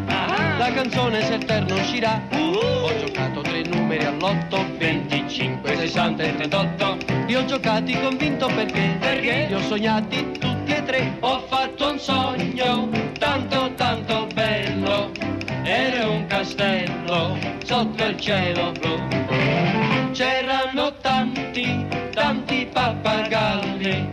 la 0.58 0.70
canzone 0.70 1.24
se 1.24 1.32
il 1.32 1.44
terno 1.46 1.76
uscirà. 1.76 2.20
Ho 2.32 2.98
giocato 2.98 3.40
tre 3.40 3.62
numeri 3.62 4.04
all'otto, 4.04 4.66
25, 4.76 5.76
60 5.76 6.22
e 6.24 6.34
38. 6.36 6.96
Li 7.26 7.36
ho 7.36 7.44
giocati 7.46 7.98
convinto 8.02 8.48
perché, 8.48 8.96
perché 9.00 9.46
li 9.48 9.54
ho 9.54 9.60
sognati 9.60 10.30
tutti 10.32 10.74
e 10.74 10.82
tre. 10.84 11.16
Ho 11.20 11.40
fatto 11.48 11.90
un 11.90 11.98
sogno 11.98 12.90
tanto 13.18 13.72
tanto 13.76 14.26
bello 14.34 15.23
era 15.64 16.08
un 16.08 16.26
castello 16.26 17.38
sotto 17.64 18.04
il 18.04 18.20
cielo 18.20 18.72
blu. 18.72 20.12
C'erano 20.12 20.94
tanti, 21.00 21.86
tanti 22.12 22.68
pappagalli, 22.70 24.08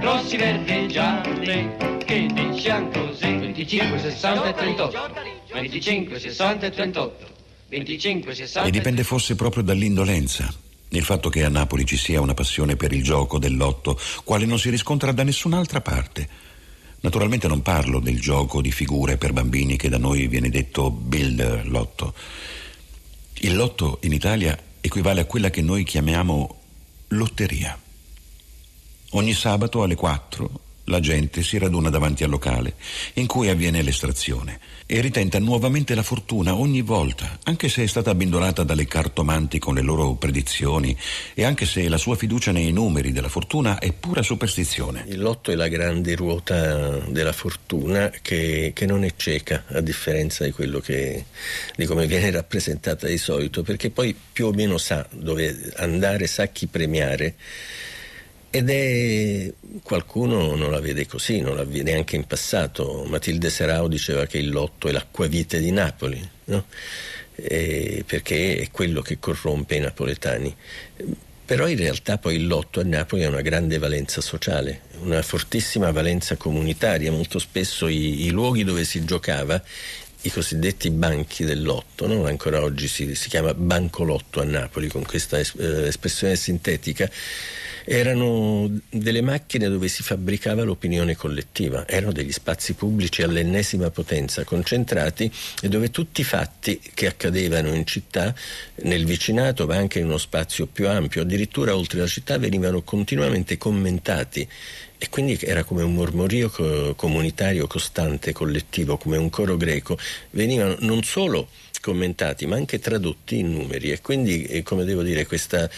rossi, 0.00 0.36
verdi 0.36 0.72
e 0.72 0.86
gialli, 0.86 1.70
che 2.04 2.26
dicevano 2.32 2.90
così. 2.90 3.36
25, 3.36 3.98
60 3.98 4.48
e 4.48 4.54
38. 4.54 5.12
25, 5.52 6.18
60 6.18 6.66
e 6.66 6.70
38. 6.70 7.26
25, 7.68 8.34
60 8.34 8.68
e 8.68 8.70
dipende 8.70 9.02
forse 9.02 9.34
proprio 9.34 9.62
dall'indolenza. 9.62 10.52
Il 10.90 11.04
fatto 11.04 11.30
che 11.30 11.42
a 11.42 11.48
Napoli 11.48 11.84
ci 11.84 11.96
sia 11.96 12.20
una 12.20 12.34
passione 12.34 12.76
per 12.76 12.92
il 12.92 13.02
gioco 13.02 13.38
del 13.38 13.56
lotto, 13.56 13.98
quale 14.24 14.44
non 14.44 14.58
si 14.58 14.70
riscontra 14.70 15.10
da 15.10 15.22
nessun'altra 15.24 15.80
parte. 15.80 16.28
Naturalmente 17.02 17.48
non 17.48 17.62
parlo 17.62 17.98
del 17.98 18.20
gioco 18.20 18.60
di 18.60 18.70
figure 18.70 19.16
per 19.16 19.32
bambini 19.32 19.76
che 19.76 19.88
da 19.88 19.98
noi 19.98 20.28
viene 20.28 20.50
detto 20.50 20.90
builder 20.90 21.66
lotto. 21.66 22.14
Il 23.40 23.56
lotto 23.56 23.98
in 24.02 24.12
Italia 24.12 24.56
equivale 24.80 25.20
a 25.20 25.24
quella 25.24 25.50
che 25.50 25.62
noi 25.62 25.82
chiamiamo 25.82 26.60
lotteria. 27.08 27.76
Ogni 29.10 29.34
sabato 29.34 29.82
alle 29.82 29.96
4 29.96 30.60
La 30.84 31.00
gente 31.00 31.42
si 31.42 31.58
raduna 31.58 31.90
davanti 31.90 32.22
al 32.22 32.30
locale 32.30 32.76
in 33.14 33.26
cui 33.26 33.48
avviene 33.48 33.82
l'estrazione 33.82 34.60
e 34.92 35.00
ritenta 35.00 35.38
nuovamente 35.38 35.94
la 35.94 36.02
fortuna 36.02 36.54
ogni 36.54 36.82
volta, 36.82 37.38
anche 37.44 37.70
se 37.70 37.82
è 37.82 37.86
stata 37.86 38.10
abbindolata 38.10 38.62
dalle 38.62 38.86
cartomanti 38.86 39.58
con 39.58 39.74
le 39.74 39.80
loro 39.80 40.12
predizioni 40.16 40.94
e 41.32 41.44
anche 41.44 41.64
se 41.64 41.88
la 41.88 41.96
sua 41.96 42.14
fiducia 42.14 42.52
nei 42.52 42.72
numeri 42.72 43.10
della 43.10 43.30
fortuna 43.30 43.78
è 43.78 43.90
pura 43.94 44.20
superstizione. 44.20 45.04
Il 45.06 45.22
lotto 45.22 45.50
è 45.50 45.54
la 45.54 45.68
grande 45.68 46.14
ruota 46.14 46.98
della 47.08 47.32
fortuna 47.32 48.10
che, 48.20 48.72
che 48.74 48.84
non 48.84 49.02
è 49.04 49.14
cieca, 49.16 49.64
a 49.68 49.80
differenza 49.80 50.44
di 50.44 50.52
che 50.52 51.24
di 51.74 51.86
come 51.86 52.06
viene 52.06 52.28
rappresentata 52.30 53.06
di 53.06 53.16
solito, 53.16 53.62
perché 53.62 53.88
poi 53.88 54.14
più 54.30 54.48
o 54.48 54.52
meno 54.52 54.76
sa 54.76 55.06
dove 55.10 55.72
andare, 55.76 56.26
sa 56.26 56.48
chi 56.48 56.66
premiare 56.66 57.36
ed 58.54 58.68
è 58.68 59.50
qualcuno 59.82 60.54
non 60.56 60.70
la 60.70 60.80
vede 60.80 61.06
così, 61.06 61.40
non 61.40 61.56
la 61.56 61.64
vede 61.64 61.94
anche 61.94 62.16
in 62.16 62.26
passato. 62.26 63.02
Matilde 63.08 63.48
Serao 63.48 63.88
diceva 63.88 64.26
che 64.26 64.36
il 64.36 64.50
lotto 64.50 64.88
è 64.88 64.92
l'acquavite 64.92 65.58
di 65.58 65.70
Napoli, 65.70 66.28
no? 66.44 66.66
perché 67.34 68.58
è 68.58 68.70
quello 68.70 69.00
che 69.00 69.18
corrompe 69.18 69.76
i 69.76 69.80
napoletani. 69.80 70.54
Però 71.46 71.66
in 71.66 71.78
realtà 71.78 72.18
poi 72.18 72.34
il 72.34 72.46
lotto 72.46 72.80
a 72.80 72.82
Napoli 72.82 73.24
ha 73.24 73.28
una 73.28 73.40
grande 73.40 73.78
valenza 73.78 74.20
sociale, 74.20 74.82
una 75.00 75.22
fortissima 75.22 75.90
valenza 75.90 76.36
comunitaria. 76.36 77.10
Molto 77.10 77.38
spesso 77.38 77.88
i, 77.88 78.26
i 78.26 78.30
luoghi 78.30 78.64
dove 78.64 78.84
si 78.84 79.02
giocava 79.06 79.62
i 80.24 80.30
cosiddetti 80.30 80.90
banchi 80.90 81.44
del 81.44 81.62
lotto, 81.62 82.06
no? 82.06 82.26
ancora 82.26 82.60
oggi 82.60 82.86
si, 82.86 83.14
si, 83.14 83.30
chiama 83.30 83.54
bancolotto 83.54 84.42
a 84.42 84.44
Napoli 84.44 84.88
con 84.88 85.04
questa 85.04 85.38
es, 85.38 85.54
eh, 85.58 85.86
espressione 85.86 86.36
sintetica, 86.36 87.10
erano 87.84 88.70
delle 88.88 89.22
macchine 89.22 89.68
dove 89.68 89.88
si 89.88 90.02
fabbricava 90.02 90.62
l'opinione 90.62 91.16
collettiva, 91.16 91.86
erano 91.86 92.12
degli 92.12 92.32
spazi 92.32 92.74
pubblici 92.74 93.22
all'ennesima 93.22 93.90
potenza, 93.90 94.44
concentrati 94.44 95.30
e 95.60 95.68
dove 95.68 95.90
tutti 95.90 96.20
i 96.20 96.24
fatti 96.24 96.80
che 96.94 97.06
accadevano 97.06 97.74
in 97.74 97.86
città, 97.86 98.34
nel 98.82 99.04
vicinato, 99.04 99.66
ma 99.66 99.76
anche 99.76 99.98
in 99.98 100.06
uno 100.06 100.18
spazio 100.18 100.66
più 100.66 100.88
ampio, 100.88 101.22
addirittura 101.22 101.76
oltre 101.76 102.00
la 102.00 102.06
città, 102.06 102.38
venivano 102.38 102.82
continuamente 102.82 103.58
commentati 103.58 104.48
e 105.02 105.08
quindi 105.08 105.36
era 105.40 105.64
come 105.64 105.82
un 105.82 105.94
mormorio 105.94 106.48
comunitario 106.94 107.66
costante, 107.66 108.30
collettivo, 108.30 108.96
come 108.98 109.16
un 109.16 109.30
coro 109.30 109.56
greco, 109.56 109.98
venivano 110.30 110.76
non 110.78 111.02
solo 111.02 111.48
commentati 111.80 112.46
ma 112.46 112.54
anche 112.54 112.78
tradotti 112.78 113.40
in 113.40 113.50
numeri. 113.50 113.90
E 113.90 114.00
quindi 114.00 114.44
eh, 114.44 114.62
come 114.62 114.84
devo 114.84 115.02
dire 115.02 115.26
questa, 115.26 115.68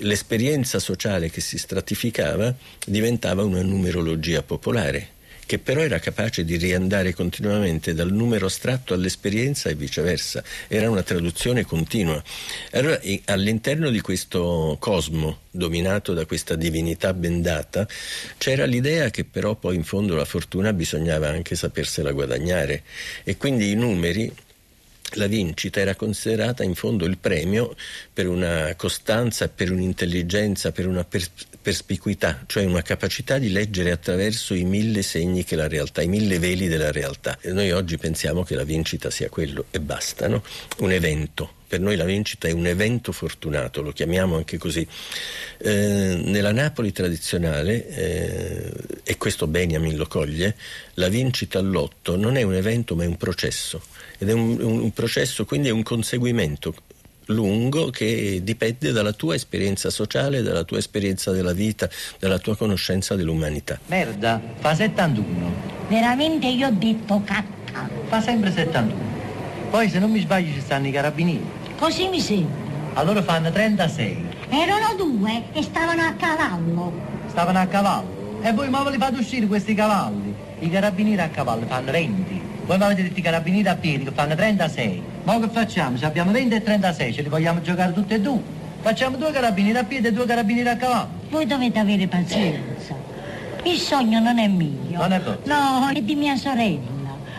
l'esperienza 0.00 0.78
sociale 0.78 1.28
che 1.28 1.42
si 1.42 1.58
stratificava 1.58 2.54
diventava 2.86 3.44
una 3.44 3.60
numerologia 3.60 4.42
popolare 4.42 5.13
che 5.46 5.58
però 5.58 5.80
era 5.80 5.98
capace 5.98 6.44
di 6.44 6.56
riandare 6.56 7.14
continuamente 7.14 7.94
dal 7.94 8.12
numero 8.12 8.46
astratto 8.46 8.94
all'esperienza 8.94 9.68
e 9.68 9.74
viceversa. 9.74 10.42
Era 10.68 10.90
una 10.90 11.02
traduzione 11.02 11.64
continua. 11.64 12.22
Allora, 12.72 13.00
all'interno 13.26 13.90
di 13.90 14.00
questo 14.00 14.76
cosmo 14.80 15.38
dominato 15.50 16.12
da 16.12 16.26
questa 16.26 16.56
divinità 16.56 17.14
bendata, 17.14 17.86
c'era 18.38 18.64
l'idea 18.64 19.10
che 19.10 19.24
però 19.24 19.54
poi 19.54 19.76
in 19.76 19.84
fondo 19.84 20.16
la 20.16 20.24
fortuna 20.24 20.72
bisognava 20.72 21.28
anche 21.28 21.54
sapersela 21.54 22.10
guadagnare 22.10 22.82
e 23.22 23.36
quindi 23.36 23.70
i 23.70 23.74
numeri 23.74 24.32
la 25.16 25.26
vincita 25.26 25.80
era 25.80 25.94
considerata 25.94 26.64
in 26.64 26.74
fondo 26.74 27.04
il 27.04 27.18
premio 27.18 27.76
per 28.12 28.28
una 28.28 28.74
costanza, 28.76 29.48
per 29.48 29.70
un'intelligenza, 29.70 30.72
per 30.72 30.88
una 30.88 31.04
pers- 31.04 31.30
perspicuità, 31.64 32.44
cioè 32.44 32.66
una 32.66 32.82
capacità 32.82 33.38
di 33.38 33.50
leggere 33.50 33.90
attraverso 33.90 34.52
i 34.52 34.64
mille 34.64 35.00
segni 35.00 35.44
che 35.44 35.56
la 35.56 35.66
realtà, 35.66 36.02
i 36.02 36.08
mille 36.08 36.38
veli 36.38 36.68
della 36.68 36.92
realtà. 36.92 37.38
E 37.40 37.52
noi 37.52 37.70
oggi 37.70 37.96
pensiamo 37.96 38.42
che 38.44 38.54
la 38.54 38.64
vincita 38.64 39.08
sia 39.08 39.30
quello 39.30 39.64
e 39.70 39.80
basta, 39.80 40.28
no? 40.28 40.44
un 40.80 40.92
evento. 40.92 41.62
Per 41.66 41.80
noi 41.80 41.96
la 41.96 42.04
vincita 42.04 42.48
è 42.48 42.50
un 42.50 42.66
evento 42.66 43.12
fortunato, 43.12 43.80
lo 43.80 43.92
chiamiamo 43.92 44.36
anche 44.36 44.58
così. 44.58 44.86
Eh, 45.56 46.20
nella 46.22 46.52
Napoli 46.52 46.92
tradizionale, 46.92 47.88
eh, 47.88 48.72
e 49.02 49.16
questo 49.16 49.46
Beniamin 49.46 49.96
lo 49.96 50.06
coglie, 50.06 50.56
la 50.94 51.08
vincita 51.08 51.60
all'otto 51.60 52.14
non 52.14 52.36
è 52.36 52.42
un 52.42 52.54
evento 52.54 52.94
ma 52.94 53.04
è 53.04 53.06
un 53.06 53.16
processo 53.16 53.80
ed 54.18 54.28
è 54.28 54.32
un, 54.32 54.60
un 54.60 54.92
processo, 54.92 55.46
quindi 55.46 55.68
è 55.68 55.72
un 55.72 55.82
conseguimento 55.82 56.74
lungo 57.26 57.90
che 57.90 58.40
dipende 58.42 58.92
dalla 58.92 59.12
tua 59.12 59.34
esperienza 59.34 59.90
sociale, 59.90 60.42
dalla 60.42 60.64
tua 60.64 60.78
esperienza 60.78 61.30
della 61.30 61.52
vita, 61.52 61.88
dalla 62.18 62.38
tua 62.38 62.56
conoscenza 62.56 63.14
dell'umanità. 63.14 63.78
Merda, 63.86 64.40
fa 64.58 64.74
71. 64.74 65.72
Veramente 65.88 66.46
io 66.46 66.68
ho 66.68 66.72
detto 66.72 67.22
cacca. 67.24 67.88
Fa 68.08 68.20
sempre 68.20 68.52
71. 68.52 69.12
Poi 69.70 69.88
se 69.88 69.98
non 69.98 70.10
mi 70.10 70.20
sbaglio 70.20 70.52
ci 70.52 70.60
stanno 70.60 70.86
i 70.86 70.90
carabinieri. 70.92 71.44
Così 71.78 72.08
mi 72.08 72.20
sembra. 72.20 72.62
Allora 72.94 73.22
fanno 73.22 73.50
36. 73.50 74.24
Erano 74.50 74.94
due 74.96 75.44
e 75.52 75.62
stavano 75.62 76.02
a 76.02 76.12
cavallo. 76.12 76.92
Stavano 77.28 77.58
a 77.58 77.66
cavallo? 77.66 78.40
E 78.42 78.52
voi 78.52 78.68
ma 78.68 78.82
ve 78.82 78.90
li 78.92 78.98
fate 78.98 79.18
uscire 79.18 79.46
questi 79.46 79.74
cavalli? 79.74 80.34
I 80.60 80.70
carabinieri 80.70 81.22
a 81.22 81.28
cavallo 81.28 81.66
fanno 81.66 81.90
20. 81.90 82.42
Voi 82.66 82.76
mi 82.78 82.84
avete 82.84 83.02
detto 83.02 83.18
i 83.18 83.22
carabinieri 83.22 83.68
a 83.68 83.74
piedi 83.74 84.04
che 84.04 84.12
fanno 84.12 84.34
36. 84.34 85.02
Ma 85.24 85.40
che 85.40 85.48
facciamo? 85.48 85.96
Se 85.96 86.04
abbiamo 86.04 86.30
20 86.30 86.54
e 86.54 86.62
36, 86.62 87.12
ce 87.12 87.22
li 87.22 87.28
vogliamo 87.28 87.60
giocare 87.60 87.92
tutti 87.92 88.14
e 88.14 88.20
due. 88.20 88.40
Facciamo 88.82 89.16
due 89.16 89.32
carabinieri 89.32 89.78
a 89.78 89.84
piedi 89.84 90.08
e 90.08 90.12
due 90.12 90.26
carabinieri 90.26 90.68
a 90.68 90.76
cavallo. 90.76 91.08
Voi 91.30 91.46
dovete 91.46 91.78
avere 91.78 92.06
pazienza. 92.06 92.94
Il 93.64 93.78
sogno 93.78 94.20
non 94.20 94.38
è 94.38 94.46
mio. 94.46 94.98
Non 94.98 95.12
è 95.12 95.20
vero? 95.20 95.38
No, 95.44 95.88
è 95.88 96.00
di 96.02 96.14
mia 96.14 96.36
sorella. 96.36 96.92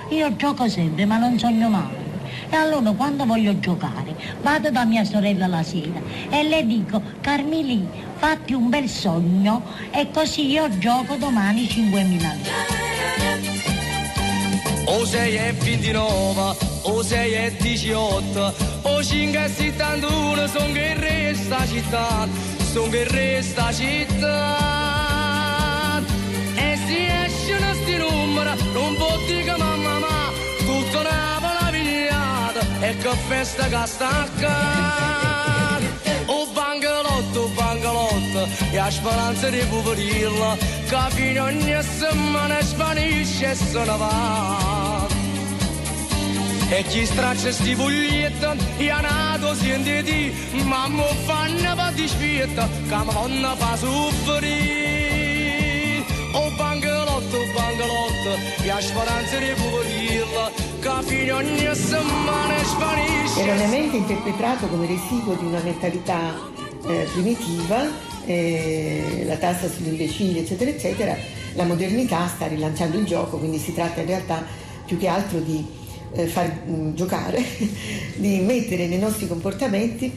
Io 0.09 0.35
gioco 0.35 0.67
sempre, 0.67 1.05
ma 1.05 1.17
non 1.17 1.37
sogno 1.37 1.69
mai. 1.69 2.03
E 2.49 2.55
allora 2.55 2.91
quando 2.91 3.25
voglio 3.25 3.59
giocare 3.59 4.15
vado 4.41 4.69
da 4.69 4.85
mia 4.85 5.03
sorella 5.03 5.47
la 5.47 5.63
sera 5.63 5.99
e 6.29 6.43
le 6.43 6.65
dico 6.65 7.01
Carmeli 7.21 7.87
fatti 8.17 8.53
un 8.53 8.69
bel 8.69 8.87
sogno 8.87 9.63
e 9.91 10.09
così 10.11 10.51
io 10.51 10.69
gioco 10.77 11.15
domani 11.15 11.63
5.000 11.63 12.07
lire 12.07 12.85
o 14.87 15.03
6 15.03 15.35
e 15.35 15.51
29, 15.51 16.74
o 16.85 17.01
6 17.01 17.33
e 17.33 17.55
18, 17.57 18.53
o 18.83 19.03
5 19.03 19.43
e 19.43 19.49
71, 19.49 20.47
sono 20.47 20.71
che 20.73 20.93
resta 20.93 21.65
città, 21.67 22.27
sono 22.71 22.89
che 22.89 23.03
resta 23.07 23.73
città. 23.73 25.23
E 26.55 26.77
si 26.85 27.05
esce 27.05 27.59
sti 27.81 27.97
numeri, 27.97 28.51
non 28.73 28.95
può 28.97 29.17
dire 29.25 29.55
mamma 29.57 29.99
ma, 29.99 30.31
tutto 30.59 31.01
Napoli 31.01 31.81
pigliata, 31.81 32.61
e 32.81 32.97
che 32.97 33.15
festa 33.27 33.67
che 33.67 33.85
sta 33.85 34.27
O 36.27 36.45
bangalotto, 36.53 37.49
bangalotto, 37.55 38.47
e 38.71 38.77
a 38.77 38.91
speranza 38.91 39.49
di 39.49 39.65
poverirla, 39.69 40.55
che 40.87 40.97
fino 41.15 41.43
ogni 41.45 41.75
settimana 41.81 42.61
spanisce 42.61 43.49
e 43.51 43.55
se 43.55 43.79
ne 43.79 43.97
va. 43.97 44.94
E 46.67 46.83
chi 46.83 47.05
straccia 47.05 47.51
sti 47.51 47.75
puglietti, 47.75 48.45
e 48.77 48.89
a 48.89 48.99
nato 48.99 49.53
sentiti, 49.53 50.33
ma 50.63 50.87
mo 50.87 51.05
fanno 51.25 51.75
per 51.75 51.93
dispietta, 51.93 52.67
che 52.67 52.95
mi 52.95 53.11
fanno 53.11 53.55
fa 53.55 53.77
soffrire. 53.77 55.03
O 56.33 56.49
bangalotto, 56.57 57.37
bangalotto, 57.53 58.63
e 58.63 58.69
a 58.71 58.81
speranza 58.81 59.37
di 59.37 59.53
poverirla, 59.55 60.51
che 60.79 60.89
fino 61.03 61.35
ogni 61.35 61.69
settimana 61.75 62.63
spanisce. 62.63 63.41
Erroneamente 63.41 63.97
interpretato 63.97 64.65
come 64.67 64.87
residuo 64.87 65.35
di 65.35 65.45
una 65.45 65.61
mentalità 65.61 66.33
eh, 66.87 67.07
primitiva, 67.13 67.85
eh, 68.25 69.23
la 69.27 69.35
tassa 69.37 69.69
sugli 69.69 69.89
imbecilli, 69.89 70.39
eccetera, 70.39 70.71
eccetera, 70.71 71.15
la 71.53 71.63
modernità 71.63 72.27
sta 72.27 72.47
rilanciando 72.47 72.97
il 72.97 73.05
gioco, 73.05 73.37
quindi 73.37 73.59
si 73.59 73.71
tratta 73.71 74.01
in 74.01 74.07
realtà 74.07 74.43
più 74.83 74.97
che 74.97 75.07
altro 75.07 75.37
di 75.39 75.83
eh, 76.15 76.27
far 76.27 76.63
mh, 76.65 76.93
giocare, 76.93 77.43
di 78.15 78.39
mettere 78.39 78.87
nei 78.87 78.99
nostri 78.99 79.27
comportamenti 79.27 80.11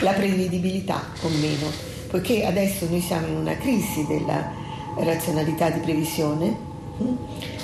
la 0.00 0.12
prevedibilità 0.12 1.02
o 1.22 1.28
meno, 1.28 1.70
poiché 2.08 2.44
adesso 2.44 2.86
noi 2.88 3.00
siamo 3.00 3.26
in 3.26 3.36
una 3.36 3.56
crisi 3.56 4.06
della 4.06 4.50
razionalità 4.98 5.70
di 5.70 5.80
previsione, 5.80 6.56
mh, 6.96 7.04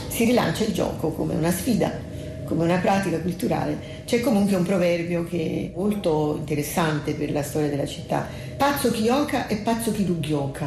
si 0.08 0.24
rilancia 0.24 0.64
il 0.64 0.72
gioco 0.72 1.10
come 1.10 1.34
una 1.34 1.50
sfida 1.50 2.06
come 2.48 2.64
una 2.64 2.78
pratica 2.78 3.20
culturale. 3.20 3.78
C'è 4.06 4.20
comunque 4.20 4.56
un 4.56 4.64
proverbio 4.64 5.24
che 5.24 5.70
è 5.74 5.78
molto 5.78 6.36
interessante 6.38 7.12
per 7.12 7.30
la 7.30 7.42
storia 7.42 7.68
della 7.68 7.86
città. 7.86 8.26
Pazzo 8.56 8.90
chi 8.90 9.04
gioca 9.04 9.46
e 9.46 9.56
pazzo 9.56 9.92
chi 9.92 10.04
non 10.06 10.20
gioca. 10.20 10.66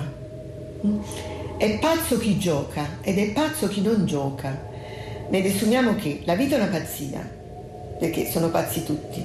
È 1.57 1.79
pazzo 1.79 2.19
chi 2.19 2.37
gioca 2.37 2.97
ed 3.01 3.17
è 3.17 3.31
pazzo 3.31 3.67
chi 3.67 3.81
non 3.81 4.05
gioca. 4.05 4.69
Ne 5.31 5.41
desumiamo 5.41 5.95
che 5.95 6.23
la 6.25 6.35
vita 6.35 6.57
è 6.57 6.59
una 6.59 6.67
pazzia, 6.69 7.25
perché 7.97 8.29
sono 8.29 8.49
pazzi 8.49 8.83
tutti. 8.83 9.23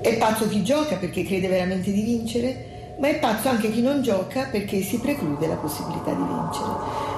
È 0.00 0.16
pazzo 0.16 0.48
chi 0.48 0.64
gioca 0.64 0.96
perché 0.96 1.22
crede 1.22 1.46
veramente 1.46 1.92
di 1.92 2.02
vincere, 2.02 2.96
ma 2.98 3.06
è 3.06 3.20
pazzo 3.20 3.50
anche 3.50 3.70
chi 3.70 3.82
non 3.82 4.02
gioca 4.02 4.48
perché 4.50 4.82
si 4.82 4.98
preclude 4.98 5.46
la 5.46 5.54
possibilità 5.54 6.10
di 6.10 6.24
vincere. 6.24 6.72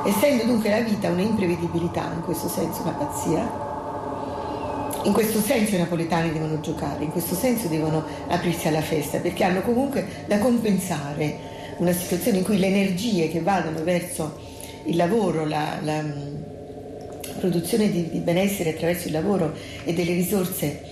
Essendo 0.05 0.45
dunque 0.45 0.69
la 0.69 0.81
vita 0.81 1.09
un'imprevedibilità, 1.09 2.13
in 2.15 2.21
questo 2.21 2.47
senso 2.47 2.83
una 2.83 2.93
pazzia, 2.93 3.67
in 5.05 5.13
questo 5.15 5.41
senso 5.41 5.77
i 5.77 5.79
napoletani 5.79 6.31
devono 6.31 6.61
giocare, 6.61 7.05
in 7.05 7.11
questo 7.11 7.35
senso 7.35 7.69
devono 7.69 8.05
aprirsi 8.27 8.69
alla 8.69 8.83
festa, 8.83 9.17
perché 9.17 9.45
hanno 9.45 9.63
comunque 9.63 10.07
da 10.27 10.37
compensare 10.37 11.57
una 11.79 11.93
situazione 11.93 12.37
in 12.37 12.45
cui 12.45 12.59
le 12.59 12.67
energie 12.67 13.31
che 13.31 13.41
vadano 13.41 13.83
verso 13.83 14.45
il 14.85 14.97
lavoro, 14.97 15.47
la, 15.47 15.79
la 15.83 16.03
produzione 17.39 17.91
di, 17.91 18.09
di, 18.11 18.19
benessere 18.19 18.71
attraverso 18.71 19.07
il 19.07 19.13
lavoro 19.13 19.53
e 19.85 19.93
delle 19.93 20.13
risorse 20.13 20.83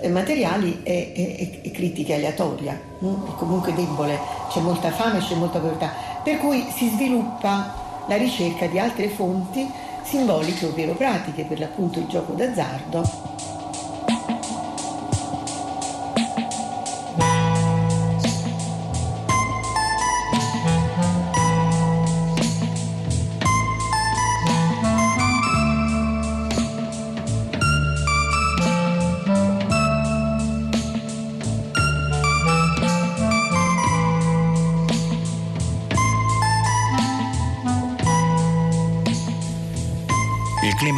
eh, 0.00 0.08
materiali 0.08 0.80
è, 0.82 1.12
è, 1.12 1.60
è 1.62 1.70
critica, 1.70 2.14
è 2.14 2.16
aleatoria, 2.16 2.78
no? 2.98 3.26
è 3.28 3.38
comunque 3.38 3.72
debole, 3.72 4.18
c'è 4.50 4.60
molta 4.60 4.90
fame, 4.90 5.20
c'è 5.20 5.34
molta 5.34 5.58
povertà, 5.58 5.92
per 6.22 6.38
cui 6.38 6.66
si 6.74 6.88
sviluppa 6.88 8.02
la 8.06 8.16
ricerca 8.16 8.66
di 8.66 8.78
altre 8.78 9.08
fonti 9.08 9.66
simboliche 10.02 10.66
ovvero 10.66 10.92
pratiche, 10.92 11.44
per 11.44 11.58
l'appunto 11.58 11.98
il 11.98 12.06
gioco 12.06 12.34
d'azzardo 12.34 13.33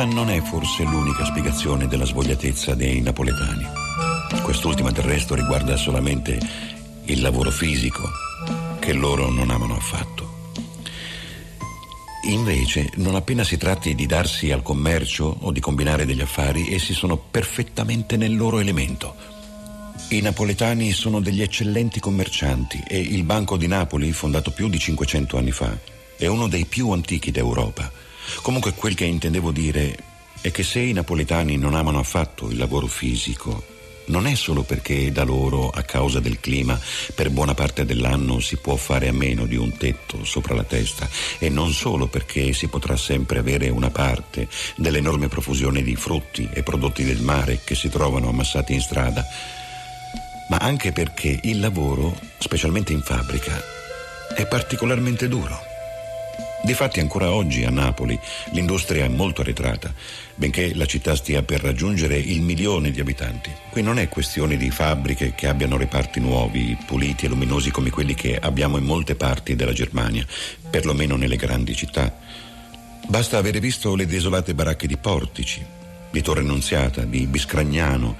non 0.04 0.28
è 0.30 0.42
forse 0.42 0.84
l'unica 0.84 1.24
spiegazione 1.24 1.86
della 1.86 2.04
svogliatezza 2.04 2.74
dei 2.74 3.00
napoletani. 3.00 3.64
Quest'ultima 4.42 4.90
del 4.90 5.04
resto 5.04 5.34
riguarda 5.34 5.76
solamente 5.76 6.38
il 7.04 7.20
lavoro 7.20 7.50
fisico, 7.50 8.02
che 8.78 8.92
loro 8.92 9.30
non 9.30 9.50
amano 9.50 9.76
affatto. 9.76 10.52
Invece, 12.24 12.90
non 12.96 13.14
appena 13.14 13.44
si 13.44 13.56
tratti 13.56 13.94
di 13.94 14.06
darsi 14.06 14.50
al 14.50 14.62
commercio 14.62 15.36
o 15.40 15.50
di 15.50 15.60
combinare 15.60 16.04
degli 16.04 16.20
affari, 16.20 16.74
essi 16.74 16.92
sono 16.92 17.16
perfettamente 17.16 18.16
nel 18.16 18.36
loro 18.36 18.58
elemento. 18.58 19.14
I 20.08 20.20
napoletani 20.20 20.92
sono 20.92 21.20
degli 21.20 21.42
eccellenti 21.42 22.00
commercianti 22.00 22.82
e 22.86 22.98
il 22.98 23.22
Banco 23.22 23.56
di 23.56 23.66
Napoli, 23.66 24.12
fondato 24.12 24.50
più 24.50 24.68
di 24.68 24.78
500 24.78 25.38
anni 25.38 25.52
fa, 25.52 25.76
è 26.16 26.26
uno 26.26 26.48
dei 26.48 26.64
più 26.64 26.90
antichi 26.90 27.30
d'Europa 27.30 28.04
Comunque 28.42 28.74
quel 28.74 28.94
che 28.94 29.04
intendevo 29.04 29.50
dire 29.50 29.96
è 30.40 30.50
che 30.50 30.62
se 30.62 30.80
i 30.80 30.92
napoletani 30.92 31.56
non 31.56 31.74
amano 31.74 31.98
affatto 31.98 32.50
il 32.50 32.56
lavoro 32.56 32.86
fisico, 32.86 33.74
non 34.06 34.26
è 34.26 34.34
solo 34.34 34.62
perché 34.62 35.10
da 35.10 35.24
loro, 35.24 35.70
a 35.70 35.82
causa 35.82 36.20
del 36.20 36.38
clima, 36.38 36.78
per 37.14 37.30
buona 37.30 37.54
parte 37.54 37.84
dell'anno 37.84 38.40
si 38.40 38.56
può 38.56 38.76
fare 38.76 39.08
a 39.08 39.12
meno 39.12 39.46
di 39.46 39.56
un 39.56 39.76
tetto 39.76 40.24
sopra 40.24 40.54
la 40.54 40.62
testa 40.62 41.08
e 41.38 41.48
non 41.48 41.72
solo 41.72 42.06
perché 42.06 42.52
si 42.52 42.68
potrà 42.68 42.96
sempre 42.96 43.38
avere 43.38 43.68
una 43.68 43.90
parte 43.90 44.48
dell'enorme 44.76 45.28
profusione 45.28 45.82
di 45.82 45.96
frutti 45.96 46.48
e 46.52 46.62
prodotti 46.62 47.04
del 47.04 47.20
mare 47.20 47.60
che 47.64 47.74
si 47.74 47.88
trovano 47.88 48.28
ammassati 48.28 48.74
in 48.74 48.80
strada, 48.80 49.24
ma 50.48 50.58
anche 50.58 50.92
perché 50.92 51.40
il 51.42 51.58
lavoro, 51.58 52.16
specialmente 52.38 52.92
in 52.92 53.02
fabbrica, 53.02 53.60
è 54.34 54.46
particolarmente 54.46 55.28
duro. 55.28 55.74
Difatti 56.66 56.98
ancora 56.98 57.30
oggi 57.30 57.62
a 57.62 57.70
Napoli 57.70 58.18
l'industria 58.50 59.04
è 59.04 59.08
molto 59.08 59.42
arretrata, 59.42 59.94
benché 60.34 60.74
la 60.74 60.84
città 60.84 61.14
stia 61.14 61.44
per 61.44 61.60
raggiungere 61.60 62.16
il 62.16 62.40
milione 62.40 62.90
di 62.90 62.98
abitanti. 62.98 63.52
Qui 63.70 63.82
non 63.82 64.00
è 64.00 64.08
questione 64.08 64.56
di 64.56 64.68
fabbriche 64.72 65.32
che 65.36 65.46
abbiano 65.46 65.76
reparti 65.76 66.18
nuovi, 66.18 66.76
puliti 66.84 67.24
e 67.24 67.28
luminosi 67.28 67.70
come 67.70 67.90
quelli 67.90 68.14
che 68.14 68.36
abbiamo 68.36 68.78
in 68.78 68.84
molte 68.84 69.14
parti 69.14 69.54
della 69.54 69.72
Germania, 69.72 70.26
perlomeno 70.68 71.14
nelle 71.14 71.36
grandi 71.36 71.76
città. 71.76 72.12
Basta 73.06 73.38
avere 73.38 73.60
visto 73.60 73.94
le 73.94 74.06
desolate 74.06 74.52
baracche 74.52 74.88
di 74.88 74.96
Portici, 74.96 75.64
di 76.10 76.20
Torre 76.20 76.40
Annunziata, 76.40 77.04
di 77.04 77.28
Biscragnano, 77.28 78.16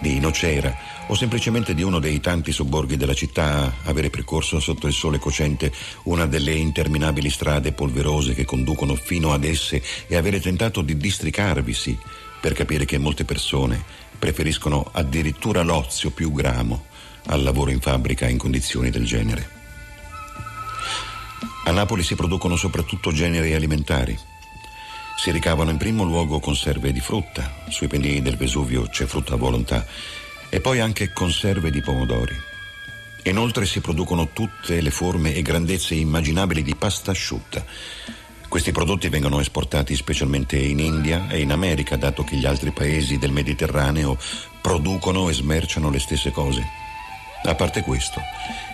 di 0.00 0.20
Nocera 0.20 0.72
o 1.08 1.14
semplicemente 1.14 1.74
di 1.74 1.82
uno 1.82 1.98
dei 1.98 2.20
tanti 2.20 2.52
sobborghi 2.52 2.96
della 2.96 3.14
città 3.14 3.76
avere 3.84 4.10
percorso 4.10 4.60
sotto 4.60 4.86
il 4.86 4.92
sole 4.92 5.18
cocente 5.18 5.72
una 6.04 6.26
delle 6.26 6.52
interminabili 6.52 7.30
strade 7.30 7.72
polverose 7.72 8.34
che 8.34 8.44
conducono 8.44 8.94
fino 8.94 9.32
ad 9.32 9.44
esse 9.44 9.82
e 10.06 10.16
avere 10.16 10.40
tentato 10.40 10.82
di 10.82 10.96
districarvisi 10.96 11.98
per 12.40 12.52
capire 12.52 12.84
che 12.84 12.98
molte 12.98 13.24
persone 13.24 13.82
preferiscono 14.18 14.88
addirittura 14.92 15.62
l'ozio 15.62 16.10
più 16.10 16.32
gramo 16.32 16.84
al 17.26 17.42
lavoro 17.42 17.70
in 17.70 17.80
fabbrica 17.80 18.28
in 18.28 18.38
condizioni 18.38 18.90
del 18.90 19.04
genere. 19.04 19.56
A 21.64 21.70
Napoli 21.70 22.02
si 22.02 22.14
producono 22.14 22.56
soprattutto 22.56 23.12
generi 23.12 23.54
alimentari. 23.54 24.18
Si 25.18 25.30
ricavano 25.30 25.70
in 25.70 25.76
primo 25.76 26.04
luogo 26.04 26.40
conserve 26.40 26.92
di 26.92 27.00
frutta, 27.00 27.64
sui 27.68 27.88
pendii 27.88 28.22
del 28.22 28.36
Vesuvio 28.36 28.84
c'è 28.88 29.04
frutta 29.04 29.34
a 29.34 29.36
volontà, 29.36 29.84
e 30.48 30.60
poi 30.60 30.80
anche 30.80 31.12
conserve 31.12 31.70
di 31.70 31.80
pomodori. 31.80 32.36
Inoltre 33.24 33.66
si 33.66 33.80
producono 33.80 34.28
tutte 34.32 34.80
le 34.80 34.90
forme 34.90 35.34
e 35.34 35.42
grandezze 35.42 35.94
immaginabili 35.94 36.62
di 36.62 36.74
pasta 36.74 37.10
asciutta. 37.10 37.64
Questi 38.48 38.72
prodotti 38.72 39.10
vengono 39.10 39.40
esportati 39.40 39.94
specialmente 39.94 40.56
in 40.56 40.78
India 40.78 41.28
e 41.28 41.40
in 41.40 41.52
America, 41.52 41.96
dato 41.96 42.24
che 42.24 42.36
gli 42.36 42.46
altri 42.46 42.70
paesi 42.70 43.18
del 43.18 43.30
Mediterraneo 43.30 44.16
producono 44.62 45.28
e 45.28 45.34
smerciano 45.34 45.90
le 45.90 45.98
stesse 45.98 46.30
cose. 46.30 46.64
A 47.44 47.54
parte 47.54 47.82
questo, 47.82 48.20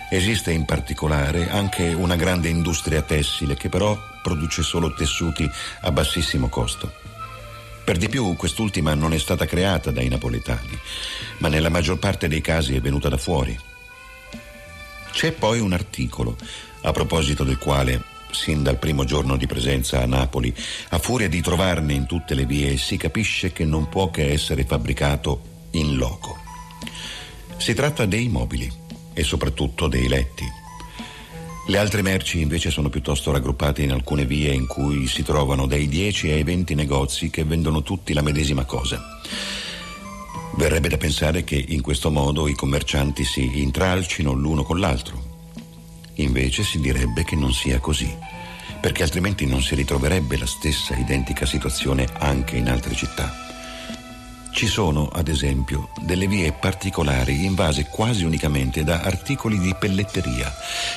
esiste 0.09 0.51
in 0.51 0.63
particolare 0.63 1.49
anche 1.49 1.91
una 1.93 2.15
grande 2.15 2.47
industria 2.47 3.01
tessile 3.01 3.55
che 3.55 3.67
però 3.67 3.97
produce 4.23 4.63
solo 4.63 4.93
tessuti 4.93 5.49
a 5.81 5.91
bassissimo 5.91 6.47
costo. 6.47 7.04
Per 7.85 7.97
di 7.97 8.09
più, 8.09 8.35
quest'ultima 8.35 8.95
non 8.95 9.13
è 9.13 9.19
stata 9.19 9.45
creata 9.45 9.91
dai 9.91 10.07
napoletani, 10.07 10.75
ma 11.37 11.49
nella 11.49 11.69
maggior 11.69 11.99
parte 11.99 12.27
dei 12.27 12.41
casi 12.41 12.75
è 12.75 12.81
venuta 12.81 13.09
da 13.09 13.17
fuori. 13.17 13.55
C'è 15.11 15.31
poi 15.31 15.59
un 15.59 15.71
articolo 15.71 16.35
a 16.81 16.91
proposito 16.91 17.43
del 17.43 17.59
quale, 17.59 18.01
sin 18.31 18.63
dal 18.63 18.79
primo 18.79 19.03
giorno 19.03 19.37
di 19.37 19.45
presenza 19.45 20.01
a 20.01 20.07
Napoli, 20.07 20.51
a 20.89 20.97
furia 20.97 21.29
di 21.29 21.41
trovarne 21.41 21.93
in 21.93 22.07
tutte 22.07 22.33
le 22.33 22.47
vie, 22.47 22.75
si 22.77 22.97
capisce 22.97 23.53
che 23.53 23.65
non 23.65 23.87
può 23.87 24.09
che 24.09 24.31
essere 24.31 24.65
fabbricato 24.65 25.67
in 25.71 25.95
loco. 25.95 26.39
Si 27.57 27.75
tratta 27.75 28.07
dei 28.07 28.27
mobili 28.29 28.67
e 29.13 29.23
soprattutto 29.23 29.87
dei 29.87 30.07
letti. 30.07 30.64
Le 31.67 31.79
altre 31.79 32.03
merci 32.03 32.41
invece 32.41 32.69
sono 32.69 32.89
piuttosto 32.89 33.31
raggruppate 33.31 33.81
in 33.81 33.91
alcune 33.91 34.25
vie 34.25 34.53
in 34.53 34.67
cui 34.67 35.07
si 35.07 35.23
trovano 35.23 35.65
dai 35.65 35.87
10 35.87 36.29
ai 36.29 36.43
20 36.43 36.75
negozi 36.75 37.31
che 37.31 37.43
vendono 37.43 37.81
tutti 37.81 38.13
la 38.13 38.21
medesima 38.21 38.65
cosa. 38.65 39.01
Verrebbe 40.57 40.89
da 40.89 40.97
pensare 40.97 41.43
che 41.43 41.55
in 41.55 41.81
questo 41.81 42.11
modo 42.11 42.47
i 42.47 42.53
commercianti 42.53 43.23
si 43.23 43.61
intralcino 43.63 44.31
l'uno 44.33 44.61
con 44.61 44.79
l'altro. 44.79 45.19
Invece 46.15 46.63
si 46.63 46.79
direbbe 46.79 47.23
che 47.23 47.35
non 47.35 47.51
sia 47.51 47.79
così, 47.79 48.15
perché 48.79 49.01
altrimenti 49.01 49.47
non 49.47 49.63
si 49.63 49.73
ritroverebbe 49.73 50.37
la 50.37 50.45
stessa 50.45 50.95
identica 50.95 51.47
situazione 51.47 52.07
anche 52.19 52.57
in 52.57 52.69
altre 52.69 52.93
città. 52.93 53.44
Ci 54.55 54.67
sono, 54.67 55.09
ad 55.11 55.27
esempio, 55.27 55.89
delle 55.99 56.27
vie 56.27 56.53
particolari 56.53 57.43
invase 57.43 57.87
quasi 57.89 58.23
unicamente 58.23 58.85
da 58.85 59.01
articoli 59.01 59.59
di 59.59 59.75
pelletteria 59.77 60.49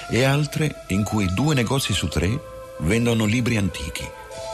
e 0.09 0.23
altre 0.23 0.85
in 0.91 1.03
cui 1.03 1.27
due 1.35 1.57
negozi 1.57 1.93
su 1.93 2.07
tre 2.07 2.31
vendono 2.79 3.25
libri 3.25 3.57
antichi. 3.57 4.09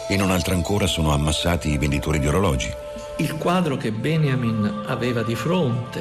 In 0.09 0.23
un'altra 0.23 0.55
ancora 0.55 0.87
sono 0.87 1.13
ammassati 1.13 1.69
i 1.69 1.77
venditori 1.77 2.19
di 2.19 2.27
orologi. 2.27 2.73
Il 3.19 3.35
quadro 3.35 3.77
che 3.77 3.93
Benjamin 3.93 4.85
aveva 4.87 5.23
di 5.23 5.35
fronte 5.35 6.01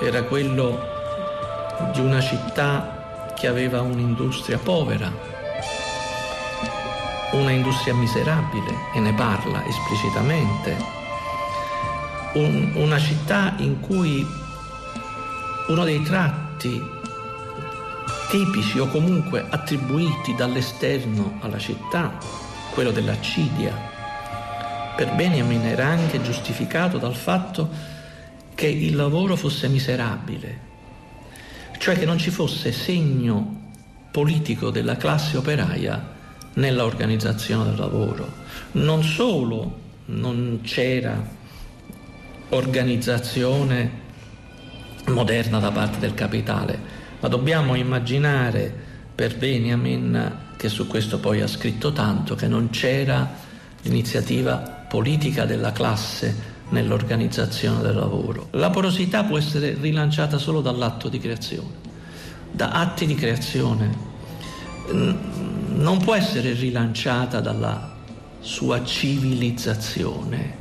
era 0.00 0.22
quello 0.22 0.78
di 1.92 1.98
una 1.98 2.20
città 2.20 3.32
che 3.36 3.48
aveva 3.48 3.82
un'industria 3.82 4.58
povera, 4.58 5.12
una 7.32 7.50
industria 7.50 7.92
miserabile 7.94 8.72
e 8.94 9.00
ne 9.00 9.12
parla 9.14 9.64
esplicitamente 9.66 10.99
un, 12.34 12.72
una 12.74 12.98
città 12.98 13.54
in 13.58 13.80
cui 13.80 14.26
uno 15.68 15.84
dei 15.84 16.02
tratti 16.02 16.82
tipici 18.30 18.78
o 18.78 18.86
comunque 18.88 19.44
attribuiti 19.48 20.34
dall'esterno 20.34 21.38
alla 21.40 21.58
città, 21.58 22.16
quello 22.72 22.92
dell'accidia, 22.92 23.74
per 24.96 25.14
Benjamin 25.14 25.66
era 25.66 25.86
anche 25.86 26.20
giustificato 26.22 26.98
dal 26.98 27.14
fatto 27.14 27.68
che 28.54 28.66
il 28.66 28.94
lavoro 28.94 29.34
fosse 29.34 29.68
miserabile, 29.68 30.68
cioè 31.78 31.98
che 31.98 32.04
non 32.04 32.18
ci 32.18 32.30
fosse 32.30 32.70
segno 32.70 33.58
politico 34.10 34.70
della 34.70 34.96
classe 34.96 35.36
operaia 35.36 36.18
nella 36.54 36.84
organizzazione 36.84 37.64
del 37.64 37.78
lavoro. 37.78 38.28
Non 38.72 39.02
solo 39.02 39.78
non 40.06 40.60
c'era 40.62 41.38
organizzazione 42.50 44.08
moderna 45.06 45.58
da 45.58 45.70
parte 45.70 45.98
del 45.98 46.14
capitale, 46.14 46.78
ma 47.20 47.28
dobbiamo 47.28 47.74
immaginare 47.74 48.72
per 49.14 49.36
Benjamin, 49.36 50.38
che 50.56 50.68
su 50.68 50.86
questo 50.86 51.18
poi 51.18 51.40
ha 51.40 51.46
scritto 51.46 51.92
tanto, 51.92 52.34
che 52.34 52.48
non 52.48 52.70
c'era 52.70 53.28
l'iniziativa 53.82 54.56
politica 54.88 55.44
della 55.44 55.72
classe 55.72 56.58
nell'organizzazione 56.70 57.82
del 57.82 57.94
lavoro. 57.94 58.48
La 58.52 58.70
porosità 58.70 59.24
può 59.24 59.38
essere 59.38 59.76
rilanciata 59.80 60.38
solo 60.38 60.60
dall'atto 60.60 61.08
di 61.08 61.18
creazione, 61.18 61.74
da 62.50 62.70
atti 62.72 63.06
di 63.06 63.14
creazione. 63.14 64.08
Non 64.90 65.98
può 66.02 66.14
essere 66.14 66.52
rilanciata 66.52 67.40
dalla 67.40 67.96
sua 68.40 68.84
civilizzazione, 68.84 70.56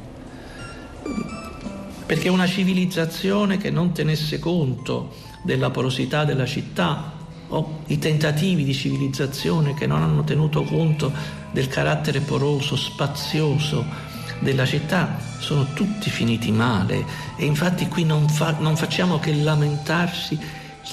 perché 2.09 2.27
una 2.27 2.47
civilizzazione 2.47 3.57
che 3.57 3.69
non 3.69 3.91
tenesse 3.91 4.39
conto 4.39 5.13
della 5.43 5.69
porosità 5.69 6.25
della 6.25 6.47
città 6.47 7.13
o 7.49 7.81
i 7.85 7.99
tentativi 7.99 8.63
di 8.63 8.73
civilizzazione 8.73 9.75
che 9.75 9.85
non 9.85 10.01
hanno 10.01 10.23
tenuto 10.23 10.63
conto 10.63 11.13
del 11.51 11.67
carattere 11.67 12.21
poroso, 12.21 12.75
spazioso 12.75 13.85
della 14.39 14.65
città 14.65 15.19
sono 15.37 15.67
tutti 15.73 16.09
finiti 16.09 16.51
male. 16.51 17.05
E 17.35 17.45
infatti 17.45 17.87
qui 17.87 18.05
non, 18.05 18.27
fa, 18.27 18.55
non 18.57 18.75
facciamo 18.75 19.19
che 19.19 19.31
lamentarsi, 19.35 20.35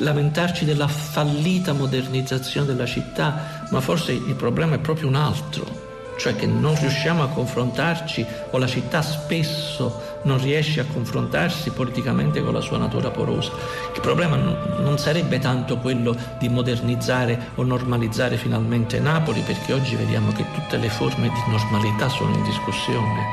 lamentarci 0.01 0.66
della 0.66 0.86
fallita 0.86 1.72
modernizzazione 1.72 2.66
della 2.66 2.84
città, 2.84 3.66
ma 3.70 3.80
forse 3.80 4.12
il 4.12 4.34
problema 4.34 4.74
è 4.74 4.80
proprio 4.80 5.09
un 5.09 5.14
altro 5.14 5.86
cioè 6.16 6.34
che 6.34 6.47
non 6.47 6.78
riusciamo 6.78 7.22
a 7.22 7.28
confrontarci 7.28 8.24
o 8.51 8.59
la 8.59 8.66
città 8.66 9.02
spesso 9.02 10.15
non 10.27 10.40
riesce 10.43 10.81
a 10.81 10.85
confrontarsi 10.85 11.70
politicamente 11.70 12.43
con 12.43 12.53
la 12.53 12.61
sua 12.61 12.77
natura 12.77 13.11
porosa. 13.11 13.53
Il 13.94 14.01
problema 14.01 14.36
non 14.36 14.98
sarebbe 14.98 15.39
tanto 15.39 15.78
quello 15.78 16.15
di 16.39 16.48
modernizzare 16.48 17.51
o 17.55 17.62
normalizzare 17.62 18.36
finalmente 18.36 19.01
Napoli, 19.01 19.40
perché 19.40 19.73
oggi 19.73 19.97
vediamo 19.97 20.32
che 20.32 20.44
tutte 20.53 20.77
le 20.77 20.90
forme 20.90 21.28
di 21.28 21.51
normalità 21.51 22.09
sono 22.09 22.35
in 22.35 22.43
discussione, 22.43 23.24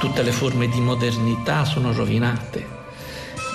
tutte 0.00 0.22
le 0.22 0.32
forme 0.32 0.68
di 0.68 0.80
modernità 0.80 1.64
sono 1.64 1.92
rovinate 1.92 2.64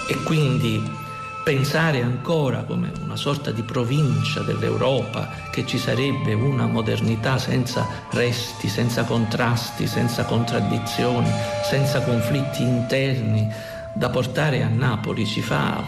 e 0.07 0.15
quindi 0.23 1.01
pensare 1.43 2.01
ancora 2.01 2.63
come 2.63 2.91
una 3.03 3.15
sorta 3.15 3.51
di 3.51 3.63
provincia 3.63 4.41
dell'Europa, 4.41 5.49
che 5.51 5.65
ci 5.65 5.77
sarebbe 5.77 6.34
una 6.34 6.68
modernità 6.68 7.38
senza 7.38 7.88
resti, 8.11 8.68
senza 8.68 9.03
contrasti, 9.03 9.88
senza 9.88 10.26
contraddizioni, 10.26 11.30
senza 11.63 12.01
conflitti 12.01 12.61
interni 12.61 13.47
da 13.93 14.09
portare 14.09 14.61
a 14.61 14.68
Napoli, 14.68 15.26
ci 15.26 15.41
fa 15.41 15.84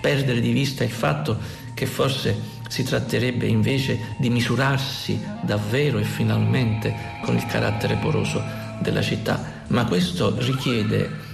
perdere 0.00 0.40
di 0.40 0.52
vista 0.52 0.84
il 0.84 0.90
fatto 0.90 1.38
che 1.74 1.86
forse 1.86 2.56
si 2.68 2.82
tratterebbe 2.82 3.46
invece 3.46 4.14
di 4.18 4.30
misurarsi 4.30 5.20
davvero 5.42 5.98
e 5.98 6.04
finalmente 6.04 6.94
con 7.22 7.36
il 7.36 7.46
carattere 7.46 7.96
poroso 7.96 8.42
della 8.80 9.02
città, 9.02 9.64
ma 9.68 9.84
questo 9.84 10.34
richiede 10.38 11.26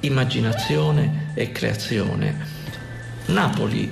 immaginazione 0.00 1.32
e 1.34 1.50
creazione 1.52 2.53
Napoli 3.26 3.90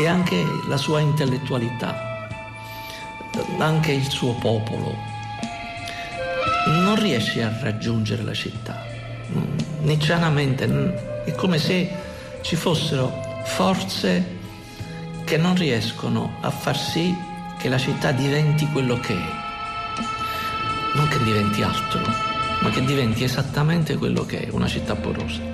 e 0.00 0.06
anche 0.06 0.44
la 0.68 0.76
sua 0.76 1.00
intellettualità, 1.00 2.28
anche 3.58 3.92
il 3.92 4.08
suo 4.08 4.34
popolo, 4.34 4.96
non 6.66 6.96
riesce 6.96 7.42
a 7.42 7.52
raggiungere 7.60 8.22
la 8.22 8.34
città. 8.34 8.84
Niccianamente 9.80 10.64
è 11.24 11.34
come 11.34 11.58
se 11.58 11.90
ci 12.42 12.56
fossero 12.56 13.42
forze 13.44 14.40
che 15.24 15.36
non 15.36 15.54
riescono 15.54 16.36
a 16.40 16.50
far 16.50 16.78
sì 16.78 17.14
che 17.58 17.68
la 17.68 17.78
città 17.78 18.12
diventi 18.12 18.66
quello 18.66 18.98
che 19.00 19.14
è. 19.14 19.40
Non 20.94 21.08
che 21.08 21.22
diventi 21.22 21.62
altro, 21.62 22.00
ma 22.60 22.70
che 22.70 22.84
diventi 22.84 23.24
esattamente 23.24 23.96
quello 23.96 24.24
che 24.24 24.46
è, 24.46 24.48
una 24.50 24.68
città 24.68 24.94
porosa. 24.94 25.51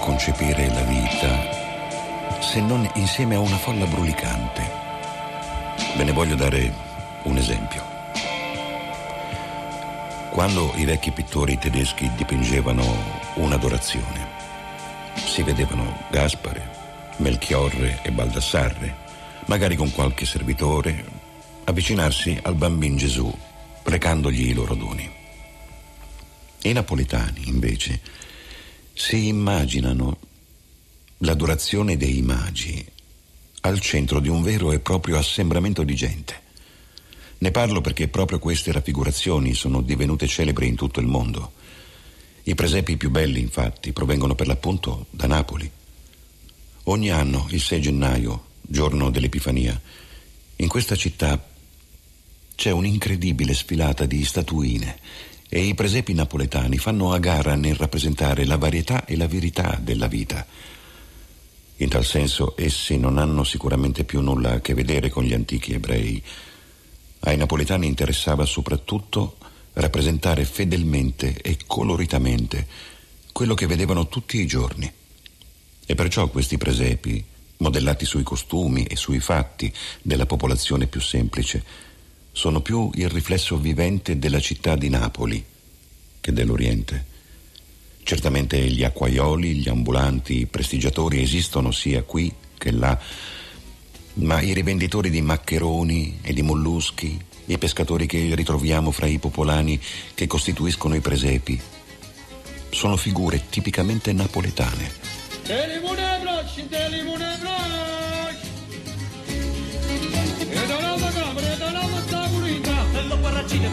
Concepire 0.00 0.68
la 0.68 0.82
vita 0.82 1.64
se 2.40 2.60
non 2.60 2.88
insieme 2.94 3.34
a 3.34 3.40
una 3.40 3.56
folla 3.56 3.86
brulicante. 3.86 4.62
Ve 5.96 6.04
ne 6.04 6.12
voglio 6.12 6.34
dare 6.34 6.72
un 7.24 7.36
esempio. 7.36 7.82
Quando 10.30 10.72
i 10.76 10.84
vecchi 10.84 11.10
pittori 11.10 11.58
tedeschi 11.58 12.10
dipingevano 12.16 12.84
un'adorazione, 13.34 14.28
si 15.14 15.42
vedevano 15.42 16.06
Gaspare, 16.10 16.70
Melchiorre 17.16 18.00
e 18.02 18.10
Baldassarre, 18.10 18.94
magari 19.46 19.76
con 19.76 19.90
qualche 19.92 20.26
servitore, 20.26 21.04
avvicinarsi 21.64 22.38
al 22.42 22.54
bambino 22.54 22.96
Gesù, 22.96 23.32
recandogli 23.82 24.48
i 24.48 24.52
loro 24.52 24.74
doni. 24.74 25.10
I 26.62 26.72
napoletani, 26.72 27.48
invece, 27.48 28.00
si 28.98 29.26
immaginano 29.26 30.16
l'adorazione 31.18 31.98
dei 31.98 32.22
magi 32.22 32.82
al 33.60 33.78
centro 33.78 34.20
di 34.20 34.30
un 34.30 34.42
vero 34.42 34.72
e 34.72 34.80
proprio 34.80 35.18
assembramento 35.18 35.82
di 35.82 35.94
gente. 35.94 36.40
Ne 37.38 37.50
parlo 37.50 37.82
perché 37.82 38.08
proprio 38.08 38.38
queste 38.38 38.72
raffigurazioni 38.72 39.52
sono 39.52 39.82
divenute 39.82 40.26
celebri 40.26 40.66
in 40.66 40.76
tutto 40.76 41.00
il 41.00 41.06
mondo. 41.06 41.52
I 42.44 42.54
presepi 42.54 42.96
più 42.96 43.10
belli, 43.10 43.38
infatti, 43.38 43.92
provengono 43.92 44.34
per 44.34 44.46
l'appunto 44.46 45.06
da 45.10 45.26
Napoli. 45.26 45.70
Ogni 46.84 47.10
anno, 47.10 47.48
il 47.50 47.60
6 47.60 47.80
gennaio, 47.82 48.44
giorno 48.62 49.10
dell'Epifania, 49.10 49.78
in 50.56 50.68
questa 50.68 50.96
città 50.96 51.46
c'è 52.54 52.70
un'incredibile 52.70 53.52
sfilata 53.52 54.06
di 54.06 54.24
statuine 54.24 54.98
e 55.48 55.60
i 55.60 55.74
presepi 55.74 56.12
napoletani 56.12 56.78
fanno 56.78 57.12
a 57.12 57.18
gara 57.18 57.54
nel 57.54 57.76
rappresentare 57.76 58.44
la 58.44 58.56
varietà 58.56 59.04
e 59.04 59.16
la 59.16 59.28
verità 59.28 59.78
della 59.80 60.08
vita. 60.08 60.46
In 61.76 61.88
tal 61.88 62.04
senso 62.04 62.54
essi 62.56 62.96
non 62.96 63.18
hanno 63.18 63.44
sicuramente 63.44 64.04
più 64.04 64.20
nulla 64.20 64.52
a 64.52 64.60
che 64.60 64.74
vedere 64.74 65.10
con 65.10 65.24
gli 65.24 65.34
antichi 65.34 65.74
ebrei. 65.74 66.22
Ai 67.20 67.36
napoletani 67.36 67.86
interessava 67.86 68.44
soprattutto 68.44 69.36
rappresentare 69.74 70.44
fedelmente 70.44 71.38
e 71.42 71.58
coloritamente 71.66 72.66
quello 73.30 73.54
che 73.54 73.66
vedevano 73.66 74.08
tutti 74.08 74.40
i 74.40 74.46
giorni. 74.46 74.90
E 75.84 75.94
perciò 75.94 76.28
questi 76.28 76.56
presepi, 76.56 77.22
modellati 77.58 78.06
sui 78.06 78.22
costumi 78.22 78.84
e 78.84 78.96
sui 78.96 79.20
fatti 79.20 79.72
della 80.00 80.26
popolazione 80.26 80.86
più 80.86 81.00
semplice, 81.00 81.62
sono 82.36 82.60
più 82.60 82.90
il 82.92 83.08
riflesso 83.08 83.56
vivente 83.56 84.18
della 84.18 84.40
città 84.40 84.76
di 84.76 84.90
Napoli 84.90 85.42
che 86.20 86.34
dell'Oriente. 86.34 87.06
Certamente 88.02 88.58
gli 88.58 88.84
acquaioli, 88.84 89.54
gli 89.54 89.70
ambulanti, 89.70 90.40
i 90.40 90.46
prestigiatori 90.46 91.22
esistono 91.22 91.70
sia 91.70 92.02
qui 92.02 92.30
che 92.58 92.72
là, 92.72 93.00
ma 94.14 94.42
i 94.42 94.52
rivenditori 94.52 95.08
di 95.08 95.22
maccheroni 95.22 96.18
e 96.20 96.34
di 96.34 96.42
molluschi, 96.42 97.18
i 97.46 97.56
pescatori 97.56 98.04
che 98.04 98.34
ritroviamo 98.34 98.90
fra 98.90 99.06
i 99.06 99.18
popolani 99.18 99.80
che 100.12 100.26
costituiscono 100.26 100.94
i 100.94 101.00
presepi, 101.00 101.58
sono 102.68 102.98
figure 102.98 103.44
tipicamente 103.48 104.12
napoletane. 104.12 104.90
Cine 105.42 105.80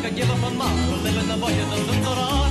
che 0.02 0.11
lleva 0.11 0.36
man 0.36 0.56
mano, 0.56 1.02
le 1.02 1.11
la 1.11 1.36
voglia 1.36 1.65
del 1.65 1.86
dottorato. 1.86 2.34
Sta 2.34 2.43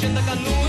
Gente 0.00 0.22
canura 0.26 0.63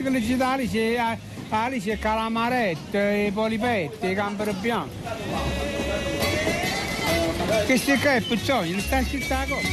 Vabbè, 0.00 0.04
basta 0.04 0.04
che 0.04 0.10
le 0.10 0.22
città 0.22 0.48
Alice, 0.50 0.78
eh, 0.78 1.18
Alice, 1.50 1.98
Calamaretto, 1.98 2.98
i 2.98 4.14
Campero 4.14 4.52
Bianco. 4.54 4.94
Che 7.66 7.76
si 7.76 7.90
è 7.90 8.22
Puccioni, 8.22 8.70
non 8.70 8.80
sta 8.80 9.02
scritto 9.02 9.34
la 9.34 9.46
cosa. 9.48 9.68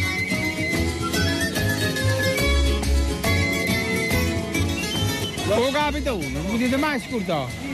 O 5.50 5.72
capitone, 5.72 6.28
non 6.28 6.46
mi 6.46 6.58
dite 6.58 6.76
mai 6.76 7.00
scordato. 7.00 7.67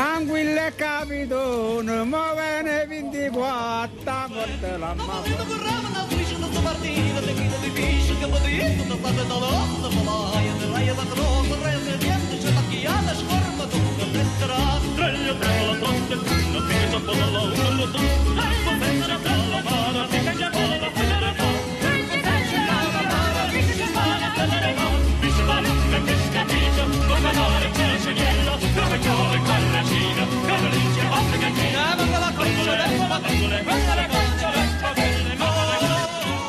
Anguilla 0.00 0.66
e 0.66 0.74
capitone, 0.76 2.04
muovene 2.04 2.86
24, 2.86 4.28
porta 4.28 4.76
la 4.78 4.94
mamma. 4.94 5.68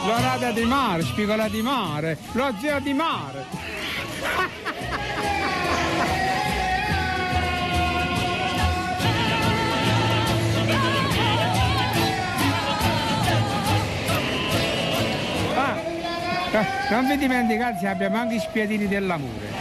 L'orata 0.06 0.52
di 0.52 0.64
mare, 0.64 1.04
spigola 1.04 1.48
di 1.48 1.62
mare, 1.62 2.18
lo 2.32 2.54
zio 2.60 2.80
di 2.80 2.94
mare. 2.94 3.46
Ah, 15.56 15.76
eh, 16.52 16.66
non 16.90 17.08
vi 17.08 17.18
dimenticate, 17.18 17.88
abbiamo 17.88 18.18
anche 18.18 18.36
i 18.36 18.40
spiedini 18.40 18.88
dell'amore. 18.88 19.59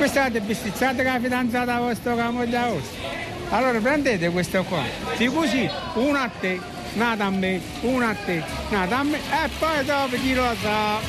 Bestizzata 0.00 0.96
che 0.96 1.02
la 1.02 1.20
fidanzata 1.20 1.78
vostra 1.78 2.14
la 2.14 2.30
moglie 2.30 2.58
vostra. 2.58 3.08
Allora 3.50 3.78
prendete 3.80 4.30
questo 4.30 4.64
qua, 4.64 4.82
di 5.18 5.26
così, 5.26 5.68
una 5.94 6.22
a 6.22 6.30
te, 6.40 6.58
nata 6.94 7.26
a 7.26 7.30
me, 7.30 7.60
una 7.82 8.08
a 8.08 8.14
te, 8.14 8.42
nata 8.70 8.98
a 8.98 9.02
me, 9.02 9.18
e 9.18 9.48
poi 9.58 9.84
dopo 9.84 10.16
chi 10.16 10.32
lo 10.32 10.54
sa. 10.62 11.00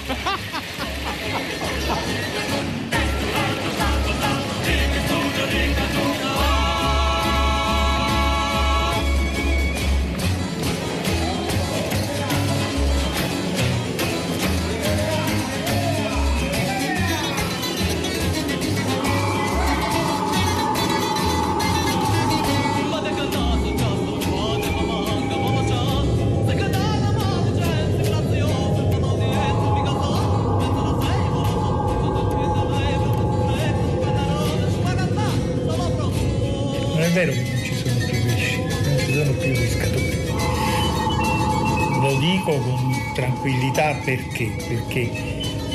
Dico 42.22 42.56
con 42.56 42.96
tranquillità 43.16 43.96
perché? 44.06 44.52
Perché 44.68 45.10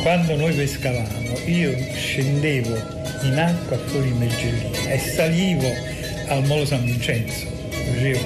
quando 0.03 0.37
noi 0.37 0.55
pescavamo 0.55 1.39
io 1.47 1.77
scendevo 1.93 2.77
in 3.25 3.37
acqua 3.37 3.77
fuori 3.77 4.09
in 4.09 4.19
Mergellina 4.19 4.93
e 4.93 4.99
salivo 4.99 5.69
al 6.29 6.47
Molo 6.47 6.65
San 6.65 6.85
Vincenzo. 6.85 7.47
Facevo 7.71 8.21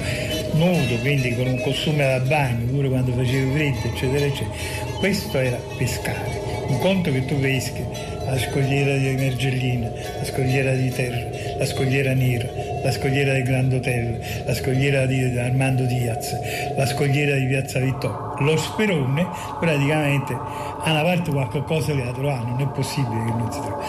nudo, 0.53 0.95
quindi 1.01 1.33
con 1.35 1.47
un 1.47 1.61
costume 1.61 2.05
da 2.05 2.19
bagno, 2.19 2.65
pure 2.65 2.89
quando 2.89 3.11
facevo 3.13 3.53
freddo, 3.53 3.87
eccetera, 3.87 4.25
eccetera. 4.25 4.55
Questo 4.99 5.39
era 5.39 5.57
pescare. 5.77 6.39
Un 6.67 6.77
conto 6.77 7.11
che 7.11 7.25
tu 7.25 7.39
peschi 7.39 7.83
la 8.25 8.37
scogliera 8.37 8.95
di 8.97 9.15
Mergellina, 9.15 9.89
la 9.89 10.25
scogliera 10.25 10.73
di 10.73 10.89
Terra, 10.89 11.57
la 11.57 11.65
scogliera 11.65 12.13
Nera, 12.13 12.47
la 12.81 12.91
scogliera 12.91 13.33
del 13.33 13.43
Grand 13.43 13.71
Hotel, 13.71 14.19
la 14.45 14.53
scogliera 14.53 15.05
di 15.05 15.37
Armando 15.37 15.83
Diaz, 15.83 16.37
la 16.75 16.85
scogliera 16.85 17.35
di 17.35 17.45
Piazza 17.45 17.79
Vittorio. 17.79 18.35
Lo 18.39 18.57
sperone 18.57 19.27
praticamente 19.59 20.33
a 20.33 20.91
una 20.91 21.03
parte 21.03 21.31
qualche 21.31 21.63
cosa 21.63 21.93
le 21.93 22.07
ha 22.07 22.11
trovato, 22.11 22.47
non 22.47 22.61
è 22.61 22.67
possibile 22.67 23.23
che 23.25 23.31
non 23.31 23.51
si 23.51 23.59
trovi. 23.59 23.85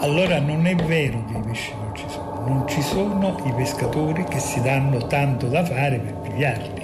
Allora 0.00 0.38
non 0.40 0.66
è 0.66 0.74
vero 0.74 1.24
che 1.24 1.38
i 1.38 1.42
pesci 1.42 1.72
non 1.78 1.94
ci 1.94 2.04
sono, 2.08 2.44
non 2.46 2.68
ci 2.68 2.82
sono 2.82 3.42
i 3.44 3.52
pescatori 3.52 4.24
che 4.24 4.38
si 4.38 4.60
danno 4.60 5.06
tanto 5.06 5.46
da 5.46 5.64
fare 5.64 5.98
per 5.98 6.14
pigliarli 6.14 6.82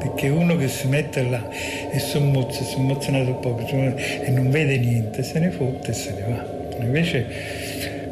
perché 0.00 0.30
uno 0.30 0.56
che 0.56 0.68
si 0.68 0.88
mette 0.88 1.22
là 1.28 1.46
e 1.90 1.98
sommozza, 1.98 2.64
sommozzonato 2.64 3.34
poco 3.34 3.66
e 3.68 4.30
non 4.30 4.50
vede 4.50 4.78
niente, 4.78 5.22
se 5.22 5.38
ne 5.38 5.50
fotte 5.50 5.90
e 5.90 5.94
se 5.94 6.14
ne 6.14 6.22
va. 6.22 6.82
Invece 6.82 7.26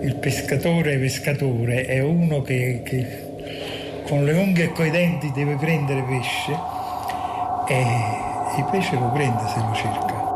il 0.00 0.14
pescatore 0.16 0.96
pescatore 0.98 1.84
è 1.86 2.00
uno 2.00 2.42
che, 2.42 2.82
che 2.84 4.02
con 4.06 4.24
le 4.24 4.32
unghie 4.32 4.64
e 4.64 4.72
coi 4.72 4.90
denti 4.90 5.32
deve 5.32 5.56
prendere 5.56 6.02
pesce 6.02 6.56
e 7.66 7.80
il 8.56 8.64
pesce 8.70 8.94
lo 8.94 9.10
prende 9.10 9.46
se 9.48 9.58
lo 9.58 9.74
cerca. 9.74 10.26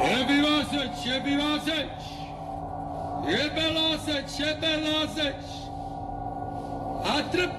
E 0.00 0.24
Vivasec, 0.26 1.06
e 1.06 1.20
Vivasec, 1.20 1.88
e 3.26 3.50
Bellasec, 3.50 4.38
e 4.38 4.56
Bellasec, 4.56 5.34
a 7.02 7.22
tre 7.30 7.54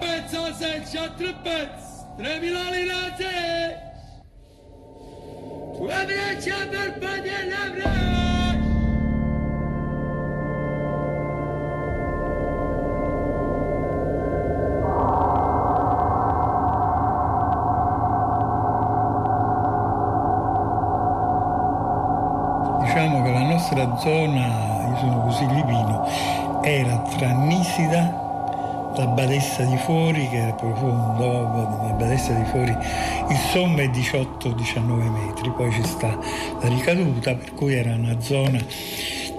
nostra 23.66 23.98
zona, 23.98 24.90
io 24.90 24.98
sono 24.98 25.22
così 25.22 25.48
lipino, 25.48 26.08
era 26.62 26.98
tra 27.18 27.32
Nisida, 27.32 28.94
la 28.96 29.08
Badessa 29.08 29.64
di 29.64 29.76
Fuori, 29.78 30.30
che 30.30 30.38
era 30.38 30.54
profondo, 30.54 31.52
la 31.82 31.94
Badessa 31.98 32.34
di 32.34 32.46
Fuori, 32.46 32.70
il 32.72 33.38
sommo 33.52 33.78
è 33.78 33.88
18-19 33.88 35.10
metri, 35.10 35.50
poi 35.50 35.72
ci 35.72 35.84
sta 35.84 36.16
la 36.62 36.68
ricaduta, 36.68 37.34
per 37.34 37.54
cui 37.56 37.74
era 37.74 37.96
una 37.96 38.22
zona 38.22 38.64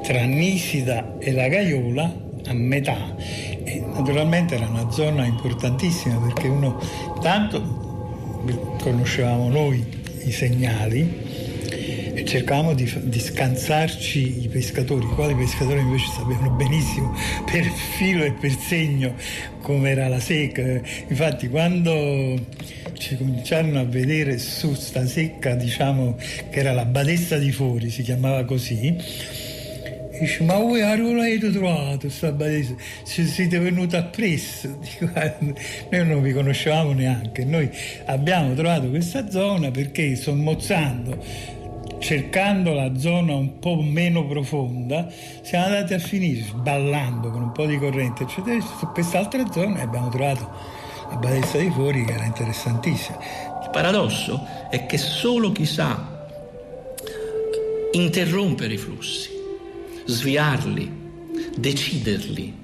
tra 0.03 0.25
Nisida 0.25 1.19
e 1.19 1.31
la 1.31 1.47
Gaiola 1.47 2.13
a 2.47 2.53
metà. 2.53 2.97
E 3.17 3.85
naturalmente 3.95 4.57
era 4.57 4.67
una 4.67 4.91
zona 4.91 5.25
importantissima 5.25 6.17
perché 6.17 6.49
uno 6.49 6.81
tanto 7.21 8.43
conoscevamo 8.81 9.49
noi 9.49 9.85
i 10.25 10.33
segnali 10.33 11.26
cercavamo 12.25 12.75
di, 12.75 12.91
di 13.05 13.21
scansarci 13.21 14.45
i 14.45 14.49
pescatori, 14.49 15.05
i 15.05 15.09
quali 15.09 15.35
pescatori 15.35 15.81
invece 15.81 16.07
sapevano 16.13 16.51
benissimo 16.51 17.15
per 17.51 17.65
filo 17.65 18.25
e 18.25 18.33
per 18.33 18.57
segno 18.57 19.15
come 19.63 19.91
era 19.91 20.09
la 20.09 20.21
secca. 20.21 20.63
Infatti 21.09 21.49
quando 21.49 22.39
ci 22.95 23.17
cominciarono 23.17 23.81
a 23.81 23.85
vedere 23.85 24.39
su 24.39 24.75
sta 24.75 25.07
secca, 25.07 25.55
diciamo 25.55 26.17
che 26.51 26.61
era 26.61 26.73
la 26.73 26.85
Badessa 26.85 27.37
di 27.37 27.53
Fori, 27.53 27.91
si 27.91 28.03
chiamava 28.03 28.45
così, 28.45 28.97
Dice, 30.19 30.45
ma 30.45 30.57
voi 30.57 30.81
a 30.81 30.95
Roma 30.95 31.21
avete 31.21 31.51
trovato 31.51 32.09
sta 32.09 32.33
badessa? 32.33 32.75
Se 33.03 33.25
siete 33.25 33.59
venuti 33.59 33.97
appresso? 33.97 34.79
Dico, 34.81 35.11
noi 35.91 36.07
non 36.07 36.23
vi 36.23 36.33
conoscevamo 36.33 36.93
neanche, 36.93 37.45
noi 37.45 37.69
abbiamo 38.07 38.55
trovato 38.55 38.89
questa 38.89 39.31
zona 39.31 39.71
perché 39.71 40.17
sommozzando, 40.17 41.23
cercando 41.99 42.73
la 42.73 42.97
zona 42.99 43.35
un 43.35 43.59
po' 43.59 43.81
meno 43.81 44.27
profonda, 44.27 45.11
siamo 45.43 45.67
andati 45.67 45.95
a 45.95 45.99
finire 45.99 46.43
sballando 46.43 47.31
con 47.31 47.43
un 47.43 47.53
po' 47.53 47.67
di 47.67 47.79
corrente, 47.79 48.25
eccetera, 48.25 48.61
su 48.61 48.87
quest'altra 48.93 49.51
zona 49.51 49.79
e 49.79 49.83
abbiamo 49.83 50.09
trovato 50.09 50.51
la 51.11 51.17
badessa 51.17 51.59
di 51.59 51.71
fuori 51.71 52.05
che 52.05 52.13
era 52.13 52.25
interessantissima. 52.25 53.19
Il 53.63 53.71
paradosso 53.71 54.47
è 54.71 54.87
che 54.87 54.99
solo 54.99 55.53
chi 55.53 55.67
sa 55.67 56.29
interrompere 57.93 58.75
i 58.75 58.79
flussi, 58.79 59.31
sviarli, 60.05 60.91
deciderli, 61.57 62.55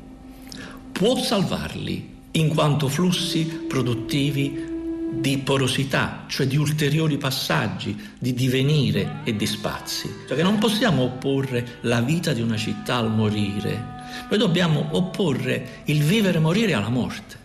può 0.92 1.16
salvarli 1.16 2.10
in 2.32 2.48
quanto 2.48 2.88
flussi 2.88 3.44
produttivi 3.68 4.70
di 5.14 5.38
porosità, 5.38 6.24
cioè 6.26 6.46
di 6.46 6.56
ulteriori 6.56 7.18
passaggi, 7.18 7.96
di 8.18 8.32
divenire 8.32 9.20
e 9.24 9.36
di 9.36 9.46
spazi. 9.46 10.10
Cioè 10.26 10.36
che 10.36 10.42
non 10.42 10.58
possiamo 10.58 11.02
opporre 11.02 11.78
la 11.82 12.00
vita 12.00 12.32
di 12.32 12.40
una 12.40 12.56
città 12.56 12.96
al 12.96 13.10
morire, 13.10 14.00
noi 14.28 14.38
dobbiamo 14.38 14.88
opporre 14.92 15.82
il 15.84 16.02
vivere 16.02 16.38
e 16.38 16.40
morire 16.40 16.72
alla 16.72 16.88
morte, 16.88 17.36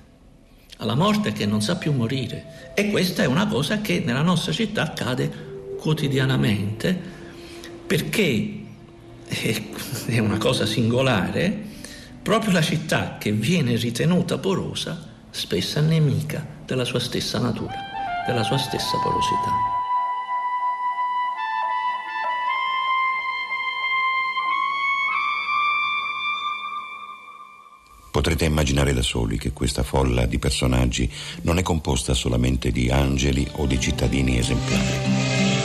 alla 0.77 0.95
morte 0.95 1.33
che 1.33 1.45
non 1.45 1.61
sa 1.61 1.75
più 1.75 1.91
morire. 1.91 2.71
E 2.73 2.89
questa 2.89 3.23
è 3.23 3.25
una 3.25 3.47
cosa 3.47 3.81
che 3.81 4.01
nella 4.05 4.21
nostra 4.21 4.53
città 4.53 4.83
accade 4.83 5.75
quotidianamente 5.77 7.15
perché 7.85 8.63
è 10.07 10.19
una 10.19 10.37
cosa 10.37 10.65
singolare, 10.65 11.65
proprio 12.21 12.53
la 12.53 12.61
città 12.61 13.17
che 13.19 13.31
viene 13.31 13.75
ritenuta 13.75 14.37
porosa 14.37 15.05
spesso 15.29 15.79
è 15.79 15.81
nemica 15.81 16.56
della 16.67 16.83
sua 16.83 16.99
stessa 16.99 17.39
natura, 17.39 17.73
della 18.27 18.43
sua 18.43 18.57
stessa 18.57 18.97
porosità. 19.01 19.51
Potrete 28.11 28.45
immaginare 28.45 28.93
da 28.93 29.01
soli 29.01 29.37
che 29.37 29.53
questa 29.53 29.83
folla 29.83 30.25
di 30.25 30.39
personaggi 30.39 31.09
non 31.43 31.57
è 31.57 31.61
composta 31.61 32.13
solamente 32.13 32.71
di 32.71 32.89
angeli 32.89 33.47
o 33.57 33.65
di 33.65 33.79
cittadini 33.79 34.37
esemplari. 34.37 35.56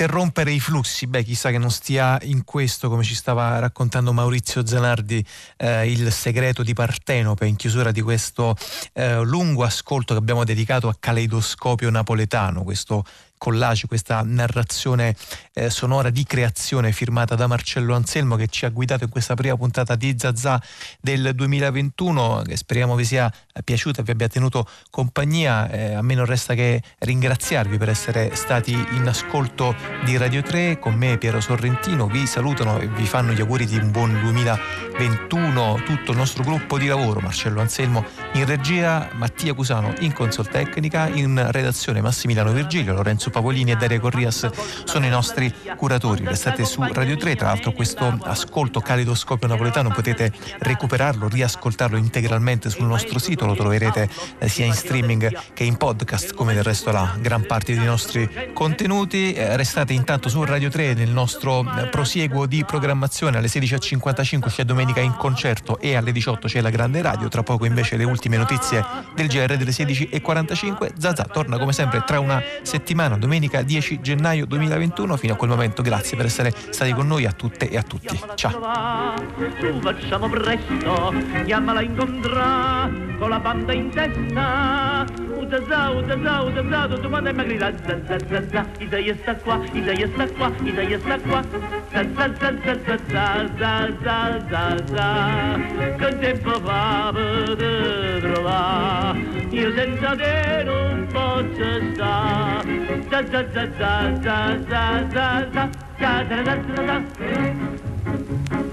Interrompere 0.00 0.52
i 0.52 0.60
flussi, 0.60 1.08
beh 1.08 1.24
chissà 1.24 1.50
che 1.50 1.58
non 1.58 1.72
stia 1.72 2.20
in 2.22 2.44
questo, 2.44 2.88
come 2.88 3.02
ci 3.02 3.16
stava 3.16 3.58
raccontando 3.58 4.12
Maurizio 4.12 4.64
Zanardi, 4.64 5.24
eh, 5.56 5.90
il 5.90 6.12
segreto 6.12 6.62
di 6.62 6.72
Partenope 6.72 7.46
in 7.46 7.56
chiusura 7.56 7.90
di 7.90 8.00
questo 8.00 8.54
eh, 8.92 9.20
lungo 9.24 9.64
ascolto 9.64 10.14
che 10.14 10.20
abbiamo 10.20 10.44
dedicato 10.44 10.86
a 10.86 10.94
Caleidoscopio 10.96 11.90
Napoletano, 11.90 12.62
questo 12.62 13.04
collage, 13.38 13.86
questa 13.86 14.22
narrazione 14.24 15.14
eh, 15.54 15.70
sonora 15.70 16.10
di 16.10 16.24
creazione 16.24 16.92
firmata 16.92 17.34
da 17.34 17.46
Marcello 17.46 17.94
Anselmo 17.94 18.36
che 18.36 18.48
ci 18.48 18.64
ha 18.64 18.68
guidato 18.68 19.04
in 19.04 19.10
questa 19.10 19.34
prima 19.34 19.56
puntata 19.56 19.94
di 19.94 20.14
Zazà 20.18 20.60
del 21.00 21.32
2021 21.34 22.42
che 22.46 22.56
speriamo 22.56 22.94
vi 22.94 23.04
sia 23.04 23.32
piaciuta 23.64 24.00
e 24.00 24.04
vi 24.04 24.10
abbia 24.10 24.28
tenuto 24.28 24.68
compagnia. 24.90 25.70
Eh, 25.70 25.94
a 25.94 26.02
me 26.02 26.14
non 26.14 26.26
resta 26.26 26.54
che 26.54 26.82
ringraziarvi 26.98 27.78
per 27.78 27.88
essere 27.88 28.34
stati 28.34 28.72
in 28.72 29.06
ascolto 29.06 29.74
di 30.04 30.16
Radio 30.16 30.42
3 30.42 30.78
con 30.78 30.94
me 30.94 31.18
Piero 31.18 31.40
Sorrentino. 31.40 32.06
Vi 32.06 32.26
salutano 32.26 32.78
e 32.78 32.88
vi 32.88 33.06
fanno 33.06 33.32
gli 33.32 33.40
auguri 33.40 33.66
di 33.66 33.76
un 33.76 33.90
buon 33.90 34.20
2021 34.20 35.82
tutto 35.84 36.10
il 36.10 36.16
nostro 36.16 36.42
gruppo 36.42 36.78
di 36.78 36.86
lavoro, 36.86 37.20
Marcello 37.20 37.60
Anselmo 37.60 38.04
in 38.34 38.44
regia, 38.44 39.08
Mattia 39.14 39.54
Cusano 39.54 39.94
in 40.00 40.12
consol 40.12 40.48
tecnica, 40.48 41.08
in 41.08 41.50
redazione 41.50 42.00
Massimiliano 42.00 42.52
Virgilio, 42.52 42.94
Lorenzo 42.94 43.27
Lorenzo 43.28 43.30
Pavolini 43.30 43.70
e 43.70 43.76
Daria 43.76 44.00
Corrias 44.00 44.48
sono 44.84 45.06
i 45.06 45.08
nostri 45.08 45.52
curatori. 45.76 46.24
Restate 46.24 46.64
su 46.64 46.82
Radio 46.82 47.16
3, 47.16 47.36
tra 47.36 47.48
l'altro 47.48 47.72
questo 47.72 48.18
ascolto 48.22 48.80
calidoscopio 48.80 49.46
napoletano 49.46 49.90
potete 49.90 50.32
recuperarlo, 50.58 51.28
riascoltarlo 51.28 51.96
integralmente 51.96 52.70
sul 52.70 52.86
nostro 52.86 53.18
sito, 53.18 53.46
lo 53.46 53.54
troverete 53.54 54.08
eh, 54.38 54.48
sia 54.48 54.66
in 54.66 54.74
streaming 54.74 55.36
che 55.52 55.64
in 55.64 55.76
podcast 55.76 56.34
come 56.34 56.54
del 56.54 56.62
resto 56.62 56.90
la 56.90 57.16
gran 57.20 57.46
parte 57.46 57.74
dei 57.74 57.84
nostri 57.84 58.28
contenuti. 58.52 59.32
Eh, 59.32 59.56
restate 59.56 59.92
intanto 59.92 60.28
su 60.28 60.42
Radio 60.44 60.70
3 60.70 60.94
nel 60.94 61.10
nostro 61.10 61.60
eh, 61.60 61.86
prosieguo 61.88 62.46
di 62.46 62.64
programmazione 62.64 63.38
alle 63.38 63.48
16.55 63.48 64.48
c'è 64.48 64.64
domenica 64.64 65.00
in 65.00 65.14
concerto 65.16 65.78
e 65.78 65.96
alle 65.96 66.12
18 66.12 66.48
c'è 66.48 66.60
la 66.60 66.70
grande 66.70 67.02
radio, 67.02 67.28
tra 67.28 67.42
poco 67.42 67.64
invece 67.64 67.96
le 67.96 68.04
ultime 68.04 68.36
notizie 68.36 68.84
del 69.14 69.28
GR 69.28 69.56
delle 69.56 69.70
16.45. 69.70 70.92
Zaza 70.98 71.24
torna 71.24 71.58
come 71.58 71.72
sempre 71.72 72.02
tra 72.04 72.20
una 72.20 72.42
settimana 72.62 73.17
domenica 73.18 73.62
10 73.62 74.00
gennaio 74.00 74.46
2021. 74.46 75.16
Fino 75.16 75.34
a 75.34 75.36
quel 75.36 75.50
momento 75.50 75.82
grazie 75.82 76.16
per 76.16 76.26
essere 76.26 76.52
stati 76.70 76.92
con 76.92 77.06
noi 77.06 77.26
a 77.26 77.32
tutte 77.32 77.68
e 77.68 77.76
a 77.76 77.82
tutti. 77.82 78.18
Ciao. 78.34 79.14
Su 79.60 79.80
facciamo 79.80 80.28
presto, 80.28 81.14
chiamala 81.44 81.82
incontrà 81.82 82.90
con 83.18 83.28
la 83.28 83.40
banda 83.40 83.72
in 83.72 83.90
testa. 83.90 85.04
Utazà, 85.38 85.90
utazà, 85.90 86.42
utazà, 86.42 86.88
tutto 86.88 87.08
quanto 87.08 87.30
è 87.30 87.32
magrita. 87.32 87.72
Zazza, 88.06 88.66
Isaia 88.78 89.14
sta 89.16 89.34
qua, 89.36 89.60
Isaia 89.72 90.08
sta 90.12 90.28
qua, 90.28 90.52
Isaia 90.62 90.98
sta 90.98 91.18
qua. 91.20 91.42
Zazza, 91.90 92.34
zazza, 92.38 92.78
zazza, 92.84 93.48
zazza, 93.56 94.46
zazza. 94.48 95.58
Che 95.96 96.18
tempo 96.18 96.60
fa 96.60 97.10
per 97.12 98.20
trovare? 98.20 99.18
Io 99.50 99.74
senza 99.74 100.14
te 100.14 100.62
non 100.64 101.06
posso 101.10 101.92
stare 101.92 103.07
za 103.10 103.22
za 103.32 103.44
za 103.52 103.64
za 103.78 104.58
za 104.68 105.06
za 105.12 105.46
za 105.52 105.68
da 105.98 106.22
da 106.22 106.42
da 106.42 106.54
da 106.54 106.82
da 106.82 107.88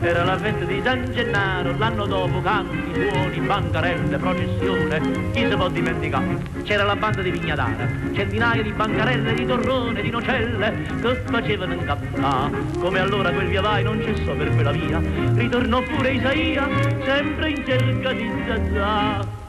era 0.01 0.23
la 0.23 0.37
festa 0.37 0.65
di 0.65 0.81
San 0.83 1.03
Gennaro, 1.11 1.75
l'anno 1.77 2.05
dopo 2.05 2.39
canti, 2.41 2.93
suoni, 2.93 3.39
bancarelle, 3.39 4.17
processione, 4.17 5.01
chi 5.31 5.47
se 5.49 5.55
può 5.55 5.67
dimenticare? 5.67 6.37
C'era 6.63 6.83
la 6.83 6.95
banda 6.95 7.23
di 7.23 7.31
Vignadara, 7.31 7.87
centinaia 8.13 8.61
di 8.61 8.71
bancarelle, 8.71 9.33
di 9.33 9.45
torrone, 9.45 10.01
di 10.03 10.09
nocelle, 10.11 10.73
che 11.01 11.21
facevano 11.25 11.73
incappà. 11.73 12.51
Come 12.79 12.99
allora 12.99 13.31
quel 13.31 13.47
via 13.47 13.61
vai 13.61 13.83
non 13.83 13.99
cessò 14.01 14.35
per 14.35 14.53
quella 14.53 14.71
via, 14.71 15.01
ritornò 15.33 15.81
pure 15.81 16.11
Isaia, 16.11 16.67
sempre 17.03 17.49
in 17.49 17.65
cerca 17.65 18.13
di 18.13 18.31
Zazà 18.45 19.44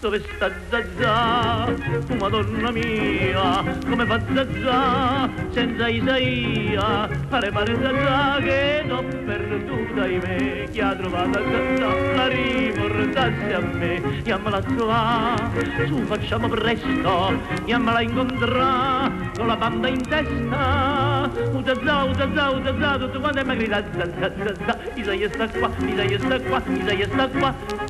dove 0.00 0.22
sta 0.34 0.50
Zazà? 0.70 1.66
Oh, 1.66 2.14
Madonna 2.18 2.70
mia, 2.70 3.62
come 3.86 4.06
fa 4.06 4.18
Zazà 4.34 5.28
senza 5.50 5.88
Isaia? 5.88 7.08
Pare 7.28 7.50
pare 7.50 7.76
Zazà 7.80 8.38
che 8.40 8.84
t'ho 8.88 9.04
perduta 9.26 10.06
in 10.06 10.20
me, 10.24 10.68
chi 10.70 10.80
ha 10.80 10.94
trovato 10.94 11.32
Zazà 11.32 12.14
la 12.16 12.28
riportasse 12.28 13.54
a 13.54 13.60
me, 13.60 14.22
chiamala 14.22 14.56
a 14.56 14.62
trovare, 14.62 15.86
su 15.86 15.98
facciamo 16.06 16.48
presto, 16.48 17.32
chiamala 17.66 18.00
incontrare 18.00 19.30
con 19.36 19.46
la 19.46 19.56
banda 19.56 19.88
in 19.88 20.00
testa. 20.08 21.30
Utazà, 21.52 22.04
utazà, 22.04 22.50
utazà, 22.50 22.98
tutto 22.98 23.20
quanto 23.20 23.38
è 23.38 23.44
magrita, 23.44 23.84
Zazà, 23.92 24.32
Zazà, 24.44 24.78
Isaia 24.94 25.28
sta 25.28 25.46
qua, 25.46 25.70
Isaia 25.84 26.18
sta 26.18 26.40
qua, 26.40 26.62
Isaia 26.68 27.06
sta 27.06 27.28
qua, 27.28 27.54